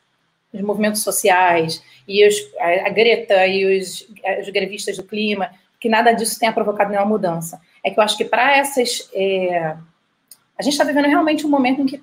os 0.53 0.61
movimentos 0.61 1.03
sociais, 1.03 1.81
e 2.05 2.27
os, 2.27 2.35
a, 2.59 2.87
a, 2.87 2.89
Greta 2.89 3.47
e 3.47 3.79
os, 3.79 4.05
os 4.41 4.49
grevistas 4.49 4.97
do 4.97 5.03
clima, 5.03 5.49
que 5.79 5.89
nada 5.89 6.11
disso 6.11 6.39
tenha 6.39 6.53
provocado 6.53 6.89
nenhuma 6.89 7.09
mudança. 7.09 7.61
É 7.83 7.91
que 7.91 7.99
eu 7.99 8.03
acho 8.03 8.17
que 8.17 8.25
para 8.25 8.55
essas. 8.57 9.09
É, 9.13 9.75
a 10.57 10.61
gente 10.61 10.73
está 10.73 10.83
vivendo 10.83 11.05
realmente 11.05 11.45
um 11.45 11.49
momento 11.49 11.81
em 11.81 11.85
que 11.85 12.01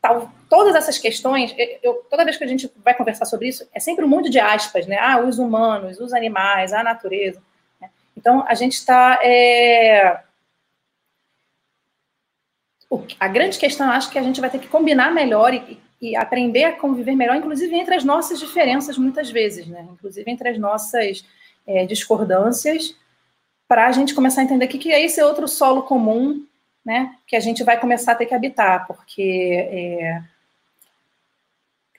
tal, 0.00 0.30
todas 0.48 0.74
essas 0.74 0.98
questões, 0.98 1.54
eu, 1.82 2.06
toda 2.10 2.24
vez 2.24 2.36
que 2.36 2.44
a 2.44 2.46
gente 2.46 2.70
vai 2.84 2.94
conversar 2.94 3.24
sobre 3.24 3.48
isso, 3.48 3.68
é 3.74 3.80
sempre 3.80 4.04
um 4.04 4.08
monte 4.08 4.30
de 4.30 4.38
aspas, 4.38 4.86
né? 4.86 4.96
Ah, 5.00 5.20
os 5.20 5.38
humanos, 5.38 5.98
os 5.98 6.12
animais, 6.12 6.72
a 6.72 6.82
natureza. 6.82 7.42
Então, 8.16 8.44
a 8.46 8.54
gente 8.54 8.72
está. 8.72 9.18
É... 9.22 10.20
A 13.20 13.28
grande 13.28 13.58
questão, 13.58 13.90
acho 13.90 14.10
que 14.10 14.18
a 14.18 14.22
gente 14.22 14.40
vai 14.40 14.48
ter 14.48 14.58
que 14.58 14.66
combinar 14.66 15.12
melhor 15.12 15.52
e, 15.52 15.78
e, 16.00 16.16
aprender 16.16 16.64
a 16.64 16.72
conviver 16.72 17.14
melhor, 17.14 17.36
inclusive 17.36 17.74
entre 17.76 17.94
as 17.94 18.02
nossas 18.02 18.40
diferenças, 18.40 18.96
muitas 18.96 19.30
vezes, 19.30 19.66
né? 19.66 19.86
Inclusive 19.92 20.30
entre 20.30 20.48
as 20.48 20.58
nossas 20.58 21.24
é, 21.66 21.84
discordâncias, 21.84 22.96
para 23.68 23.86
a 23.86 23.92
gente 23.92 24.14
começar 24.14 24.40
a 24.40 24.44
entender 24.44 24.66
que, 24.66 24.78
que 24.78 24.90
é 24.90 25.04
esse 25.04 25.22
outro 25.22 25.46
solo 25.46 25.82
comum, 25.82 26.42
né? 26.84 27.14
Que 27.26 27.36
a 27.36 27.40
gente 27.40 27.62
vai 27.62 27.78
começar 27.78 28.12
a 28.12 28.14
ter 28.14 28.26
que 28.26 28.34
habitar, 28.34 28.86
porque. 28.86 29.68
É, 29.70 30.22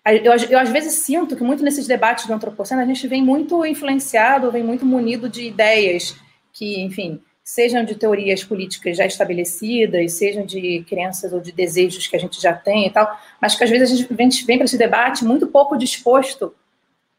eu, 0.05 0.33
eu, 0.49 0.59
às 0.59 0.69
vezes 0.69 0.93
sinto 0.93 1.35
que 1.35 1.43
muito 1.43 1.63
nesses 1.63 1.85
debates 1.85 2.25
do 2.25 2.33
antropoceno 2.33 2.81
a 2.81 2.85
gente 2.85 3.07
vem 3.07 3.21
muito 3.21 3.63
influenciado, 3.63 4.51
vem 4.51 4.63
muito 4.63 4.83
munido 4.83 5.29
de 5.29 5.43
ideias 5.43 6.15
que, 6.51 6.81
enfim, 6.81 7.21
sejam 7.43 7.83
de 7.83 7.95
teorias 7.95 8.43
políticas 8.43 8.97
já 8.97 9.05
estabelecidas, 9.05 10.13
sejam 10.13 10.45
de 10.45 10.83
crenças 10.87 11.31
ou 11.31 11.39
de 11.39 11.51
desejos 11.51 12.07
que 12.07 12.15
a 12.15 12.19
gente 12.19 12.41
já 12.41 12.53
tem 12.53 12.87
e 12.87 12.89
tal, 12.89 13.19
mas 13.39 13.55
que 13.55 13.63
às 13.63 13.69
vezes 13.69 14.07
a 14.09 14.15
gente 14.15 14.45
vem 14.45 14.57
para 14.57 14.65
esse 14.65 14.77
debate 14.77 15.23
muito 15.23 15.47
pouco 15.47 15.77
disposto 15.77 16.55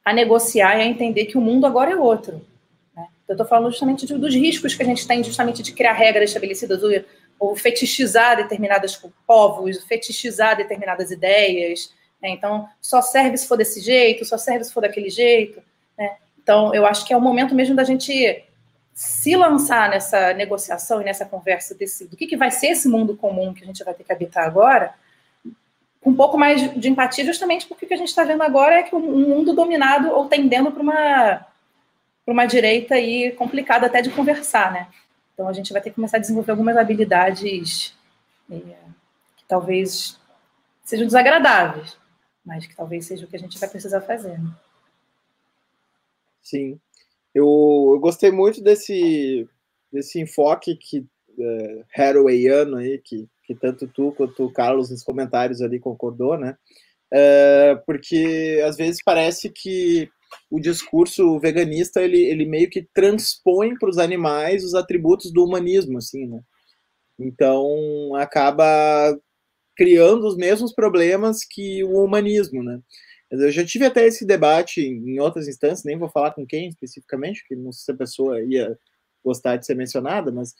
a 0.05 0.12
negociar 0.12 0.78
e 0.78 0.82
a 0.82 0.86
entender 0.86 1.27
que 1.27 1.39
o 1.39 1.40
mundo 1.40 1.66
agora 1.66 1.93
é 1.93 1.97
outro. 1.97 2.44
Eu 3.31 3.35
estou 3.35 3.47
falando 3.47 3.70
justamente 3.70 4.05
de, 4.05 4.15
dos 4.19 4.35
riscos 4.35 4.74
que 4.74 4.82
a 4.82 4.86
gente 4.86 5.07
tem 5.07 5.23
justamente 5.23 5.62
de 5.62 5.73
criar 5.73 5.93
regras 5.93 6.31
estabelecidas 6.31 6.82
ou, 6.82 6.90
ou 7.39 7.55
fetichizar 7.55 8.36
determinados 8.36 9.01
povos, 9.24 9.85
fetichizar 9.85 10.57
determinadas 10.57 11.12
ideias, 11.12 11.94
né? 12.20 12.31
Então, 12.31 12.69
só 12.81 13.01
serve 13.01 13.36
se 13.36 13.47
for 13.47 13.57
desse 13.57 13.81
jeito, 13.81 14.24
só 14.24 14.36
serve 14.36 14.65
se 14.65 14.73
for 14.73 14.81
daquele 14.81 15.09
jeito. 15.09 15.62
Né? 15.97 16.16
Então, 16.43 16.74
eu 16.74 16.85
acho 16.85 17.07
que 17.07 17.12
é 17.12 17.16
o 17.16 17.20
momento 17.20 17.55
mesmo 17.55 17.77
da 17.77 17.85
gente 17.85 18.44
se 18.93 19.36
lançar 19.36 19.89
nessa 19.89 20.35
negociação 20.35 21.01
e 21.01 21.05
nessa 21.05 21.24
conversa 21.24 21.73
desse, 21.73 22.09
do 22.09 22.16
que, 22.16 22.27
que 22.27 22.36
vai 22.36 22.51
ser 22.51 22.69
esse 22.70 22.89
mundo 22.89 23.16
comum 23.16 23.55
que 23.55 23.62
a 23.62 23.66
gente 23.66 23.85
vai 23.85 23.94
ter 23.94 24.02
que 24.02 24.12
habitar 24.12 24.44
agora, 24.44 24.93
com 26.01 26.11
um 26.11 26.16
pouco 26.16 26.36
mais 26.36 26.74
de 26.74 26.89
empatia, 26.89 27.24
justamente 27.24 27.66
porque 27.66 27.85
o 27.85 27.89
que 27.89 27.94
a 27.94 27.97
gente 27.97 28.09
está 28.09 28.24
vendo 28.24 28.43
agora 28.43 28.74
é 28.74 28.82
que 28.82 28.97
um 28.97 29.01
mundo 29.01 29.55
dominado 29.55 30.11
ou 30.11 30.27
tendendo 30.27 30.73
para 30.73 30.82
uma, 30.82 31.47
uma 32.26 32.47
direita 32.47 32.94
aí 32.94 33.32
complicada 33.32 33.86
até 33.86 34.01
de 34.02 34.10
conversar, 34.10 34.72
né? 34.72 34.88
Então 35.32 35.48
a 35.48 35.52
gente 35.52 35.72
vai 35.72 35.80
ter 35.80 35.90
que 35.90 35.97
começar 35.97 36.18
a 36.18 36.20
desenvolver 36.20 36.51
algumas 36.52 36.76
habilidades 36.76 37.94
é, 38.51 38.56
que 39.36 39.44
talvez 39.48 40.20
sejam 40.84 41.06
desagradáveis, 41.06 41.97
mas 42.44 42.66
que 42.66 42.76
talvez 42.76 43.06
seja 43.06 43.24
o 43.24 43.28
que 43.28 43.36
a 43.36 43.38
gente 43.38 43.59
vai 43.59 43.68
precisar 43.68 44.01
fazer. 44.02 44.38
Né? 44.38 44.51
Sim. 46.42 46.80
Eu, 47.34 47.47
eu, 47.94 48.01
gostei 48.01 48.30
muito 48.30 48.62
desse, 48.62 49.48
desse 49.92 50.20
enfoque 50.20 50.76
que 50.76 51.06
é, 51.38 51.84
Harawayano 51.97 52.76
aí, 52.76 52.98
que, 52.98 53.28
que 53.44 53.55
tanto 53.55 53.86
tu 53.86 54.12
quanto 54.12 54.44
o 54.44 54.52
Carlos 54.52 54.90
nos 54.90 55.05
comentários 55.05 55.62
ali 55.62 55.78
concordou, 55.78 56.36
né? 56.36 56.56
É, 57.12 57.76
porque 57.86 58.62
às 58.66 58.76
vezes 58.76 59.02
parece 59.02 59.48
que 59.48 60.10
o 60.51 60.61
discurso 60.61 61.39
veganista 61.39 62.02
ele, 62.02 62.19
ele 62.19 62.44
meio 62.47 62.69
que 62.69 62.86
transpõe 62.94 63.77
para 63.78 63.90
os 63.90 63.98
animais 63.98 64.65
os 64.65 64.74
atributos 64.74 65.32
do 65.32 65.44
humanismo, 65.44 65.98
assim, 65.98 66.27
né? 66.27 66.40
Então 67.19 68.15
acaba 68.16 69.19
criando 69.77 70.27
os 70.27 70.36
mesmos 70.36 70.74
problemas 70.74 71.44
que 71.44 71.85
o 71.85 72.05
humanismo, 72.05 72.62
né? 72.62 72.81
Eu 73.31 73.51
já 73.51 73.65
tive 73.65 73.86
até 73.86 74.07
esse 74.07 74.27
debate 74.27 74.81
em 74.81 75.20
outras 75.20 75.47
instâncias, 75.47 75.85
nem 75.85 75.97
vou 75.97 76.09
falar 76.09 76.32
com 76.32 76.44
quem 76.44 76.69
especificamente, 76.69 77.40
porque 77.40 77.55
não 77.55 77.70
sei 77.70 77.85
se 77.85 77.93
a 77.93 77.97
pessoa 77.97 78.43
ia 78.43 78.77
gostar 79.24 79.57
de 79.57 79.65
ser 79.65 79.77
mencionada, 79.77 80.32
mas 80.32 80.55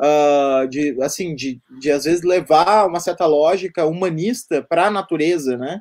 uh, 0.00 0.66
de 0.68 1.00
assim 1.02 1.34
de, 1.34 1.60
de 1.78 1.90
às 1.90 2.04
vezes 2.04 2.22
levar 2.22 2.86
uma 2.86 3.00
certa 3.00 3.26
lógica 3.26 3.86
humanista 3.86 4.62
para 4.62 4.86
a 4.86 4.90
natureza, 4.90 5.56
né? 5.56 5.80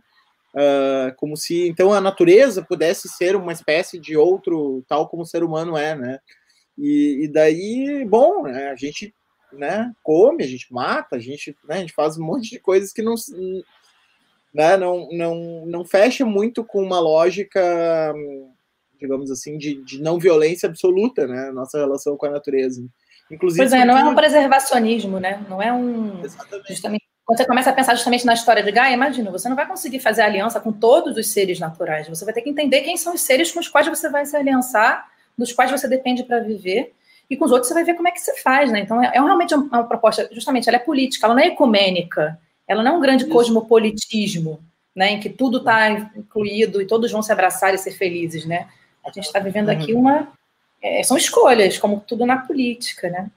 Uh, 0.55 1.13
como 1.17 1.35
se 1.35 1.67
então 1.67 1.91
a 1.91 1.99
natureza 1.99 2.63
pudesse 2.63 3.09
ser 3.09 3.35
uma 3.35 3.51
espécie 3.51 3.99
de 3.99 4.15
outro, 4.15 4.85
tal 4.87 5.09
como 5.09 5.23
o 5.23 5.25
ser 5.25 5.43
humano 5.43 5.77
é, 5.77 5.95
né? 5.95 6.19
E, 6.77 7.25
e 7.25 7.27
daí, 7.27 8.05
bom, 8.07 8.43
né, 8.43 8.69
a 8.69 8.75
gente 8.75 9.13
né, 9.51 9.91
come, 10.01 10.43
a 10.43 10.47
gente 10.47 10.71
mata, 10.71 11.17
a 11.17 11.19
gente, 11.19 11.55
né, 11.67 11.75
a 11.75 11.79
gente 11.79 11.93
faz 11.93 12.17
um 12.17 12.23
monte 12.23 12.49
de 12.49 12.59
coisas 12.59 12.93
que 12.93 13.01
não, 13.01 13.15
né, 14.53 14.77
não, 14.77 15.09
não, 15.11 15.65
não 15.65 15.85
fecha 15.85 16.25
muito 16.25 16.63
com 16.63 16.81
uma 16.81 16.99
lógica, 16.99 18.13
digamos 18.99 19.31
assim, 19.31 19.57
de, 19.57 19.83
de 19.83 20.01
não 20.01 20.19
violência 20.19 20.67
absoluta, 20.67 21.27
né, 21.27 21.51
nossa 21.51 21.77
relação 21.77 22.15
com 22.17 22.27
a 22.27 22.31
natureza. 22.31 22.81
Inclusive, 23.31 23.63
pois 23.63 23.73
é, 23.73 23.83
não 23.83 23.97
é 23.97 24.03
um 24.03 24.13
preservacionismo, 24.13 25.19
né? 25.19 25.43
Não 25.49 25.59
é 25.59 25.73
um. 25.73 26.23
Exatamente. 26.23 26.67
Justamente, 26.67 27.04
quando 27.25 27.39
você 27.39 27.45
começa 27.45 27.71
a 27.71 27.73
pensar 27.73 27.95
justamente 27.95 28.25
na 28.25 28.33
história 28.33 28.61
de 28.61 28.71
Gaia, 28.71 28.93
imagina, 28.93 29.31
você 29.31 29.49
não 29.49 29.55
vai 29.55 29.67
conseguir 29.67 29.99
fazer 29.99 30.21
aliança 30.21 30.59
com 30.59 30.71
todos 30.71 31.17
os 31.17 31.27
seres 31.29 31.59
naturais. 31.59 32.07
Você 32.07 32.23
vai 32.23 32.33
ter 32.33 32.41
que 32.41 32.49
entender 32.49 32.81
quem 32.81 32.95
são 32.95 33.15
os 33.15 33.21
seres 33.21 33.51
com 33.51 33.59
os 33.59 33.67
quais 33.67 33.87
você 33.87 34.09
vai 34.09 34.25
se 34.25 34.37
aliançar, 34.37 35.09
dos 35.35 35.51
quais 35.51 35.71
você 35.71 35.87
depende 35.87 36.23
para 36.23 36.39
viver 36.39 36.93
e 37.29 37.35
com 37.35 37.45
os 37.45 37.51
outros 37.51 37.67
você 37.67 37.73
vai 37.73 37.83
ver 37.83 37.95
como 37.95 38.07
é 38.07 38.11
que 38.11 38.21
você 38.21 38.35
faz, 38.37 38.71
né? 38.71 38.79
Então, 38.79 39.01
é, 39.03 39.07
é 39.07 39.19
realmente 39.19 39.53
uma, 39.55 39.65
uma, 39.65 39.83
proposta, 39.83 40.29
justamente, 40.31 40.69
ela 40.69 40.77
é 40.77 40.79
política, 40.79 41.25
ela 41.25 41.33
não 41.33 41.41
é 41.41 41.47
ecumênica, 41.47 42.39
ela 42.67 42.83
não 42.83 42.93
é 42.93 42.97
um 42.97 43.01
grande 43.01 43.23
Isso. 43.23 43.33
cosmopolitismo, 43.33 44.59
né? 44.95 45.11
Em 45.11 45.19
que 45.19 45.29
tudo 45.29 45.57
está 45.57 45.89
incluído 45.89 46.81
e 46.81 46.85
todos 46.85 47.11
vão 47.11 47.21
se 47.21 47.31
abraçar 47.31 47.73
e 47.73 47.77
ser 47.77 47.91
felizes, 47.91 48.45
né? 48.45 48.67
A 49.03 49.11
gente 49.11 49.25
está 49.25 49.39
vivendo 49.39 49.69
aqui 49.69 49.93
uhum. 49.93 50.01
uma... 50.01 50.27
É, 50.81 51.01
são 51.01 51.17
escolhas, 51.17 51.77
como 51.77 51.99
tudo 51.99 52.25
na 52.25 52.37
política, 52.37 53.09
né? 53.09 53.29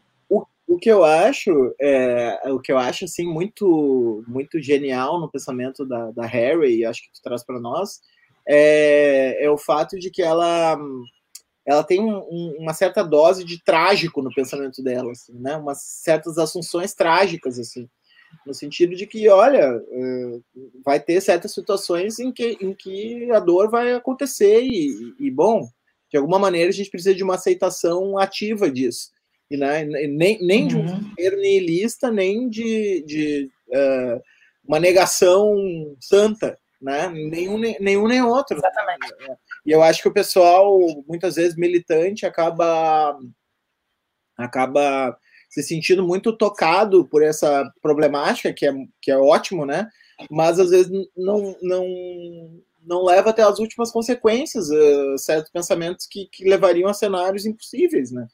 O, 0.69 0.79
que 0.79 0.91
eu 0.91 1.03
acho, 1.03 1.75
é, 1.81 2.41
o 2.53 2.61
que 2.61 2.71
eu 2.71 2.79
acho, 2.79 3.07
assim, 3.07 3.27
muito, 3.27 4.23
muito 4.29 4.61
genial 4.61 5.19
no 5.19 5.31
pensamento 5.31 5.85
da, 5.85 6.11
da 6.11 6.27
Harry, 6.27 6.85
acho 6.85 7.03
que 7.03 7.13
tu 7.13 7.23
traz 7.23 7.43
para 7.43 7.59
nós, 7.59 8.01
é, 8.47 9.45
é 9.45 9.51
o 9.51 9.59
fato 9.59 9.99
de 9.99 10.11
que 10.11 10.23
ela 10.23 10.79
ela 11.69 11.85
tem 11.85 12.01
um, 12.01 12.57
uma 12.59 12.73
certa 12.73 13.03
dose 13.03 13.45
de 13.45 13.63
trágico 13.63 14.23
no 14.23 14.33
pensamento 14.33 14.83
dela, 14.83 15.13
assim, 15.13 15.35
né? 15.35 15.55
Umas 15.55 15.83
certas 15.83 16.39
assunções 16.39 16.95
trágicas, 16.95 17.59
assim, 17.59 17.87
no 18.47 18.55
sentido 18.55 18.97
de 18.97 19.07
que, 19.07 19.29
olha, 19.29 19.79
é, 19.91 20.39
vai 20.83 20.99
ter 20.99 21.21
certas 21.21 21.53
situações 21.53 22.19
em 22.19 22.33
que, 22.33 22.57
em 22.61 22.73
que 22.73 23.31
a 23.33 23.39
dor 23.39 23.71
vai 23.71 23.93
acontecer 23.93 24.63
e, 24.63 25.15
e, 25.21 25.31
bom, 25.31 25.69
de 26.11 26.17
alguma 26.17 26.39
maneira 26.39 26.71
a 26.71 26.73
gente 26.73 26.89
precisa 26.89 27.15
de 27.15 27.23
uma 27.23 27.35
aceitação 27.35 28.17
ativa 28.17 28.71
disso. 28.71 29.11
E 29.51 29.57
né, 29.57 29.85
nem, 29.85 30.39
nem 30.43 30.63
uhum. 30.63 30.69
de 30.69 30.77
um 30.77 30.81
uhum. 30.81 31.37
nihilista, 31.41 32.11
nem 32.11 32.49
de, 32.49 33.03
de 33.07 33.51
uh, 33.69 34.21
uma 34.67 34.79
negação 34.79 35.57
santa, 36.01 36.59
né? 36.81 37.09
Nenhum, 37.09 37.59
nenhum 37.59 38.07
nem 38.07 38.23
outro. 38.23 38.57
Exatamente. 38.57 39.15
E 39.65 39.71
eu 39.71 39.83
acho 39.83 40.03
que 40.03 40.09
o 40.09 40.13
pessoal, 40.13 40.79
muitas 41.07 41.37
vezes 41.37 41.57
militante, 41.57 42.27
acaba 42.27 43.19
acaba 44.37 45.19
se 45.49 45.63
sentindo 45.63 46.07
muito 46.07 46.37
tocado 46.37 47.07
por 47.07 47.23
essa 47.23 47.71
problemática, 47.83 48.53
que 48.53 48.67
é, 48.67 48.73
que 49.01 49.11
é 49.11 49.17
ótimo, 49.17 49.65
né? 49.65 49.89
Mas 50.31 50.61
às 50.61 50.71
vezes 50.71 50.91
não, 51.17 51.57
não, 51.63 51.87
não 52.85 53.05
leva 53.05 53.31
até 53.31 53.43
as 53.43 53.59
últimas 53.59 53.91
consequências, 53.91 54.69
uh, 54.69 55.19
certos 55.19 55.51
pensamentos 55.51 56.07
que, 56.07 56.27
que 56.27 56.49
levariam 56.49 56.89
a 56.89 56.95
cenários 56.95 57.47
impossíveis, 57.47 58.13
né? 58.13 58.29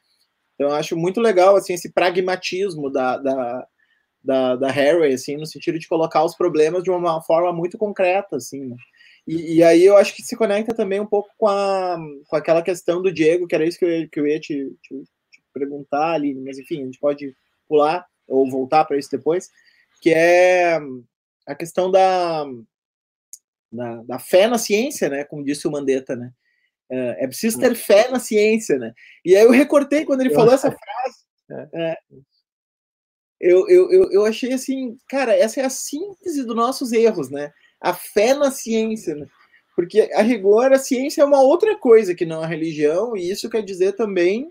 Então 0.55 0.69
eu 0.69 0.75
acho 0.75 0.97
muito 0.97 1.21
legal 1.21 1.57
assim 1.57 1.75
esse 1.75 1.93
pragmatismo 1.93 2.91
da, 2.91 3.19
da, 3.19 3.67
da, 4.23 4.57
da 4.57 4.71
Harry, 4.71 5.13
assim, 5.13 5.37
no 5.37 5.47
sentido 5.47 5.79
de 5.79 5.89
colocar 5.89 6.25
os 6.25 6.35
problemas 6.35 6.83
de 6.83 6.91
uma 6.91 7.21
forma 7.23 7.53
muito 7.53 7.77
concreta, 7.77 8.37
assim. 8.37 8.65
Né? 8.67 8.77
E, 9.27 9.57
e, 9.57 9.63
aí 9.63 9.85
eu 9.85 9.97
acho 9.97 10.15
que 10.15 10.23
se 10.23 10.37
conecta 10.37 10.75
também 10.75 11.01
um 11.01 11.07
pouco 11.07 11.31
com, 11.37 11.47
a, 11.47 11.99
com 12.27 12.37
aquela 12.37 12.63
questão 12.63 13.03
do 13.03 13.13
Diego, 13.13 13.47
que 13.47 13.55
era 13.55 13.67
isso 13.67 13.79
que 13.79 13.85
eu, 13.85 14.09
que 14.11 14.21
eu 14.21 14.27
ia 14.27 14.41
te, 14.41 14.71
te, 14.83 14.95
te 15.31 15.43
perguntar 15.53 16.13
ali, 16.13 16.35
mas 16.35 16.59
enfim, 16.59 16.83
a 16.83 16.85
gente 16.85 16.99
pode 16.99 17.35
pular 17.69 18.07
ou 18.27 18.49
voltar 18.51 18.85
para 18.85 18.99
isso 18.99 19.11
depois, 19.11 19.51
que 20.01 20.11
é 20.11 20.79
a 21.47 21.55
questão 21.55 21.91
da, 21.91 22.45
da, 23.71 24.03
da, 24.03 24.19
fé 24.19 24.47
na 24.47 24.59
ciência, 24.59 25.09
né? 25.09 25.25
Como 25.25 25.45
disse 25.45 25.67
o 25.67 25.71
Mandetta, 25.71 26.17
né? 26.17 26.33
É, 26.91 27.25
é 27.25 27.27
preciso 27.27 27.59
ter 27.59 27.75
fé 27.75 28.09
na 28.11 28.21
ciência, 28.21 28.79
né? 28.79 28.93
E 29.25 29.35
aí 29.37 29.45
eu 29.45 29.51
recortei 29.51 30.05
quando 30.05 30.21
ele 30.21 30.35
falou 30.35 30.53
essa 30.53 30.71
frase. 30.71 31.69
É. 31.75 31.91
é, 31.91 31.97
eu, 33.41 33.69
eu, 33.69 33.91
eu, 33.91 34.13
eu 34.13 34.27
achei 34.27 34.53
assim, 34.53 34.97
cara, 35.09 35.35
essa 35.35 35.61
é 35.61 35.65
a 35.65 35.71
síntese 35.71 36.45
dos 36.45 36.57
nossos 36.57 36.93
erros, 36.93 37.31
né? 37.31 37.53
a 37.85 37.93
fé 37.93 38.33
na 38.33 38.51
ciência, 38.51 39.15
né? 39.15 39.27
porque 39.77 40.09
a 40.15 40.23
rigor 40.23 40.73
a 40.73 40.79
ciência 40.79 41.21
é 41.21 41.25
uma 41.25 41.43
outra 41.43 41.77
coisa 41.77 42.15
que 42.15 42.25
não 42.25 42.43
a 42.43 42.47
religião, 42.47 43.15
e 43.15 43.31
isso 43.31 43.51
quer 43.51 43.63
dizer 43.63 43.93
também 43.93 44.47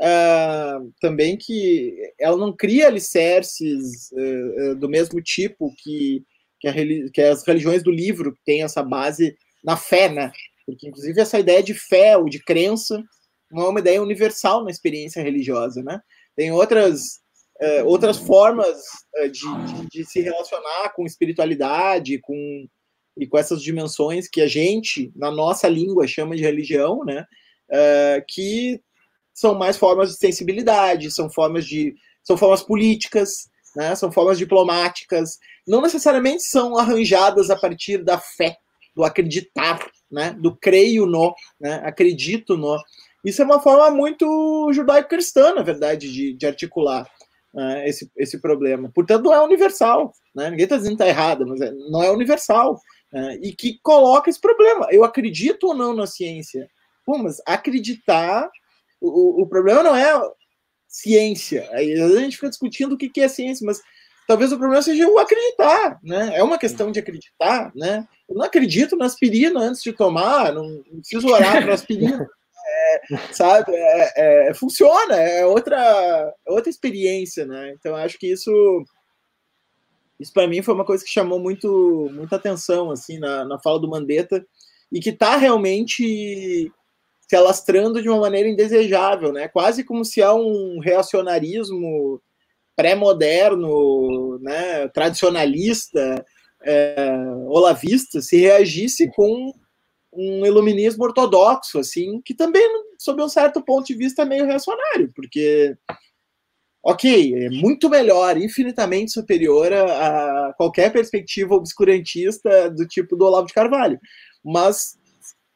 uh, 0.00 0.92
também 1.00 1.36
que 1.36 1.94
ela 2.18 2.36
não 2.36 2.52
cria 2.52 2.88
alicerces 2.88 4.10
uh, 4.12 4.72
uh, 4.72 4.74
do 4.74 4.88
mesmo 4.88 5.22
tipo 5.22 5.72
que, 5.78 6.24
que, 6.58 7.10
que, 7.10 7.22
as 7.22 7.46
religiões 7.46 7.82
do 7.84 7.90
livro, 7.90 8.32
que 8.32 8.40
tem 8.44 8.64
essa 8.64 8.82
base 8.82 9.36
na 9.62 9.76
fé, 9.76 10.08
né? 10.08 10.32
Porque, 10.70 10.88
inclusive, 10.88 11.20
essa 11.20 11.38
ideia 11.38 11.62
de 11.62 11.74
fé 11.74 12.16
ou 12.16 12.26
de 12.26 12.38
crença 12.38 13.02
não 13.50 13.66
é 13.66 13.68
uma 13.68 13.80
ideia 13.80 14.02
universal 14.02 14.64
na 14.64 14.70
experiência 14.70 15.22
religiosa, 15.22 15.82
né? 15.82 16.00
Tem 16.36 16.52
outras 16.52 17.20
é, 17.60 17.82
outras 17.82 18.16
formas 18.16 18.78
é, 19.16 19.28
de, 19.28 19.40
de, 19.40 19.88
de, 19.90 20.04
se 20.04 20.20
relacionar 20.20 20.94
com 20.94 21.04
espiritualidade, 21.04 22.18
com 22.20 22.66
e 23.18 23.26
com 23.26 23.36
essas 23.36 23.60
dimensões 23.62 24.28
que 24.28 24.40
a 24.40 24.46
gente, 24.46 25.12
na 25.14 25.30
nossa 25.30 25.68
língua, 25.68 26.06
chama 26.06 26.36
de 26.36 26.42
religião, 26.42 27.04
né? 27.04 27.24
É, 27.70 28.24
que 28.26 28.80
são 29.34 29.54
mais 29.54 29.76
formas 29.76 30.10
de 30.10 30.16
sensibilidade, 30.16 31.10
são 31.10 31.30
formas 31.30 31.66
de 31.66 31.94
são 32.22 32.36
formas 32.36 32.62
políticas, 32.62 33.48
né? 33.74 33.94
São 33.96 34.10
formas 34.12 34.38
diplomáticas, 34.38 35.38
não 35.66 35.82
necessariamente 35.82 36.44
são 36.44 36.78
arranjadas 36.78 37.50
a 37.50 37.56
partir 37.56 38.04
da 38.04 38.18
fé, 38.18 38.56
do 38.94 39.04
acreditar, 39.04 39.86
né? 40.10 40.32
Do 40.32 40.56
creio 40.56 41.06
no, 41.06 41.34
né? 41.60 41.80
Acredito 41.84 42.56
no. 42.56 42.76
Isso 43.24 43.42
é 43.42 43.44
uma 43.44 43.60
forma 43.60 43.90
muito 43.90 44.72
judaico-cristã, 44.72 45.54
na 45.54 45.62
verdade, 45.62 46.10
de, 46.10 46.32
de 46.32 46.46
articular 46.46 47.06
né, 47.52 47.88
esse, 47.88 48.10
esse 48.16 48.40
problema. 48.40 48.90
Portanto, 48.94 49.24
não 49.24 49.34
é 49.34 49.42
universal. 49.42 50.12
Né? 50.34 50.50
Ninguém 50.50 50.64
está 50.64 50.76
dizendo 50.76 50.96
que 50.96 51.02
está 51.02 51.08
errado, 51.08 51.46
mas 51.46 51.60
é, 51.60 51.70
não 51.90 52.02
é 52.02 52.10
universal. 52.10 52.80
Né? 53.12 53.38
E 53.42 53.52
que 53.52 53.78
coloca 53.82 54.30
esse 54.30 54.40
problema. 54.40 54.86
Eu 54.90 55.04
acredito 55.04 55.68
ou 55.68 55.74
não 55.74 55.94
na 55.94 56.06
ciência? 56.06 56.68
Pô, 57.04 57.18
mas 57.18 57.42
acreditar. 57.46 58.48
O, 59.00 59.42
o 59.42 59.46
problema 59.46 59.82
não 59.82 59.96
é 59.96 60.12
ciência. 60.86 61.68
Aí 61.72 61.92
a 62.00 62.08
gente 62.20 62.36
fica 62.36 62.50
discutindo 62.50 62.94
o 62.94 62.98
que, 62.98 63.08
que 63.08 63.20
é 63.20 63.28
ciência, 63.28 63.64
mas 63.64 63.80
talvez 64.26 64.52
o 64.52 64.58
problema 64.58 64.82
seja 64.82 65.06
o 65.08 65.18
acreditar, 65.18 65.98
né? 66.02 66.32
É 66.34 66.42
uma 66.42 66.58
questão 66.58 66.90
de 66.90 67.00
acreditar, 67.00 67.72
né? 67.74 68.06
Eu 68.28 68.36
não 68.36 68.44
acredito 68.44 68.96
na 68.96 69.06
aspirina 69.06 69.60
antes 69.60 69.82
de 69.82 69.92
tomar, 69.92 70.52
não, 70.52 70.82
não 70.90 71.00
preciso 71.00 71.28
orar 71.28 71.62
para 71.62 71.74
aspirina. 71.74 72.28
sabe? 73.32 73.72
É, 73.74 74.48
é, 74.48 74.54
funciona, 74.54 75.16
é 75.16 75.44
outra, 75.44 75.76
é 76.46 76.52
outra 76.52 76.70
experiência, 76.70 77.46
né? 77.46 77.74
Então 77.78 77.94
acho 77.96 78.18
que 78.18 78.26
isso, 78.26 78.84
isso 80.18 80.32
para 80.32 80.46
mim 80.46 80.62
foi 80.62 80.74
uma 80.74 80.84
coisa 80.84 81.04
que 81.04 81.10
chamou 81.10 81.38
muito, 81.38 82.08
muita 82.12 82.36
atenção 82.36 82.90
assim 82.90 83.18
na, 83.18 83.44
na 83.44 83.58
fala 83.58 83.80
do 83.80 83.88
Mandetta 83.88 84.44
e 84.92 85.00
que 85.00 85.10
está 85.10 85.36
realmente 85.36 86.72
se 87.28 87.36
alastrando 87.36 88.02
de 88.02 88.08
uma 88.08 88.20
maneira 88.20 88.48
indesejável, 88.48 89.32
né? 89.32 89.46
Quase 89.46 89.84
como 89.84 90.04
se 90.04 90.20
há 90.20 90.34
um 90.34 90.80
reacionarismo 90.80 92.20
pré-moderno, 92.80 94.38
né, 94.38 94.88
tradicionalista, 94.88 96.24
é, 96.64 97.06
olavista, 97.46 98.22
se 98.22 98.38
reagisse 98.38 99.10
com 99.10 99.52
um 100.10 100.46
iluminismo 100.46 101.04
ortodoxo, 101.04 101.78
assim, 101.78 102.22
que 102.24 102.32
também, 102.32 102.66
sob 102.98 103.22
um 103.22 103.28
certo 103.28 103.62
ponto 103.62 103.86
de 103.86 103.94
vista, 103.94 104.22
é 104.22 104.24
meio 104.24 104.46
reacionário, 104.46 105.12
porque, 105.14 105.76
ok, 106.82 107.34
é 107.34 107.50
muito 107.50 107.90
melhor, 107.90 108.38
infinitamente 108.38 109.12
superior 109.12 109.70
a, 109.74 110.48
a 110.48 110.54
qualquer 110.54 110.90
perspectiva 110.90 111.54
obscurantista 111.54 112.70
do 112.70 112.88
tipo 112.88 113.14
do 113.14 113.26
Olavo 113.26 113.46
de 113.46 113.52
Carvalho, 113.52 114.00
mas 114.42 114.98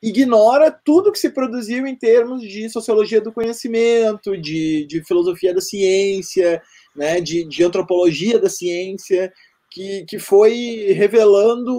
ignora 0.02 0.70
tudo 0.70 1.10
que 1.10 1.18
se 1.18 1.30
produziu 1.30 1.86
em 1.86 1.96
termos 1.96 2.42
de 2.42 2.68
sociologia 2.68 3.22
do 3.22 3.32
conhecimento, 3.32 4.36
de, 4.36 4.86
de 4.86 5.02
filosofia 5.02 5.54
da 5.54 5.62
ciência, 5.62 6.60
né, 6.94 7.20
de, 7.20 7.44
de 7.44 7.64
antropologia 7.64 8.38
da 8.38 8.48
ciência, 8.48 9.32
que, 9.70 10.04
que 10.04 10.18
foi 10.20 10.92
revelando 10.92 11.74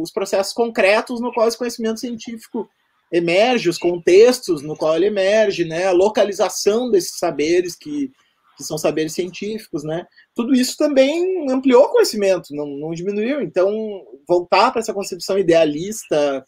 os 0.00 0.12
processos 0.12 0.52
concretos 0.52 1.20
no 1.20 1.32
qual 1.32 1.48
esse 1.48 1.58
conhecimento 1.58 1.98
científico 1.98 2.68
emerge, 3.12 3.68
os 3.68 3.78
contextos 3.78 4.62
no 4.62 4.76
qual 4.76 4.96
ele 4.96 5.06
emerge, 5.06 5.64
né, 5.64 5.86
a 5.86 5.92
localização 5.92 6.90
desses 6.90 7.18
saberes 7.18 7.76
que, 7.76 8.10
que 8.56 8.64
são 8.64 8.78
saberes 8.78 9.12
científicos, 9.12 9.82
né, 9.82 10.06
tudo 10.34 10.54
isso 10.54 10.76
também 10.76 11.50
ampliou 11.50 11.82
o 11.82 11.88
conhecimento, 11.90 12.54
não, 12.54 12.66
não 12.66 12.92
diminuiu. 12.92 13.42
Então, 13.42 13.70
voltar 14.26 14.70
para 14.70 14.80
essa 14.80 14.94
concepção 14.94 15.36
idealista, 15.36 16.44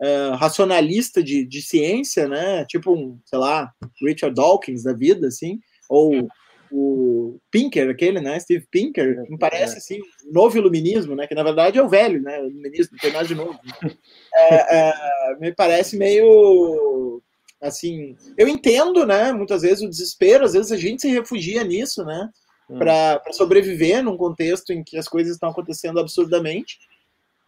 uh, 0.00 0.36
racionalista 0.36 1.22
de, 1.22 1.44
de 1.44 1.60
ciência, 1.60 2.28
né, 2.28 2.64
tipo 2.66 2.92
um, 2.94 3.18
sei 3.26 3.38
lá, 3.38 3.70
Richard 4.00 4.34
Dawkins 4.34 4.84
da 4.84 4.94
vida, 4.94 5.26
assim, 5.26 5.58
ou 5.88 6.28
o 6.70 7.38
Pinker, 7.50 7.90
aquele, 7.90 8.20
né? 8.20 8.38
Steve 8.38 8.66
Pinker, 8.70 9.24
me 9.28 9.38
parece 9.38 9.78
assim, 9.78 10.00
novo 10.30 10.56
iluminismo, 10.56 11.16
né? 11.16 11.26
Que 11.26 11.34
na 11.34 11.42
verdade 11.42 11.78
é 11.78 11.82
o 11.82 11.88
velho, 11.88 12.22
né? 12.22 12.40
O 12.40 12.48
iluminismo, 12.48 12.92
não 12.92 12.98
tem 12.98 13.12
nada 13.12 13.26
de 13.26 13.34
novo. 13.34 13.58
Né? 13.82 13.90
É, 14.34 14.78
é, 14.78 15.36
me 15.40 15.52
parece 15.52 15.96
meio 15.96 17.20
assim. 17.60 18.16
Eu 18.38 18.48
entendo, 18.48 19.04
né? 19.04 19.32
Muitas 19.32 19.62
vezes 19.62 19.82
o 19.82 19.88
desespero, 19.88 20.44
às 20.44 20.52
vezes 20.52 20.70
a 20.72 20.76
gente 20.76 21.02
se 21.02 21.08
refugia 21.08 21.64
nisso, 21.64 22.04
né? 22.04 22.30
Hum. 22.68 22.78
Para 22.78 23.20
sobreviver 23.32 24.02
num 24.02 24.16
contexto 24.16 24.72
em 24.72 24.84
que 24.84 24.96
as 24.96 25.08
coisas 25.08 25.32
estão 25.32 25.50
acontecendo 25.50 25.98
absurdamente. 25.98 26.78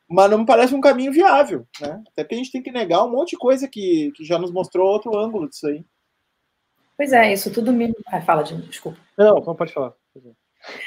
Mas 0.08 0.30
não 0.30 0.38
me 0.38 0.46
parece 0.46 0.74
um 0.74 0.80
caminho 0.80 1.12
viável, 1.12 1.66
né? 1.80 2.02
Até 2.08 2.24
porque 2.24 2.34
a 2.34 2.38
gente 2.38 2.52
tem 2.52 2.62
que 2.62 2.72
negar 2.72 3.04
um 3.04 3.10
monte 3.10 3.30
de 3.30 3.38
coisa 3.38 3.66
que, 3.66 4.12
que 4.14 4.24
já 4.24 4.38
nos 4.38 4.52
mostrou 4.52 4.86
outro 4.86 5.16
ângulo 5.16 5.48
disso 5.48 5.66
aí. 5.66 5.82
Pois 7.02 7.12
é, 7.12 7.32
isso 7.32 7.50
tudo 7.50 7.72
me. 7.72 7.92
Ah, 8.06 8.20
fala, 8.20 8.44
de 8.44 8.54
desculpa. 8.62 8.96
Não, 9.18 9.34
não 9.34 9.56
pode 9.56 9.72
falar. 9.72 9.92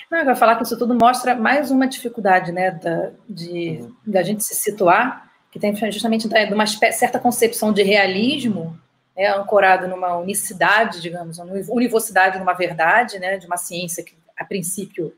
Não, 0.09 0.19
eu 0.19 0.25
vou 0.25 0.35
falar 0.37 0.55
que 0.55 0.63
isso 0.63 0.79
tudo 0.79 0.95
mostra 0.95 1.35
mais 1.35 1.69
uma 1.71 1.89
dificuldade, 1.89 2.53
né, 2.53 2.71
da, 2.71 3.11
de, 3.27 3.79
uhum. 3.81 3.95
da 4.07 4.23
gente 4.23 4.41
se 4.41 4.55
situar, 4.55 5.29
que 5.51 5.59
tem 5.59 5.75
justamente 5.91 6.29
de 6.29 6.53
uma 6.53 6.65
certa 6.65 7.19
concepção 7.19 7.73
de 7.73 7.83
realismo, 7.83 8.79
né, 9.13 9.27
ancorado 9.27 9.89
numa 9.89 10.15
unicidade, 10.15 11.01
digamos, 11.01 11.37
uma 11.37 11.51
univocidade 11.69 12.39
numa 12.39 12.53
verdade, 12.53 13.19
né, 13.19 13.37
de 13.37 13.45
uma 13.45 13.57
ciência 13.57 14.01
que, 14.01 14.15
a 14.37 14.45
princípio, 14.45 15.13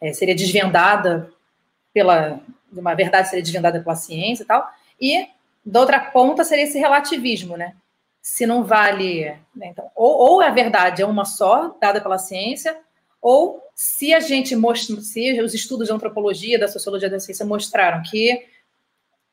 é, 0.00 0.12
seria 0.12 0.36
desvendada 0.36 1.28
pela. 1.92 2.38
de 2.70 2.78
uma 2.78 2.94
verdade 2.94 3.30
seria 3.30 3.42
desvendada 3.42 3.80
pela 3.80 3.96
ciência 3.96 4.44
e 4.44 4.46
tal, 4.46 4.70
e 5.00 5.26
da 5.64 5.80
outra 5.80 5.98
ponta 5.98 6.44
seria 6.44 6.62
esse 6.62 6.78
relativismo, 6.78 7.56
né? 7.56 7.74
Se 8.26 8.44
não 8.44 8.64
vale. 8.64 9.24
Né? 9.54 9.68
Então, 9.68 9.88
ou, 9.94 10.32
ou 10.32 10.40
a 10.40 10.50
verdade 10.50 11.00
é 11.00 11.06
uma 11.06 11.24
só, 11.24 11.76
dada 11.80 12.00
pela 12.00 12.18
ciência, 12.18 12.76
ou 13.22 13.62
se 13.72 14.12
a 14.12 14.18
gente 14.18 14.56
mostra, 14.56 15.00
se 15.00 15.40
os 15.40 15.54
estudos 15.54 15.86
de 15.86 15.92
antropologia, 15.92 16.58
da 16.58 16.66
sociologia 16.66 17.08
da 17.08 17.20
ciência 17.20 17.46
mostraram 17.46 18.02
que 18.02 18.44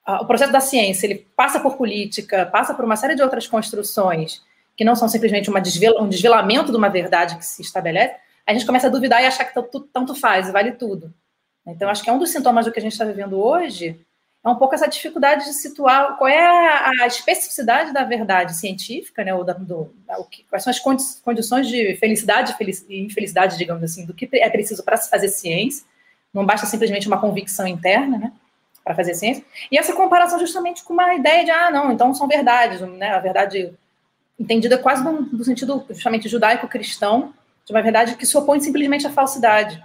o 0.05 0.25
processo 0.25 0.51
da 0.51 0.59
ciência 0.59 1.07
ele 1.07 1.27
passa 1.35 1.59
por 1.59 1.75
política, 1.75 2.45
passa 2.45 2.75
por 2.75 2.85
uma 2.85 2.95
série 2.95 3.15
de 3.15 3.23
outras 3.23 3.47
construções 3.47 4.43
que 4.77 4.85
não 4.85 4.95
são 4.95 5.07
simplesmente 5.07 5.49
uma 5.49 5.59
desvela, 5.59 5.99
um 5.99 6.07
desvelamento 6.07 6.69
de 6.69 6.77
uma 6.77 6.89
verdade 6.89 7.35
que 7.35 7.45
se 7.45 7.63
estabelece, 7.63 8.15
a 8.45 8.53
gente 8.53 8.65
começa 8.65 8.85
a 8.85 8.91
duvidar 8.91 9.23
e 9.23 9.25
achar 9.25 9.45
que 9.45 9.55
tanto, 9.55 9.79
tanto 9.91 10.13
faz, 10.13 10.51
vale 10.51 10.73
tudo. 10.73 11.11
Então, 11.65 11.89
acho 11.89 12.03
que 12.03 12.11
é 12.11 12.13
um 12.13 12.19
dos 12.19 12.29
sintomas 12.29 12.65
do 12.65 12.71
que 12.71 12.77
a 12.77 12.81
gente 12.81 12.91
está 12.91 13.05
vivendo 13.05 13.43
hoje, 13.43 13.99
é 14.43 14.49
um 14.49 14.55
pouco 14.55 14.75
essa 14.75 14.87
dificuldade 14.87 15.45
de 15.45 15.53
situar 15.53 16.17
qual 16.17 16.27
é 16.27 17.01
a, 17.01 17.07
especificidade 17.07 17.93
da 17.93 18.03
verdade 18.03 18.55
científica, 18.55 19.23
né, 19.23 19.33
ou 19.33 19.43
da, 19.43 19.53
do, 19.53 19.93
da, 20.05 20.21
que, 20.29 20.43
quais 20.49 20.63
são 20.63 20.71
as 20.71 20.79
condi 20.79 21.03
condições 21.23 21.67
de 21.67 21.95
felicidade 21.95 22.53
e 22.89 23.01
infelicidade, 23.01 23.57
digamos 23.57 23.83
assim, 23.83 24.05
do 24.05 24.13
que 24.13 24.27
é 24.33 24.49
preciso 24.49 24.83
para 24.83 24.97
se 24.97 25.09
fazer 25.09 25.29
ciência. 25.29 25.85
Não 26.33 26.45
basta 26.45 26.65
simplesmente 26.65 27.07
uma 27.07 27.21
convicção 27.21 27.65
interna, 27.65 28.17
né, 28.17 28.33
para 28.83 28.93
fazer 28.93 29.13
ciência. 29.13 29.45
E 29.71 29.77
essa 29.77 29.93
comparação 29.93 30.37
justamente 30.37 30.83
com 30.83 30.91
uma 30.91 31.15
ideia 31.15 31.45
de, 31.45 31.51
ah, 31.51 31.71
não, 31.71 31.93
então 31.93 32.13
são 32.13 32.27
verdades, 32.27 32.81
né, 32.81 33.11
a 33.11 33.19
verdade 33.19 33.73
entendida 34.37 34.77
quase 34.77 35.01
no, 35.03 35.21
no 35.21 35.43
sentido 35.45 35.85
justamente 35.89 36.27
judaico-cristão, 36.27 37.33
de 37.65 37.71
uma 37.71 37.81
verdade 37.81 38.15
que 38.15 38.25
se 38.25 38.37
opõe 38.37 38.59
simplesmente 38.59 39.07
à 39.07 39.09
falsidade. 39.09 39.81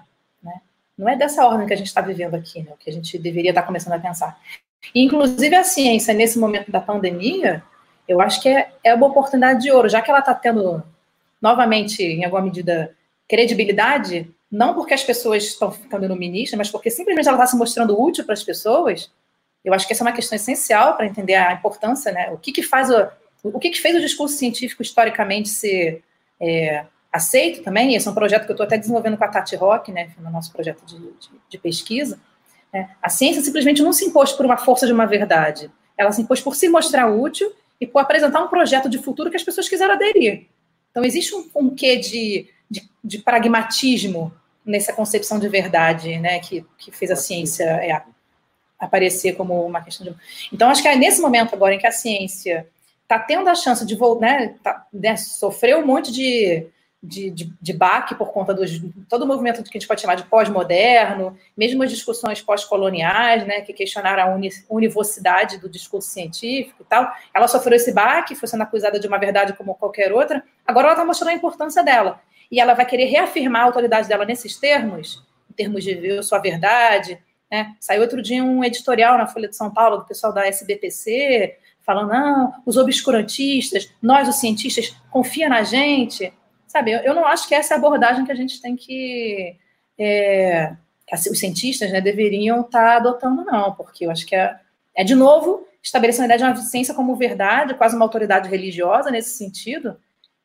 Não 0.98 1.08
é 1.08 1.16
dessa 1.16 1.46
ordem 1.46 1.66
que 1.66 1.72
a 1.72 1.76
gente 1.76 1.86
está 1.86 2.00
vivendo 2.00 2.34
aqui, 2.34 2.62
né? 2.62 2.72
Que 2.80 2.90
a 2.90 2.92
gente 2.92 3.16
deveria 3.16 3.52
estar 3.52 3.62
tá 3.62 3.66
começando 3.66 3.92
a 3.92 4.00
pensar. 4.00 4.38
E, 4.92 5.04
inclusive, 5.04 5.54
a 5.54 5.62
ciência, 5.62 6.12
nesse 6.12 6.38
momento 6.38 6.70
da 6.70 6.80
pandemia, 6.80 7.62
eu 8.06 8.20
acho 8.20 8.42
que 8.42 8.48
é, 8.48 8.72
é 8.82 8.94
uma 8.94 9.06
oportunidade 9.06 9.62
de 9.62 9.70
ouro, 9.70 9.88
já 9.88 10.02
que 10.02 10.10
ela 10.10 10.18
está 10.18 10.34
tendo, 10.34 10.82
novamente, 11.40 12.02
em 12.02 12.24
alguma 12.24 12.42
medida, 12.42 12.94
credibilidade, 13.28 14.28
não 14.50 14.74
porque 14.74 14.94
as 14.94 15.04
pessoas 15.04 15.44
estão 15.44 15.70
ficando 15.70 16.04
iluministas, 16.04 16.58
mas 16.58 16.70
porque 16.70 16.90
simplesmente 16.90 17.28
ela 17.28 17.36
está 17.36 17.46
se 17.46 17.56
mostrando 17.56 18.00
útil 18.00 18.24
para 18.24 18.32
as 18.32 18.42
pessoas. 18.42 19.10
Eu 19.64 19.74
acho 19.74 19.86
que 19.86 19.92
essa 19.92 20.02
é 20.02 20.06
uma 20.06 20.12
questão 20.12 20.36
essencial 20.36 20.96
para 20.96 21.06
entender 21.06 21.34
a 21.34 21.52
importância, 21.52 22.10
né? 22.10 22.30
O 22.30 22.38
que, 22.38 22.50
que 22.50 22.62
faz 22.62 22.90
o, 22.90 23.08
o 23.44 23.58
que, 23.58 23.70
que 23.70 23.80
fez 23.80 23.94
o 23.94 24.00
discurso 24.00 24.36
científico 24.36 24.82
historicamente 24.82 25.48
ser 25.48 26.02
é, 26.40 26.86
aceito 27.12 27.62
também, 27.62 27.94
esse 27.94 28.06
é 28.06 28.10
um 28.10 28.14
projeto 28.14 28.44
que 28.44 28.50
eu 28.50 28.54
estou 28.54 28.66
até 28.66 28.76
desenvolvendo 28.76 29.16
com 29.16 29.24
a 29.24 29.28
Tati 29.28 29.56
Rock, 29.56 29.90
né, 29.90 30.10
no 30.18 30.30
nosso 30.30 30.52
projeto 30.52 30.84
de, 30.84 30.98
de, 30.98 31.30
de 31.48 31.58
pesquisa, 31.58 32.18
né, 32.72 32.90
a 33.02 33.08
ciência 33.08 33.42
simplesmente 33.42 33.82
não 33.82 33.92
se 33.92 34.04
impôs 34.04 34.32
por 34.32 34.44
uma 34.44 34.56
força 34.56 34.86
de 34.86 34.92
uma 34.92 35.06
verdade, 35.06 35.70
ela 35.96 36.12
se 36.12 36.22
impôs 36.22 36.40
por 36.40 36.54
se 36.54 36.68
mostrar 36.68 37.08
útil 37.08 37.52
e 37.80 37.86
por 37.86 38.00
apresentar 38.00 38.42
um 38.42 38.48
projeto 38.48 38.88
de 38.88 38.98
futuro 38.98 39.30
que 39.30 39.36
as 39.36 39.42
pessoas 39.42 39.68
quiseram 39.68 39.94
aderir. 39.94 40.46
Então, 40.90 41.04
existe 41.04 41.34
um, 41.34 41.48
um 41.54 41.74
quê 41.74 41.96
de, 41.96 42.48
de, 42.70 42.88
de, 43.02 43.18
pragmatismo 43.18 44.32
nessa 44.64 44.92
concepção 44.92 45.38
de 45.38 45.48
verdade, 45.48 46.18
né, 46.18 46.38
que, 46.40 46.64
que 46.76 46.92
fez 46.92 47.10
a 47.10 47.16
ciência 47.16 47.64
é, 47.64 48.02
aparecer 48.78 49.34
como 49.34 49.64
uma 49.64 49.80
questão 49.80 50.06
de... 50.06 50.14
Então, 50.52 50.70
acho 50.70 50.82
que 50.82 50.88
é 50.88 50.96
nesse 50.96 51.20
momento 51.20 51.54
agora 51.54 51.74
em 51.74 51.78
que 51.78 51.86
a 51.86 51.92
ciência 51.92 52.66
está 53.02 53.18
tendo 53.18 53.48
a 53.48 53.54
chance 53.54 53.84
de 53.86 53.94
voltar, 53.94 54.20
né, 54.20 54.54
tá, 54.62 54.86
né, 54.92 55.16
sofreu 55.16 55.78
um 55.78 55.86
monte 55.86 56.12
de 56.12 56.66
de, 57.02 57.30
de, 57.30 57.52
de 57.60 57.72
baque 57.72 58.14
por 58.14 58.32
conta 58.32 58.52
do 58.52 58.64
todo 59.08 59.22
o 59.22 59.26
movimento 59.26 59.62
que 59.62 59.70
a 59.70 59.80
gente 59.80 59.86
pode 59.86 60.00
chamar 60.00 60.16
de 60.16 60.24
pós-moderno, 60.24 61.38
mesmo 61.56 61.82
as 61.82 61.90
discussões 61.90 62.42
pós-coloniais, 62.42 63.46
né, 63.46 63.60
que 63.60 63.72
questionaram 63.72 64.22
a 64.24 64.34
uni, 64.34 64.50
univocidade 64.68 65.58
do 65.58 65.68
discurso 65.68 66.10
científico 66.10 66.82
e 66.82 66.84
tal, 66.84 67.10
ela 67.32 67.46
sofreu 67.46 67.76
esse 67.76 67.92
baque, 67.92 68.34
foi 68.34 68.48
sendo 68.48 68.62
acusada 68.62 68.98
de 68.98 69.06
uma 69.06 69.18
verdade 69.18 69.52
como 69.52 69.76
qualquer 69.76 70.12
outra, 70.12 70.42
agora 70.66 70.88
ela 70.88 70.94
está 70.94 71.04
mostrando 71.04 71.30
a 71.30 71.34
importância 71.34 71.84
dela, 71.84 72.20
e 72.50 72.60
ela 72.60 72.74
vai 72.74 72.84
querer 72.84 73.04
reafirmar 73.04 73.62
a 73.62 73.64
autoridade 73.66 74.08
dela 74.08 74.24
nesses 74.24 74.56
termos, 74.56 75.24
em 75.48 75.54
termos 75.54 75.84
de 75.84 75.94
ver 75.94 76.22
sua 76.24 76.40
verdade, 76.40 77.18
né, 77.50 77.76
saiu 77.78 78.02
outro 78.02 78.20
dia 78.20 78.42
um 78.42 78.64
editorial 78.64 79.16
na 79.16 79.26
Folha 79.26 79.48
de 79.48 79.56
São 79.56 79.72
Paulo, 79.72 79.98
do 79.98 80.04
pessoal 80.04 80.32
da 80.32 80.46
SBPC, 80.46 81.56
falando, 81.86 82.10
não, 82.10 82.54
os 82.66 82.76
obscurantistas, 82.76 83.90
nós, 84.02 84.28
os 84.28 84.36
cientistas, 84.36 84.94
confia 85.10 85.48
na 85.48 85.62
gente, 85.62 86.30
Sabe, 86.68 86.92
eu, 86.92 86.98
eu 87.00 87.14
não 87.14 87.26
acho 87.26 87.48
que 87.48 87.54
essa 87.54 87.72
é 87.72 87.76
a 87.76 87.78
abordagem 87.78 88.24
que 88.24 88.32
a 88.32 88.36
gente 88.36 88.60
tem 88.60 88.76
que. 88.76 89.56
É, 89.98 90.76
os 91.12 91.38
cientistas 91.38 91.90
né, 91.90 92.00
deveriam 92.00 92.60
estar 92.60 92.84
tá 92.84 92.96
adotando, 92.96 93.44
não, 93.44 93.74
porque 93.74 94.06
eu 94.06 94.10
acho 94.10 94.26
que 94.26 94.36
é, 94.36 94.54
é 94.94 95.02
de 95.02 95.14
novo 95.14 95.66
estabelecer 95.82 96.22
a 96.22 96.24
ideia 96.26 96.38
de 96.38 96.44
uma 96.44 96.56
ciência 96.56 96.92
como 96.92 97.16
verdade, 97.16 97.74
quase 97.74 97.96
uma 97.96 98.04
autoridade 98.04 98.48
religiosa 98.48 99.10
nesse 99.10 99.30
sentido, 99.30 99.96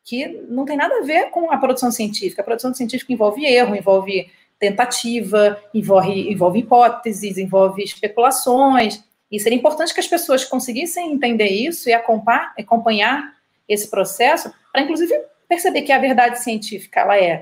que 0.04 0.28
não 0.48 0.64
tem 0.64 0.78
nada 0.78 1.00
a 1.00 1.04
ver 1.04 1.30
com 1.30 1.52
a 1.52 1.58
produção 1.58 1.91
científica. 1.91 2.41
A 2.41 2.45
produção 2.45 2.74
científica 2.74 3.12
envolve 3.12 3.45
erro, 3.45 3.76
envolve 3.76 4.32
tentativa, 4.58 5.62
envolve, 5.74 6.32
envolve 6.32 6.60
hipóteses, 6.60 7.38
envolve 7.38 7.84
especulações. 7.84 9.04
E 9.30 9.40
seria 9.40 9.58
importante 9.58 9.94
que 9.94 10.00
as 10.00 10.08
pessoas 10.08 10.45
conseguissem 10.45 11.12
entender 11.12 11.48
isso 11.48 11.90
e 11.90 11.94
acompanhar 11.94 13.34
esse 13.68 13.90
processo, 13.90 14.54
para 14.72 14.82
inclusive 14.82 15.14
perceber 15.54 15.84
que 15.84 15.92
a 15.92 16.00
verdade 16.00 16.42
científica 16.42 17.02
ela 17.02 17.18
é, 17.18 17.42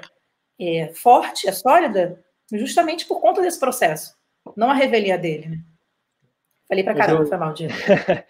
é 0.59 0.93
forte, 0.93 1.47
é 1.47 1.51
sólida, 1.51 2.21
justamente 2.51 3.05
por 3.05 3.21
conta 3.21 3.41
desse 3.41 3.59
processo, 3.59 4.15
não 4.55 4.69
a 4.69 4.73
revelia 4.73 5.17
dele. 5.17 5.49
Né? 5.49 5.59
Falei 6.67 6.83
para 6.83 6.95
caramba, 6.95 7.23
eu... 7.23 7.27
foi 7.27 7.37
mal, 7.37 7.53
Diego. 7.53 7.73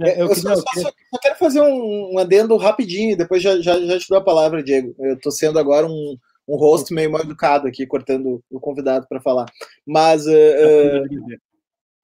É, 0.00 0.20
eu, 0.20 0.26
eu 0.26 0.34
só, 0.34 0.56
só, 0.56 0.62
só, 0.74 0.82
só, 0.82 1.18
quero 1.22 1.36
fazer 1.36 1.60
um, 1.60 2.14
um 2.14 2.18
adendo 2.18 2.56
rapidinho, 2.56 3.16
depois 3.16 3.40
já, 3.40 3.60
já, 3.60 3.80
já 3.80 3.96
te 3.96 4.08
dou 4.08 4.18
a 4.18 4.24
palavra, 4.24 4.60
Diego. 4.60 4.92
Eu 4.98 5.14
estou 5.14 5.30
sendo 5.30 5.56
agora 5.56 5.86
um, 5.86 6.18
um 6.48 6.56
host 6.56 6.92
meio 6.92 7.12
mal 7.12 7.20
educado 7.20 7.68
aqui, 7.68 7.86
cortando 7.86 8.42
o 8.50 8.58
convidado 8.58 9.06
para 9.08 9.20
falar. 9.20 9.46
Mas 9.86 10.26
uh, 10.26 10.30
uh, 10.30 11.38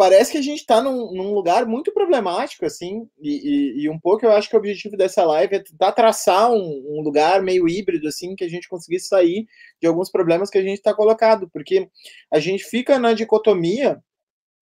parece 0.00 0.32
que 0.32 0.38
a 0.38 0.42
gente 0.42 0.60
está 0.60 0.80
num, 0.80 1.12
num, 1.12 1.34
lugar 1.34 1.66
muito 1.66 1.92
problemático, 1.92 2.64
assim, 2.64 3.06
e, 3.20 3.32
e, 3.32 3.82
e, 3.82 3.90
um 3.90 4.00
pouco 4.00 4.24
eu 4.24 4.32
acho 4.32 4.48
que 4.48 4.56
o 4.56 4.58
objetivo 4.58 4.96
dessa 4.96 5.22
live 5.26 5.56
é 5.56 5.58
tentar 5.58 5.92
traçar 5.92 6.50
um, 6.50 6.86
um 6.88 7.02
lugar 7.02 7.42
meio 7.42 7.68
híbrido, 7.68 8.08
assim, 8.08 8.34
que 8.34 8.42
a 8.42 8.48
gente 8.48 8.66
conseguisse 8.66 9.08
sair 9.08 9.46
de 9.78 9.86
alguns 9.86 10.10
problemas 10.10 10.48
que 10.48 10.56
a 10.56 10.62
gente 10.62 10.78
está 10.78 10.94
colocado, 10.94 11.50
porque 11.52 11.86
a 12.32 12.40
gente 12.40 12.64
fica 12.64 12.98
na 12.98 13.12
dicotomia, 13.12 14.02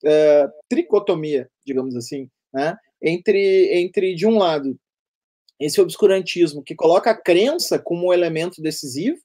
é, 0.04 0.48
tricotomia, 0.68 1.48
digamos 1.64 1.94
assim, 1.94 2.28
né, 2.52 2.76
entre, 3.00 3.78
entre, 3.78 4.16
de 4.16 4.26
um 4.26 4.38
lado, 4.38 4.76
esse 5.60 5.80
obscurantismo 5.80 6.64
que 6.64 6.74
coloca 6.74 7.12
a 7.12 7.16
crença 7.16 7.78
como 7.78 8.08
um 8.08 8.12
elemento 8.12 8.60
decisivo, 8.60 9.20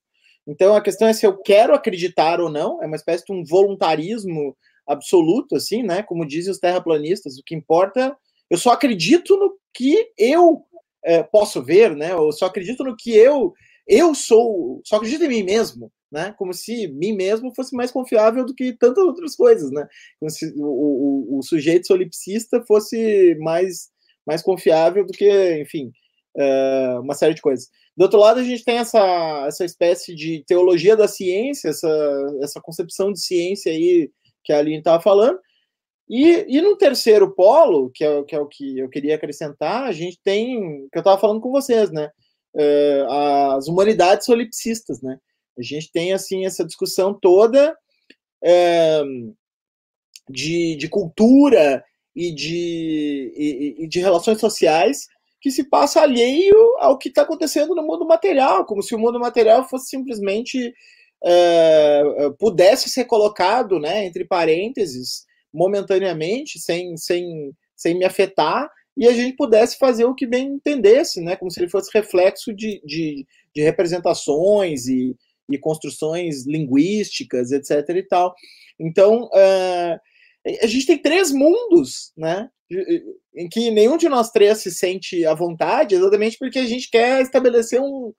então 0.45 0.75
a 0.75 0.81
questão 0.81 1.07
é 1.07 1.13
se 1.13 1.25
eu 1.25 1.35
quero 1.37 1.73
acreditar 1.73 2.39
ou 2.39 2.51
não, 2.51 2.83
é 2.83 2.85
uma 2.85 2.97
espécie 2.97 3.25
de 3.25 3.33
um 3.33 3.43
voluntarismo 3.43 4.55
absoluto, 4.87 5.55
assim, 5.55 5.83
né? 5.83 6.03
Como 6.03 6.27
dizem 6.27 6.51
os 6.51 6.59
terraplanistas, 6.59 7.37
o 7.37 7.43
que 7.43 7.55
importa, 7.55 8.15
eu 8.49 8.57
só 8.57 8.71
acredito 8.71 9.37
no 9.37 9.57
que 9.73 10.11
eu 10.17 10.63
é, 11.03 11.23
posso 11.23 11.63
ver, 11.63 11.95
né? 11.95 12.11
Eu 12.11 12.31
só 12.31 12.45
acredito 12.45 12.83
no 12.83 12.95
que 12.95 13.15
eu 13.15 13.53
eu 13.85 14.15
sou, 14.15 14.81
só 14.85 14.95
acredito 14.95 15.25
em 15.25 15.27
mim 15.27 15.43
mesmo, 15.43 15.91
né? 16.11 16.33
Como 16.37 16.53
se 16.53 16.87
mim 16.87 17.13
mesmo 17.13 17.53
fosse 17.53 17.75
mais 17.75 17.91
confiável 17.91 18.45
do 18.45 18.55
que 18.55 18.71
tantas 18.73 19.03
outras 19.03 19.35
coisas, 19.35 19.71
né? 19.71 19.85
Como 20.19 20.29
se 20.29 20.53
o, 20.55 21.35
o, 21.35 21.39
o 21.39 21.43
sujeito 21.43 21.87
solipsista 21.87 22.63
fosse 22.65 23.35
mais 23.39 23.91
mais 24.25 24.41
confiável 24.41 25.05
do 25.05 25.11
que, 25.11 25.61
enfim, 25.61 25.91
é, 26.37 26.97
uma 26.99 27.13
série 27.13 27.33
de 27.33 27.41
coisas. 27.41 27.67
Do 27.95 28.03
outro 28.03 28.19
lado, 28.19 28.39
a 28.39 28.43
gente 28.43 28.63
tem 28.63 28.77
essa, 28.77 29.45
essa 29.47 29.65
espécie 29.65 30.15
de 30.15 30.43
teologia 30.47 30.95
da 30.95 31.07
ciência, 31.07 31.69
essa, 31.69 32.37
essa 32.41 32.61
concepção 32.61 33.11
de 33.11 33.19
ciência 33.19 33.71
aí 33.71 34.09
que 34.43 34.51
a 34.51 34.59
Aline 34.59 34.79
estava 34.79 35.01
falando. 35.01 35.39
E, 36.09 36.45
e 36.47 36.61
no 36.61 36.77
terceiro 36.77 37.33
polo, 37.33 37.89
que 37.93 38.03
é, 38.03 38.23
que 38.23 38.35
é 38.35 38.39
o 38.39 38.47
que 38.47 38.79
eu 38.79 38.89
queria 38.89 39.15
acrescentar, 39.15 39.83
a 39.85 39.91
gente 39.91 40.19
tem, 40.23 40.87
que 40.91 40.97
eu 40.97 40.99
estava 40.99 41.19
falando 41.19 41.41
com 41.41 41.51
vocês, 41.51 41.91
né? 41.91 42.09
É, 42.55 43.05
as 43.55 43.67
humanidades 43.67 44.25
solipsistas, 44.25 45.01
né? 45.01 45.17
A 45.57 45.61
gente 45.61 45.91
tem, 45.91 46.13
assim, 46.13 46.45
essa 46.45 46.65
discussão 46.65 47.13
toda 47.13 47.75
é, 48.43 49.01
de, 50.29 50.75
de 50.75 50.89
cultura 50.89 51.83
e 52.15 52.31
de, 52.33 53.33
e, 53.35 53.83
e 53.83 53.87
de 53.87 53.99
relações 53.99 54.39
sociais 54.39 55.07
que 55.43 55.51
se 55.51 55.65
passa 55.65 56.01
alheio 56.01 56.55
ao 56.79 56.97
que 56.97 57.09
está 57.09 57.23
acontecendo 57.23 57.75
no 57.75 57.83
mundo 57.83 58.05
material, 58.05 58.65
como 58.65 58.81
se 58.81 58.95
o 58.95 58.99
mundo 58.99 59.19
material 59.19 59.67
fosse 59.67 59.87
simplesmente 59.87 60.73
uh, 61.23 62.33
pudesse 62.37 62.89
ser 62.89 63.05
colocado, 63.05 63.79
né, 63.79 64.05
entre 64.05 64.25
parênteses, 64.25 65.25
momentaneamente, 65.53 66.59
sem, 66.59 66.97
sem, 66.97 67.53
sem 67.75 67.97
me 67.97 68.05
afetar, 68.05 68.69
e 68.95 69.07
a 69.07 69.11
gente 69.11 69.35
pudesse 69.35 69.77
fazer 69.77 70.05
o 70.05 70.13
que 70.13 70.27
bem 70.27 70.47
entendesse, 70.47 71.21
né, 71.21 71.35
como 71.35 71.49
se 71.49 71.59
ele 71.59 71.69
fosse 71.69 71.89
reflexo 71.93 72.53
de, 72.53 72.81
de, 72.85 73.25
de 73.55 73.61
representações 73.61 74.87
e, 74.87 75.15
e 75.49 75.57
construções 75.57 76.45
linguísticas, 76.45 77.51
etc. 77.51 77.89
e 77.89 78.03
tal. 78.03 78.33
Então, 78.79 79.25
uh, 79.25 79.99
a 80.61 80.67
gente 80.67 80.85
tem 80.85 80.97
três 80.97 81.31
mundos, 81.31 82.11
né? 82.17 82.49
Em 83.35 83.47
que 83.49 83.71
nenhum 83.71 83.97
de 83.97 84.09
nós 84.09 84.31
três 84.31 84.57
se 84.59 84.71
sente 84.71 85.25
à 85.25 85.33
vontade, 85.33 85.95
exatamente 85.95 86.37
porque 86.37 86.59
a 86.59 86.65
gente 86.65 86.89
quer 86.89 87.21
estabelecer 87.21 87.79
um, 87.79 88.11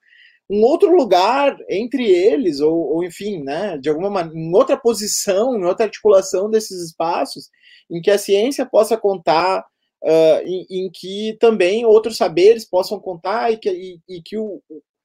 um 0.48 0.62
outro 0.62 0.94
lugar 0.94 1.56
entre 1.70 2.04
eles, 2.04 2.60
ou, 2.60 2.74
ou 2.74 3.04
enfim, 3.04 3.42
né, 3.42 3.78
de 3.78 3.88
alguma 3.88 4.10
maneira, 4.10 4.38
em 4.38 4.54
outra 4.54 4.76
posição, 4.76 5.56
em 5.56 5.64
outra 5.64 5.86
articulação 5.86 6.50
desses 6.50 6.82
espaços, 6.84 7.48
em 7.90 8.00
que 8.00 8.10
a 8.10 8.18
ciência 8.18 8.66
possa 8.66 8.96
contar, 8.96 9.64
uh, 10.02 10.46
em, 10.46 10.66
em, 10.70 10.90
que 10.92 11.36
também 11.40 11.84
outros 11.84 12.16
saberes 12.16 12.68
possam 12.68 13.00
contar 13.00 13.52
e 13.52 13.56
que, 13.56 13.70
e, 13.70 14.00
e 14.08 14.22
que 14.22 14.36
o, 14.36 14.60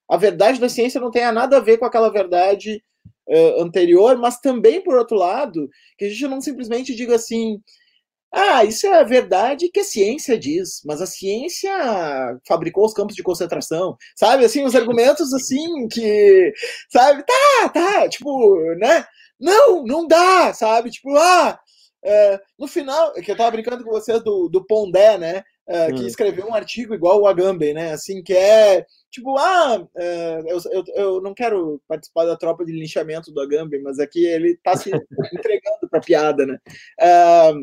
a 0.10 0.18
verdade 0.18 0.60
da 0.60 0.68
ciência 0.68 1.00
não 1.00 1.12
tenha 1.12 1.32
nada 1.32 1.58
a 1.58 1.62
ver 1.62 1.78
com 1.78 1.86
aquela 1.86 2.10
verdade 2.10 2.84
uh, 3.30 3.62
anterior, 3.62 4.18
mas 4.18 4.40
também, 4.40 4.82
por 4.82 4.98
outro 4.98 5.16
lado, 5.16 5.70
que 5.98 6.06
a 6.06 6.10
gente 6.10 6.28
não 6.28 6.42
simplesmente 6.42 6.96
diga 6.96 7.16
assim, 7.16 7.62
ah, 8.32 8.64
isso 8.64 8.86
é 8.86 9.00
a 9.00 9.04
verdade 9.04 9.70
que 9.70 9.80
a 9.80 9.84
ciência 9.84 10.38
diz, 10.38 10.82
mas 10.86 11.02
a 11.02 11.06
ciência 11.08 11.72
fabricou 12.48 12.86
os 12.86 12.94
campos 12.94 13.16
de 13.16 13.24
concentração, 13.24 13.98
sabe? 14.16 14.46
Assim, 14.46 14.64
os 14.64 14.76
argumentos 14.76 15.34
assim 15.34 15.88
que, 15.88 16.54
sabe? 16.92 17.24
Tá, 17.26 17.70
tá, 17.70 18.10
tipo, 18.10 18.60
né? 18.76 19.06
Não, 19.40 19.84
não 19.84 20.08
dá, 20.08 20.54
sabe? 20.54 20.92
Tipo, 20.92 21.16
ah, 21.18 21.60
é, 22.04 22.40
no 22.58 22.68
final, 22.68 23.14
que 23.14 23.32
eu 23.32 23.38
tava 23.38 23.52
brincando 23.52 23.84
com 23.84 23.92
vocês 23.92 24.24
do, 24.24 24.48
do 24.48 24.66
Pondé, 24.66 25.18
né? 25.18 25.44
É, 25.68 25.92
que 25.92 26.02
hum. 26.02 26.08
escreveu 26.08 26.48
um 26.48 26.54
artigo 26.54 26.96
igual 26.96 27.22
o 27.22 27.28
Agamben, 27.28 27.74
né? 27.74 27.94
Assim, 27.94 28.24
que 28.24 28.34
é 28.34 28.86
tipo, 29.12 29.38
ah, 29.38 29.88
é, 29.98 30.40
eu, 30.48 30.60
eu, 30.72 30.84
eu, 30.96 31.22
não 31.22 31.34
quero 31.34 31.82
participar 31.88 32.26
da 32.26 32.38
tropa 32.38 32.66
de 32.66 32.72
linchamento 32.72 33.32
do 33.32 33.42
Agamben, 33.42 33.82
mas 33.82 34.00
aqui 34.00 34.26
ele 34.26 34.58
tá 34.64 34.76
se 34.76 34.90
entregando 35.34 35.90
pra 35.90 36.00
piada, 36.00 36.46
né? 36.46 36.58
É, 37.00 37.54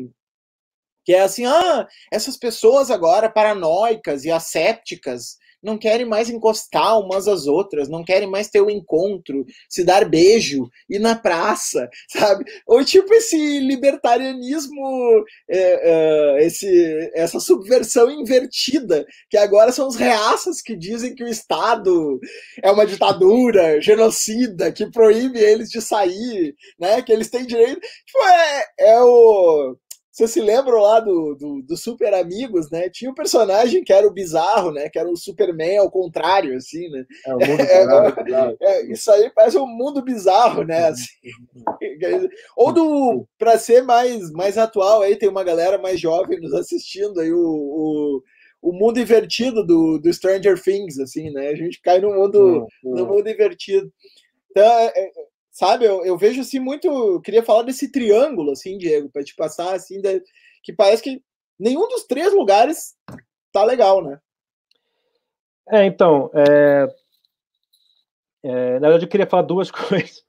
que 1.07 1.13
é 1.13 1.21
assim, 1.21 1.45
ah, 1.45 1.87
essas 2.11 2.35
pessoas 2.35 2.91
agora 2.91 3.29
paranoicas 3.29 4.25
e 4.25 4.29
assépticas 4.29 5.37
não 5.63 5.77
querem 5.77 6.05
mais 6.05 6.29
encostar 6.29 6.99
umas 6.99 7.29
às 7.29 7.47
outras, 7.47 7.87
não 7.87 8.03
querem 8.03 8.29
mais 8.29 8.49
ter 8.49 8.59
o 8.59 8.65
um 8.65 8.69
encontro, 8.69 9.45
se 9.69 9.85
dar 9.85 10.03
beijo, 10.03 10.69
ir 10.89 10.99
na 10.99 11.15
praça, 11.15 11.89
sabe? 12.11 12.43
Ou 12.67 12.83
tipo 12.83 13.13
esse 13.13 13.37
libertarianismo, 13.59 15.23
é, 15.49 16.39
é, 16.39 16.45
esse, 16.45 17.11
essa 17.15 17.39
subversão 17.39 18.11
invertida, 18.11 19.05
que 19.29 19.37
agora 19.37 19.71
são 19.71 19.87
os 19.87 19.95
reaças 19.95 20.61
que 20.61 20.75
dizem 20.75 21.15
que 21.15 21.23
o 21.23 21.29
Estado 21.29 22.19
é 22.61 22.69
uma 22.69 22.85
ditadura, 22.85 23.79
genocida, 23.81 24.73
que 24.73 24.91
proíbe 24.91 25.39
eles 25.39 25.69
de 25.69 25.79
sair, 25.79 26.53
né? 26.77 27.01
Que 27.01 27.13
eles 27.13 27.29
têm 27.29 27.45
direito. 27.45 27.79
Tipo, 27.79 28.23
é, 28.25 28.65
é 28.91 29.01
o 29.01 29.77
vocês 30.17 30.31
se 30.31 30.41
lembram 30.41 30.81
lá 30.81 30.99
do, 30.99 31.35
do, 31.35 31.61
do, 31.61 31.77
Super 31.77 32.11
Amigos, 32.15 32.71
né? 32.71 32.89
Tinha 32.89 33.11
um 33.11 33.13
personagem 33.13 33.83
que 33.83 33.93
era 33.93 34.07
o 34.07 34.11
bizarro, 34.11 34.71
né? 34.71 34.89
Que 34.89 34.97
era 34.97 35.07
o 35.07 35.15
Superman 35.15 35.77
ao 35.77 35.91
contrário, 35.91 36.57
assim, 36.57 36.89
né? 36.89 37.05
É, 37.23 37.35
o 37.35 37.37
mundo 37.37 37.57
bizarro, 38.25 38.57
é, 38.59 38.67
é, 38.67 38.91
isso 38.91 39.11
aí 39.11 39.29
parece 39.29 39.59
um 39.59 39.67
mundo 39.67 40.01
bizarro, 40.01 40.63
né? 40.63 40.87
Assim. 40.87 41.05
Ou 42.57 42.73
do, 42.73 43.27
para 43.37 43.59
ser 43.59 43.83
mais, 43.83 44.31
mais 44.31 44.57
atual, 44.57 45.03
aí 45.03 45.15
tem 45.15 45.29
uma 45.29 45.43
galera 45.43 45.77
mais 45.77 45.99
jovem 45.99 46.39
nos 46.39 46.53
assistindo 46.55 47.19
aí, 47.19 47.31
o, 47.31 47.39
o 47.39 48.23
o 48.59 48.73
mundo 48.73 48.99
invertido 48.99 49.63
do, 49.63 49.99
do 49.99 50.11
Stranger 50.11 50.59
Things, 50.59 50.99
assim, 50.99 51.29
né? 51.29 51.49
A 51.49 51.55
gente 51.55 51.79
cai 51.79 52.01
no 52.01 52.11
mundo, 52.11 52.67
no 52.83 53.05
mundo 53.05 53.29
invertido. 53.29 53.89
Então, 54.49 54.63
é, 54.63 54.87
é 54.87 55.11
sabe? 55.57 55.85
Eu, 55.85 56.05
eu 56.05 56.15
vejo 56.15 56.41
assim 56.41 56.59
muito. 56.59 56.87
Eu 56.87 57.19
queria 57.19 57.41
falar 57.41 57.63
desse 57.63 57.91
triângulo, 57.91 58.51
assim, 58.51 58.77
Diego, 58.77 59.09
para 59.09 59.23
te 59.23 59.35
passar 59.35 59.73
assim, 59.73 59.99
que 60.61 60.71
parece 60.71 61.01
que 61.01 61.23
nenhum 61.59 61.87
dos 61.87 62.03
três 62.03 62.31
lugares 62.31 62.95
tá 63.51 63.63
legal, 63.63 64.03
né? 64.03 64.19
É, 65.69 65.83
então, 65.85 66.29
é, 66.33 66.87
é, 68.43 68.73
na 68.73 68.87
verdade 68.87 69.05
eu 69.05 69.09
queria 69.09 69.25
falar 69.25 69.41
duas 69.41 69.71
coisas. 69.71 70.23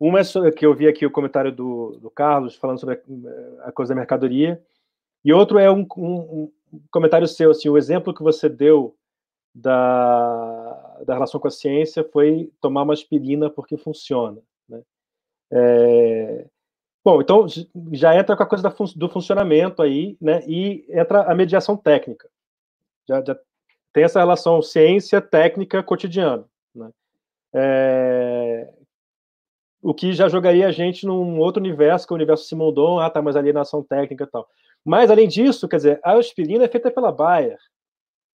Uma 0.00 0.20
é 0.20 0.24
sobre, 0.24 0.50
que 0.50 0.66
eu 0.66 0.74
vi 0.74 0.88
aqui 0.88 1.06
o 1.06 1.12
comentário 1.12 1.52
do, 1.52 1.98
do 2.00 2.10
Carlos 2.10 2.56
falando 2.56 2.80
sobre 2.80 2.96
a, 3.62 3.68
a, 3.68 3.72
coisa 3.72 3.94
da 3.94 4.00
mercadoria, 4.00 4.60
e 5.24 5.32
outro 5.32 5.58
é 5.58 5.70
um, 5.70 5.86
um, 5.96 6.52
um, 6.72 6.80
comentário 6.90 7.26
seu, 7.26 7.52
assim, 7.52 7.68
o 7.68 7.78
exemplo 7.78 8.12
que 8.12 8.22
você 8.22 8.48
deu 8.48 8.96
da, 9.54 11.02
da 11.06 11.14
relação 11.14 11.40
com 11.40 11.48
a 11.48 11.52
ciência 11.52 12.04
foi 12.12 12.52
tomar 12.60 12.82
uma 12.82 12.92
aspirina 12.92 13.48
porque 13.48 13.76
funciona. 13.76 14.42
É... 15.52 16.46
Bom, 17.04 17.20
então 17.20 17.46
já 17.92 18.16
entra 18.16 18.36
com 18.36 18.42
a 18.42 18.46
coisa 18.46 18.74
do 18.96 19.08
funcionamento 19.08 19.80
aí, 19.80 20.16
né? 20.20 20.42
E 20.46 20.84
entra 20.88 21.22
a 21.22 21.34
mediação 21.34 21.76
técnica. 21.76 22.28
Já, 23.08 23.22
já 23.24 23.38
tem 23.92 24.04
essa 24.04 24.18
relação 24.18 24.60
ciência, 24.60 25.20
técnica, 25.20 25.82
cotidiano. 25.82 26.48
Né? 26.74 26.90
É... 27.54 28.72
O 29.80 29.94
que 29.94 30.12
já 30.12 30.28
jogaria 30.28 30.66
a 30.66 30.72
gente 30.72 31.06
num 31.06 31.38
outro 31.38 31.62
universo, 31.62 32.06
que 32.06 32.12
é 32.12 32.14
o 32.14 32.16
universo 32.16 32.44
Simondon, 32.44 32.98
ah, 32.98 33.08
tá, 33.08 33.22
mas 33.22 33.36
alienação 33.36 33.84
técnica 33.84 34.24
e 34.24 34.26
tal. 34.26 34.48
Mas, 34.84 35.10
além 35.10 35.28
disso, 35.28 35.68
quer 35.68 35.76
dizer, 35.76 36.00
a 36.02 36.14
aspirina 36.14 36.64
é 36.64 36.68
feita 36.68 36.90
pela 36.90 37.12
Bayer, 37.12 37.58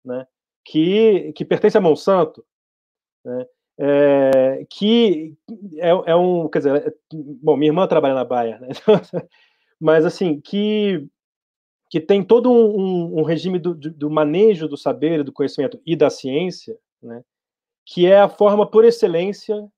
né? 0.04 0.26
que, 0.66 1.32
que 1.32 1.44
pertence 1.44 1.78
a 1.78 1.80
Monsanto. 1.80 2.44
Né? 3.24 3.46
É, 3.78 4.66
que 4.70 5.36
é, 5.76 5.88
é, 5.88 6.16
um, 6.16 6.48
quer 6.48 6.58
dizer, 6.58 6.86
é, 6.88 6.94
bom, 7.42 7.56
minha 7.56 7.70
irmã 7.70 7.86
trabalha 7.86 8.14
na 8.14 8.24
Baia, 8.24 8.58
né? 8.58 8.68
mas 9.80 10.04
assim, 10.04 10.40
que, 10.40 11.06
que 11.90 12.00
tem 12.00 12.22
todo 12.22 12.50
um, 12.50 13.20
um 13.20 13.22
regime 13.22 13.58
do, 13.58 13.74
do, 13.74 14.10
manejo 14.10 14.66
do 14.66 14.76
saber, 14.76 15.22
do 15.22 15.32
conhecimento 15.32 15.80
e 15.84 15.94
da 15.94 16.08
ciência, 16.08 16.76
né? 17.02 17.22
que 17.84 18.06
é 18.06 18.18
a 18.18 18.28
forma 18.28 18.68
por 18.68 18.84
excelência 18.84 19.68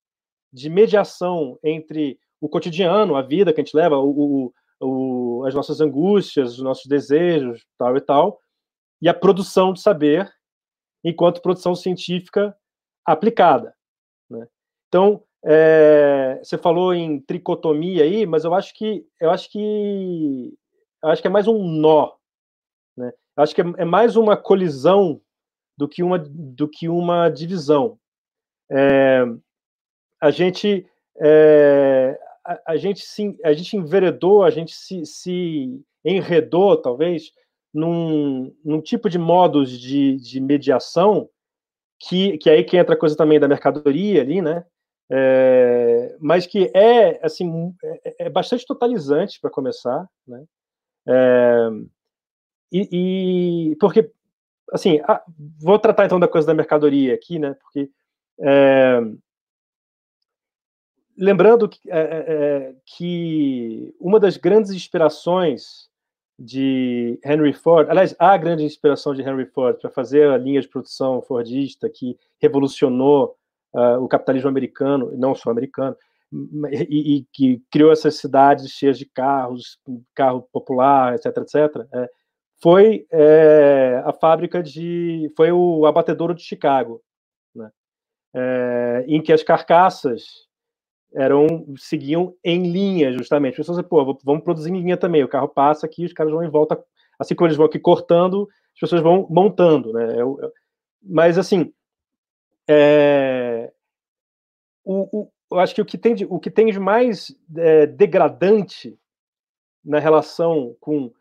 de 0.52 0.70
mediação 0.70 1.58
entre 1.62 2.18
o 2.40 2.48
cotidiano, 2.48 3.16
a 3.16 3.22
vida 3.22 3.52
que 3.52 3.60
a 3.60 3.64
gente 3.64 3.76
leva, 3.76 3.98
o, 3.98 4.52
o, 4.80 5.44
as 5.44 5.54
nossas 5.54 5.80
angústias, 5.80 6.52
os 6.54 6.62
nossos 6.62 6.86
desejos, 6.86 7.66
tal 7.76 7.96
e 7.96 8.00
tal, 8.00 8.40
e 9.02 9.08
a 9.08 9.14
produção 9.14 9.72
de 9.72 9.80
saber 9.80 10.32
enquanto 11.04 11.42
produção 11.42 11.74
científica 11.74 12.56
aplicada. 13.04 13.74
Então, 14.88 15.22
é, 15.44 16.40
você 16.42 16.58
falou 16.58 16.94
em 16.94 17.20
tricotomia 17.20 18.02
aí, 18.04 18.26
mas 18.26 18.44
eu 18.44 18.54
acho 18.54 18.74
que 18.74 19.06
eu 19.20 19.30
acho 19.30 19.50
que 19.50 20.54
eu 21.02 21.08
acho 21.10 21.22
que 21.22 21.28
é 21.28 21.30
mais 21.30 21.46
um 21.46 21.62
nó, 21.62 22.12
né? 22.96 23.12
Eu 23.36 23.42
acho 23.42 23.54
que 23.54 23.60
é, 23.62 23.64
é 23.78 23.84
mais 23.84 24.16
uma 24.16 24.36
colisão 24.36 25.20
do 25.76 25.88
que 25.88 26.02
uma 26.02 26.18
do 26.18 26.68
que 26.68 26.88
uma 26.88 27.28
divisão. 27.28 27.98
É, 28.70 29.24
a 30.20 30.30
gente 30.30 30.86
é, 31.20 32.18
a, 32.44 32.72
a, 32.72 32.76
gente 32.76 33.00
se, 33.00 33.38
a 33.44 33.52
gente 33.52 33.76
enveredou, 33.76 34.42
a 34.42 34.50
gente 34.50 34.74
se, 34.74 35.04
se 35.06 35.80
enredou 36.04 36.76
talvez 36.76 37.32
num, 37.72 38.54
num 38.64 38.80
tipo 38.80 39.08
de 39.08 39.18
modos 39.18 39.70
de, 39.78 40.16
de 40.16 40.40
mediação 40.40 41.28
que, 42.00 42.38
que 42.38 42.50
aí 42.50 42.64
que 42.64 42.76
entra 42.76 42.94
a 42.94 42.98
coisa 42.98 43.16
também 43.16 43.38
da 43.38 43.48
mercadoria 43.48 44.20
ali, 44.20 44.40
né? 44.40 44.64
É, 45.10 46.16
mas 46.20 46.46
que 46.46 46.70
é 46.74 47.18
assim 47.24 47.74
é, 47.82 48.26
é 48.26 48.30
bastante 48.30 48.66
totalizante 48.66 49.40
para 49.40 49.50
começar, 49.50 50.06
né? 50.26 50.44
É, 51.06 51.68
e, 52.70 53.70
e, 53.72 53.76
porque 53.76 54.10
assim 54.70 55.00
vou 55.58 55.78
tratar 55.78 56.04
então 56.04 56.20
da 56.20 56.28
coisa 56.28 56.46
da 56.46 56.54
mercadoria 56.54 57.14
aqui, 57.14 57.38
né? 57.38 57.54
Porque 57.54 57.90
é, 58.40 59.00
lembrando 61.16 61.68
que, 61.68 61.90
é, 61.90 61.98
é, 61.98 62.74
que 62.84 63.94
uma 63.98 64.20
das 64.20 64.36
grandes 64.36 64.70
inspirações 64.70 65.88
de 66.38 67.18
Henry 67.24 67.52
Ford, 67.52 67.90
aliás, 67.90 68.14
a 68.16 68.36
grande 68.36 68.62
inspiração 68.62 69.12
de 69.12 69.22
Henry 69.22 69.46
Ford 69.46 69.80
para 69.80 69.90
fazer 69.90 70.30
a 70.30 70.38
linha 70.38 70.60
de 70.60 70.68
produção 70.68 71.20
fordista 71.20 71.90
que 71.90 72.16
revolucionou 72.38 73.36
uh, 73.74 74.02
o 74.02 74.08
capitalismo 74.08 74.48
americano, 74.48 75.12
não 75.16 75.34
só 75.34 75.50
americano, 75.50 75.96
e, 76.72 77.16
e, 77.16 77.26
que 77.32 77.62
criou 77.70 77.90
essas 77.90 78.16
cidades 78.16 78.70
cheias 78.70 78.98
de 78.98 79.06
carros, 79.06 79.78
carro 80.14 80.46
popular, 80.52 81.14
etc, 81.14 81.38
etc, 81.38 81.86
é, 81.92 82.10
foi 82.60 83.06
é, 83.10 84.02
a 84.04 84.12
fábrica 84.12 84.62
de, 84.62 85.32
foi 85.36 85.50
o 85.50 85.86
abatedouro 85.86 86.34
de 86.34 86.42
Chicago, 86.42 87.00
né, 87.54 87.70
é, 88.34 89.04
em 89.08 89.22
que 89.22 89.32
as 89.32 89.42
carcaças 89.42 90.48
eram 91.14 91.66
seguiam 91.78 92.34
em 92.44 92.70
linha, 92.70 93.10
justamente. 93.12 93.52
As 93.52 93.66
pessoas 93.66 93.80
pô, 93.86 94.18
vamos 94.22 94.44
produzir 94.44 94.70
em 94.70 94.82
linha 94.82 94.96
também. 94.96 95.24
O 95.24 95.28
carro 95.28 95.48
passa 95.48 95.86
aqui, 95.86 96.04
os 96.04 96.12
caras 96.12 96.30
vão 96.30 96.44
em 96.44 96.50
volta, 96.50 96.78
assim 97.18 97.34
como 97.34 97.46
eles 97.46 97.56
vão 97.56 97.64
aqui 97.64 97.78
cortando, 97.78 98.46
as 98.74 98.80
pessoas 98.80 99.00
vão 99.00 99.26
montando, 99.30 99.92
né? 99.92 100.06
Mas 101.02 101.38
assim, 101.38 101.72
é, 102.68 103.57
o, 104.88 105.30
eu 105.50 105.58
acho 105.58 105.74
que 105.74 105.82
o 105.82 105.84
que 105.84 105.98
tem 105.98 106.14
de, 106.14 106.24
o 106.24 106.38
que 106.38 106.50
tem 106.50 106.66
de 106.70 106.78
mais 106.78 107.34
é, 107.56 107.86
degradante 107.86 108.98
na 109.84 109.98
relação 109.98 110.76
com 110.80 111.12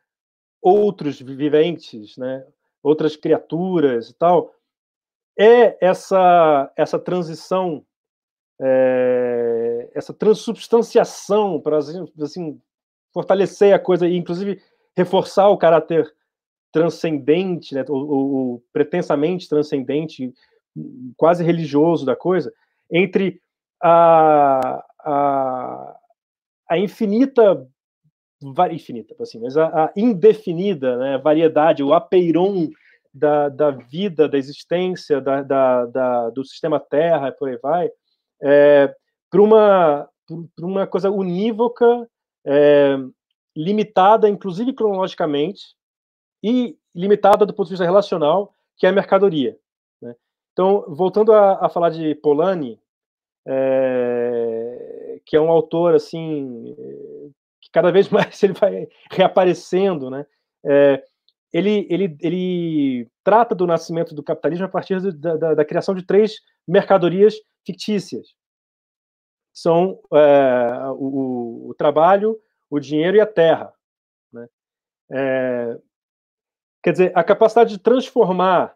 outros 0.61 1.21
viventes, 1.21 2.17
né, 2.17 2.45
outras 2.81 3.15
criaturas 3.15 4.09
e 4.09 4.13
tal, 4.13 4.53
é 5.37 5.77
essa 5.85 6.71
essa 6.75 6.97
transição, 6.97 7.85
é, 8.59 9.89
essa 9.93 10.13
transubstanciação 10.13 11.61
para 11.61 11.77
assim 11.77 12.59
fortalecer 13.13 13.73
a 13.73 13.79
coisa 13.79 14.07
e 14.07 14.15
inclusive 14.15 14.61
reforçar 14.95 15.49
o 15.49 15.57
caráter 15.57 16.13
transcendente, 16.71 17.73
né, 17.73 17.85
o, 17.89 18.55
o 18.55 18.63
pretensamente 18.73 19.47
transcendente, 19.47 20.33
quase 21.15 21.43
religioso 21.43 22.05
da 22.05 22.15
coisa, 22.15 22.51
entre 22.91 23.41
a, 23.81 24.83
a, 26.69 26.77
infinita 26.77 27.67
infinita, 28.71 29.15
assim, 29.19 29.39
mas 29.39 29.57
a, 29.57 29.85
a, 29.85 29.93
indefinida 29.95 30.95
né, 30.97 31.17
variedade, 31.17 31.81
o 31.81 31.93
apeiron 31.93 32.69
da, 33.13 33.49
da 33.49 33.71
vida, 33.71 34.29
da 34.29 34.37
existência, 34.37 35.19
da, 35.19 35.41
da, 35.41 35.85
da 35.87 36.29
do 36.29 36.45
sistema 36.45 36.79
Terra, 36.79 37.31
por 37.31 37.49
aí 37.49 37.57
vai, 37.57 37.89
é, 38.41 38.93
para 39.29 39.41
uma, 39.41 40.09
uma 40.59 40.85
coisa 40.85 41.09
unívoca, 41.09 42.07
é, 42.45 42.95
limitada, 43.55 44.29
inclusive 44.29 44.73
cronologicamente, 44.73 45.75
e 46.43 46.77
limitada 46.95 47.45
do 47.45 47.53
ponto 47.53 47.67
de 47.67 47.73
vista 47.73 47.85
relacional, 47.85 48.53
que 48.77 48.85
é 48.85 48.89
a 48.89 48.93
mercadoria. 48.93 49.57
Né? 50.01 50.15
Então, 50.53 50.85
voltando 50.87 51.33
a, 51.33 51.65
a, 51.65 51.69
falar 51.69 51.89
de 51.89 52.13
Polanyi, 52.15 52.79
é, 53.47 55.21
que 55.25 55.35
é 55.35 55.41
um 55.41 55.49
autor 55.49 55.95
assim 55.95 56.75
que 57.61 57.71
cada 57.71 57.91
vez 57.91 58.09
mais 58.11 58.41
ele 58.43 58.53
vai 58.53 58.87
reaparecendo, 59.11 60.09
né? 60.09 60.25
É, 60.65 61.03
ele, 61.53 61.87
ele, 61.89 62.17
ele 62.21 63.09
trata 63.23 63.55
do 63.55 63.65
nascimento 63.65 64.13
do 64.13 64.23
capitalismo 64.23 64.65
a 64.65 64.69
partir 64.69 64.99
da, 65.13 65.35
da, 65.37 65.53
da 65.55 65.65
criação 65.65 65.95
de 65.95 66.05
três 66.05 66.41
mercadorias 66.67 67.35
fictícias. 67.65 68.35
São 69.53 69.99
é, 70.13 70.89
o, 70.91 71.69
o, 71.69 71.75
trabalho, 71.75 72.39
o 72.69 72.79
dinheiro 72.79 73.17
e 73.17 73.21
a 73.21 73.25
terra. 73.25 73.73
Né? 74.31 74.47
É, 75.11 75.79
quer 76.83 76.91
dizer, 76.91 77.11
a 77.15 77.23
capacidade 77.23 77.71
de 77.71 77.79
transformar 77.79 78.75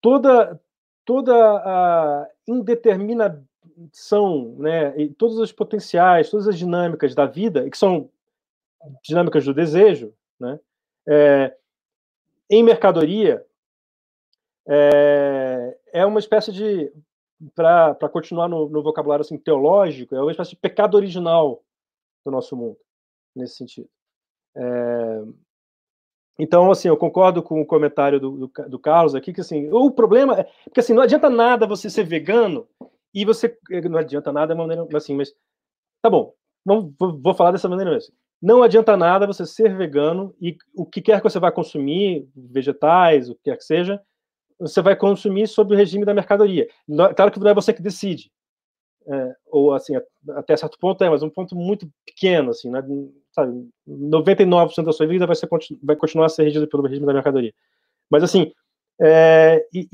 toda, 0.00 0.60
toda 1.04 1.34
a 1.34 2.28
indeterminação 2.50 3.46
né, 4.58 5.00
e 5.00 5.08
todos 5.08 5.38
os 5.38 5.52
potenciais, 5.52 6.30
todas 6.30 6.48
as 6.48 6.58
dinâmicas 6.58 7.14
da 7.14 7.26
vida, 7.26 7.68
que 7.68 7.78
são 7.78 8.10
dinâmicas 9.02 9.44
do 9.44 9.54
desejo, 9.54 10.12
né, 10.38 10.58
é, 11.08 11.56
em 12.48 12.62
mercadoria, 12.62 13.44
é, 14.66 15.76
é 15.92 16.06
uma 16.06 16.20
espécie 16.20 16.52
de, 16.52 16.92
para 17.54 18.08
continuar 18.08 18.48
no, 18.48 18.68
no, 18.68 18.82
vocabulário 18.82 19.24
assim, 19.24 19.38
teológico, 19.38 20.14
é 20.14 20.20
uma 20.20 20.30
espécie 20.30 20.50
de 20.50 20.56
pecado 20.56 20.96
original 20.96 21.62
do 22.24 22.30
nosso 22.30 22.56
mundo, 22.56 22.76
nesse 23.34 23.56
sentido. 23.56 23.88
É, 24.54 25.22
então, 26.40 26.70
assim, 26.70 26.88
eu 26.88 26.96
concordo 26.96 27.42
com 27.42 27.60
o 27.60 27.66
comentário 27.66 28.18
do, 28.18 28.46
do, 28.46 28.68
do, 28.68 28.78
Carlos 28.78 29.14
aqui, 29.14 29.32
que 29.32 29.42
assim, 29.42 29.68
o 29.70 29.90
problema 29.90 30.40
é, 30.40 30.44
porque 30.64 30.80
assim, 30.80 30.94
não 30.94 31.02
adianta 31.02 31.28
nada 31.28 31.66
você 31.66 31.90
ser 31.90 32.04
vegano 32.04 32.66
e 33.12 33.26
você 33.26 33.56
não 33.84 33.98
adianta 33.98 34.32
nada, 34.32 34.54
maneira, 34.54 34.86
assim, 34.94 35.14
mas 35.14 35.34
tá 36.00 36.08
bom, 36.08 36.32
vamos, 36.64 36.94
vou 36.98 37.34
falar 37.34 37.52
dessa 37.52 37.68
maneira 37.68 37.90
mesmo. 37.90 38.14
Não 38.40 38.62
adianta 38.62 38.96
nada 38.96 39.26
você 39.26 39.44
ser 39.44 39.76
vegano 39.76 40.34
e 40.40 40.56
o 40.74 40.86
que 40.86 41.02
quer 41.02 41.20
que 41.20 41.28
você 41.28 41.38
vai 41.38 41.52
consumir, 41.52 42.26
vegetais, 42.34 43.28
o 43.28 43.34
que 43.34 43.42
quer 43.44 43.58
que 43.58 43.64
seja, 43.64 44.00
você 44.58 44.80
vai 44.80 44.96
consumir 44.96 45.46
sob 45.46 45.74
o 45.74 45.76
regime 45.76 46.06
da 46.06 46.14
mercadoria. 46.14 46.66
Claro 47.14 47.30
que 47.30 47.38
não 47.38 47.50
é 47.50 47.54
você 47.54 47.74
que 47.74 47.82
decide. 47.82 48.32
É, 49.06 49.34
ou 49.46 49.74
assim, 49.74 49.94
até 50.30 50.56
certo 50.56 50.78
ponto 50.78 51.02
é, 51.04 51.10
mas 51.10 51.22
um 51.22 51.30
ponto 51.30 51.54
muito 51.54 51.90
pequeno, 52.06 52.50
assim, 52.50 52.70
né? 52.70 52.82
Sabe, 53.32 53.68
99% 53.88 54.84
da 54.84 54.92
sua 54.92 55.06
vida 55.06 55.26
vai, 55.26 55.36
ser, 55.36 55.48
vai 55.82 55.96
continuar 55.96 56.26
a 56.26 56.28
ser 56.28 56.44
regido 56.44 56.68
pelo 56.68 56.82
regime 56.82 57.06
da 57.06 57.12
mercadoria. 57.12 57.52
Mas 58.10 58.22
assim, 58.22 58.52
é, 59.00 59.66
e, 59.72 59.88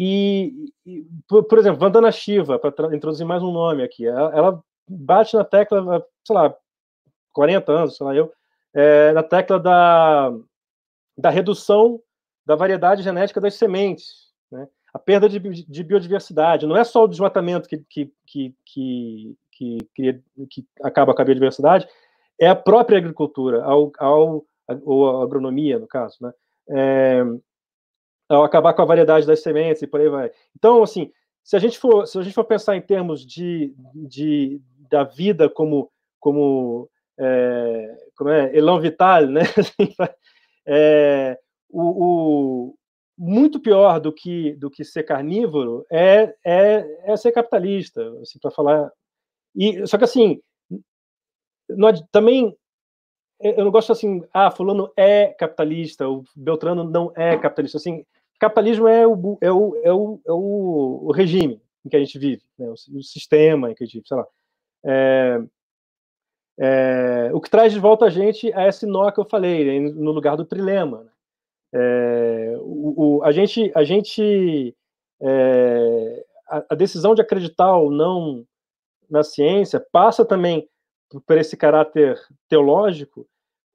e, 0.85 1.07
por 1.29 1.59
exemplo, 1.59 1.79
Vandana 1.79 2.11
Shiva, 2.11 2.59
para 2.59 2.95
introduzir 2.97 3.27
mais 3.27 3.43
um 3.43 3.53
nome 3.53 3.83
aqui, 3.83 4.07
ela, 4.07 4.35
ela, 4.35 4.65
bate 4.89 5.35
na 5.37 5.45
tecla, 5.45 6.05
sei 6.25 6.35
lá, 6.35 6.55
40 7.33 7.73
anos, 7.73 7.97
sei 7.97 8.07
lá 8.07 8.15
eu, 8.15 8.33
é, 8.75 9.13
na 9.13 9.23
tecla 9.23 9.59
da, 9.59 10.33
da 11.17 11.31
redução 11.31 12.01
da 12.45 12.55
variedade 12.55 13.03
genética 13.03 13.41
das 13.41 13.55
sementes, 13.55 14.33
né? 14.51 14.69
a 14.93 14.99
perda 14.99 15.29
de, 15.29 15.39
de, 15.39 15.85
biodiversidade. 15.85 16.67
Não 16.67 16.77
é 16.77 16.85
só 16.85 17.05
o 17.05 17.09
desmatamento 17.09 17.69
que, 17.69 17.79
que, 17.89 18.13
que, 18.25 18.55
que, 18.65 19.37
que, 19.95 20.23
que 20.49 20.67
acaba 20.83 21.15
com 21.15 21.23
a 21.23 21.25
biodiversidade, 21.25 21.89
é 22.41 22.49
a 22.49 22.57
própria 22.57 22.99
agricultura, 22.99 23.63
ao, 23.65 23.93
ao, 23.99 24.45
ou 24.85 25.21
a 25.21 25.25
agronomia, 25.25 25.79
no 25.79 25.87
caso, 25.87 26.17
né? 26.21 26.33
É, 26.69 27.23
ao 28.29 28.45
acabar 28.45 28.75
com 28.75 28.83
a 28.83 28.87
variedade 28.87 29.27
das 29.27 29.43
sementes 29.43 29.83
e 29.83 29.87
por 29.87 30.01
aí 30.01 30.09
vai. 30.09 30.31
Então, 30.57 30.83
assim, 30.83 31.11
se 31.45 31.55
a 31.55 31.59
gente 31.59 31.79
for, 31.79 32.07
se 32.07 32.19
a 32.19 32.23
gente 32.23 32.35
for 32.35 32.45
pensar 32.45 32.77
em 32.77 32.81
termos 32.83 33.25
de, 33.25 33.73
de 33.95 34.61
da 34.91 35.05
vida 35.05 35.49
como 35.49 35.91
como 36.19 36.89
é, 37.19 37.97
como 38.17 38.31
é 38.31 38.57
elan 38.57 38.81
vital, 38.81 39.27
né? 39.27 39.43
é, 40.67 41.39
o, 41.71 42.05
o, 42.05 42.75
muito 43.17 43.61
pior 43.61 44.01
do 44.01 44.13
que 44.13 44.57
do 44.57 44.69
que 44.69 44.85
ser 44.85 45.05
carnívoro 45.05 45.87
é 45.91 46.35
é, 46.45 47.13
é 47.13 47.17
ser 47.17 47.31
capitalista, 47.33 48.03
assim, 48.21 48.39
para 48.41 48.51
falar. 48.51 48.91
E 49.55 49.87
só 49.87 49.97
que 49.97 50.05
assim, 50.05 50.41
não, 51.69 51.93
também 52.11 52.57
eu 53.41 53.65
não 53.65 53.71
gosto 53.71 53.93
assim, 53.93 54.23
ah, 54.33 54.51
fulano 54.51 54.91
é 54.97 55.29
capitalista, 55.29 56.09
o 56.09 56.25
Beltrano 56.35 56.85
não 56.85 57.13
é 57.15 57.37
capitalista. 57.37 57.77
Assim, 57.77 58.05
capitalismo 58.39 58.89
é 58.89 59.07
o, 59.07 59.39
é 59.41 59.53
o, 59.53 59.77
é 59.83 59.93
o, 59.93 60.21
é 60.27 60.33
o, 60.33 61.01
o 61.05 61.13
regime 61.13 61.61
em 61.85 61.89
que 61.89 61.97
a 61.97 62.01
gente 62.01 62.19
vive, 62.19 62.43
né? 62.59 62.69
o, 62.69 62.99
o, 62.99 63.03
sistema 63.03 63.71
em 63.71 63.75
que 63.75 63.85
a 63.85 63.87
gente 63.87 63.95
vive, 63.97 64.09
sei 64.09 64.17
lá. 64.17 64.27
É, 64.85 65.43
é, 66.59 67.31
o 67.33 67.41
que 67.41 67.51
traz 67.51 67.73
de 67.73 67.79
volta 67.79 68.07
a 68.07 68.11
gente 68.11 68.53
a 68.55 68.67
esse 68.67 68.87
nó 68.87 69.11
que 69.11 69.21
eu 69.21 69.25
falei, 69.25 69.81
né? 69.81 69.91
no 69.91 70.13
lugar 70.13 70.37
do 70.37 70.45
trilema. 70.45 71.03
Né? 71.03 71.11
É, 71.75 72.57
o, 72.61 73.21
a 73.23 73.33
gente, 73.33 73.71
a, 73.75 73.85
gente 73.85 74.75
é, 75.21 76.25
a, 76.49 76.65
a, 76.71 76.75
decisão 76.75 77.15
de 77.15 77.21
acreditar 77.21 77.77
ou 77.77 77.91
não 77.91 78.47
na 79.11 79.23
ciência 79.23 79.85
passa 79.93 80.25
também 80.25 80.67
por 81.27 81.39
esse 81.39 81.57
caráter 81.57 82.21
teológico, 82.49 83.29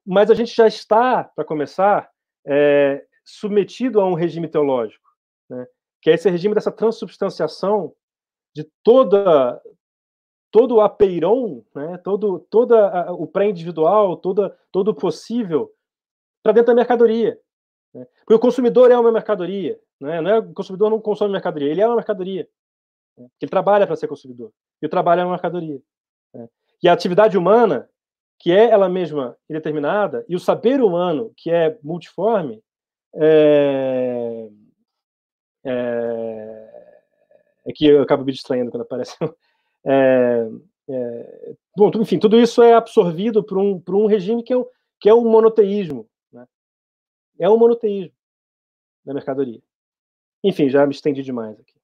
mas 0.04 0.30
a 0.30 0.34
gente 0.34 0.54
já 0.54 0.66
está, 0.66 1.24
para 1.24 1.44
começar, 1.44 2.10
é, 2.44 3.04
submetido 3.24 4.00
a 4.00 4.06
um 4.06 4.14
regime 4.14 4.48
teológico, 4.48 5.08
né? 5.48 5.66
que 6.00 6.10
é 6.10 6.14
esse 6.14 6.28
regime 6.28 6.54
dessa 6.54 6.72
transubstanciação 6.72 7.94
de 8.54 8.68
toda 8.82 9.62
todo 10.50 10.76
o 10.76 10.80
apeiron, 10.80 11.64
né? 11.74 11.96
todo 11.98 12.40
toda 12.50 13.12
o 13.12 13.26
pré-individual, 13.26 14.16
todo 14.16 14.54
o 14.74 14.94
possível 14.94 15.72
para 16.42 16.52
dentro 16.52 16.68
da 16.68 16.74
mercadoria. 16.74 17.40
Né? 17.94 18.06
Porque 18.18 18.34
o 18.34 18.40
consumidor 18.40 18.90
é 18.90 18.98
uma 18.98 19.12
mercadoria, 19.12 19.80
né? 20.00 20.20
não 20.20 20.30
é, 20.30 20.38
o 20.40 20.52
consumidor 20.52 20.90
não 20.90 21.00
consome 21.00 21.32
mercadoria, 21.32 21.70
ele 21.70 21.80
é 21.80 21.86
uma 21.86 21.96
mercadoria. 21.96 22.48
Né? 23.16 23.28
Ele 23.40 23.50
trabalha 23.50 23.86
para 23.86 23.96
ser 23.96 24.08
consumidor. 24.08 24.52
E 24.80 24.86
o 24.86 24.90
trabalho 24.90 25.20
é 25.20 25.24
uma 25.24 25.32
mercadoria. 25.32 25.80
E 26.82 26.88
a 26.88 26.92
atividade 26.92 27.38
humana, 27.38 27.88
que 28.38 28.50
é 28.50 28.70
ela 28.70 28.88
mesma 28.88 29.36
indeterminada, 29.48 30.24
e 30.28 30.34
o 30.34 30.40
saber 30.40 30.82
humano, 30.82 31.32
que 31.36 31.50
é 31.50 31.78
multiforme, 31.82 32.62
é, 33.14 34.48
é, 35.64 36.92
é 37.66 37.72
que 37.72 37.86
eu 37.86 38.02
acabo 38.02 38.24
me 38.24 38.32
distraindo 38.32 38.70
quando 38.70 38.82
aparece. 38.82 39.16
É, 39.84 40.48
é, 40.88 41.56
bom, 41.76 41.90
enfim, 41.96 42.16
tudo 42.16 42.38
isso 42.38 42.62
é 42.62 42.72
absorvido 42.72 43.42
por 43.42 43.58
um, 43.58 43.80
por 43.80 43.96
um 43.96 44.06
regime 44.06 44.44
que 44.44 44.52
é 44.52 44.56
o, 44.56 44.70
que 45.00 45.08
é 45.08 45.12
o 45.12 45.24
monoteísmo. 45.24 46.08
Né? 46.32 46.46
É 47.36 47.48
o 47.48 47.56
monoteísmo 47.56 48.14
da 49.04 49.12
mercadoria. 49.12 49.60
Enfim, 50.44 50.68
já 50.68 50.86
me 50.86 50.94
estendi 50.94 51.22
demais 51.22 51.58
aqui. 51.58 51.74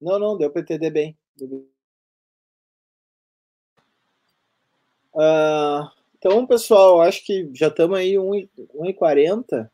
Não, 0.00 0.18
não, 0.18 0.36
deu 0.36 0.50
para 0.50 0.60
entender 0.60 0.90
bem. 0.90 1.16
Uh, 5.18 5.90
então, 6.16 6.46
pessoal, 6.46 7.00
acho 7.00 7.24
que 7.26 7.50
já 7.52 7.66
estamos 7.66 7.98
aí 7.98 8.14
1h40 8.14 9.68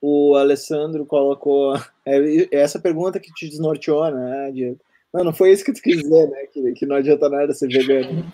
o 0.00 0.36
Alessandro 0.36 1.04
colocou 1.04 1.74
é, 2.06 2.56
essa 2.56 2.80
pergunta 2.80 3.20
que 3.20 3.32
te 3.32 3.48
desnorteou, 3.48 4.10
né, 4.10 4.52
Diego? 4.52 4.80
Não, 5.12 5.24
não 5.24 5.34
foi 5.34 5.52
isso 5.52 5.64
que 5.64 5.72
tu 5.72 5.82
quis 5.82 5.98
dizer, 5.98 6.28
né? 6.28 6.46
Que, 6.46 6.72
que 6.72 6.86
não 6.86 6.96
adianta 6.96 7.28
nada 7.28 7.54
ser 7.54 7.68
vegano. 7.68 8.30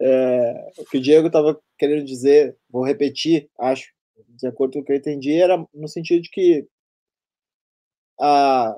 É, 0.00 0.72
o 0.78 0.84
que 0.84 0.98
o 0.98 1.00
Diego 1.00 1.28
estava 1.28 1.58
querendo 1.78 2.04
dizer, 2.04 2.56
vou 2.68 2.84
repetir, 2.84 3.48
acho, 3.58 3.92
de 4.28 4.46
acordo 4.46 4.74
com 4.74 4.80
o 4.80 4.84
que 4.84 4.92
eu 4.92 4.96
entendi, 4.96 5.32
era 5.34 5.64
no 5.72 5.88
sentido 5.88 6.22
de 6.22 6.30
que 6.30 6.66
a 8.20 8.76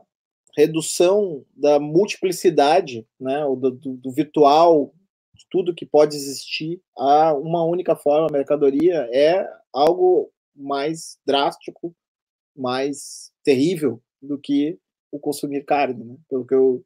redução 0.56 1.44
da 1.54 1.78
multiplicidade, 1.78 3.06
né, 3.18 3.40
do, 3.44 3.70
do, 3.70 4.12
virtual, 4.12 4.94
de 5.36 5.46
tudo 5.50 5.74
que 5.74 5.84
pode 5.84 6.16
existir 6.16 6.80
a 6.96 7.34
uma 7.34 7.62
única 7.64 7.94
forma, 7.94 8.28
mercadoria, 8.32 9.08
é 9.12 9.46
algo 9.72 10.32
mais 10.54 11.18
drástico, 11.26 11.94
mais 12.56 13.30
terrível 13.44 14.00
do 14.20 14.38
que 14.38 14.78
o 15.12 15.18
consumir 15.20 15.64
carne, 15.64 16.04
né? 16.04 16.16
pelo 16.28 16.46
que 16.46 16.54
eu 16.54 16.84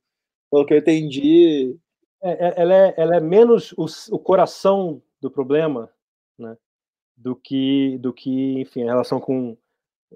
pelo 0.50 0.66
que 0.66 0.74
eu 0.74 0.78
entendi. 0.78 1.76
É, 2.22 2.48
é 2.48 2.54
ela, 2.56 2.74
é, 2.74 2.94
ela 2.96 3.16
é 3.16 3.20
menos 3.20 3.72
o, 3.72 3.86
o 4.14 4.18
coração 4.18 5.00
do 5.20 5.30
problema, 5.30 5.88
né? 6.36 6.56
do 7.16 7.36
que 7.36 7.96
do 7.98 8.12
que 8.12 8.60
enfim 8.60 8.82
a 8.82 8.90
relação 8.92 9.20
com 9.20 9.56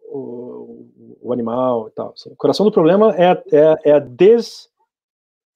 o, 0.06 1.19
o 1.23 1.32
animal 1.32 1.89
e 1.89 1.90
tal. 1.93 2.12
Assim. 2.12 2.31
O 2.31 2.36
coração 2.36 2.66
do 2.66 2.73
problema 2.73 3.15
é, 3.16 3.31
é, 3.52 3.90
é 3.90 3.93
a 3.93 4.01
des 4.01 4.69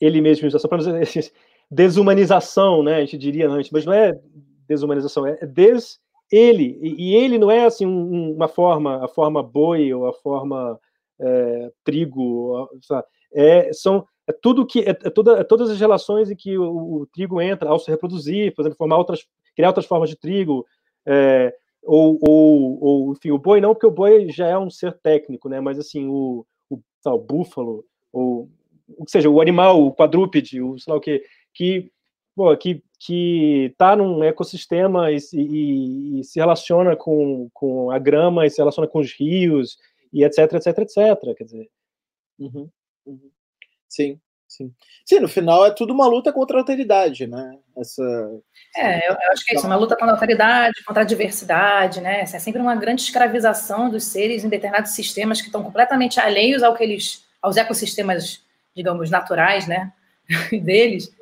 ele 0.00 0.20
mesmo 0.20 0.46
desumanização, 1.70 2.82
né? 2.82 2.96
A 2.96 3.00
gente 3.00 3.18
diria 3.18 3.48
antes, 3.48 3.70
mas 3.70 3.84
não 3.84 3.92
é 3.92 4.18
desumanização, 4.66 5.26
é 5.26 5.46
des 5.46 5.98
ele 6.30 6.78
e, 6.82 7.14
ele 7.14 7.38
não 7.38 7.50
é 7.50 7.64
assim 7.64 7.86
um, 7.86 8.34
uma 8.34 8.48
forma, 8.48 9.02
a 9.02 9.08
forma 9.08 9.42
boi 9.42 9.92
ou 9.94 10.06
a 10.06 10.12
forma 10.12 10.78
é, 11.18 11.72
trigo, 11.82 12.68
sabe? 12.82 13.06
É, 13.32 13.72
são 13.72 14.06
é 14.26 14.32
tudo 14.32 14.66
que 14.66 14.80
é, 14.80 14.90
é, 14.90 15.10
toda, 15.10 15.40
é 15.40 15.44
todas 15.44 15.70
as 15.70 15.80
relações 15.80 16.30
em 16.30 16.36
que 16.36 16.58
o, 16.58 17.00
o, 17.00 17.06
trigo 17.06 17.40
entra 17.40 17.70
ao 17.70 17.78
se 17.78 17.90
reproduzir, 17.90 18.54
por 18.54 18.60
exemplo, 18.60 18.76
formar 18.76 18.98
outras, 18.98 19.26
criar 19.56 19.68
outras 19.68 19.86
formas 19.86 20.10
de 20.10 20.16
trigo, 20.16 20.66
é, 21.06 21.54
ou, 21.82 22.18
ou, 22.20 22.84
ou, 22.84 23.12
enfim, 23.12 23.30
o 23.30 23.38
boi 23.38 23.58
não, 23.58 23.72
porque 23.72 23.86
o 23.86 23.90
boi 23.90 24.28
já 24.28 24.46
é 24.46 24.58
um 24.58 24.68
ser 24.68 24.92
técnico, 24.98 25.48
né? 25.48 25.60
Mas 25.60 25.78
assim, 25.78 26.06
o, 26.06 26.44
o, 26.68 26.78
tá, 27.02 27.14
o 27.14 27.18
búfalo, 27.18 27.82
ou 28.12 28.50
o 28.98 29.04
que 29.06 29.10
seja, 29.10 29.30
o 29.30 29.40
animal, 29.40 29.82
o 29.82 29.94
quadrúpede, 29.94 30.60
o 30.60 30.78
sei 30.78 30.92
lá 30.92 30.98
o 30.98 31.00
que, 31.00 31.22
que, 31.58 31.90
pô, 32.36 32.56
que, 32.56 32.84
que 33.00 33.74
tá 33.76 33.96
num 33.96 34.22
ecossistema 34.22 35.10
e, 35.10 35.18
e, 35.32 36.20
e, 36.20 36.24
se 36.24 36.38
relaciona 36.38 36.94
com, 36.94 37.50
com 37.52 37.90
a 37.90 37.98
grama 37.98 38.46
e 38.46 38.50
se 38.50 38.58
relaciona 38.58 38.86
com 38.86 39.00
os 39.00 39.12
rios 39.12 39.76
e 40.12 40.22
etc, 40.22 40.52
etc, 40.52 40.78
etc. 40.78 41.36
Quer 41.36 41.44
dizer. 41.44 41.68
Uhum, 42.38 42.70
uhum. 43.04 43.30
Sim. 43.88 44.20
Sim. 44.46 44.72
Sim, 45.04 45.20
no 45.20 45.28
final 45.28 45.66
é 45.66 45.70
tudo 45.72 45.92
uma 45.92 46.06
luta 46.06 46.32
contra 46.32 46.56
a 46.56 46.60
alteridade, 46.60 47.26
né? 47.26 47.58
Essa, 47.76 48.02
é, 48.74 49.06
eu, 49.06 49.12
eu, 49.12 49.32
acho 49.32 49.44
que 49.44 49.52
é 49.52 49.58
isso, 49.58 49.66
uma 49.66 49.76
luta 49.76 49.94
contra 49.94 50.12
a 50.12 50.14
alteridade, 50.14 50.84
contra 50.84 51.02
a 51.02 51.06
diversidade, 51.06 52.00
né? 52.00 52.22
É 52.22 52.26
sempre 52.26 52.62
uma 52.62 52.74
grande 52.74 53.02
escravização 53.02 53.90
dos 53.90 54.04
seres 54.04 54.44
em 54.44 54.48
determinados 54.48 54.92
sistemas 54.92 55.40
que 55.40 55.48
estão 55.48 55.62
completamente 55.62 56.18
alheios 56.18 56.62
ao 56.62 56.74
que 56.74 56.82
eles, 56.82 57.26
aos 57.42 57.58
ecossistemas, 57.58 58.42
digamos, 58.74 59.10
naturais, 59.10 59.68
né? 59.68 59.92
deles. 60.64 61.12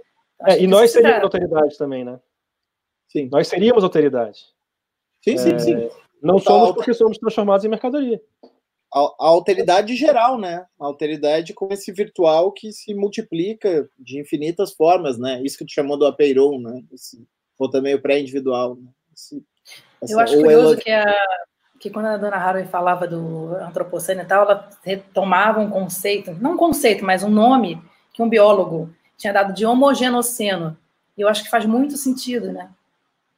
É, 0.43 0.61
e 0.61 0.67
nós 0.67 0.91
seríamos 0.91 1.23
alteridade 1.23 1.79
também, 1.79 2.05
né? 2.05 2.21
Sim. 3.09 3.29
Nós 3.31 3.49
seríamos 3.49 3.83
alteridade. 3.83 4.41
Sim, 5.23 5.37
sim, 5.39 5.55
é, 5.55 5.59
sim. 5.59 5.91
Não 6.23 6.39
somos 6.39 6.73
porque 6.73 6.93
somos 6.93 7.19
transformados 7.19 7.65
em 7.65 7.69
mercadoria 7.69 8.21
a, 8.97 9.01
a 9.01 9.29
alteridade 9.29 9.95
geral, 9.95 10.39
né? 10.39 10.65
A 10.81 10.87
alteridade 10.87 11.53
com 11.53 11.69
esse 11.71 11.93
virtual 11.93 12.51
que 12.53 12.73
se 12.73 12.95
multiplica 12.95 13.89
de 13.99 14.19
infinitas 14.19 14.73
formas, 14.73 15.19
né? 15.19 15.43
Isso 15.43 15.59
que 15.59 15.67
tu 15.67 15.73
chamou 15.73 15.99
do 15.99 16.07
apeiron, 16.07 16.59
né? 16.59 16.83
Esse, 16.93 17.27
ou 17.59 17.71
também 17.71 17.95
o 17.95 18.01
pré-individual. 18.01 18.77
Né? 18.77 19.41
Eu 20.09 20.19
acho 20.19 20.37
curioso 20.37 20.75
ela... 20.75 20.77
que, 20.77 20.91
a, 20.91 21.15
que 21.81 21.91
quando 21.91 22.07
a 22.07 22.17
dona 22.17 22.37
Haraway 22.37 22.67
falava 22.67 23.07
do 23.07 23.55
antropoceno 23.57 24.23
e 24.23 24.27
tal, 24.27 24.45
ela 24.45 24.71
retomava 24.83 25.61
um 25.61 25.71
conceito, 25.71 26.33
não 26.41 26.53
um 26.53 26.57
conceito, 26.59 27.05
mas 27.05 27.23
um 27.23 27.31
nome 27.31 27.83
que 28.15 28.23
um 28.23 28.29
biólogo 28.29 28.95
tinha 29.17 29.33
dado 29.33 29.53
de 29.53 29.65
homogenoceno. 29.65 30.77
E 31.17 31.21
eu 31.21 31.29
acho 31.29 31.45
que 31.45 31.51
faz 31.51 31.65
muito 31.65 31.97
sentido, 31.97 32.53
né? 32.53 32.69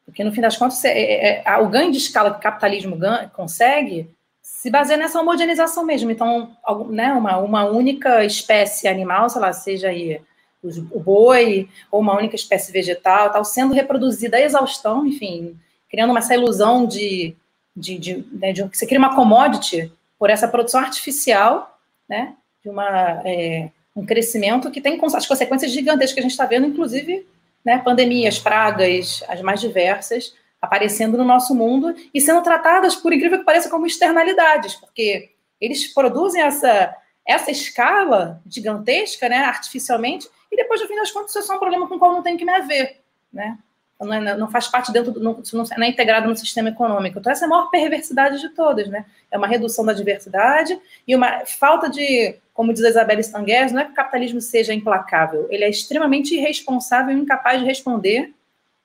Porque, 0.04 0.24
no 0.24 0.32
fim 0.32 0.40
das 0.40 0.56
contas, 0.56 0.82
é, 0.84 0.98
é, 0.98 1.42
é, 1.44 1.56
o 1.58 1.68
ganho 1.68 1.92
de 1.92 1.98
escala 1.98 2.30
que 2.30 2.38
o 2.38 2.42
capitalismo 2.42 2.96
ganha, 2.96 3.28
consegue 3.28 4.10
se 4.42 4.70
baseia 4.70 4.96
nessa 4.96 5.20
homogeneização 5.20 5.84
mesmo. 5.84 6.10
Então, 6.10 6.56
né, 6.88 7.12
uma, 7.12 7.36
uma 7.36 7.64
única 7.64 8.24
espécie 8.24 8.88
animal, 8.88 9.28
sei 9.28 9.40
lá, 9.40 9.52
seja 9.52 9.88
aí 9.88 10.20
o 10.90 10.98
boi 10.98 11.68
ou 11.90 12.00
uma 12.00 12.16
única 12.16 12.34
espécie 12.34 12.72
vegetal, 12.72 13.30
tal, 13.30 13.44
sendo 13.44 13.74
reproduzida 13.74 14.36
a 14.36 14.40
exaustão, 14.40 15.06
enfim, 15.06 15.56
criando 15.88 16.10
uma 16.10 16.18
essa 16.18 16.34
ilusão 16.34 16.86
de, 16.86 17.36
de, 17.76 17.98
de, 17.98 18.26
né, 18.32 18.52
de, 18.52 18.62
você 18.62 18.86
cria 18.86 18.98
uma 18.98 19.14
commodity 19.14 19.92
por 20.18 20.30
essa 20.30 20.48
produção 20.48 20.80
artificial, 20.80 21.78
né, 22.08 22.34
de 22.62 22.68
uma, 22.68 23.22
é, 23.24 23.70
um 23.98 24.06
crescimento 24.06 24.70
que 24.70 24.80
tem 24.80 24.98
as 25.02 25.26
consequências 25.26 25.72
gigantescas 25.72 26.14
que 26.14 26.20
a 26.20 26.22
gente 26.22 26.30
está 26.30 26.46
vendo, 26.46 26.66
inclusive, 26.66 27.26
né, 27.64 27.78
pandemias, 27.78 28.38
pragas, 28.38 29.24
as 29.28 29.42
mais 29.42 29.60
diversas, 29.60 30.34
aparecendo 30.62 31.16
no 31.16 31.24
nosso 31.24 31.54
mundo 31.54 31.94
e 32.14 32.20
sendo 32.20 32.42
tratadas, 32.42 32.94
por 32.94 33.12
incrível 33.12 33.38
que 33.38 33.44
pareça, 33.44 33.68
como 33.68 33.86
externalidades, 33.86 34.74
porque 34.74 35.30
eles 35.60 35.92
produzem 35.92 36.42
essa, 36.42 36.94
essa 37.26 37.50
escala 37.50 38.40
gigantesca, 38.48 39.28
né, 39.28 39.38
artificialmente, 39.38 40.28
e 40.50 40.56
depois, 40.56 40.80
no 40.80 40.86
fim 40.86 40.96
das 40.96 41.10
contas, 41.10 41.30
isso 41.30 41.40
é 41.40 41.42
só 41.42 41.56
um 41.56 41.58
problema 41.58 41.88
com 41.88 41.96
o 41.96 41.98
qual 41.98 42.12
não 42.12 42.22
tem 42.22 42.36
que 42.36 42.44
me 42.44 42.52
haver, 42.52 43.00
né? 43.32 43.58
Não, 44.00 44.14
é, 44.14 44.36
não 44.36 44.48
faz 44.48 44.68
parte 44.68 44.92
dentro, 44.92 45.10
do, 45.10 45.20
não, 45.20 45.42
não 45.52 45.84
é 45.84 45.88
integrado 45.88 46.28
no 46.28 46.36
sistema 46.36 46.68
econômico. 46.68 47.18
Então, 47.18 47.32
essa 47.32 47.44
é 47.44 47.46
a 47.46 47.48
maior 47.48 47.68
perversidade 47.68 48.40
de 48.40 48.48
todas, 48.50 48.86
né? 48.88 49.04
É 49.28 49.36
uma 49.36 49.48
redução 49.48 49.84
da 49.84 49.92
diversidade 49.92 50.80
e 51.06 51.16
uma 51.16 51.44
falta 51.44 51.90
de, 51.90 52.36
como 52.58 52.74
diz 52.74 52.82
a 52.82 52.88
Isabelle 52.88 53.20
Stanguers, 53.20 53.70
não 53.70 53.82
é 53.82 53.84
que 53.84 53.92
o 53.92 53.94
capitalismo 53.94 54.40
seja 54.40 54.74
implacável, 54.74 55.46
ele 55.48 55.62
é 55.62 55.70
extremamente 55.70 56.34
irresponsável 56.34 57.16
e 57.16 57.20
incapaz 57.20 57.60
de 57.60 57.64
responder 57.64 58.34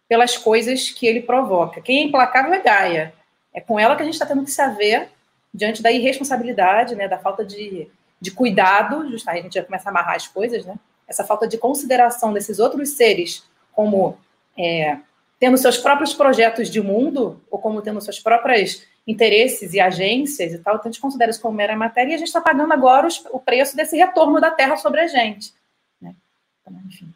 pelas 0.07 0.37
coisas 0.37 0.91
que 0.91 1.07
ele 1.07 1.21
provoca. 1.21 1.81
Quem 1.81 1.97
é 1.97 2.03
implacável 2.03 2.53
é 2.53 2.61
Gaia. 2.61 3.15
É 3.51 3.59
com 3.59 3.79
ela 3.79 3.95
que 3.95 4.03
a 4.03 4.05
gente 4.05 4.13
está 4.13 4.27
tendo 4.27 4.43
que 4.43 4.51
se 4.51 4.61
haver 4.61 5.09
diante 5.51 5.81
da 5.81 5.91
irresponsabilidade, 5.91 6.93
né, 6.93 7.07
da 7.07 7.17
falta 7.17 7.43
de, 7.43 7.87
de 8.21 8.29
cuidado, 8.29 9.09
justamente 9.09 9.39
a 9.39 9.43
gente 9.45 9.55
já 9.55 9.63
começa 9.63 9.89
a 9.89 9.91
amarrar 9.91 10.17
as 10.17 10.27
coisas, 10.27 10.63
né? 10.67 10.75
Essa 11.07 11.23
falta 11.23 11.47
de 11.47 11.57
consideração 11.57 12.31
desses 12.31 12.59
outros 12.59 12.89
seres 12.89 13.43
como 13.71 14.19
é, 14.55 14.99
tendo 15.39 15.57
seus 15.57 15.79
próprios 15.79 16.13
projetos 16.13 16.69
de 16.69 16.79
mundo 16.79 17.41
ou 17.49 17.57
como 17.57 17.81
tendo 17.81 17.99
seus 18.01 18.19
próprios 18.19 18.83
interesses 19.05 19.73
e 19.73 19.79
agências 19.79 20.53
e 20.53 20.59
tal, 20.59 20.75
então 20.75 20.89
a 20.89 20.91
gente 20.91 21.01
considera 21.01 21.29
isso 21.29 21.41
como 21.41 21.57
mera 21.57 21.75
matéria 21.75 22.11
e 22.11 22.15
a 22.15 22.17
gente 22.17 22.27
está 22.27 22.39
pagando 22.41 22.71
agora 22.71 23.07
os, 23.07 23.23
o 23.31 23.39
preço 23.39 23.75
desse 23.75 23.97
retorno 23.97 24.39
da 24.39 24.49
Terra 24.49 24.77
sobre 24.77 25.01
a 25.01 25.07
gente. 25.07 25.53
Né? 26.01 26.15
Então, 26.61 26.81
enfim 26.87 27.13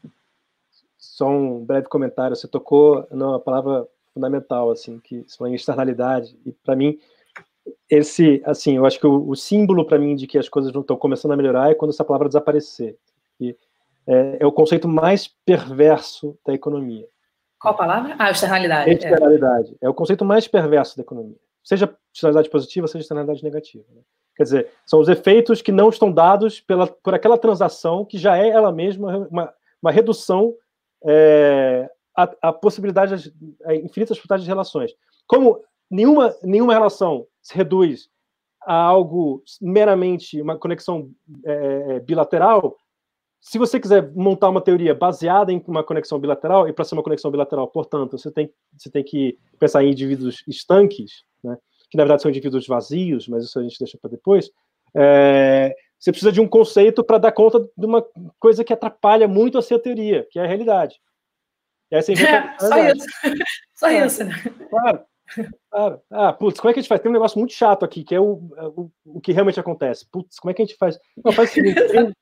só 1.18 1.28
um 1.28 1.66
breve 1.66 1.88
comentário. 1.88 2.36
Você 2.36 2.48
tocou 2.48 3.08
numa 3.10 3.40
palavra 3.40 3.88
fundamental, 4.14 4.70
assim, 4.70 5.00
que 5.00 5.26
se 5.28 5.44
em 5.44 5.56
externalidade. 5.56 6.38
E 6.46 6.52
para 6.52 6.76
mim, 6.76 7.00
esse, 7.90 8.40
assim, 8.46 8.78
eu 8.78 8.86
acho 8.86 9.00
que 9.00 9.08
o, 9.08 9.28
o 9.28 9.36
símbolo 9.36 9.84
para 9.84 9.98
mim 9.98 10.16
de 10.16 10.28
que 10.28 10.38
as 10.38 10.48
coisas 10.48 10.72
não 10.72 10.82
estão 10.82 10.96
começando 10.96 11.32
a 11.32 11.38
melhorar 11.38 11.72
é 11.72 11.74
quando 11.74 11.90
essa 11.90 12.06
palavra 12.06 12.28
desaparecer. 12.28 12.96
E 13.42 13.56
é, 14.06 14.38
é, 14.40 14.46
o 14.46 14.52
conceito 14.52 14.88
mais 14.88 15.28
perverso 15.28 16.38
da 16.46 16.54
economia. 16.54 17.08
Qual 17.60 17.76
palavra? 17.76 18.16
Ah, 18.20 18.30
externalidade. 18.30 18.92
Externalidade. 18.92 19.76
É. 19.82 19.88
é 19.88 19.90
o 19.90 19.96
conceito 19.96 20.24
mais 20.24 20.48
perverso 20.48 20.96
da 20.98 21.02
economia. 21.02 21.38
Seja 21.68 21.94
externalidade 22.14 22.50
positiva, 22.50 22.88
seja 22.88 23.02
externalidade 23.02 23.44
negativa. 23.44 23.84
Né? 23.94 24.02
Quer 24.38 24.44
dizer, 24.44 24.72
são 24.86 25.02
os 25.02 25.10
efeitos 25.10 25.62
que 25.62 25.70
não 25.70 25.90
estão 25.90 26.10
dados 26.10 26.62
pela, 26.62 26.88
por 26.88 27.14
aquela 27.14 27.38
transação 27.38 28.06
que 28.06 28.18
já 28.18 28.38
é 28.38 28.48
ela 28.48 28.72
mesma 28.72 29.28
uma, 29.30 29.54
uma 29.82 29.92
redução 29.92 30.56
é, 31.06 31.90
a, 32.16 32.32
a, 32.42 32.54
possibilidade, 32.54 33.34
a 33.66 33.76
infinitas 33.76 34.18
possibilidades 34.18 34.46
de 34.46 34.50
relações. 34.50 34.94
Como 35.28 35.62
nenhuma, 35.92 36.34
nenhuma 36.42 36.72
relação 36.72 37.28
se 37.42 37.54
reduz 37.54 38.10
a 38.62 38.74
algo 38.74 39.44
meramente 39.62 40.42
uma 40.42 40.58
conexão 40.58 41.12
é, 41.44 41.96
é 41.96 42.00
bilateral, 42.00 42.78
se 43.42 43.58
você 43.58 43.78
quiser 43.78 44.10
montar 44.14 44.50
uma 44.50 44.62
teoria 44.62 44.96
baseada 44.96 45.52
em 45.52 45.62
uma 45.68 45.84
conexão 45.84 46.18
bilateral, 46.18 46.68
e 46.68 46.74
para 46.74 46.86
ser 46.86 46.96
uma 46.96 47.04
conexão 47.04 47.30
bilateral, 47.30 47.68
portanto, 47.68 48.18
você 48.18 48.32
tem, 48.32 48.52
você 48.78 48.90
tem 48.90 49.04
que 49.04 49.38
pensar 49.60 49.84
em 49.84 49.92
indivíduos 49.92 50.44
estanques, 50.48 51.24
né, 51.44 51.58
que 51.90 51.98
na 51.98 52.04
verdade 52.04 52.22
são 52.22 52.30
indivíduos 52.30 52.68
vazios, 52.68 53.28
mas 53.28 53.44
isso 53.44 53.60
a 53.60 53.64
gente 53.64 53.80
deixa 53.80 53.98
para 53.98 54.10
depois, 54.10 54.50
é, 54.96 55.76
você 56.00 56.12
precisa 56.12 56.32
de 56.32 56.42
um 56.42 56.48
conceito 56.48 57.04
para 57.04 57.18
dar 57.18 57.32
conta 57.32 57.60
de 57.60 57.86
uma 57.86 58.06
coisa 58.40 58.64
que 58.64 58.74
atrapalha 58.74 59.28
muito 59.28 59.58
a 59.58 59.62
sua 59.62 59.80
teoria, 59.80 60.28
que 60.30 60.40
é 60.40 60.44
a 60.44 60.48
realidade. 60.48 61.00
E 61.92 61.96
aí 61.96 62.02
você 62.02 62.14
inventa 62.14 62.56
é, 62.56 62.60
só 62.60 62.78
isso. 62.88 63.06
Só 63.74 63.88
é, 63.88 64.06
isso, 64.06 64.24
né? 64.24 64.34
Claro. 64.70 65.06
Claro. 65.70 66.02
Ah, 66.10 66.34
putz, 66.34 66.60
como 66.60 66.70
é 66.70 66.74
que 66.74 66.80
a 66.80 66.82
gente 66.82 66.90
faz? 66.90 67.02
Tem 67.02 67.10
um 67.10 67.14
negócio 67.14 67.38
muito 67.38 67.54
chato 67.54 67.84
aqui, 67.84 68.04
que 68.04 68.16
é 68.16 68.20
o, 68.20 68.42
o, 68.76 68.92
o 69.06 69.22
que 69.22 69.32
realmente 69.32 69.60
acontece. 69.60 70.08
Putz, 70.10 70.40
como 70.40 70.52
é 70.52 70.54
que 70.54 70.62
a 70.62 70.66
gente 70.66 70.78
faz? 70.78 70.98
Não, 71.24 71.32
faz 71.32 71.52
o 71.52 71.54
seguinte, 71.54 71.76
tem, 71.88 72.14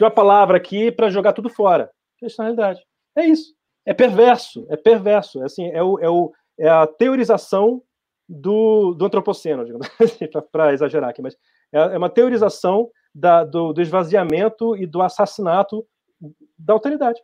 uma 0.00 0.10
palavra 0.10 0.56
aqui 0.56 0.90
para 0.90 1.10
jogar 1.10 1.32
tudo 1.32 1.48
fora. 1.48 1.90
Questão 2.18 2.44
realidade. 2.44 2.80
É 3.16 3.24
isso. 3.26 3.54
é 3.84 3.94
perverso, 3.94 4.66
é 4.70 4.76
perverso. 4.76 5.42
É, 5.42 5.46
assim, 5.46 5.68
é, 5.70 5.82
o, 5.82 5.98
é, 5.98 6.08
o, 6.08 6.32
é 6.58 6.68
a 6.68 6.86
teorização 6.86 7.82
do, 8.28 8.94
do 8.94 9.06
antropoceno, 9.06 9.62
assim, 9.98 10.28
para 10.52 10.72
exagerar 10.72 11.10
aqui, 11.10 11.22
mas 11.22 11.34
é, 11.72 11.78
é 11.78 11.98
uma 11.98 12.10
teorização 12.10 12.90
da, 13.14 13.44
do, 13.44 13.72
do 13.72 13.80
esvaziamento 13.80 14.76
e 14.76 14.86
do 14.86 15.00
assassinato 15.00 15.86
da 16.58 16.74
autoridade. 16.74 17.20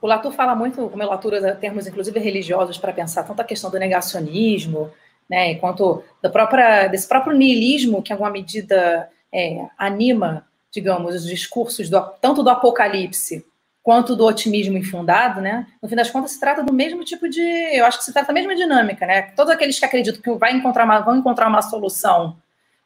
O 0.00 0.06
Latour 0.06 0.32
fala 0.32 0.54
muito, 0.54 0.88
como 0.88 1.04
Latour 1.06 1.34
usa 1.34 1.54
termos, 1.54 1.86
inclusive 1.86 2.18
religiosos, 2.18 2.78
para 2.78 2.92
pensar 2.92 3.22
tanto 3.22 3.40
a 3.40 3.44
questão 3.44 3.70
do 3.70 3.78
negacionismo, 3.78 4.90
né, 5.30 5.54
quanto 5.56 6.02
da 6.20 6.28
própria, 6.28 6.88
desse 6.88 7.06
próprio 7.06 7.36
niilismo 7.36 8.02
que, 8.02 8.12
em 8.12 8.14
alguma 8.14 8.30
medida, 8.30 9.08
é, 9.32 9.66
anima, 9.78 10.46
digamos, 10.72 11.14
os 11.14 11.24
discursos 11.24 11.88
do, 11.88 12.00
tanto 12.20 12.42
do 12.42 12.50
apocalipse 12.50 13.46
quanto 13.82 14.14
do 14.14 14.24
otimismo 14.24 14.78
infundado, 14.78 15.40
né? 15.40 15.66
No 15.82 15.88
fim 15.88 15.96
das 15.96 16.10
contas, 16.10 16.32
se 16.32 16.40
trata 16.40 16.62
do 16.62 16.72
mesmo 16.72 17.04
tipo 17.04 17.28
de, 17.28 17.40
eu 17.40 17.84
acho 17.84 17.98
que 17.98 18.04
se 18.04 18.12
trata 18.12 18.28
da 18.28 18.32
mesma 18.32 18.54
dinâmica, 18.54 19.04
né? 19.06 19.22
Todos 19.34 19.52
aqueles 19.52 19.78
que 19.78 19.84
acreditam 19.84 20.22
que 20.22 20.38
vai 20.38 20.52
encontrar 20.52 20.84
uma, 20.84 21.00
vão 21.00 21.16
encontrar 21.16 21.48
uma 21.48 21.60
solução 21.62 22.36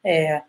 é, 0.03 0.43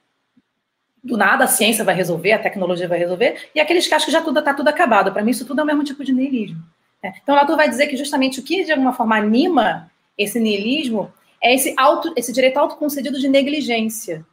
do 1.04 1.18
nada, 1.18 1.44
a 1.44 1.48
ciência 1.48 1.84
vai 1.84 1.96
resolver, 1.96 2.32
a 2.32 2.40
tecnologia 2.40 2.88
vai 2.88 2.98
resolver, 2.98 3.50
e 3.54 3.60
aqueles 3.60 3.88
que 3.88 3.94
acham 3.94 4.06
que 4.06 4.12
já 4.12 4.22
tudo 4.22 4.40
está 4.40 4.54
tudo 4.54 4.70
acabado. 4.70 5.12
Para 5.12 5.22
mim, 5.22 5.32
isso 5.32 5.46
tudo 5.46 5.60
é 5.60 5.64
o 5.64 5.68
mesmo 5.68 5.84
tipo 5.84 6.04
de 6.04 6.14
niilismo. 6.14 6.64
Né? 7.04 7.14
Então, 7.22 7.36
Latour 7.36 7.58
vai 7.58 7.70
dizer 7.70 7.88
que 7.88 7.98
justamente 7.98 8.40
o 8.40 8.44
que 8.44 8.64
de 8.64 8.72
alguma 8.72 8.94
forma 8.94 9.18
anima 9.18 9.92
esse 10.18 10.40
niilismo 10.40 11.12
é 11.42 11.54
esse 11.54 11.74
auto, 11.78 12.14
esse 12.16 12.32
direito 12.32 12.58
autoconcedido 12.58 13.20
de 13.20 13.28
negligência, 13.28 14.26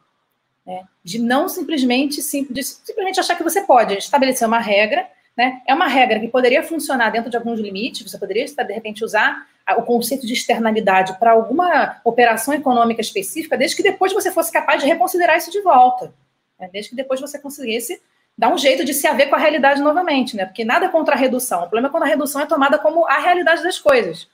né? 0.65 0.83
de 1.03 1.19
não 1.19 1.49
simplesmente, 1.49 2.21
sim, 2.21 2.47
de 2.49 2.63
simplesmente 2.63 3.19
achar 3.19 3.35
que 3.35 3.43
você 3.43 3.61
pode 3.61 3.95
estabelecer 3.95 4.47
uma 4.47 4.59
regra 4.59 5.07
né? 5.35 5.61
É 5.67 5.73
uma 5.73 5.87
regra 5.87 6.19
que 6.19 6.27
poderia 6.27 6.63
funcionar 6.63 7.09
dentro 7.09 7.29
de 7.29 7.35
alguns 7.35 7.59
limites, 7.59 8.09
você 8.09 8.17
poderia, 8.17 8.45
de 8.45 8.73
repente, 8.73 9.03
usar 9.03 9.47
o 9.77 9.81
conceito 9.81 10.25
de 10.25 10.33
externalidade 10.33 11.17
para 11.19 11.31
alguma 11.31 11.99
operação 12.03 12.53
econômica 12.53 13.01
específica, 13.01 13.57
desde 13.57 13.75
que 13.75 13.83
depois 13.83 14.13
você 14.13 14.31
fosse 14.31 14.51
capaz 14.51 14.81
de 14.81 14.87
reconsiderar 14.87 15.37
isso 15.37 15.51
de 15.51 15.61
volta. 15.61 16.13
Né? 16.59 16.69
Desde 16.71 16.91
que 16.91 16.95
depois 16.95 17.19
você 17.19 17.37
conseguisse 17.39 18.01
dar 18.37 18.53
um 18.53 18.57
jeito 18.57 18.85
de 18.85 18.93
se 18.93 19.07
haver 19.07 19.29
com 19.29 19.35
a 19.35 19.39
realidade 19.39 19.81
novamente, 19.81 20.35
né? 20.35 20.45
Porque 20.45 20.65
nada 20.65 20.89
contra 20.89 21.15
a 21.15 21.17
redução. 21.17 21.59
O 21.59 21.63
problema 21.63 21.87
é 21.87 21.91
quando 21.91 22.03
a 22.03 22.07
redução 22.07 22.41
é 22.41 22.45
tomada 22.45 22.77
como 22.77 23.05
a 23.07 23.17
realidade 23.17 23.63
das 23.63 23.79
coisas. 23.79 24.27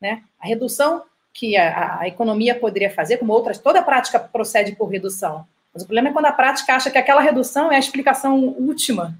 Né? 0.00 0.22
A 0.40 0.46
redução 0.46 1.02
que 1.34 1.56
a, 1.56 1.98
a 2.00 2.08
economia 2.08 2.54
poderia 2.54 2.90
fazer, 2.90 3.18
como 3.18 3.32
outras, 3.32 3.58
toda 3.58 3.82
prática 3.82 4.18
procede 4.18 4.72
por 4.72 4.86
redução. 4.86 5.44
Mas 5.74 5.82
o 5.82 5.86
problema 5.86 6.08
é 6.08 6.12
quando 6.12 6.26
a 6.26 6.32
prática 6.32 6.74
acha 6.74 6.90
que 6.90 6.98
aquela 6.98 7.20
redução 7.20 7.70
é 7.70 7.76
a 7.76 7.80
explicação 7.80 8.36
última 8.58 9.16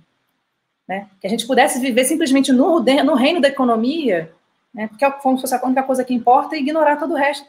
né? 0.88 1.06
Que 1.20 1.26
a 1.26 1.30
gente 1.30 1.46
pudesse 1.46 1.78
viver 1.78 2.04
simplesmente 2.04 2.50
no, 2.50 2.80
no 2.80 3.14
reino 3.14 3.40
da 3.40 3.48
economia, 3.48 4.32
né? 4.72 4.88
porque 4.88 5.04
é 5.04 5.10
como 5.10 5.36
se 5.36 5.42
fosse 5.42 5.54
a 5.54 5.64
única 5.64 5.82
coisa 5.82 6.02
que 6.02 6.14
importa 6.14 6.56
e 6.56 6.60
ignorar 6.60 6.96
todo 6.96 7.12
o 7.12 7.16
resto 7.16 7.46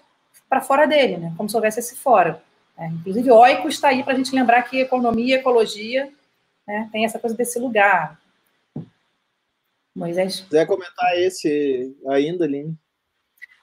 para 0.49 0.61
fora 0.61 0.85
dele, 0.85 1.17
né? 1.17 1.33
como 1.37 1.49
se 1.49 1.55
houvesse 1.55 1.79
esse 1.79 1.95
fora. 1.95 2.43
É, 2.77 2.87
inclusive, 2.87 3.31
Oico 3.31 3.67
está 3.67 3.89
aí 3.89 4.03
para 4.03 4.13
a 4.13 4.17
gente 4.17 4.35
lembrar 4.35 4.63
que 4.63 4.81
economia 4.81 5.35
e 5.35 5.39
ecologia 5.39 6.09
né, 6.67 6.89
tem 6.91 7.05
essa 7.05 7.19
coisa 7.19 7.35
desse 7.35 7.59
lugar. 7.59 8.19
Moisés. 9.95 10.41
Quiser 10.41 10.65
comentar 10.65 11.17
esse 11.17 11.93
ainda, 12.07 12.45
Aline? 12.45 12.77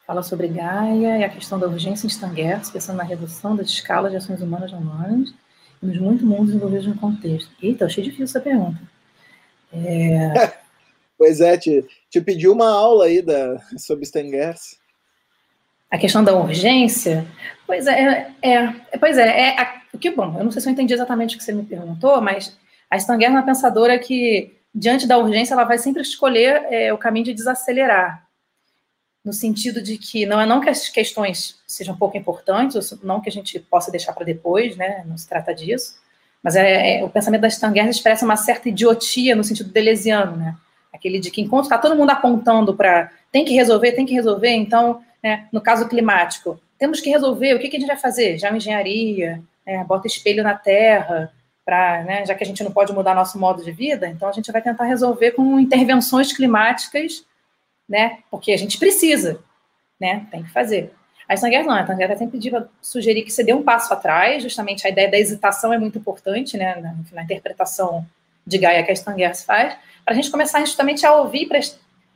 Fala 0.07 0.23
sobre 0.23 0.49
Gaia 0.49 1.19
e 1.19 1.25
a 1.25 1.29
questão 1.29 1.59
da 1.59 1.67
urgência 1.67 2.07
em 2.07 2.11
Stangers, 2.11 2.71
pensando 2.71 2.99
na 2.99 3.03
redução 3.03 3.57
das 3.57 3.69
escalas 3.69 4.11
de 4.11 4.19
ações 4.19 4.41
humanas 4.43 4.73
humanas 4.73 5.35
nos 5.81 5.99
muitos 5.99 6.27
mundos 6.27 6.55
envolvidos 6.55 6.87
no 6.87 6.97
contexto. 6.97 7.51
Eita, 7.63 7.87
achei 7.87 8.05
difícil 8.05 8.25
essa 8.25 8.41
pergunta. 8.41 8.79
É... 9.85 10.53
pois 11.19 11.41
é, 11.41 11.57
te, 11.57 11.85
te 12.11 12.21
pedi 12.21 12.49
uma 12.49 12.69
aula 12.69 13.07
aí 13.07 13.21
da, 13.21 13.59
sobre 13.77 14.05
Stengers. 14.05 14.79
A 15.91 15.99
questão 15.99 16.23
da 16.23 16.35
urgência? 16.35 17.27
Pois 17.67 17.87
é, 17.87 18.33
é, 18.43 18.75
é 18.93 18.99
pois 18.99 19.19
é, 19.19 19.51
é 19.51 19.77
que 19.99 20.11
bom, 20.11 20.37
eu 20.39 20.45
não 20.45 20.51
sei 20.51 20.61
se 20.61 20.69
eu 20.69 20.73
entendi 20.73 20.93
exatamente 20.93 21.35
o 21.35 21.39
que 21.39 21.45
você 21.45 21.53
me 21.53 21.65
perguntou, 21.65 22.21
mas 22.21 22.57
a 22.91 22.99
Stengers 22.99 23.31
é 23.31 23.35
uma 23.35 23.45
pensadora 23.45 23.99
que, 23.99 24.57
diante 24.75 25.07
da 25.07 25.19
urgência, 25.19 25.55
ela 25.55 25.65
vai 25.65 25.79
sempre 25.79 26.03
escolher 26.03 26.65
é, 26.71 26.93
o 26.93 26.99
caminho 26.99 27.27
de 27.27 27.35
desacelerar, 27.35 28.27
no 29.25 29.33
sentido 29.33 29.83
de 29.83 29.99
que 29.99 30.25
não 30.25 30.41
é 30.41 30.47
não 30.47 30.61
que 30.61 30.69
as 30.69 30.89
questões 30.89 31.59
sejam 31.67 31.97
pouco 31.97 32.17
importantes, 32.17 32.93
não 33.03 33.21
que 33.21 33.29
a 33.29 33.33
gente 33.33 33.59
possa 33.59 33.91
deixar 33.91 34.13
para 34.13 34.25
depois, 34.25 34.77
né, 34.77 35.03
não 35.07 35.19
se 35.19 35.29
trata 35.29 35.53
disso, 35.53 35.97
mas 36.47 36.55
é, 36.55 36.99
é, 36.99 37.05
o 37.05 37.11
pensamento 37.11 37.41
da 37.41 37.49
Stangers 37.49 37.97
expressa 37.97 38.25
uma 38.25 38.37
certa 38.37 38.69
idiotia 38.69 39.35
no 39.35 39.43
sentido 39.43 39.73
delesiano, 39.73 40.37
né? 40.37 40.55
Aquele 40.95 41.19
de 41.19 41.29
que 41.29 41.43
enquanto 41.43 41.65
está 41.65 41.77
todo 41.77 41.97
mundo 41.97 42.11
apontando 42.11 42.73
para 42.73 43.11
tem 43.33 43.45
que 43.45 43.53
resolver, 43.53 43.91
tem 43.91 44.07
que 44.07 44.15
resolver, 44.15 44.51
então, 44.51 45.03
né, 45.21 45.49
no 45.51 45.61
caso 45.61 45.89
climático, 45.89 46.61
temos 46.79 47.01
que 47.01 47.11
resolver, 47.11 47.55
o 47.55 47.59
que, 47.59 47.69
que 47.69 47.77
a 47.77 47.81
gente 47.81 47.89
vai 47.89 47.97
fazer? 47.97 48.39
Já 48.39 48.57
engenharia, 48.57 49.43
é, 49.67 49.83
bota 49.83 50.07
espelho 50.07 50.45
na 50.45 50.55
terra, 50.55 51.33
para, 51.65 52.05
né, 52.05 52.25
já 52.25 52.33
que 52.33 52.45
a 52.45 52.47
gente 52.47 52.63
não 52.63 52.71
pode 52.71 52.93
mudar 52.93 53.13
nosso 53.13 53.41
modo 53.41 53.65
de 53.65 53.73
vida, 53.73 54.07
então 54.07 54.29
a 54.29 54.33
gente 54.33 54.53
vai 54.53 54.63
tentar 54.63 54.85
resolver 54.85 55.33
com 55.33 55.59
intervenções 55.59 56.33
climáticas, 56.33 57.25
né, 57.89 58.21
porque 58.31 58.53
a 58.53 58.57
gente 58.57 58.79
precisa, 58.79 59.41
né, 60.01 60.29
tem 60.31 60.45
que 60.45 60.53
fazer. 60.53 60.93
A 61.29 61.35
Stanger 61.35 61.65
não, 61.65 61.75
a 61.75 61.83
Stanger 61.83 62.17
sempre 62.17 62.39
pediu, 62.39 62.67
sugerir 62.81 63.23
que 63.23 63.31
você 63.33 63.43
dê 63.43 63.53
um 63.53 63.63
passo 63.63 63.93
atrás, 63.93 64.43
justamente 64.43 64.87
a 64.87 64.91
ideia 64.91 65.11
da 65.11 65.19
hesitação 65.19 65.73
é 65.73 65.79
muito 65.79 65.99
importante, 65.99 66.57
né, 66.57 66.77
na, 66.77 66.95
na 67.13 67.23
interpretação 67.25 68.07
de 68.47 68.59
Gaia 68.59 68.85
que 68.85 68.91
a 68.91 68.95
Stanger 68.95 69.37
faz, 69.45 69.77
para 70.05 70.13
a 70.13 70.15
gente 70.15 70.31
começar 70.31 70.61
justamente 70.61 71.05
a 71.05 71.15
ouvir, 71.17 71.49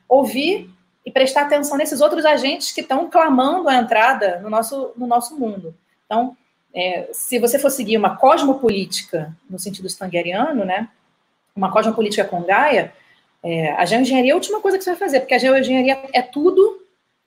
ouvir 0.08 0.70
e 1.04 1.10
prestar 1.10 1.42
atenção 1.42 1.76
nesses 1.76 2.00
outros 2.00 2.24
agentes 2.24 2.70
que 2.70 2.82
estão 2.82 3.10
clamando 3.10 3.68
a 3.68 3.76
entrada 3.76 4.38
no 4.40 4.48
nosso, 4.48 4.92
no 4.96 5.06
nosso 5.06 5.36
mundo. 5.36 5.74
Então, 6.06 6.36
é, 6.72 7.08
se 7.12 7.38
você 7.38 7.58
for 7.58 7.70
seguir 7.70 7.96
uma 7.96 8.16
cosmopolítica 8.16 9.34
no 9.48 9.58
sentido 9.58 9.88
stangeriano, 9.88 10.64
né, 10.64 10.88
uma 11.54 11.72
cosmopolítica 11.72 12.24
com 12.24 12.42
Gaia, 12.42 12.92
é, 13.42 13.72
a 13.72 13.84
geoengenharia 13.84 14.30
é 14.30 14.34
a 14.34 14.36
última 14.36 14.60
coisa 14.60 14.78
que 14.78 14.84
você 14.84 14.90
vai 14.90 14.98
fazer, 14.98 15.20
porque 15.20 15.34
a 15.34 15.38
geoengenharia 15.38 16.00
é 16.12 16.22
tudo 16.22 16.80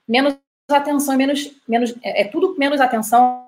menos 0.07 0.35
atenção, 0.69 1.15
menos, 1.17 1.51
menos, 1.67 1.95
é, 2.01 2.21
é 2.21 2.25
tudo 2.25 2.55
menos 2.57 2.79
atenção, 2.79 3.47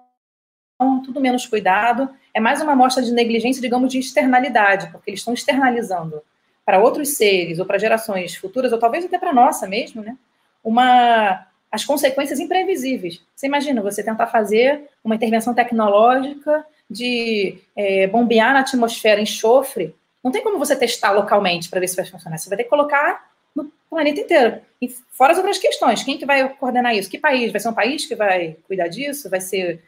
tudo 1.03 1.21
menos 1.21 1.45
cuidado. 1.45 2.09
É 2.33 2.39
mais 2.39 2.61
uma 2.61 2.73
amostra 2.73 3.01
de 3.01 3.11
negligência, 3.11 3.61
digamos, 3.61 3.91
de 3.91 3.99
externalidade, 3.99 4.91
porque 4.91 5.09
eles 5.09 5.21
estão 5.21 5.33
externalizando 5.33 6.21
para 6.65 6.79
outros 6.79 7.09
seres 7.09 7.59
ou 7.59 7.65
para 7.65 7.77
gerações 7.77 8.35
futuras, 8.35 8.73
ou 8.73 8.79
talvez 8.79 9.05
até 9.05 9.17
para 9.17 9.31
nossa 9.31 9.67
mesmo, 9.67 10.01
né? 10.01 10.17
Uma, 10.63 11.45
as 11.71 11.85
consequências 11.85 12.39
imprevisíveis. 12.39 13.21
Você 13.35 13.45
imagina 13.45 13.81
você 13.81 14.03
tentar 14.03 14.27
fazer 14.27 14.89
uma 15.03 15.15
intervenção 15.15 15.53
tecnológica 15.53 16.65
de 16.89 17.59
é, 17.75 18.07
bombear 18.07 18.53
na 18.53 18.61
atmosfera 18.61 19.21
enxofre. 19.21 19.95
Não 20.23 20.31
tem 20.31 20.43
como 20.43 20.57
você 20.57 20.75
testar 20.75 21.11
localmente 21.11 21.69
para 21.69 21.79
ver 21.79 21.87
se 21.87 21.95
vai 21.95 22.05
funcionar. 22.05 22.37
Você 22.37 22.49
vai 22.49 22.57
ter 22.57 22.63
que 22.63 22.69
colocar 22.69 23.34
no 23.55 23.71
planeta 23.89 24.19
inteiro. 24.19 24.61
E 24.81 24.89
fora 24.89 25.31
as 25.31 25.37
outras 25.37 25.57
questões, 25.57 26.03
quem 26.03 26.17
que 26.17 26.25
vai 26.25 26.47
coordenar 26.49 26.95
isso? 26.95 27.09
Que 27.09 27.17
país? 27.17 27.51
Vai 27.51 27.61
ser 27.61 27.69
um 27.69 27.73
país 27.73 28.05
que 28.05 28.15
vai 28.15 28.57
cuidar 28.67 28.87
disso? 28.87 29.29
Vai 29.29 29.41
ser 29.41 29.81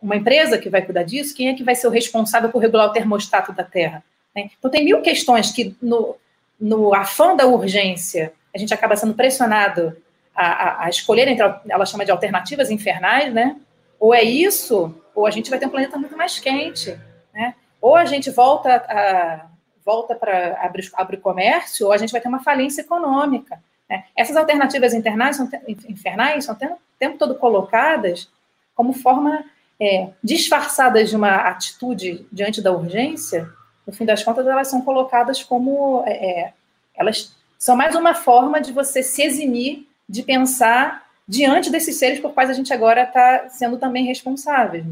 uma 0.00 0.16
empresa 0.16 0.58
que 0.58 0.70
vai 0.70 0.82
cuidar 0.82 1.02
disso? 1.02 1.34
Quem 1.34 1.48
é 1.48 1.54
que 1.54 1.64
vai 1.64 1.74
ser 1.74 1.88
o 1.88 1.90
responsável 1.90 2.50
por 2.50 2.60
regular 2.60 2.86
o 2.86 2.92
termostato 2.92 3.52
da 3.52 3.64
Terra? 3.64 4.04
Né? 4.34 4.50
Então, 4.58 4.70
tem 4.70 4.84
mil 4.84 5.02
questões 5.02 5.50
que, 5.50 5.76
no, 5.82 6.16
no 6.60 6.94
afã 6.94 7.34
da 7.34 7.46
urgência, 7.46 8.32
a 8.54 8.58
gente 8.58 8.72
acaba 8.72 8.96
sendo 8.96 9.14
pressionado 9.14 9.96
a, 10.34 10.46
a, 10.46 10.84
a, 10.84 10.88
escolher 10.88 11.26
entre, 11.26 11.44
ela 11.68 11.84
chama 11.84 12.04
de 12.04 12.10
alternativas 12.10 12.70
infernais, 12.70 13.32
né? 13.34 13.56
Ou 13.98 14.14
é 14.14 14.22
isso, 14.22 14.94
ou 15.14 15.26
a 15.26 15.30
gente 15.30 15.50
vai 15.50 15.58
ter 15.58 15.66
um 15.66 15.70
planeta 15.70 15.98
muito 15.98 16.16
mais 16.16 16.38
quente, 16.38 16.96
né? 17.34 17.54
Ou 17.80 17.96
a 17.96 18.04
gente 18.04 18.30
volta 18.30 18.76
a, 18.76 19.47
volta 19.88 20.14
para 20.14 20.58
abrir, 20.60 21.16
comércio, 21.18 21.86
ou 21.86 21.92
a 21.94 21.96
gente 21.96 22.12
vai 22.12 22.20
ter 22.20 22.28
uma 22.28 22.42
falência 22.42 22.82
econômica. 22.82 23.58
Né? 23.88 24.04
Essas 24.14 24.36
alternativas 24.36 24.92
internais 24.92 25.36
são, 25.36 25.48
infernais 25.88 26.44
são 26.44 26.54
o 26.54 26.58
tempo 26.98 27.16
todo 27.16 27.34
colocadas 27.36 28.30
como 28.74 28.92
forma 28.92 29.42
é, 29.80 30.10
disfarçadas 30.22 31.08
de 31.08 31.16
uma 31.16 31.36
atitude 31.36 32.26
diante 32.30 32.60
da 32.60 32.70
urgência, 32.70 33.48
no 33.86 33.92
fim 33.94 34.04
das 34.04 34.22
contas, 34.22 34.46
elas 34.46 34.68
são 34.68 34.82
colocadas 34.82 35.42
como. 35.42 36.02
É, 36.06 36.12
é 36.12 36.52
elas 36.94 37.34
são 37.58 37.74
mais 37.74 37.94
uma 37.94 38.12
forma 38.12 38.60
de 38.60 38.72
você 38.72 39.02
se 39.02 39.22
eximir 39.22 39.88
de 40.06 40.22
pensar 40.22 41.06
diante 41.26 41.70
desses 41.70 41.96
seres 41.96 42.20
por 42.20 42.34
quais 42.34 42.50
a 42.50 42.52
gente 42.52 42.72
agora 42.72 43.04
está 43.04 43.48
sendo 43.48 43.78
também 43.78 44.04
responsável. 44.04 44.84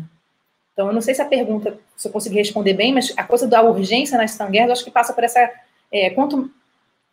Então, 0.76 0.88
eu 0.88 0.92
não 0.92 1.00
sei 1.00 1.14
se 1.14 1.22
a 1.22 1.24
pergunta, 1.24 1.78
se 1.96 2.06
eu 2.06 2.12
consegui 2.12 2.36
responder 2.36 2.74
bem, 2.74 2.92
mas 2.92 3.10
a 3.16 3.24
coisa 3.24 3.46
da 3.46 3.62
urgência 3.62 4.18
nas 4.18 4.36
tanguerras, 4.36 4.68
eu 4.68 4.72
acho 4.74 4.84
que 4.84 4.90
passa 4.90 5.14
por 5.14 5.24
essa. 5.24 5.50
É, 5.90 6.10
quanto, 6.10 6.50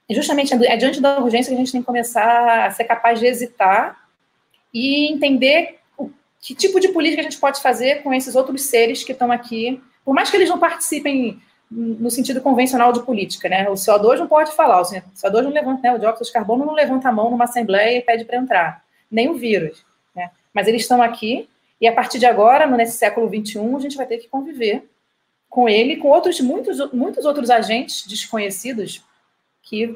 justamente 0.09 0.53
é 0.53 0.75
diante 0.75 0.99
da 0.99 1.19
urgência 1.19 1.49
que 1.49 1.55
a 1.55 1.57
gente 1.57 1.71
tem 1.71 1.79
que 1.79 1.87
começar 1.87 2.65
a 2.65 2.71
ser 2.71 2.83
capaz 2.83 3.21
de 3.21 3.25
hesitar 3.25 3.97
e 4.73 5.09
entender 5.09 5.79
o, 5.97 6.11
que 6.41 6.53
tipo 6.53 6.77
de 6.77 6.89
política 6.89 7.21
a 7.21 7.23
gente 7.23 7.37
pode 7.37 7.61
fazer 7.61 8.03
com 8.03 8.13
esses 8.13 8.35
outros 8.35 8.63
seres 8.63 9.01
que 9.01 9.13
estão 9.13 9.31
aqui. 9.31 9.81
Por 10.03 10.13
mais 10.13 10.29
que 10.29 10.35
eles 10.35 10.49
não 10.49 10.59
participem 10.59 11.41
no 11.71 12.11
sentido 12.11 12.41
convencional 12.41 12.91
de 12.91 13.01
política, 13.03 13.47
né? 13.47 13.69
O 13.69 13.75
CO2 13.75 14.19
não 14.19 14.27
pode 14.27 14.51
falar, 14.51 14.81
o 14.81 14.83
CO2 14.83 15.41
não 15.41 15.51
levanta, 15.51 15.81
né? 15.83 15.95
O 15.95 15.99
dióxido 15.99 16.25
de 16.25 16.33
carbono 16.33 16.65
não 16.65 16.73
levanta 16.73 17.07
a 17.07 17.13
mão 17.13 17.31
numa 17.31 17.45
assembleia 17.45 17.97
e 17.97 18.01
pede 18.01 18.25
para 18.25 18.37
entrar, 18.37 18.83
nem 19.09 19.29
o 19.29 19.35
vírus, 19.35 19.85
né? 20.13 20.31
Mas 20.53 20.67
eles 20.67 20.81
estão 20.81 21.01
aqui 21.01 21.47
e 21.83 21.87
a 21.87 21.93
partir 21.93 22.17
de 22.17 22.25
agora, 22.25 22.65
nesse 22.65 22.97
século 22.97 23.27
21, 23.27 23.75
a 23.75 23.79
gente 23.81 23.97
vai 23.97 24.05
ter 24.05 24.17
que 24.17 24.29
conviver 24.29 24.89
com 25.49 25.67
ele, 25.67 25.97
com 25.97 26.07
outros 26.07 26.39
muitos 26.39 26.79
muitos 26.93 27.25
outros 27.25 27.49
agentes 27.49 28.07
desconhecidos 28.07 29.03
que 29.61 29.93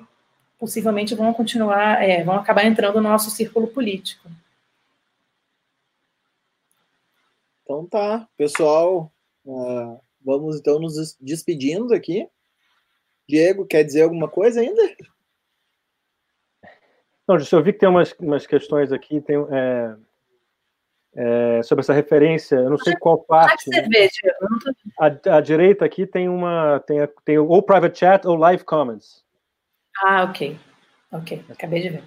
possivelmente 0.59 1.15
vão 1.15 1.33
continuar, 1.33 2.03
é, 2.03 2.25
vão 2.25 2.35
acabar 2.35 2.65
entrando 2.65 2.95
no 2.95 3.07
nosso 3.07 3.31
círculo 3.31 3.67
político. 3.67 4.29
Então 7.63 7.85
tá, 7.85 8.27
pessoal, 8.35 9.09
uh, 9.45 9.97
vamos 10.21 10.57
então 10.57 10.79
nos 10.79 11.15
despedindo 11.21 11.93
aqui. 11.93 12.27
Diego, 13.29 13.65
quer 13.65 13.85
dizer 13.85 14.01
alguma 14.01 14.27
coisa 14.27 14.59
ainda? 14.59 14.93
Não, 17.25 17.37
eu 17.37 17.63
vi 17.63 17.71
que 17.71 17.79
tem 17.79 17.87
umas, 17.87 18.11
umas 18.19 18.45
questões 18.45 18.91
aqui, 18.91 19.21
tem, 19.21 19.37
é, 19.37 19.95
é, 21.17 21.63
sobre 21.63 21.81
essa 21.81 21.93
referência, 21.93 22.57
eu 22.57 22.69
não 22.69 22.77
sei 22.77 22.95
qual 22.95 23.17
parte. 23.17 23.67
Né? 23.71 24.07
A, 24.99 25.37
a, 25.37 25.41
direita 25.41 25.83
aqui 25.83 26.05
tem 26.05 26.29
uma, 26.29 26.79
tem, 26.81 26.99
tem 27.25 27.39
ou 27.39 27.63
private 27.63 27.97
chat 27.97 28.27
ou 28.27 28.35
live 28.35 28.63
comments. 28.63 29.25
Ah, 30.03 30.25
ok. 30.25 30.59
Ok, 31.11 31.43
acabei 31.49 31.81
de 31.81 31.89
ver. 31.89 32.03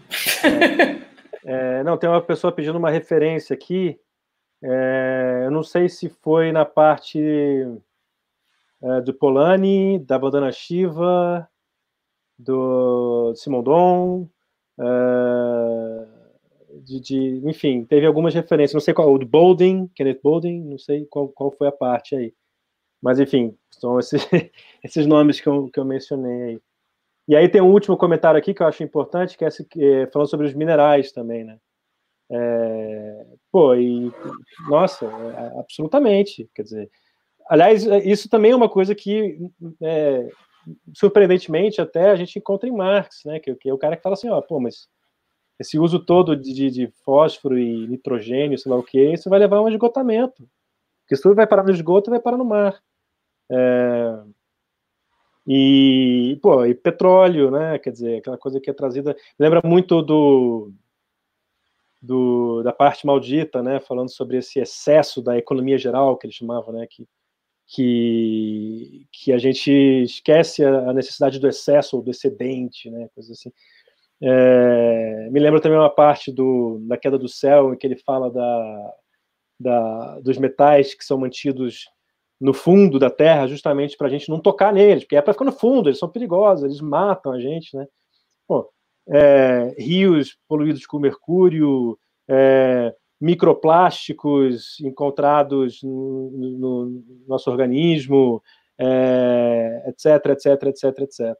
É, 1.44 1.80
é, 1.80 1.82
não, 1.82 1.96
tem 1.96 2.08
uma 2.08 2.22
pessoa 2.22 2.52
pedindo 2.52 2.78
uma 2.78 2.90
referência 2.90 3.54
aqui. 3.54 3.98
É, 4.62 5.42
eu 5.44 5.50
não 5.50 5.62
sei 5.62 5.88
se 5.88 6.08
foi 6.08 6.52
na 6.52 6.64
parte 6.64 7.18
é, 8.82 9.00
do 9.00 9.12
Polani, 9.12 9.98
da 9.98 10.18
Bandana 10.18 10.52
Shiva, 10.52 11.48
do 12.38 13.34
Simondon, 13.34 14.28
é, 14.78 15.99
de, 16.82 17.00
de, 17.00 17.42
enfim, 17.48 17.84
teve 17.84 18.06
algumas 18.06 18.34
referências. 18.34 18.74
Não 18.74 18.80
sei 18.80 18.94
qual, 18.94 19.12
o 19.12 19.18
Bolden, 19.18 19.88
Kenneth 19.94 20.20
Bolden, 20.22 20.60
não 20.62 20.78
sei 20.78 21.06
qual, 21.06 21.28
qual 21.28 21.50
foi 21.52 21.68
a 21.68 21.72
parte 21.72 22.14
aí. 22.14 22.34
Mas, 23.02 23.18
enfim, 23.18 23.56
são 23.70 23.98
esses, 23.98 24.22
esses 24.84 25.06
nomes 25.06 25.40
que 25.40 25.48
eu, 25.48 25.68
que 25.70 25.80
eu 25.80 25.84
mencionei 25.84 26.42
aí. 26.42 26.60
E 27.28 27.36
aí 27.36 27.48
tem 27.48 27.60
um 27.60 27.72
último 27.72 27.96
comentário 27.96 28.38
aqui 28.38 28.52
que 28.52 28.62
eu 28.62 28.66
acho 28.66 28.82
importante, 28.82 29.38
que 29.38 29.44
é, 29.44 29.48
esse, 29.48 29.66
é 29.78 30.06
falando 30.08 30.28
sobre 30.28 30.46
os 30.46 30.54
minerais 30.54 31.12
também, 31.12 31.44
né? 31.44 31.58
É, 32.32 33.26
pô, 33.50 33.74
e 33.74 34.12
nossa, 34.68 35.06
é, 35.06 35.58
absolutamente. 35.58 36.48
Quer 36.54 36.62
dizer, 36.62 36.90
aliás, 37.48 37.86
é, 37.86 37.98
isso 37.98 38.28
também 38.28 38.52
é 38.52 38.56
uma 38.56 38.68
coisa 38.68 38.94
que 38.94 39.38
é, 39.82 40.28
surpreendentemente 40.94 41.80
até 41.80 42.10
a 42.10 42.16
gente 42.16 42.38
encontra 42.38 42.68
em 42.68 42.72
Marx, 42.72 43.22
né? 43.24 43.40
Que, 43.40 43.54
que, 43.54 43.68
é 43.68 43.74
o 43.74 43.78
cara 43.78 43.96
que 43.96 44.02
fala 44.02 44.14
assim, 44.14 44.28
ó, 44.28 44.40
pô, 44.40 44.60
mas 44.60 44.88
esse 45.60 45.78
uso 45.78 46.00
todo 46.00 46.34
de, 46.34 46.70
de 46.70 46.88
fósforo 47.04 47.58
e 47.58 47.86
nitrogênio, 47.86 48.58
sei 48.58 48.72
lá 48.72 48.78
o 48.78 48.82
que, 48.82 49.12
isso 49.12 49.28
vai 49.28 49.38
levar 49.38 49.58
a 49.58 49.62
um 49.62 49.68
esgotamento. 49.68 50.48
Porque 51.02 51.14
isso 51.14 51.22
tudo 51.22 51.36
vai 51.36 51.46
parar 51.46 51.62
no 51.62 51.70
esgoto 51.70 52.08
e 52.08 52.12
vai 52.12 52.20
parar 52.20 52.38
no 52.38 52.44
mar. 52.46 52.82
É, 53.50 54.22
e, 55.46 56.38
pô, 56.42 56.64
e 56.64 56.74
petróleo, 56.74 57.50
né? 57.50 57.78
Quer 57.78 57.90
dizer, 57.90 58.18
aquela 58.18 58.38
coisa 58.38 58.60
que 58.60 58.70
é 58.70 58.72
trazida. 58.72 59.16
Lembra 59.38 59.60
muito 59.64 60.00
do, 60.00 60.72
do, 62.00 62.62
da 62.62 62.72
parte 62.72 63.06
maldita, 63.06 63.62
né? 63.62 63.80
Falando 63.80 64.10
sobre 64.10 64.38
esse 64.38 64.60
excesso 64.60 65.20
da 65.20 65.36
economia 65.36 65.76
geral, 65.76 66.16
que 66.16 66.26
eles 66.26 66.36
chamavam, 66.36 66.72
né? 66.72 66.86
Que, 66.88 67.06
que, 67.66 69.06
que 69.12 69.32
a 69.32 69.38
gente 69.38 69.70
esquece 70.04 70.64
a, 70.64 70.92
necessidade 70.92 71.38
do 71.38 71.48
excesso 71.48 71.96
ou 71.96 72.02
do 72.02 72.10
excedente, 72.10 72.90
né? 72.90 73.08
Coisa 73.14 73.32
assim. 73.32 73.52
É, 74.22 75.28
me 75.30 75.40
lembra 75.40 75.60
também 75.60 75.78
uma 75.78 75.90
parte 75.90 76.30
do, 76.30 76.78
da 76.86 76.96
queda 76.96 77.18
do 77.18 77.28
céu, 77.28 77.72
em 77.72 77.76
que 77.76 77.86
ele 77.86 77.96
fala 77.96 78.30
da, 78.30 78.94
da, 79.58 80.20
dos 80.20 80.38
metais 80.38 80.94
que 80.94 81.04
são 81.04 81.18
mantidos 81.18 81.88
no 82.40 82.54
fundo 82.54 82.98
da 82.98 83.10
Terra, 83.10 83.46
justamente 83.46 83.96
para 83.96 84.06
a 84.06 84.10
gente 84.10 84.28
não 84.28 84.40
tocar 84.40 84.72
neles, 84.72 85.04
porque 85.04 85.16
é 85.16 85.22
para 85.22 85.32
ficar 85.32 85.44
no 85.44 85.52
fundo, 85.52 85.88
eles 85.88 85.98
são 85.98 86.08
perigosos, 86.08 86.64
eles 86.64 86.80
matam 86.80 87.32
a 87.32 87.40
gente, 87.40 87.76
né? 87.76 87.86
Pô, 88.48 88.70
é, 89.08 89.74
rios 89.78 90.38
poluídos 90.48 90.86
com 90.86 90.98
mercúrio, 90.98 91.98
é, 92.28 92.94
microplásticos 93.20 94.80
encontrados 94.80 95.82
no, 95.82 96.30
no 96.30 97.04
nosso 97.28 97.50
organismo, 97.50 98.42
etc, 99.86 100.26
etc, 100.30 100.62
etc, 100.68 100.98
etc. 101.00 101.36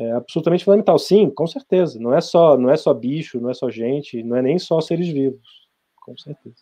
É 0.00 0.12
absolutamente 0.12 0.64
fundamental, 0.64 0.98
sim, 0.98 1.28
com 1.28 1.46
certeza. 1.46 2.00
Não 2.00 2.14
é 2.14 2.22
só, 2.22 2.56
não 2.56 2.70
é 2.70 2.76
só 2.76 2.94
bicho, 2.94 3.38
não 3.38 3.50
é 3.50 3.54
só 3.54 3.68
gente, 3.68 4.22
não 4.22 4.34
é 4.34 4.40
nem 4.40 4.58
só 4.58 4.80
seres 4.80 5.08
vivos, 5.08 5.68
com 6.00 6.16
certeza. 6.16 6.56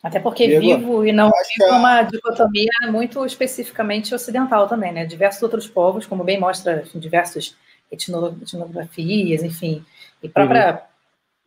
Até 0.00 0.20
porque 0.20 0.46
Diego, 0.46 0.60
vivo 0.60 1.04
e 1.04 1.12
não 1.12 1.28
vivo 1.28 1.70
é 1.70 1.72
uma 1.72 2.02
dicotomia 2.02 2.70
muito 2.88 3.26
especificamente 3.26 4.14
ocidental 4.14 4.68
também, 4.68 4.92
né? 4.92 5.04
Diversos 5.04 5.42
outros 5.42 5.66
povos, 5.66 6.06
como 6.06 6.22
bem 6.22 6.38
mostra 6.38 6.82
assim, 6.82 7.00
diversas 7.00 7.56
etnografias, 7.90 9.42
enfim. 9.42 9.84
E 10.22 10.28
própria 10.28 10.84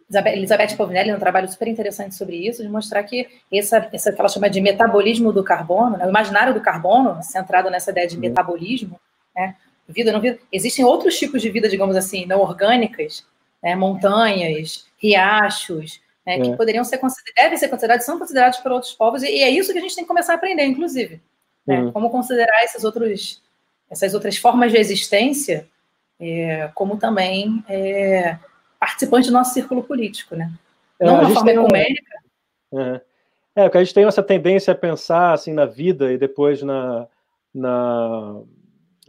uhum. 0.09 0.27
Elizabeth 0.33 0.75
Povinelli 0.75 1.13
um 1.13 1.19
trabalho 1.19 1.47
super 1.47 1.69
interessante 1.69 2.13
sobre 2.15 2.35
isso, 2.35 2.61
de 2.61 2.67
mostrar 2.67 3.03
que 3.03 3.25
essa, 3.53 3.87
essa 3.93 4.11
que 4.11 4.19
ela 4.19 4.27
chama 4.27 4.49
de 4.49 4.59
metabolismo 4.59 5.31
do 5.31 5.45
carbono, 5.45 5.95
né? 5.95 6.05
o 6.05 6.09
imaginário 6.09 6.53
do 6.53 6.59
carbono, 6.59 7.23
centrado 7.23 7.69
nessa 7.69 7.91
ideia 7.91 8.07
de 8.07 8.15
uhum. 8.15 8.21
metabolismo, 8.21 8.99
né? 9.33 9.55
Vida, 9.87 10.11
não 10.11 10.19
vida. 10.19 10.39
Existem 10.51 10.83
outros 10.83 11.17
tipos 11.17 11.41
de 11.41 11.49
vida, 11.49 11.69
digamos 11.69 11.95
assim, 11.95 12.25
não 12.25 12.39
orgânicas, 12.39 13.25
né? 13.61 13.75
montanhas, 13.75 14.85
riachos, 14.97 16.01
né, 16.25 16.35
é. 16.35 16.41
que 16.41 16.57
poderiam 16.57 16.83
ser 16.83 16.99
devem 17.35 17.57
ser 17.57 17.69
considerados, 17.69 18.05
são 18.05 18.19
considerados 18.19 18.59
por 18.59 18.71
outros 18.71 18.93
povos, 18.93 19.23
e, 19.23 19.27
é 19.27 19.49
isso 19.49 19.71
que 19.71 19.79
a 19.79 19.81
gente 19.81 19.95
tem 19.95 20.03
que 20.03 20.07
começar 20.07 20.33
a 20.33 20.35
aprender, 20.35 20.65
inclusive. 20.65 21.21
Né, 21.65 21.81
uhum. 21.81 21.91
Como 21.91 22.09
considerar 22.09 22.63
esses 22.63 22.83
outros, 22.83 23.41
essas 23.89 24.13
outras 24.13 24.37
formas 24.37 24.71
de 24.71 24.77
existência 24.77 25.67
é, 26.19 26.69
como 26.73 26.97
também 26.97 27.63
é, 27.69 28.37
participantes 28.79 29.29
do 29.29 29.33
nosso 29.33 29.53
círculo 29.53 29.83
político, 29.83 30.35
né? 30.35 30.51
É, 30.99 31.05
Não 31.05 31.19
uma 31.19 31.29
forma 31.29 31.51
ecumênica. 31.51 32.17
Um... 32.71 32.99
É, 33.55 33.63
porque 33.63 33.77
a 33.77 33.83
gente 33.83 33.93
tem 33.93 34.05
essa 34.05 34.23
tendência 34.23 34.71
a 34.71 34.75
pensar 34.75 35.33
assim 35.33 35.53
na 35.53 35.65
vida 35.65 36.11
e 36.11 36.17
depois 36.17 36.61
na, 36.61 37.07
na, 37.53 38.41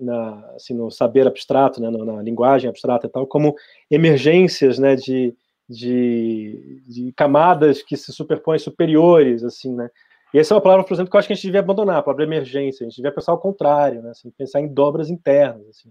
na 0.00 0.52
assim, 0.54 0.74
no 0.74 0.90
saber 0.90 1.26
abstrato, 1.26 1.80
né, 1.80 1.90
na, 1.90 2.22
linguagem 2.22 2.68
abstrata 2.68 3.06
e 3.06 3.10
tal, 3.10 3.26
como 3.26 3.54
emergências, 3.90 4.78
né, 4.78 4.94
de, 4.96 5.34
de, 5.68 6.82
de, 6.86 7.12
camadas 7.12 7.82
que 7.82 7.96
se 7.96 8.12
superpõem 8.12 8.58
superiores, 8.58 9.44
assim, 9.44 9.74
né? 9.74 9.90
E 10.32 10.38
essa 10.38 10.52
é 10.52 10.56
uma 10.56 10.60
palavra, 10.60 10.84
por 10.84 10.92
exemplo, 10.92 11.10
que 11.10 11.16
eu 11.16 11.18
acho 11.18 11.26
que 11.26 11.32
a 11.32 11.36
gente 11.36 11.46
devia 11.46 11.60
abandonar, 11.60 11.96
a 11.96 12.02
palavra 12.02 12.24
emergência, 12.24 12.84
a 12.84 12.88
gente 12.88 12.96
devia 12.96 13.12
pensar 13.12 13.32
ao 13.32 13.40
contrário, 13.40 14.02
né? 14.02 14.10
Assim, 14.10 14.30
pensar 14.30 14.60
em 14.60 14.68
dobras 14.68 15.08
internas, 15.08 15.66
assim. 15.68 15.90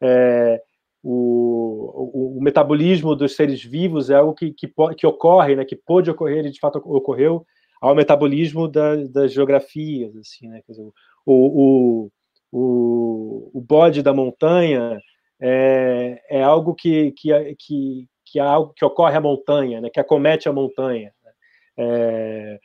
É, 0.00 0.62
o, 1.02 2.10
o, 2.12 2.38
o, 2.38 2.40
metabolismo 2.40 3.16
dos 3.16 3.34
seres 3.34 3.62
vivos 3.62 4.10
é 4.10 4.14
algo 4.14 4.34
que, 4.34 4.52
que, 4.52 4.72
que 4.96 5.06
ocorre, 5.06 5.56
né? 5.56 5.64
Que 5.64 5.74
pode 5.74 6.10
ocorrer 6.10 6.46
e 6.46 6.50
de 6.50 6.60
fato 6.60 6.76
ocorreu 6.84 7.44
ao 7.80 7.94
metabolismo 7.94 8.68
da, 8.68 8.96
das 8.96 9.32
geografias, 9.32 10.14
assim, 10.16 10.48
né? 10.48 10.60
Dizer, 10.68 10.82
o, 10.82 10.92
o, 11.26 12.10
o, 12.52 13.50
o 13.52 13.60
bode 13.60 14.02
da 14.02 14.12
montanha 14.12 15.00
é, 15.40 16.22
é 16.28 16.42
algo 16.42 16.74
que, 16.74 17.12
que, 17.12 17.56
que, 17.58 18.08
que 18.24 18.38
é 18.38 18.42
algo 18.42 18.72
que 18.74 18.84
ocorre 18.84 19.16
à 19.16 19.20
montanha, 19.20 19.80
né, 19.80 19.90
que 19.90 20.00
acomete 20.00 20.48
a 20.48 20.52
montanha. 20.52 21.12
Né. 21.22 21.32
É, 21.78 22.60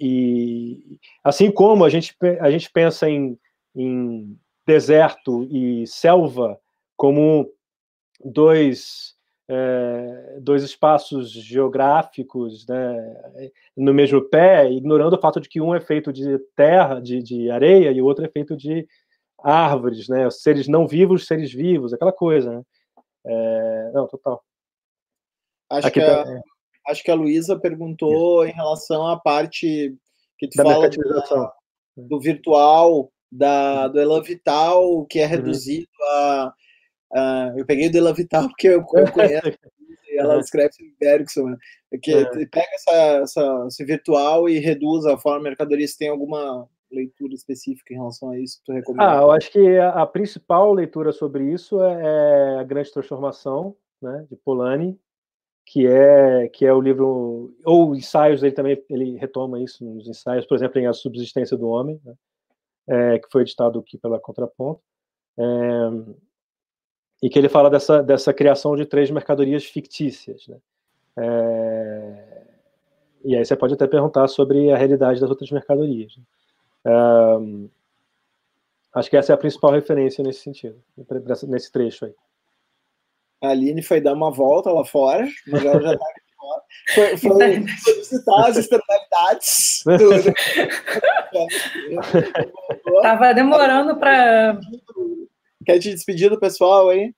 e 0.00 0.98
assim 1.22 1.50
como 1.50 1.84
a 1.84 1.88
gente, 1.88 2.14
a 2.40 2.50
gente 2.50 2.70
pensa 2.70 3.08
em, 3.08 3.38
em 3.74 4.36
deserto 4.66 5.44
e 5.50 5.86
selva 5.86 6.58
como 6.96 7.48
dois, 8.22 9.14
é, 9.48 10.38
dois 10.40 10.62
espaços 10.62 11.30
geográficos 11.30 12.66
né, 12.66 13.50
no 13.76 13.94
mesmo 13.94 14.20
pé, 14.20 14.70
ignorando 14.70 15.14
o 15.14 15.20
fato 15.20 15.40
de 15.40 15.48
que 15.48 15.60
um 15.60 15.74
é 15.74 15.80
feito 15.80 16.12
de 16.12 16.38
terra, 16.56 17.00
de, 17.00 17.22
de 17.22 17.50
areia, 17.50 17.92
e 17.92 18.02
o 18.02 18.04
outro 18.04 18.24
é 18.24 18.28
feito 18.28 18.56
de 18.56 18.86
árvores, 19.42 20.08
né, 20.08 20.28
seres 20.30 20.68
não 20.68 20.86
vivos, 20.86 21.26
seres 21.26 21.52
vivos, 21.52 21.92
aquela 21.92 22.12
coisa. 22.12 22.50
Né? 22.52 22.62
É, 23.26 23.90
não, 23.92 24.06
total. 24.06 24.42
Acho 25.70 25.90
que, 25.90 26.00
a, 26.00 26.24
tá... 26.24 26.40
acho 26.88 27.02
que 27.02 27.10
a 27.10 27.14
Luísa 27.14 27.58
perguntou 27.58 28.44
Isso. 28.44 28.52
em 28.52 28.56
relação 28.56 29.06
à 29.06 29.18
parte 29.18 29.94
que 30.38 30.48
tu 30.48 30.56
da 30.56 30.64
fala 30.64 30.88
da, 30.88 31.52
do 31.96 32.20
virtual, 32.20 33.12
da, 33.30 33.86
uhum. 33.86 33.92
do 33.92 34.00
Elan 34.00 34.22
Vital, 34.22 35.06
que 35.06 35.18
é 35.18 35.24
uhum. 35.24 35.30
reduzido 35.30 35.88
uhum. 36.00 36.06
a, 36.08 36.54
a, 37.12 37.54
Eu 37.56 37.66
peguei 37.66 37.90
do 37.90 37.98
Elan 37.98 38.14
Vital 38.14 38.48
porque 38.48 38.68
eu, 38.68 38.84
eu 38.94 39.12
conheço. 39.12 39.58
e 40.10 40.18
ela 40.18 40.34
uhum. 40.34 40.40
escreve 40.40 40.72
Bergson, 40.98 41.48
né? 41.48 41.56
que 42.02 42.12
é. 42.12 42.46
pega 42.46 42.68
essa, 42.74 42.92
essa, 43.22 43.64
esse 43.66 43.84
virtual 43.84 44.48
e 44.48 44.58
reduz 44.58 45.04
a 45.04 45.18
forma 45.18 45.44
mercadoria 45.44 45.86
se 45.86 45.98
tem 45.98 46.08
alguma 46.08 46.68
leitura 46.90 47.34
específica 47.34 47.92
em 47.92 47.96
relação 47.96 48.30
a 48.30 48.38
isso 48.38 48.58
que 48.58 48.64
tu 48.64 48.72
recomenda? 48.72 49.18
Ah, 49.18 49.22
eu 49.22 49.30
acho 49.30 49.50
que 49.50 49.76
a, 49.78 50.02
a 50.02 50.06
principal 50.06 50.72
leitura 50.72 51.12
sobre 51.12 51.52
isso 51.52 51.82
é, 51.82 52.02
é, 52.02 52.58
a 52.58 52.64
Grande 52.64 52.92
Transformação, 52.92 53.76
né, 54.00 54.26
de 54.30 54.36
Polanyi, 54.36 54.98
que 55.66 55.86
é 55.86 56.48
que 56.48 56.64
é 56.64 56.72
o 56.72 56.80
livro 56.80 57.54
ou 57.64 57.94
ensaios 57.94 58.42
ele 58.42 58.52
também 58.52 58.82
ele 58.88 59.16
retoma 59.16 59.60
isso 59.60 59.84
nos 59.84 60.08
ensaios, 60.08 60.46
por 60.46 60.54
exemplo, 60.54 60.80
em 60.80 60.86
A 60.86 60.92
Subsistência 60.92 61.56
do 61.56 61.68
Homem, 61.68 62.00
né, 62.04 62.14
é, 62.86 63.18
que 63.18 63.28
foi 63.30 63.42
editado 63.42 63.78
aqui 63.78 63.98
pela 63.98 64.18
Contraponto, 64.18 64.80
é, 65.38 65.44
e 67.22 67.28
que 67.28 67.38
ele 67.38 67.48
fala 67.48 67.68
dessa 67.68 68.02
dessa 68.02 68.32
criação 68.32 68.76
de 68.76 68.86
três 68.86 69.10
mercadorias 69.10 69.64
fictícias, 69.64 70.46
né, 70.48 70.56
é, 71.18 72.38
e 73.24 73.36
aí 73.36 73.44
você 73.44 73.56
pode 73.56 73.74
até 73.74 73.86
perguntar 73.86 74.26
sobre 74.28 74.70
a 74.70 74.76
realidade 74.76 75.20
das 75.20 75.28
outras 75.28 75.50
mercadorias. 75.50 76.16
Né? 76.16 76.22
É, 76.86 76.90
acho 78.94 79.10
que 79.10 79.16
essa 79.16 79.32
é 79.32 79.34
a 79.34 79.38
principal 79.38 79.72
referência 79.72 80.22
nesse 80.24 80.40
sentido, 80.40 80.82
nesse 81.46 81.72
trecho 81.72 82.06
aí. 82.06 82.14
A 83.42 83.50
Aline 83.50 83.82
foi 83.82 84.00
dar 84.00 84.14
uma 84.14 84.30
volta 84.30 84.70
lá 84.70 84.84
fora, 84.84 85.28
mas 85.46 85.64
ela 85.64 85.80
já 85.80 85.98
fora. 86.38 86.62
Foi, 86.94 87.16
foi, 87.18 87.66
foi 87.78 87.94
visitar 87.94 88.46
as 88.46 88.56
externalidades. 88.56 89.84
Estava 92.96 93.32
demorando 93.34 93.96
para. 93.96 94.58
Quer 95.64 95.78
te 95.78 95.90
despedir 95.90 96.30
do 96.30 96.40
pessoal 96.40 96.88
aí? 96.88 97.14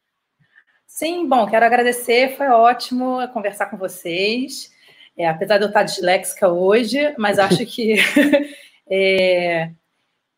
Sim, 0.87 1.29
bom, 1.29 1.47
quero 1.47 1.65
agradecer, 1.65 2.37
foi 2.37 2.49
ótimo 2.49 3.27
conversar 3.33 3.67
com 3.67 3.77
vocês. 3.77 4.73
É, 5.17 5.29
apesar 5.29 5.59
de 5.59 5.65
eu 5.65 5.69
estar 5.69 5.83
disléxica 5.83 6.49
hoje, 6.49 7.15
mas 7.17 7.39
acho 7.39 7.65
que. 7.67 7.97
é... 8.91 9.71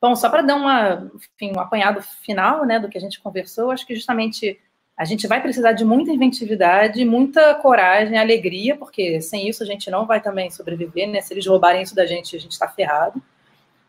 Bom, 0.01 0.17
só 0.17 0.29
para 0.29 0.43
dar 0.43 0.57
uma, 0.57 1.11
enfim, 1.15 1.53
um 1.57 1.61
apanhado 1.61 2.03
final 2.03 2.67
né, 2.67 2.81
do 2.81 2.89
que 2.89 2.99
a 2.99 3.01
gente 3.01 3.21
conversou, 3.21 3.71
acho 3.71 3.87
que 3.87 3.95
justamente 3.95 4.59
a 4.97 5.05
gente 5.05 5.27
vai 5.27 5.41
precisar 5.41 5.73
de 5.73 5.85
muita 5.85 6.11
inventividade, 6.11 7.05
muita 7.05 7.55
coragem, 7.55 8.19
alegria, 8.19 8.77
porque 8.77 9.21
sem 9.21 9.49
isso 9.49 9.63
a 9.63 9.67
gente 9.67 9.91
não 9.91 10.07
vai 10.07 10.21
também 10.21 10.51
sobreviver, 10.51 11.09
né? 11.09 11.21
Se 11.21 11.33
eles 11.33 11.47
roubarem 11.47 11.83
isso 11.83 11.95
da 11.95 12.05
gente, 12.05 12.37
a 12.37 12.39
gente 12.39 12.53
está 12.53 12.69
ferrado. 12.69 13.23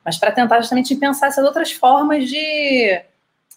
Mas 0.06 0.18
para 0.18 0.31
tentar 0.31 0.60
justamente 0.60 0.95
pensar 0.95 1.27
essas 1.27 1.44
outras 1.44 1.72
formas 1.72 2.30
de, 2.30 3.02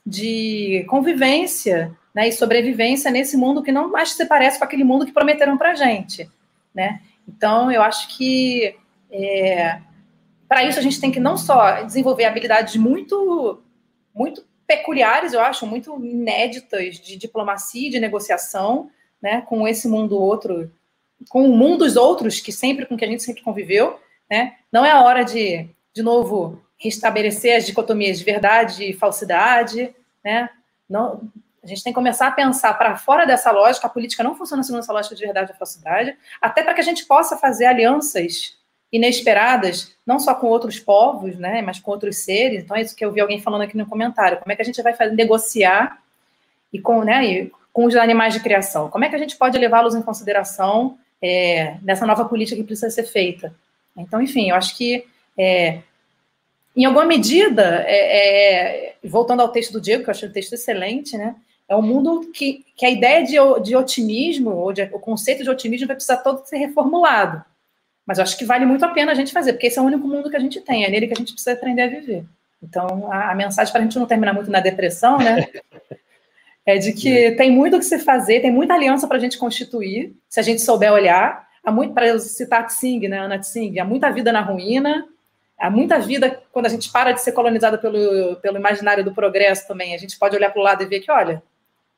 de 0.04 0.84
convivência 0.88 1.96
né, 2.14 2.28
e 2.28 2.32
sobrevivência 2.32 3.10
nesse 3.10 3.36
mundo 3.36 3.62
que 3.62 3.72
não 3.72 3.90
mais 3.90 4.12
se 4.12 4.24
parece 4.26 4.58
com 4.58 4.64
aquele 4.64 4.84
mundo 4.84 5.04
que 5.04 5.12
prometeram 5.12 5.58
para 5.58 5.72
a 5.72 5.74
gente. 5.74 6.30
Né? 6.74 7.00
Então, 7.28 7.70
eu 7.70 7.82
acho 7.82 8.16
que 8.16 8.76
é, 9.10 9.80
para 10.48 10.64
isso 10.64 10.78
a 10.78 10.82
gente 10.82 11.00
tem 11.00 11.10
que 11.10 11.20
não 11.20 11.36
só 11.36 11.82
desenvolver 11.82 12.24
habilidades 12.24 12.76
muito, 12.76 13.62
muito 14.14 14.44
peculiares, 14.66 15.32
eu 15.32 15.40
acho, 15.40 15.66
muito 15.66 15.94
inéditas 16.04 16.98
de 16.98 17.16
diplomacia 17.16 17.88
e 17.88 17.90
de 17.90 18.00
negociação, 18.00 18.90
né, 19.22 19.42
com 19.42 19.66
esse 19.66 19.88
mundo 19.88 20.20
outro, 20.20 20.70
com 21.28 21.48
o 21.48 21.56
mundo 21.56 21.84
dos 21.84 21.96
outros, 21.96 22.40
que 22.40 22.52
sempre 22.52 22.86
com 22.86 22.96
que 22.96 23.04
a 23.04 23.08
gente 23.08 23.22
sempre 23.22 23.42
conviveu, 23.42 23.98
né? 24.30 24.56
Não 24.70 24.84
é 24.84 24.90
a 24.90 25.02
hora 25.02 25.24
de, 25.24 25.68
de 25.94 26.02
novo, 26.02 26.60
restabelecer 26.76 27.56
as 27.56 27.64
dicotomias 27.64 28.18
de 28.18 28.24
verdade 28.24 28.84
e 28.84 28.92
falsidade, 28.92 29.94
né? 30.22 30.50
Não, 30.88 31.22
a 31.62 31.66
gente 31.66 31.82
tem 31.82 31.92
que 31.92 31.96
começar 31.96 32.28
a 32.28 32.32
pensar 32.32 32.74
para 32.74 32.96
fora 32.96 33.24
dessa 33.24 33.50
lógica, 33.50 33.86
a 33.86 33.90
política 33.90 34.22
não 34.22 34.36
funciona 34.36 34.62
segundo 34.62 34.80
essa 34.80 34.92
lógica 34.92 35.14
de 35.14 35.24
verdade 35.24 35.52
e 35.52 35.58
falsidade, 35.58 36.16
até 36.40 36.62
para 36.62 36.74
que 36.74 36.80
a 36.80 36.84
gente 36.84 37.06
possa 37.06 37.36
fazer 37.36 37.66
alianças 37.66 38.56
inesperadas, 38.92 39.94
não 40.06 40.18
só 40.18 40.34
com 40.34 40.46
outros 40.46 40.78
povos, 40.78 41.36
né, 41.36 41.60
mas 41.62 41.78
com 41.78 41.90
outros 41.90 42.18
seres. 42.18 42.62
Então, 42.62 42.76
é 42.76 42.82
isso 42.82 42.94
que 42.94 43.04
eu 43.04 43.12
vi 43.12 43.20
alguém 43.20 43.40
falando 43.40 43.62
aqui 43.62 43.76
no 43.76 43.86
comentário. 43.86 44.38
Como 44.38 44.52
é 44.52 44.56
que 44.56 44.62
a 44.62 44.64
gente 44.64 44.80
vai 44.82 44.94
fazer, 44.94 45.14
negociar 45.14 46.00
e 46.72 46.80
com, 46.80 47.02
né, 47.02 47.24
e 47.24 47.52
com 47.72 47.84
os 47.84 47.96
animais 47.96 48.34
de 48.34 48.40
criação? 48.40 48.88
Como 48.88 49.04
é 49.04 49.08
que 49.08 49.16
a 49.16 49.18
gente 49.18 49.36
pode 49.36 49.58
levá-los 49.58 49.94
em 49.94 50.02
consideração 50.02 50.98
é, 51.20 51.76
nessa 51.82 52.06
nova 52.06 52.24
política 52.24 52.56
que 52.56 52.66
precisa 52.66 52.90
ser 52.90 53.04
feita? 53.04 53.54
Então, 53.96 54.20
enfim, 54.22 54.50
eu 54.50 54.56
acho 54.56 54.76
que, 54.76 55.04
é, 55.36 55.80
em 56.76 56.84
alguma 56.84 57.04
medida, 57.04 57.84
é, 57.86 58.92
é 58.92 58.94
voltando 59.04 59.40
ao 59.40 59.48
texto 59.48 59.72
do 59.72 59.80
Diego, 59.80 60.04
que 60.04 60.10
eu 60.10 60.12
achei 60.12 60.28
um 60.28 60.32
texto 60.32 60.52
excelente, 60.52 61.16
né, 61.16 61.34
é 61.68 61.74
um 61.74 61.82
mundo 61.82 62.30
que, 62.32 62.64
que 62.76 62.86
a 62.86 62.90
ideia 62.90 63.24
de, 63.24 63.36
de 63.62 63.74
otimismo, 63.74 64.50
ou 64.50 64.72
de, 64.72 64.82
o 64.92 65.00
conceito 65.00 65.42
de 65.42 65.50
otimismo 65.50 65.88
vai 65.88 65.96
precisar 65.96 66.18
todo 66.18 66.46
ser 66.46 66.58
reformulado. 66.58 67.44
Mas 68.06 68.18
eu 68.18 68.22
acho 68.22 68.38
que 68.38 68.44
vale 68.44 68.64
muito 68.64 68.84
a 68.84 68.88
pena 68.88 69.10
a 69.10 69.14
gente 69.14 69.32
fazer, 69.32 69.52
porque 69.52 69.66
esse 69.66 69.78
é 69.78 69.82
o 69.82 69.84
único 69.84 70.06
mundo 70.06 70.30
que 70.30 70.36
a 70.36 70.40
gente 70.40 70.60
tem, 70.60 70.84
é 70.84 70.90
nele 70.90 71.08
que 71.08 71.14
a 71.14 71.16
gente 71.16 71.32
precisa 71.32 71.52
aprender 71.52 71.82
a 71.82 71.88
viver. 71.88 72.24
Então, 72.62 73.10
a, 73.12 73.32
a 73.32 73.34
mensagem 73.34 73.72
para 73.72 73.80
a 73.80 73.84
gente 73.84 73.98
não 73.98 74.06
terminar 74.06 74.32
muito 74.32 74.50
na 74.50 74.60
depressão, 74.60 75.18
né? 75.18 75.46
é 76.64 76.78
de 76.78 76.92
que 76.92 77.32
tem 77.32 77.50
muito 77.50 77.76
o 77.76 77.78
que 77.78 77.84
se 77.84 77.98
fazer, 77.98 78.40
tem 78.40 78.50
muita 78.50 78.74
aliança 78.74 79.06
para 79.06 79.16
a 79.16 79.20
gente 79.20 79.38
constituir, 79.38 80.14
se 80.28 80.40
a 80.40 80.42
gente 80.42 80.60
souber 80.60 80.92
olhar. 80.92 81.46
Há 81.64 81.70
muito, 81.70 81.94
para 81.94 82.16
citar 82.18 82.66
Tsing, 82.66 83.08
né, 83.08 83.18
Ana 83.18 83.38
Tsing, 83.40 83.78
há 83.80 83.84
muita 83.84 84.10
vida 84.10 84.32
na 84.32 84.40
ruína, 84.40 85.04
há 85.58 85.68
muita 85.68 85.98
vida 85.98 86.40
quando 86.52 86.66
a 86.66 86.68
gente 86.68 86.90
para 86.92 87.12
de 87.12 87.20
ser 87.20 87.32
colonizada 87.32 87.76
pelo, 87.76 88.36
pelo 88.36 88.56
imaginário 88.56 89.04
do 89.04 89.12
progresso 89.12 89.66
também. 89.66 89.94
A 89.94 89.98
gente 89.98 90.16
pode 90.16 90.36
olhar 90.36 90.50
para 90.50 90.60
o 90.60 90.64
lado 90.64 90.82
e 90.82 90.86
ver 90.86 91.00
que, 91.00 91.10
olha, 91.10 91.42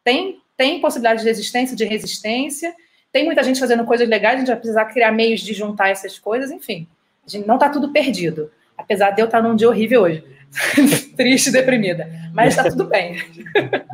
tem, 0.02 0.40
tem 0.56 0.80
possibilidade 0.80 1.22
de 1.22 1.28
existência, 1.28 1.76
de 1.76 1.84
resistência, 1.84 2.74
tem 3.12 3.24
muita 3.24 3.42
gente 3.42 3.60
fazendo 3.60 3.84
coisas 3.84 4.08
legais, 4.08 4.36
a 4.36 4.38
gente 4.38 4.48
vai 4.48 4.56
precisar 4.56 4.84
criar 4.86 5.12
meios 5.12 5.40
de 5.40 5.54
juntar 5.54 5.88
essas 5.88 6.18
coisas, 6.18 6.50
enfim. 6.50 6.86
A 7.26 7.30
gente 7.30 7.46
não 7.46 7.56
está 7.56 7.68
tudo 7.68 7.92
perdido. 7.92 8.50
Apesar 8.76 9.10
de 9.10 9.20
eu 9.20 9.26
estar 9.26 9.42
num 9.42 9.56
dia 9.56 9.68
horrível 9.68 10.02
hoje. 10.02 10.24
Triste, 11.16 11.50
deprimida. 11.50 12.08
Mas 12.32 12.56
está 12.56 12.70
tudo 12.70 12.84
bem. 12.84 13.16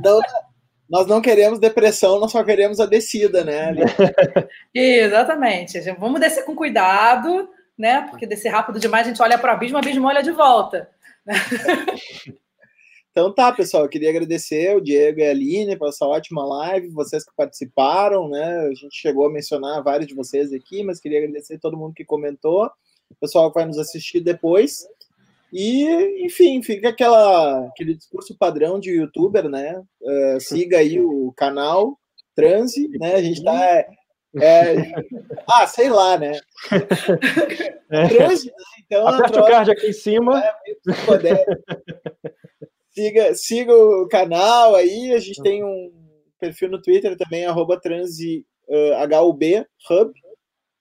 Não, 0.03 0.21
nós 0.89 1.07
não 1.07 1.21
queremos 1.21 1.59
depressão, 1.59 2.21
nós 2.21 2.31
só 2.31 2.45
queremos 2.45 2.79
a 2.79 2.87
descida, 2.87 3.43
né? 3.43 3.75
Exatamente. 4.75 5.81
Vamos 5.99 6.21
descer 6.21 6.45
com 6.45 6.55
cuidado, 6.55 7.49
né? 7.77 8.07
Porque 8.11 8.27
descer 8.27 8.51
rápido 8.51 8.79
demais, 8.79 9.07
a 9.07 9.11
gente 9.11 9.23
olha 9.23 9.39
para 9.39 9.53
o 9.53 9.57
abismo, 9.57 9.77
o 9.77 9.81
abismo 9.81 10.07
olha 10.07 10.23
de 10.23 10.31
volta. 10.31 10.89
Então 13.15 13.33
tá, 13.33 13.53
pessoal, 13.53 13.85
eu 13.85 13.89
queria 13.89 14.11
agradecer 14.11 14.77
o 14.77 14.81
Diego 14.81 15.21
e 15.21 15.23
a 15.25 15.31
Aline 15.31 15.77
por 15.77 15.89
essa 15.89 16.05
ótima 16.05 16.45
live, 16.45 16.89
vocês 16.89 17.25
que 17.25 17.31
participaram, 17.37 18.29
né? 18.29 18.67
A 18.67 18.75
gente 18.75 18.97
chegou 18.97 19.25
a 19.25 19.31
mencionar 19.31 19.85
vários 19.85 20.09
de 20.09 20.17
vocês 20.17 20.53
aqui, 20.53 20.83
mas 20.83 20.99
queria 20.99 21.19
agradecer 21.19 21.55
a 21.55 21.59
todo 21.61 21.77
mundo 21.77 21.95
que 21.95 22.05
comentou, 22.05 22.65
o 22.65 23.15
pessoal 23.21 23.53
que 23.53 23.55
vai 23.61 23.67
nos 23.67 23.79
assistir 23.79 24.19
depois. 24.19 24.85
E, 25.53 26.27
enfim, 26.27 26.61
fica 26.61 26.89
aquela, 26.89 27.69
aquele 27.69 27.95
discurso 27.95 28.37
padrão 28.37 28.81
de 28.81 28.91
youtuber, 28.91 29.49
né? 29.49 29.81
Uh, 30.03 30.41
siga 30.41 30.79
aí 30.79 31.01
o 31.01 31.33
canal 31.37 31.97
Transe, 32.35 32.89
né? 32.99 33.15
A 33.15 33.23
gente 33.23 33.45
tá. 33.45 33.65
É, 33.65 33.87
é 34.43 34.93
ah, 35.49 35.69
sei 35.69 35.89
lá, 35.89 36.19
né? 36.19 36.33
Transe, 38.09 38.47
né? 38.47 38.55
então. 38.85 39.07
Aperte 39.07 39.39
o 39.39 39.47
card 39.47 39.71
aqui 39.71 39.87
em 39.87 39.93
cima. 39.93 40.43
É, 40.45 40.53
Siga, 42.95 43.35
siga 43.35 43.75
o 43.75 44.07
canal 44.09 44.75
aí, 44.75 45.13
a 45.13 45.19
gente 45.19 45.43
tem 45.43 45.65
um 45.65 45.93
perfil 46.39 46.71
no 46.71 46.81
Twitter 46.81 47.17
também, 47.17 47.45
arroba 47.45 47.81
transhub, 47.81 48.45
hub, 49.91 50.13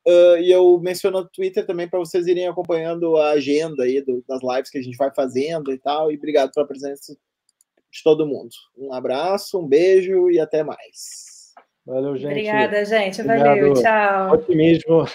uh, 0.07 0.37
e 0.37 0.51
eu 0.51 0.79
menciono 0.79 1.21
no 1.21 1.29
Twitter 1.29 1.65
também 1.65 1.89
para 1.89 1.97
vocês 1.97 2.27
irem 2.27 2.47
acompanhando 2.47 3.17
a 3.17 3.31
agenda 3.31 3.83
aí 3.83 3.99
do, 4.01 4.23
das 4.27 4.41
lives 4.43 4.69
que 4.69 4.77
a 4.77 4.81
gente 4.81 4.97
vai 4.97 5.11
fazendo 5.15 5.71
e 5.71 5.79
tal, 5.79 6.11
e 6.11 6.15
obrigado 6.15 6.51
pela 6.51 6.67
presença 6.67 7.15
de 7.91 8.03
todo 8.03 8.27
mundo. 8.27 8.51
Um 8.77 8.93
abraço, 8.93 9.59
um 9.59 9.67
beijo 9.67 10.29
e 10.29 10.39
até 10.39 10.63
mais. 10.63 11.33
Valeu, 11.85 12.15
gente. 12.15 12.31
Obrigada, 12.31 12.85
gente. 12.85 13.21
Valeu, 13.21 13.69
Obrigado. 13.69 13.81
tchau. 13.81 14.33
Otimismo. 14.33 15.05